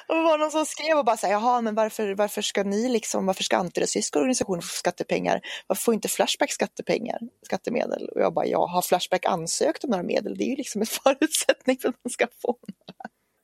Och 0.09 0.15
det 0.15 0.23
var 0.23 0.39
någon 0.39 0.51
som 0.51 0.66
skrev 0.66 0.98
och 0.98 1.05
bara 1.05 1.16
så 1.16 1.27
här, 1.27 1.32
jaha, 1.32 1.61
men 1.61 1.74
varför, 1.74 2.15
varför 2.15 2.43
ska 2.43 2.62
ni 2.62 2.89
liksom, 2.89 3.27
varför 3.27 3.43
ska 3.43 3.56
antirasistiska 3.56 4.19
organisationer 4.19 4.61
få 4.61 4.69
skattepengar? 4.69 5.40
Varför 5.66 5.82
får 5.82 5.94
inte 5.94 6.09
Flashback 6.09 6.52
skattepengar, 6.52 7.19
skattemedel? 7.47 8.09
Och 8.09 8.20
jag 8.20 8.35
bara, 8.35 8.47
ja, 8.47 8.66
har 8.66 8.82
Flashback 8.82 9.24
ansökt 9.27 9.85
om 9.85 9.90
några 9.90 10.02
medel? 10.02 10.39
Det 10.39 10.44
är 10.44 10.48
ju 10.48 10.56
liksom 10.56 10.81
en 10.81 10.86
förutsättning 11.05 11.78
för 11.78 11.89
att 11.89 12.05
man 12.05 12.11
ska 12.11 12.27
få. 12.43 12.56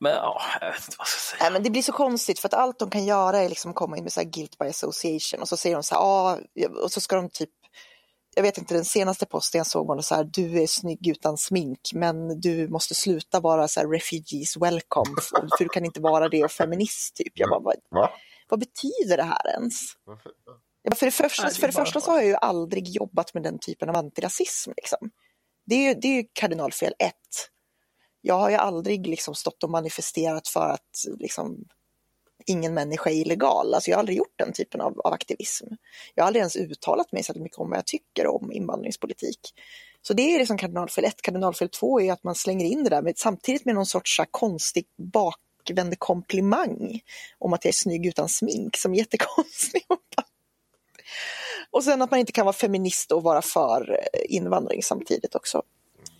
Men 0.00 0.12
ja, 0.12 0.42
jag 0.60 0.72
vet 0.72 0.84
inte 0.84 0.96
vad 0.98 1.06
jag 1.06 1.08
ska 1.08 1.36
säga. 1.36 1.42
Nej, 1.42 1.52
men 1.52 1.62
det 1.62 1.70
blir 1.70 1.82
så 1.82 1.92
konstigt 1.92 2.38
för 2.38 2.48
att 2.48 2.54
allt 2.54 2.78
de 2.78 2.90
kan 2.90 3.04
göra 3.04 3.38
är 3.38 3.48
liksom 3.48 3.74
komma 3.74 3.96
in 3.96 4.02
med 4.02 4.12
så 4.12 4.20
här 4.20 4.28
guilt 4.28 4.58
by 4.58 4.66
association 4.66 5.40
och 5.40 5.48
så 5.48 5.56
säger 5.56 5.76
de 5.76 5.82
så 5.82 5.94
här, 5.94 6.02
ja, 6.02 6.68
och 6.82 6.92
så 6.92 7.00
ska 7.00 7.16
de 7.16 7.28
typ 7.28 7.50
jag 8.35 8.43
vet 8.43 8.59
inte, 8.59 8.74
den 8.74 8.85
senaste 8.85 9.27
posten 9.27 9.59
jag 9.59 9.66
såg 9.66 9.86
var 9.86 9.97
det 9.97 10.02
så 10.02 10.15
här, 10.15 10.24
du 10.24 10.62
är 10.62 10.66
snygg 10.66 11.07
utan 11.07 11.36
smink, 11.36 11.90
men 11.94 12.40
du 12.40 12.69
måste 12.69 12.94
sluta 12.94 13.40
vara 13.40 13.69
så 13.69 13.81
här 13.81 13.89
refugees 13.89 14.57
welcome, 14.57 15.20
för, 15.20 15.59
du 15.59 15.69
kan 15.69 15.85
inte 15.85 16.01
vara 16.01 16.28
det 16.28 16.44
och 16.44 16.51
feminist 16.51 17.16
typ. 17.16 17.32
Jag 17.35 17.51
bara, 17.51 17.61
vad, 17.61 17.77
Va? 17.90 18.11
vad 18.48 18.61
betyder 18.61 19.16
det 19.16 19.23
här 19.23 19.48
ens? 19.55 19.81
Ja, 20.82 20.94
för 20.94 21.07
det 21.07 21.12
första, 21.12 21.43
Nej, 21.43 21.52
det 21.52 21.61
för 21.61 21.66
det 21.66 21.73
första 21.73 22.01
så 22.01 22.11
har 22.11 22.19
jag 22.19 22.27
ju 22.27 22.35
aldrig 22.35 22.89
jobbat 22.89 23.35
med 23.35 23.43
den 23.43 23.59
typen 23.59 23.89
av 23.89 23.97
antirasism. 23.97 24.73
Liksom. 24.77 25.11
Det 25.66 25.74
är 25.74 25.89
ju, 25.89 26.01
det 26.01 26.09
är 26.09 26.23
ju 26.23 26.24
kardinalfel 26.32 26.94
ett. 26.98 27.15
Jag 28.20 28.35
har 28.35 28.51
ju 28.51 28.57
aldrig 28.57 29.07
liksom 29.07 29.35
stått 29.35 29.62
och 29.62 29.70
manifesterat 29.70 30.48
för 30.48 30.69
att 30.69 31.19
liksom, 31.19 31.65
ingen 32.51 32.74
människa 32.74 33.10
är 33.10 33.14
illegal. 33.14 33.74
Alltså 33.74 33.90
jag 33.90 33.97
har 33.97 34.01
aldrig 34.01 34.18
gjort 34.18 34.35
den 34.36 34.52
typen 34.52 34.81
av, 34.81 35.01
av 35.01 35.12
aktivism. 35.12 35.66
Jag 36.14 36.22
har 36.22 36.27
aldrig 36.27 36.40
ens 36.40 36.56
uttalat 36.56 37.12
mig 37.12 37.22
så 37.22 37.32
mycket 37.39 37.59
om 37.59 37.70
vad 37.70 37.78
jag 37.78 37.86
tycker 37.86 38.27
om 38.27 38.52
invandringspolitik. 38.52 39.39
Så 40.02 40.14
det 40.14 40.35
är 40.35 40.39
liksom 40.39 40.59
kardinalfel 40.59 41.05
1. 41.05 41.22
Kardinalfel 41.22 41.68
2 41.68 42.01
är 42.01 42.12
att 42.12 42.24
man 42.24 42.35
slänger 42.35 42.66
in 42.66 42.85
det 42.85 42.90
där 42.90 43.02
med, 43.02 43.18
samtidigt 43.18 43.64
med 43.64 43.74
någon 43.74 43.86
sorts 43.86 44.16
så 44.16 44.24
konstig 44.31 44.86
bakvänd 44.97 45.98
komplimang 45.98 47.01
om 47.39 47.52
att 47.52 47.64
jag 47.64 47.70
är 47.70 47.74
snygg 47.74 48.06
utan 48.06 48.28
smink 48.28 48.77
som 48.77 48.93
är 48.93 48.98
jättekonstig. 48.98 49.82
Och 51.70 51.85
sen 51.85 52.02
att 52.02 52.10
man 52.10 52.20
inte 52.20 52.32
kan 52.32 52.47
vara 52.47 52.56
feminist 52.56 53.12
och 53.12 53.22
vara 53.22 53.43
för 53.43 53.90
eh, 53.90 54.36
invandring 54.36 54.82
samtidigt 54.82 55.35
också. 55.35 55.62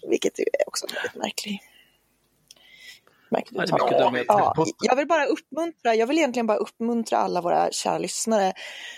Vilket 0.09 0.39
är 0.39 0.47
också 0.66 0.86
väldigt 0.94 1.15
märkligt. 1.15 1.69
Uttalande. 3.39 3.98
dumheter. 4.05 4.27
Ja, 4.28 4.66
jag 4.81 4.97
vill 4.97 5.07
bara 5.07 5.24
uppmuntra, 5.27 5.94
jag 5.94 6.07
vill 6.07 6.19
egentligen 6.19 6.47
bara 6.47 6.59
uppmuntra 6.59 7.19
alla 7.19 7.40
våra 7.40 7.70
kära 7.70 7.98
lyssnare 7.98 8.48
att 8.48 8.55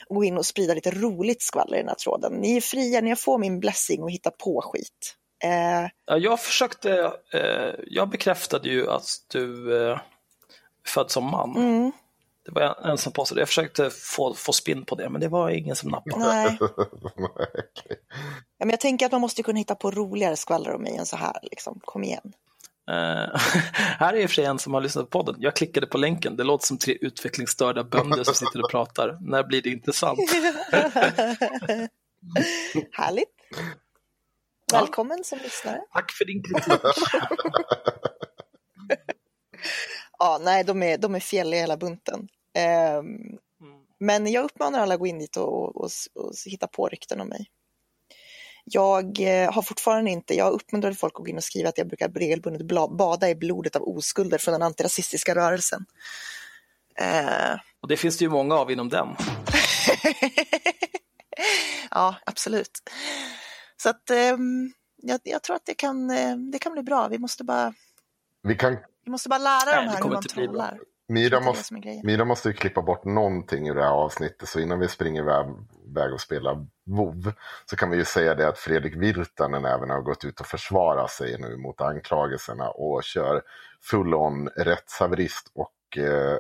gå 0.09 0.25
in 0.25 0.39
och 0.39 0.47
sprida 0.47 0.75
lite 0.75 0.91
roligt 0.91 1.43
skvaller 1.43 1.77
i 1.77 1.81
den 1.81 1.89
här 1.89 1.95
tråden. 1.95 2.33
Ni 2.33 2.57
är 2.57 2.61
fria, 2.61 3.01
ni 3.01 3.17
får 3.17 3.39
min 3.39 3.61
blessing 3.61 4.03
och 4.03 4.11
hitta 4.11 4.31
på 4.31 4.61
skit. 4.65 5.17
Eh, 5.45 5.89
Ja, 6.05 6.17
jag 6.19 6.41
försökte, 6.41 7.13
eh, 7.33 7.75
jag 7.87 8.09
bekräftade 8.09 8.69
ju 8.69 8.91
att 8.91 9.05
du 9.33 9.77
eh, 9.87 9.91
är 9.93 10.03
född 10.87 11.11
som 11.11 11.25
man. 11.25 11.57
mm, 11.57 11.93
Det 12.45 12.51
var 12.53 12.91
en, 12.91 12.99
som 12.99 13.13
påstod. 13.13 13.39
Jag 13.39 13.49
försökte 13.49 13.91
få, 13.91 14.35
få 14.35 14.53
spinn 14.53 14.85
på 14.85 14.95
det, 14.95 15.09
men 15.11 15.21
det 15.21 15.29
var 15.29 15.51
ingen 15.51 15.77
som 15.77 15.91
nappade. 15.91 16.17
nej. 16.27 16.59
Ja, 18.59 18.65
men 18.67 18.71
jag 18.71 18.81
tänker 18.81 19.07
att 19.07 19.13
man 19.13 19.21
måste 19.21 19.43
kunna 19.43 19.59
hitta 19.59 19.75
på 19.75 19.91
roligare 19.91 20.37
skvaller 20.37 20.75
om 20.75 20.83
mig 20.83 20.97
än 20.97 21.07
så 21.07 21.17
här. 21.17 21.37
Liksom. 21.43 21.81
Kom 21.85 22.05
igen. 22.05 22.33
Eh, 22.91 23.29
här 23.73 24.15
är 24.15 24.17
i 24.17 24.27
och 24.27 24.31
för 24.31 24.35
sig 24.35 24.45
en 24.45 24.59
som 24.59 24.75
har 24.75 24.81
lyssnat 24.81 25.11
på 25.11 25.19
podden. 25.19 25.37
Jag 25.39 25.57
klickade 25.57 25.87
på 25.87 25.99
länken. 25.99 26.37
Det 26.37 26.45
låter 26.45 26.67
som 26.67 26.79
tre 26.79 26.99
utvecklingsstörda 27.01 27.85
bönder 27.85 28.25
som 28.25 28.35
sitter 28.35 28.65
och 28.65 28.71
pratar. 28.71 29.19
När 29.21 29.45
blir 29.45 29.63
det 29.63 29.71
intressant? 29.71 30.19
Härligt. 32.93 33.29
Ja. 34.73 34.79
Välkommen 34.81 35.25
som 35.25 35.39
lyssnare. 35.39 35.81
Tack 35.93 36.13
för 36.13 36.25
din 36.25 36.43
kritik. 36.43 36.73
Ja, 40.19 40.41
nej, 40.43 40.65
de 40.65 40.83
är, 40.83 40.99
de 40.99 41.15
är 41.15 41.21
fjälliga 41.21 41.61
hela 41.61 41.77
bunten. 41.77 42.29
Ehm, 42.55 43.39
men 44.01 44.27
jag 44.27 44.45
uppmanar 44.45 44.79
alla 44.79 44.95
att 44.95 45.01
gå 45.01 45.07
in 45.07 45.19
dit 45.19 45.37
och, 45.37 45.77
och, 45.77 45.91
och 46.15 46.33
hitta 46.47 46.67
på 46.67 46.89
rykten 46.89 47.21
om 47.21 47.29
mig. 47.29 47.47
Jag 48.65 49.21
eh, 49.21 49.53
har 49.53 49.63
fortfarande 49.63 50.11
inte, 50.11 50.35
jag 50.35 50.53
uppmuntrar 50.53 50.93
folk 50.93 51.13
att 51.17 51.21
gå 51.25 51.29
in 51.29 51.37
och 51.37 51.45
skriva 51.45 51.69
att 51.69 51.79
jag 51.79 51.87
brukar 51.89 52.09
regelbundet 52.09 52.67
bada 52.97 53.31
i 53.31 53.35
blodet 53.35 53.77
av 53.77 53.83
oskulder 53.83 54.39
från 54.39 54.53
den 54.53 54.63
antirasistiska 54.63 55.35
rörelsen. 55.35 55.87
Eh, 56.99 57.55
Och 57.81 57.89
det 57.89 57.97
finns 57.97 58.19
det 58.19 58.25
ju 58.25 58.29
många 58.31 58.55
av 58.55 58.71
inom 58.71 58.89
den. 58.89 59.09
ja, 61.91 62.15
absolut. 62.27 62.91
Så 63.77 63.89
att 63.89 64.11
ehm, 64.11 64.73
jag, 65.03 65.21
jag 65.25 65.43
tror 65.43 65.57
att 65.57 65.67
det 65.67 65.75
kan, 65.75 66.11
eh, 66.11 66.37
det 66.37 66.59
kan 66.59 66.73
bli 66.73 66.83
bra. 66.83 67.09
Vi 67.09 67.19
måste 67.19 67.45
bara, 67.45 67.75
Vi 68.43 68.55
kan, 68.57 68.77
vi 69.05 69.11
måste 69.11 69.29
bara 69.29 69.39
lära 69.39 69.65
Nej, 69.65 69.77
dem 69.77 69.89
här 69.89 70.03
hur 70.03 70.09
man 70.11 70.17
inte 70.17 70.35
bli 70.35 70.49
bra. 70.49 70.53
trollar. 70.53 70.79
Mira 71.13 71.41
måste. 71.41 71.75
Mira 72.05 72.25
måste 72.25 72.49
ju 72.49 72.55
klippa 72.55 72.83
bort 72.83 73.05
någonting 73.05 73.69
ur 73.69 73.75
det 73.75 73.83
här 73.83 73.91
avsnittet. 73.91 74.49
Så 74.49 74.61
innan 74.61 74.79
vi 74.79 74.89
springer 74.89 75.23
iväg, 75.23 76.13
och 76.13 76.21
spelar 76.21 76.67
WoW 76.85 77.33
så 77.67 77.77
kan 77.77 77.91
vi 77.91 77.97
ju 77.97 78.05
säga 78.05 78.35
det 78.35 78.49
att 78.49 78.59
Fredrik 78.59 78.97
Virtanen 78.97 79.65
även 79.65 79.91
har 79.91 80.01
gått 80.01 80.25
ut 80.25 80.41
och 80.41 80.47
försvarat 80.47 81.11
sig 81.11 81.37
nu 81.39 81.57
mot 81.57 81.81
anklagelserna 81.81 82.71
och 82.71 83.03
kör 83.03 83.43
full 83.83 84.15
on 84.15 84.49
rättshaverist 84.49 85.51
och 85.55 85.99
eh, 85.99 86.39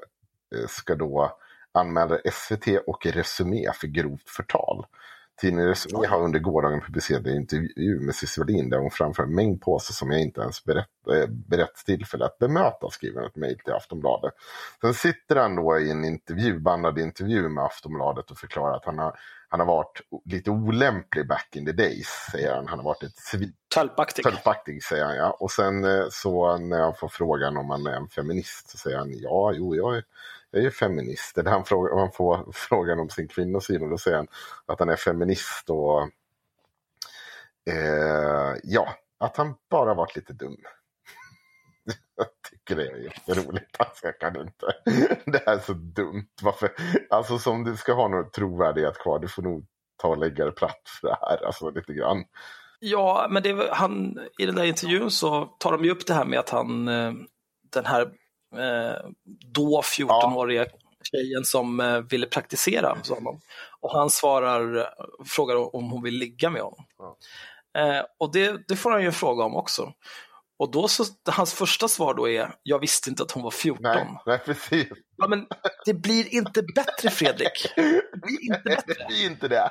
ska 0.68 0.94
då 0.94 1.38
anmäla 1.72 2.18
SVT 2.32 2.66
och 2.86 3.06
Resumé 3.06 3.72
för 3.74 3.86
grovt 3.86 4.28
förtal. 4.28 4.86
Tidningen 5.40 5.68
Resumé 5.68 6.06
har 6.06 6.24
under 6.24 6.38
gårdagen 6.38 6.80
publicerat 6.80 7.26
en 7.26 7.36
intervju 7.36 8.00
med 8.00 8.14
Cissi 8.14 8.40
Wallin 8.40 8.70
där 8.70 8.78
hon 8.78 8.90
framför 8.90 9.22
en 9.22 9.34
mängd 9.34 9.60
påståenden 9.60 9.94
som 9.94 10.10
jag 10.10 10.20
inte 10.20 10.40
ens 10.40 10.64
berett, 10.64 10.88
eh, 11.12 11.28
beretts 11.28 11.84
tillfälle 11.84 12.24
att 12.24 12.38
bemöta, 12.38 12.90
skriver 12.90 13.26
ett 13.26 13.36
mejl 13.36 13.58
till 13.58 13.72
Aftonbladet. 13.72 14.32
Sen 14.80 14.94
sitter 14.94 15.36
han 15.36 15.56
då 15.56 15.78
i 15.78 15.90
en 15.90 16.04
intervju, 16.04 16.58
bandad 16.58 16.98
intervju 16.98 17.48
med 17.48 17.64
Aftonbladet 17.64 18.30
och 18.30 18.38
förklarar 18.38 18.76
att 18.76 18.84
han 18.84 18.98
har, 18.98 19.18
han 19.48 19.60
har 19.60 19.66
varit 19.66 20.00
lite 20.24 20.50
olämplig 20.50 21.28
back 21.28 21.56
in 21.56 21.66
the 21.66 21.72
days, 21.72 22.08
säger 22.32 22.54
han. 22.54 22.68
Han 22.68 22.78
har 22.78 22.84
varit 22.84 23.02
ett 23.02 23.16
svin 23.16 23.52
Tölpaktig. 23.74 24.24
Tölpaktig 24.24 24.84
säger 24.84 25.04
han 25.04 25.16
ja. 25.16 25.36
Och 25.40 25.50
sen 25.50 25.84
eh, 25.84 26.04
så 26.10 26.56
när 26.56 26.80
han 26.80 26.94
får 26.94 27.08
frågan 27.08 27.56
om 27.56 27.70
han 27.70 27.86
är 27.86 27.96
en 27.96 28.08
feminist 28.08 28.70
så 28.70 28.78
säger 28.78 28.98
han 28.98 29.12
ja, 29.12 29.52
jo, 29.54 29.76
jag 29.76 29.96
är, 29.96 29.96
jag 29.96 30.04
är 30.56 30.60
ju 30.60 30.70
feminist. 30.70 31.38
Han, 31.46 31.64
frågar, 31.64 31.98
han 31.98 32.12
får 32.12 32.52
frågan 32.52 33.00
om 33.00 33.08
sin 33.08 33.28
kvinnosyn 33.28 33.82
och 33.82 33.90
då 33.90 33.98
säger 33.98 34.16
han 34.16 34.28
att 34.66 34.78
han 34.78 34.88
är 34.88 34.96
feminist 34.96 35.70
och 35.70 36.02
eh, 37.70 38.56
ja, 38.62 38.94
att 39.18 39.36
han 39.36 39.54
bara 39.70 39.94
varit 39.94 40.16
lite 40.16 40.32
dum. 40.32 40.56
Jag 42.16 42.26
tycker 42.50 42.76
det 42.76 42.90
är 42.90 42.96
jätteroligt. 42.96 43.76
Alltså, 43.78 44.06
jag 44.06 44.18
kan 44.18 44.40
inte. 44.40 44.66
Det 45.26 45.42
här 45.46 45.54
är 45.54 45.58
så 45.58 45.72
dumt. 45.72 46.28
Varför? 46.42 46.70
Alltså 47.10 47.38
som 47.38 47.64
du 47.64 47.76
ska 47.76 47.92
ha 47.92 48.08
någon 48.08 48.30
trovärdighet 48.30 48.98
kvar, 48.98 49.18
du 49.18 49.28
får 49.28 49.42
nog 49.42 49.66
ta 49.96 50.08
och 50.08 50.18
lägga 50.18 50.44
dig 50.44 50.54
platt 50.54 50.82
för 51.00 51.08
det 51.08 51.18
här. 51.20 51.46
Alltså 51.46 51.70
lite 51.70 51.92
grann. 51.92 52.24
Ja, 52.80 53.26
men 53.30 53.42
det, 53.42 53.68
han, 53.72 54.18
i 54.38 54.46
den 54.46 54.54
där 54.54 54.64
intervjun 54.64 55.10
så 55.10 55.44
tar 55.44 55.72
de 55.72 55.84
ju 55.84 55.90
upp 55.90 56.06
det 56.06 56.14
här 56.14 56.24
med 56.24 56.38
att 56.38 56.50
han, 56.50 56.88
eh, 56.88 57.12
den 57.72 57.84
här 57.84 58.12
då 59.52 59.80
14-åriga 59.80 60.66
tjejen 61.10 61.44
som 61.44 61.80
eh, 61.80 62.00
ville 62.00 62.26
praktisera 62.26 62.94
hos 62.98 63.10
honom. 63.10 63.40
Och 63.80 63.92
han 63.92 64.10
svarar, 64.10 64.88
frågar 65.24 65.76
om 65.76 65.90
hon 65.90 66.02
vill 66.02 66.14
ligga 66.14 66.50
med 66.50 66.62
honom. 66.62 66.84
Ja. 66.98 67.16
Eh, 67.80 68.04
och 68.18 68.32
det, 68.32 68.68
det 68.68 68.76
får 68.76 68.90
han 68.90 69.00
ju 69.00 69.06
en 69.06 69.12
fråga 69.12 69.44
om 69.44 69.56
också. 69.56 69.92
Och 70.56 70.70
då 70.70 70.88
så, 70.88 71.04
hans 71.30 71.54
första 71.54 71.88
svar 71.88 72.14
då 72.14 72.28
är, 72.28 72.54
jag 72.62 72.78
visste 72.78 73.10
inte 73.10 73.22
att 73.22 73.30
hon 73.30 73.42
var 73.42 73.50
14. 73.50 73.82
Nej, 73.82 74.06
nej 74.26 74.38
precis. 74.38 74.88
Ja, 75.16 75.28
men 75.28 75.46
det 75.84 75.94
blir 75.94 76.34
inte 76.34 76.62
bättre 76.74 77.10
Fredrik. 77.10 77.72
Det 77.76 78.20
blir 78.22 78.42
inte 78.42 78.62
bättre. 78.64 78.94
Det 79.08 79.14
är 79.14 79.26
inte 79.26 79.48
det. 79.48 79.70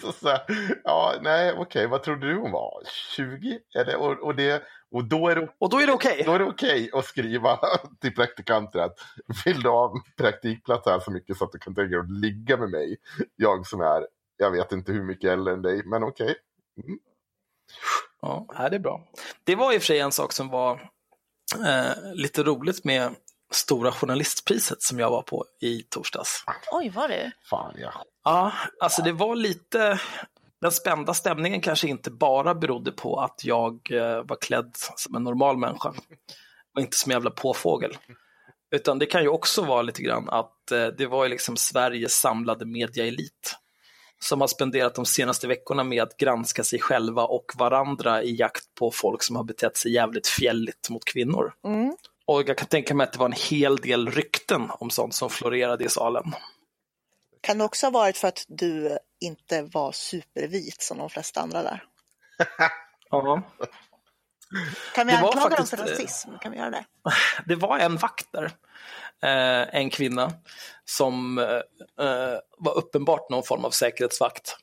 Så 0.00 0.12
så 0.12 0.28
här, 0.28 0.40
ja, 0.84 1.14
nej, 1.22 1.54
okej, 1.58 1.86
vad 1.86 2.02
trodde 2.02 2.26
du 2.26 2.36
hon 2.36 2.52
var? 2.52 2.82
20? 3.16 3.58
Eller, 3.78 3.96
och, 3.96 4.18
och, 4.22 4.34
det, 4.34 4.62
och 4.90 5.04
då 5.04 5.28
är 5.28 5.36
det, 5.36 5.48
Och 5.58 5.70
då 5.70 5.78
är 5.78 5.86
det 5.86 5.92
okej. 5.92 6.22
då 6.26 6.32
är 6.32 6.38
det 6.38 6.44
okej 6.44 6.90
att 6.92 7.04
skriva 7.04 7.58
till 8.00 8.14
praktikanter 8.14 8.78
att 8.78 8.98
vill 9.44 9.62
du 9.62 9.68
ha 9.68 9.94
praktikplats 10.16 10.86
här 10.86 11.00
så 11.00 11.10
mycket 11.10 11.36
så 11.36 11.44
att 11.44 11.52
du 11.52 11.58
kan 11.58 11.74
tänka 11.74 11.90
dig 11.90 11.98
att 11.98 12.20
ligga 12.20 12.56
med 12.56 12.70
mig? 12.70 12.96
Jag 13.36 13.66
som 13.66 13.80
är, 13.80 14.06
jag 14.36 14.50
vet 14.50 14.72
inte 14.72 14.92
hur 14.92 15.02
mycket 15.02 15.30
äldre 15.30 15.54
än 15.54 15.62
dig, 15.62 15.82
men 15.84 16.02
okej. 16.02 16.34
Ja, 18.24 18.46
nej, 18.58 18.70
det 18.70 18.76
är 18.76 18.80
bra. 18.80 19.00
Det 19.44 19.54
var 19.54 19.72
i 19.72 19.78
och 19.78 19.82
för 19.82 19.86
sig 19.86 19.98
en 19.98 20.12
sak 20.12 20.32
som 20.32 20.48
var 20.48 20.90
eh, 21.66 22.12
lite 22.14 22.42
roligt 22.42 22.84
med 22.84 23.14
Stora 23.52 23.92
Journalistpriset 23.92 24.82
som 24.82 24.98
jag 24.98 25.10
var 25.10 25.22
på 25.22 25.44
i 25.60 25.82
torsdags. 25.82 26.44
Oj, 26.72 26.88
var 26.88 27.08
det? 27.08 27.32
Fan 27.50 27.74
ja. 27.78 27.92
Ja, 28.24 28.52
alltså 28.80 29.02
det 29.02 29.12
var 29.12 29.36
lite, 29.36 30.00
den 30.60 30.72
spända 30.72 31.14
stämningen 31.14 31.60
kanske 31.60 31.88
inte 31.88 32.10
bara 32.10 32.54
berodde 32.54 32.92
på 32.92 33.20
att 33.20 33.44
jag 33.44 33.90
eh, 33.90 34.22
var 34.22 34.40
klädd 34.40 34.72
som 34.96 35.14
en 35.14 35.24
normal 35.24 35.56
människa 35.56 35.88
och 36.74 36.80
inte 36.80 36.96
som 36.96 37.10
en 37.10 37.16
jävla 37.16 37.30
påfågel. 37.30 37.96
Utan 38.74 38.98
det 38.98 39.06
kan 39.06 39.22
ju 39.22 39.28
också 39.28 39.62
vara 39.62 39.82
lite 39.82 40.02
grann 40.02 40.28
att 40.28 40.72
eh, 40.72 40.86
det 40.86 41.06
var 41.06 41.24
ju 41.24 41.30
liksom 41.30 41.56
Sveriges 41.56 42.12
samlade 42.12 42.66
mediaelit 42.66 43.56
som 44.24 44.40
har 44.40 44.48
spenderat 44.48 44.94
de 44.94 45.06
senaste 45.06 45.46
veckorna 45.46 45.84
med 45.84 46.02
att 46.02 46.16
granska 46.16 46.64
sig 46.64 46.80
själva 46.80 47.24
och 47.24 47.52
varandra 47.54 48.22
i 48.22 48.34
jakt 48.34 48.74
på 48.74 48.90
folk 48.90 49.22
som 49.22 49.36
har 49.36 49.44
betett 49.44 49.76
sig 49.76 49.92
jävligt 49.92 50.26
fjälligt 50.26 50.90
mot 50.90 51.04
kvinnor. 51.04 51.54
Mm. 51.64 51.96
Och 52.26 52.48
jag 52.48 52.58
kan 52.58 52.68
tänka 52.68 52.94
mig 52.94 53.04
att 53.04 53.12
det 53.12 53.18
var 53.18 53.26
en 53.26 53.32
hel 53.50 53.76
del 53.76 54.10
rykten 54.10 54.70
om 54.70 54.90
sånt 54.90 55.14
som 55.14 55.30
florerade 55.30 55.84
i 55.84 55.88
salen. 55.88 56.32
Kan 57.40 57.58
det 57.58 57.64
också 57.64 57.86
ha 57.86 57.90
varit 57.90 58.16
för 58.16 58.28
att 58.28 58.44
du 58.48 58.98
inte 59.20 59.62
var 59.62 59.92
supervit 59.92 60.82
som 60.82 60.98
de 60.98 61.10
flesta 61.10 61.40
andra 61.40 61.62
där? 61.62 61.84
Ja. 63.10 63.42
Kan 64.94 65.06
vi 65.06 65.12
Det 65.12 65.22
var 65.22 65.28
anklaga 65.28 65.56
dem 65.56 65.66
faktiskt, 65.66 65.70
för 65.70 65.78
eh, 65.78 65.90
rasism? 65.90 66.30
Kan 66.40 66.52
vi 66.52 66.58
göra 66.58 66.70
det? 66.70 66.84
det 67.46 67.54
var 67.54 67.78
en 67.78 67.96
vakt 67.96 68.26
där, 68.32 68.44
eh, 69.22 69.80
en 69.80 69.90
kvinna, 69.90 70.32
som 70.84 71.38
eh, 71.38 71.44
eh, 72.06 72.38
var 72.58 72.74
uppenbart 72.76 73.30
någon 73.30 73.42
form 73.42 73.64
av 73.64 73.70
säkerhetsvakt. 73.70 74.56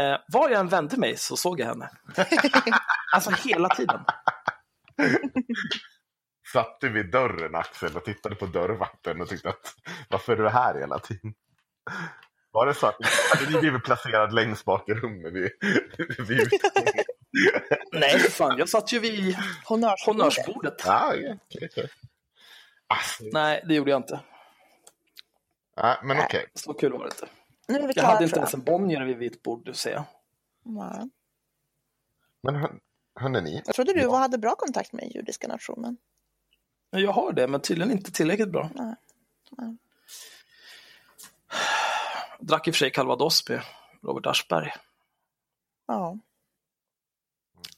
Eh, 0.00 0.16
var 0.28 0.50
jag 0.50 0.60
än 0.60 0.68
vände 0.68 0.96
mig 0.96 1.16
så 1.16 1.36
såg 1.36 1.60
jag 1.60 1.66
henne. 1.66 1.90
alltså 3.12 3.30
hela 3.30 3.68
tiden. 3.68 4.00
Satt 6.52 6.80
du 6.80 6.88
vid 6.88 7.10
dörren 7.10 7.54
Axel 7.54 7.96
och 7.96 8.04
tittade 8.04 8.34
på 8.34 8.46
dörrvakten 8.46 9.20
och 9.20 9.28
tyckte 9.28 9.48
att 9.48 9.74
varför 10.08 10.32
är 10.32 10.36
du 10.36 10.48
här 10.48 10.74
hela 10.74 10.98
tiden? 10.98 11.34
Var 12.50 12.66
det 12.66 12.74
så 12.74 12.86
att 12.86 12.96
hade 13.30 13.50
ni 13.50 13.60
blivit 13.60 13.84
placerad 13.84 14.32
längst 14.32 14.64
bak 14.64 14.88
i 14.88 14.94
rummet 14.94 15.32
vid, 15.32 15.50
vid 16.28 16.40
utgången? 16.52 17.04
Nej, 17.92 18.18
för 18.18 18.30
fan, 18.30 18.58
jag 18.58 18.68
satt 18.68 18.92
ju 18.92 18.98
vid 18.98 19.36
Honnörsbordet. 19.64 20.06
honnörsbordet. 20.06 20.82
Ja, 20.84 21.08
okej, 21.08 21.38
okej, 21.44 21.68
okej. 21.72 21.88
Alltså, 22.86 23.24
Nej, 23.32 23.62
det 23.68 23.74
gjorde 23.74 23.90
jag 23.90 23.98
inte. 23.98 24.20
nej, 25.76 25.96
men 26.02 26.18
okej. 26.18 26.46
Så 26.54 26.74
kul 26.74 26.92
var 26.92 26.98
det 26.98 27.04
inte. 27.04 27.28
Nu 27.68 27.92
Jag 27.94 28.04
hade 28.04 28.24
inte 28.24 28.38
ens 28.38 28.54
en 28.54 28.62
Bonnier 28.62 29.04
vid 29.04 29.18
mitt 29.18 29.42
bord, 29.42 29.70
säger 29.74 29.96
jag. 29.96 30.04
Ja. 30.62 31.08
Men 32.42 32.54
hör, 32.56 32.72
hörni 33.20 33.40
ni, 33.40 33.62
Jag 33.66 33.74
trodde 33.74 33.92
du 33.92 34.00
Ja. 34.00 34.16
hade 34.16 34.38
bra 34.38 34.54
kontakt 34.54 34.92
med 34.92 35.10
judiska 35.14 35.48
nationen. 35.48 35.96
Jag 36.90 37.12
har 37.12 37.32
det, 37.32 37.48
men 37.48 37.60
tydligen 37.60 37.92
inte 37.92 38.12
tillräckligt 38.12 38.48
bra. 38.48 38.70
Nej. 38.74 38.94
Nej. 39.50 39.76
Drack 42.40 42.68
i 42.68 42.70
och 42.70 42.74
för 42.74 42.78
sig 42.78 42.90
calvados 42.90 43.48
med 43.48 43.62
Robert 44.02 44.26
Aschberg. 44.26 44.72
Ja, 45.86 46.18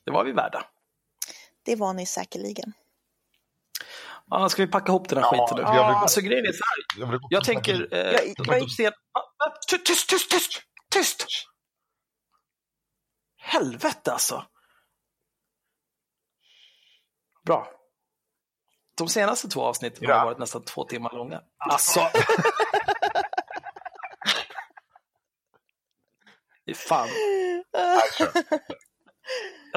Det 0.09 0.13
var 0.13 0.25
vi 0.25 0.33
värda. 0.33 0.65
det 1.63 1.77
var 1.77 1.93
ni 1.93 2.07
säkerligen. 2.07 2.73
Ja, 4.27 4.49
ska 4.49 4.63
vi 4.63 4.71
packa 4.71 4.93
ihop 4.93 5.09
den 5.09 5.19
här 5.19 5.25
Ja, 5.25 5.31
skiten 5.47 5.57
nu? 5.57 5.63
jag 5.77 5.89
vill- 5.89 5.97
Alltså 5.97 6.21
grejen 6.21 6.47
är 6.47 6.53
så 6.53 6.65
här. 6.65 7.01
jag 7.01 7.07
vill 7.11 7.21
Jag 7.31 7.45
tänker... 7.45 7.95
Eh, 7.95 7.99
Jag- 8.01 8.35
jag- 8.61 8.71
sten... 8.71 8.93
Ah, 9.13 9.21
ah, 9.47 9.55
ty- 9.71 9.79
Tyst, 9.79 10.09
tyst, 10.09 10.31
tyst! 10.31 10.63
Tyst! 10.91 11.27
Helvete 13.37 14.13
alltså! 14.13 14.47
Bra. 17.47 17.69
De 18.99 19.09
senaste 19.09 19.49
två 19.49 19.63
avsnitten 19.63 19.99
Ja. 20.05 20.19
har 20.19 20.25
varit 20.27 20.39
nästan 20.39 20.65
två 20.65 20.85
timmar 20.85 21.13
långa. 21.13 21.43
Alltså! 21.59 22.01
Fy 26.67 26.75
fan. 26.75 27.09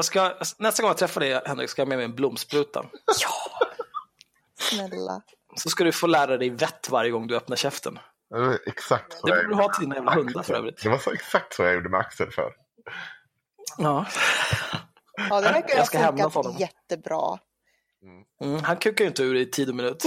Jag 0.01 0.05
ska, 0.05 0.33
nästa 0.57 0.83
gång 0.83 0.89
jag 0.89 0.97
träffar 0.97 1.21
dig, 1.21 1.41
Henrik, 1.45 1.69
ska 1.69 1.81
jag 1.81 1.85
ha 1.85 1.89
med 1.89 1.97
mig 1.97 2.05
en 2.05 2.15
blomspruta. 2.15 2.85
Snälla. 4.59 5.21
Så 5.55 5.69
ska 5.69 5.83
du 5.83 5.91
få 5.91 6.07
lära 6.07 6.37
dig 6.37 6.49
vett 6.49 6.89
varje 6.89 7.11
gång 7.11 7.27
du 7.27 7.35
öppnar 7.35 7.55
käften. 7.55 7.99
Det 8.29 8.39
var 8.39 8.59
exakt 8.65 9.13
så 9.13 9.27
Det 9.27 9.33
jag 9.35 9.45
borde 9.45 9.55
du 9.57 9.61
ha 9.63 9.73
till 9.73 9.83
dina 9.83 9.95
jävla 9.95 10.13
hundar 10.13 10.43
för 10.43 10.53
övrigt. 10.53 10.83
Det 10.83 10.89
var 10.89 10.97
så 10.97 11.11
exakt 11.11 11.53
så 11.53 11.63
jag 11.63 11.73
gjorde 11.73 11.89
med 11.89 11.99
Axel 11.99 12.31
för. 12.31 12.53
Ja. 13.77 14.05
Ja, 15.29 15.41
det 15.41 15.47
verkar 15.47 15.69
ha 15.69 15.75
Jag 15.77 15.87
ska 15.87 15.97
hämnas 15.97 16.21
funkat 16.33 16.45
honom. 16.45 16.57
jättebra. 16.59 17.37
Mm, 18.43 18.63
han 18.63 18.77
kukar 18.77 19.05
ju 19.05 19.09
inte 19.09 19.23
ur 19.23 19.35
i 19.35 19.45
tid 19.45 19.69
och 19.69 19.75
minut. 19.75 20.03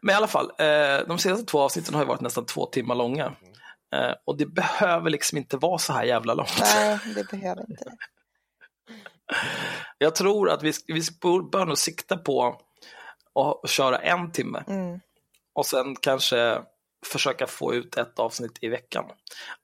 Men 0.00 0.12
i 0.12 0.16
alla 0.16 0.26
fall, 0.28 0.52
eh, 0.58 1.06
de 1.08 1.18
senaste 1.18 1.46
två 1.46 1.60
avsnitten 1.60 1.94
har 1.94 2.02
ju 2.02 2.08
varit 2.08 2.20
nästan 2.20 2.46
två 2.46 2.66
timmar 2.66 2.94
långa. 2.94 3.32
Eh, 3.94 4.14
och 4.24 4.36
det 4.36 4.46
behöver 4.46 5.10
liksom 5.10 5.38
inte 5.38 5.56
vara 5.56 5.78
så 5.78 5.92
här 5.92 6.04
jävla 6.04 6.34
långt. 6.34 6.60
Nej, 6.60 6.98
det 7.14 7.30
behöver 7.30 7.70
inte 7.70 7.84
det. 7.84 7.96
Jag 9.98 10.14
tror 10.14 10.50
att 10.50 10.62
vi, 10.62 10.72
vi 10.86 11.02
bör 11.52 11.66
nog 11.66 11.78
sikta 11.78 12.16
på 12.16 12.60
att 13.34 13.70
köra 13.70 13.98
en 13.98 14.32
timme 14.32 14.64
Mm. 14.68 15.00
och 15.52 15.66
sen 15.66 15.96
kanske 15.96 16.62
försöka 17.06 17.46
få 17.46 17.74
ut 17.74 17.96
ett 17.96 18.18
avsnitt 18.18 18.58
i 18.60 18.68
veckan. 18.68 19.04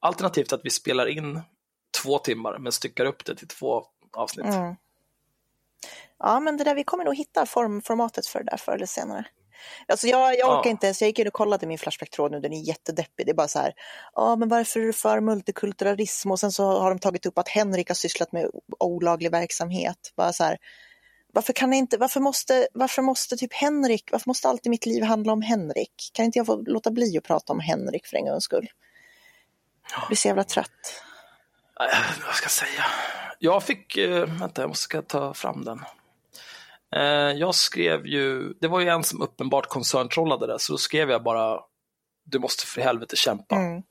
Alternativt 0.01 0.53
att 0.53 0.61
vi 0.65 0.71
spelar 0.71 1.07
in 1.07 1.41
två 2.03 2.19
timmar 2.19 2.59
men 2.59 2.73
styckar 2.73 3.05
upp 3.05 3.25
det 3.25 3.35
till 3.35 3.49
två 3.49 3.87
avsnitt. 4.13 4.47
Mm. 4.47 4.75
Ja, 6.19 6.41
men 6.41 6.57
det 6.57 6.65
där, 6.65 6.75
vi 6.75 6.85
kommer 6.85 7.05
nog 7.05 7.15
hitta 7.15 7.47
form, 7.47 7.83
formatet 7.83 8.27
för 8.27 8.39
det 8.39 8.51
där 8.51 8.57
förr 8.57 8.73
eller 8.73 8.87
senare. 8.87 9.27
Alltså 9.89 10.07
jag, 10.07 10.39
jag 10.39 10.49
orkar 10.59 10.69
Ja. 10.69 10.70
inte, 10.70 10.95
så 10.95 11.05
jag 11.05 11.09
gick 11.09 11.19
in 11.19 11.27
och 11.27 11.32
kollade 11.32 11.66
min 11.66 11.78
Flashback-tråd 11.78 12.31
nu, 12.32 12.41
den 12.41 12.53
är 12.53 12.61
jättedeppig. 12.69 13.27
Det 13.27 13.31
är 13.32 13.35
bara 13.35 13.49
så 13.49 13.59
här, 13.59 13.73
ja 14.15 14.36
men 14.36 14.49
varför 14.49 14.81
är 14.81 14.85
du 14.85 14.93
för 14.93 15.20
multikulturalism? 15.20 16.31
Och 16.31 16.41
sen 16.41 16.53
så 16.53 16.65
har 16.81 16.91
de 16.91 16.99
tagit 16.99 17.27
upp 17.27 17.39
att 17.39 17.49
Henrik 17.49 17.89
har 17.91 17.95
sysslat 17.95 18.32
med 18.32 18.51
olaglig 18.81 19.31
verksamhet. 19.31 20.12
Bara 20.16 20.32
så 20.32 20.45
här, 20.45 20.57
varför 21.32 21.53
kan 21.53 21.73
jag 21.73 21.78
inte, 21.78 21.97
varför 21.99 22.20
måste, 22.20 22.69
varför 22.74 23.03
måste 23.03 23.36
typ 23.36 23.53
Henrik, 23.53 24.09
varför 24.12 24.31
måste 24.31 24.49
alltid 24.49 24.70
mitt 24.70 24.86
liv 24.86 25.03
handla 25.03 25.32
om 25.32 25.43
Henrik? 25.43 26.11
Kan 26.12 26.24
inte 26.24 26.39
jag 26.39 26.47
få 26.47 26.57
låta 26.66 26.91
bli 26.91 27.19
att 27.19 27.24
prata 27.24 27.53
om 27.53 27.61
Henrik 27.61 28.07
för 28.07 28.16
en 28.16 28.24
gångs 28.24 28.45
skull? 28.45 28.69
Jag 29.99 30.07
blir 30.07 30.16
så 30.16 30.28
jävla 30.28 30.45
trött. 30.45 31.03
Eh, 31.81 31.86
Vad 32.27 32.35
ska 32.35 32.45
jag 32.45 32.51
säga? 32.51 32.85
Jag 33.39 33.62
fick, 33.62 33.97
eh, 33.97 34.27
vänta 34.41 34.62
jag 34.62 34.69
måste 34.69 34.82
ska 34.82 35.03
ta 35.03 35.35
fram 35.35 35.65
den. 35.65 35.81
Eh, 36.95 37.33
jag 37.39 37.55
skrev 37.55 38.07
ju, 38.07 38.53
det 38.61 38.69
var 38.69 38.81
ju 38.81 38.89
en 38.89 39.05
som 39.05 39.23
uppenbart 39.23 39.66
koncerntrollade 39.66 40.47
det, 40.47 40.59
så 40.59 40.73
då 40.73 40.79
skrev 40.79 41.11
jag 41.11 41.23
bara 41.23 41.61
du 42.25 42.39
måste 42.39 42.66
för 42.66 42.81
helvete 42.81 43.16
kämpa. 43.16 43.57
Mm. 43.57 43.83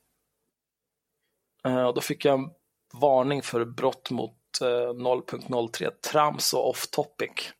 Eh, 1.65 1.84
och 1.84 1.93
då 1.93 2.01
fick 2.01 2.25
jag 2.25 2.39
en 2.39 2.49
varning 2.93 3.41
för 3.41 3.65
brott 3.65 4.11
mot 4.11 4.38
eh, 4.61 4.65
0.03, 4.65 5.89
trams 6.11 6.53
och 6.53 6.69
off 6.69 6.88
topic. 6.88 7.53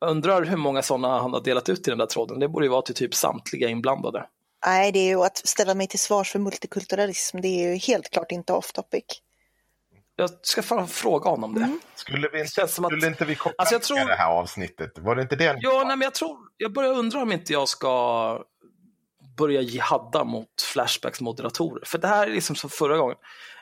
Jag 0.00 0.10
undrar 0.10 0.44
hur 0.44 0.56
många 0.56 0.82
sådana 0.82 1.20
han 1.20 1.32
har 1.32 1.40
delat 1.40 1.68
ut 1.68 1.88
i 1.88 1.90
den 1.90 1.98
där 1.98 2.06
tråden. 2.06 2.40
Det 2.40 2.48
borde 2.48 2.66
ju 2.66 2.70
vara 2.70 2.82
till 2.82 2.94
typ 2.94 3.14
samtliga 3.14 3.68
inblandade. 3.68 4.26
Nej, 4.66 4.92
det 4.92 4.98
är 4.98 5.08
ju 5.08 5.22
att 5.22 5.36
ställa 5.36 5.74
mig 5.74 5.86
till 5.86 5.98
svars 5.98 6.32
för 6.32 6.38
multikulturalism. 6.38 7.40
Det 7.40 7.48
är 7.48 7.70
ju 7.70 7.76
helt 7.76 8.10
klart 8.10 8.32
inte 8.32 8.52
off 8.52 8.72
topic. 8.72 9.04
Jag 10.20 10.30
ska 10.42 10.62
fan 10.62 10.88
fråga 10.88 11.30
honom 11.30 11.54
det. 11.54 11.78
Skulle, 11.94 12.28
vi 12.28 12.40
inte, 12.40 12.62
att- 12.62 12.70
skulle 12.70 13.06
inte 13.06 13.24
vi 13.24 13.34
koppla 13.34 13.54
Alltså, 13.58 13.74
jag 13.74 13.82
tror- 13.82 13.96
det 14.08 14.14
här 14.16 14.30
avsnittet? 14.30 14.92
Var 14.98 15.16
det 15.16 15.22
inte 15.22 15.36
det? 15.36 15.58
Ja, 15.60 15.78
nej, 15.86 15.96
men 15.96 16.00
jag 16.00 16.14
tror, 16.14 16.38
jag 16.56 16.72
börjar 16.72 16.90
undra 16.92 17.22
om 17.22 17.32
inte 17.32 17.52
jag 17.52 17.68
ska 17.68 18.44
börja 19.36 19.60
jihadda 19.60 20.24
mot 20.24 20.62
Flashbacks 20.72 21.20
moderatorer. 21.20 21.84
För 21.84 21.98
det 21.98 22.08
här 22.08 22.26
är 22.26 22.30
liksom 22.32 22.56
som 22.56 22.70
förra 22.70 22.96
gången. 22.96 23.16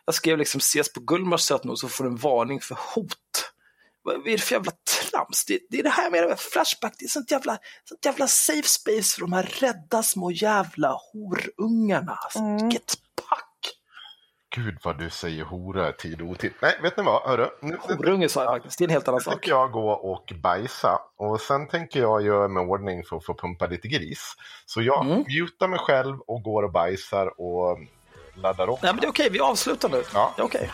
Jag 0.05 0.15
skrev 0.15 0.39
liksom 0.39 0.59
ses 0.59 0.93
på 0.93 1.01
Gullmars 1.01 1.41
sötnos 1.41 1.81
så 1.81 1.89
får 1.89 2.05
du 2.05 2.11
en 2.11 2.17
varning 2.17 2.61
för 2.61 2.79
hot. 2.95 3.53
Vad 4.03 4.15
är 4.27 4.31
det 4.33 4.39
för 4.39 4.55
jävla 4.55 4.73
trams? 5.11 5.45
Det, 5.45 5.59
det 5.71 5.79
är 5.79 5.83
det 5.83 5.89
här 5.89 6.11
med 6.11 6.39
Flashback, 6.39 6.95
det 6.99 7.05
är 7.05 7.09
sånt 7.09 7.31
jävla, 7.31 7.59
sånt 7.85 8.05
jävla 8.05 8.27
safe 8.29 8.69
space 8.69 9.15
för 9.15 9.21
de 9.21 9.33
här 9.33 9.43
rädda 9.61 10.03
små 10.03 10.31
jävla 10.31 10.97
horungarna. 11.13 12.19
Mm. 12.37 12.69
Vilket 12.69 12.95
pack! 13.29 13.48
Gud 14.65 14.79
vad 14.83 14.99
du 14.99 15.11
säger 15.11 15.45
hora 15.45 15.93
tid 15.93 16.21
och 16.21 16.27
otid. 16.29 16.53
Nej, 16.63 16.79
vet 16.83 16.97
ni 16.97 17.03
vad? 17.03 17.23
Hörru, 17.23 17.49
nu, 17.63 17.79
nu 17.89 17.95
Horunge 17.97 18.29
sa 18.29 18.45
jag 18.45 18.55
faktiskt, 18.55 18.79
det 18.79 18.85
är 18.85 18.87
en 18.89 18.93
helt 18.93 19.09
annan 19.09 19.19
nu 19.19 19.25
sak. 19.25 19.33
tänker 19.33 19.51
jag 19.51 19.71
gå 19.73 19.91
och 19.91 20.33
bajsa. 20.43 20.99
Och 21.19 21.41
sen 21.41 21.69
tänker 21.69 22.01
jag 22.01 22.23
göra 22.23 22.49
mig 22.49 22.63
ordning 22.67 23.05
för 23.05 23.17
att 23.17 23.25
få 23.25 23.35
pumpa 23.35 23.67
lite 23.67 23.89
gris. 23.89 24.35
Så 24.67 24.83
jag 24.83 25.05
Mm. 25.07 25.25
mutar 25.29 25.69
mig 25.69 25.79
själv 25.79 26.17
och 26.27 26.43
går 26.43 26.63
och 26.63 26.73
bajsar 26.73 27.41
och 27.41 27.79
laddar 28.35 28.71
upp. 28.71 28.79
Nej, 28.83 28.93
men 28.93 29.01
det 29.01 29.07
är 29.07 29.11
okej, 29.11 29.29
vi 29.31 29.41
avslutar 29.41 29.89
nu. 29.89 30.03
Ja. 30.15 30.33
Det 30.37 30.43
är 30.43 30.47
okej. 30.47 30.71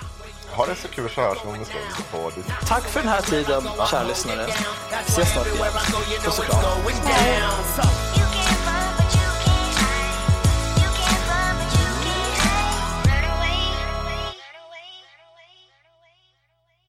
Ha 0.56 0.66
det 0.66 0.74
så 0.74 0.89
kul 0.89 1.09
så 1.11 1.20
hörs 1.20 1.39
vi 1.44 1.48
om 1.48 1.55
en 1.55 1.65
stund. 1.65 1.85
På 2.12 2.31
ditt... 2.36 2.47
Tack 2.69 2.82
för 2.82 3.01
den 3.01 3.09
här 3.09 3.20
tiden, 3.23 3.62
kära 3.90 4.02
lyssnare. 4.05 4.47
Ses 5.06 5.32
snart 5.32 5.47
igen. 5.47 5.66
Puss 6.24 6.39
och 6.39 6.44
kram. 6.44 6.61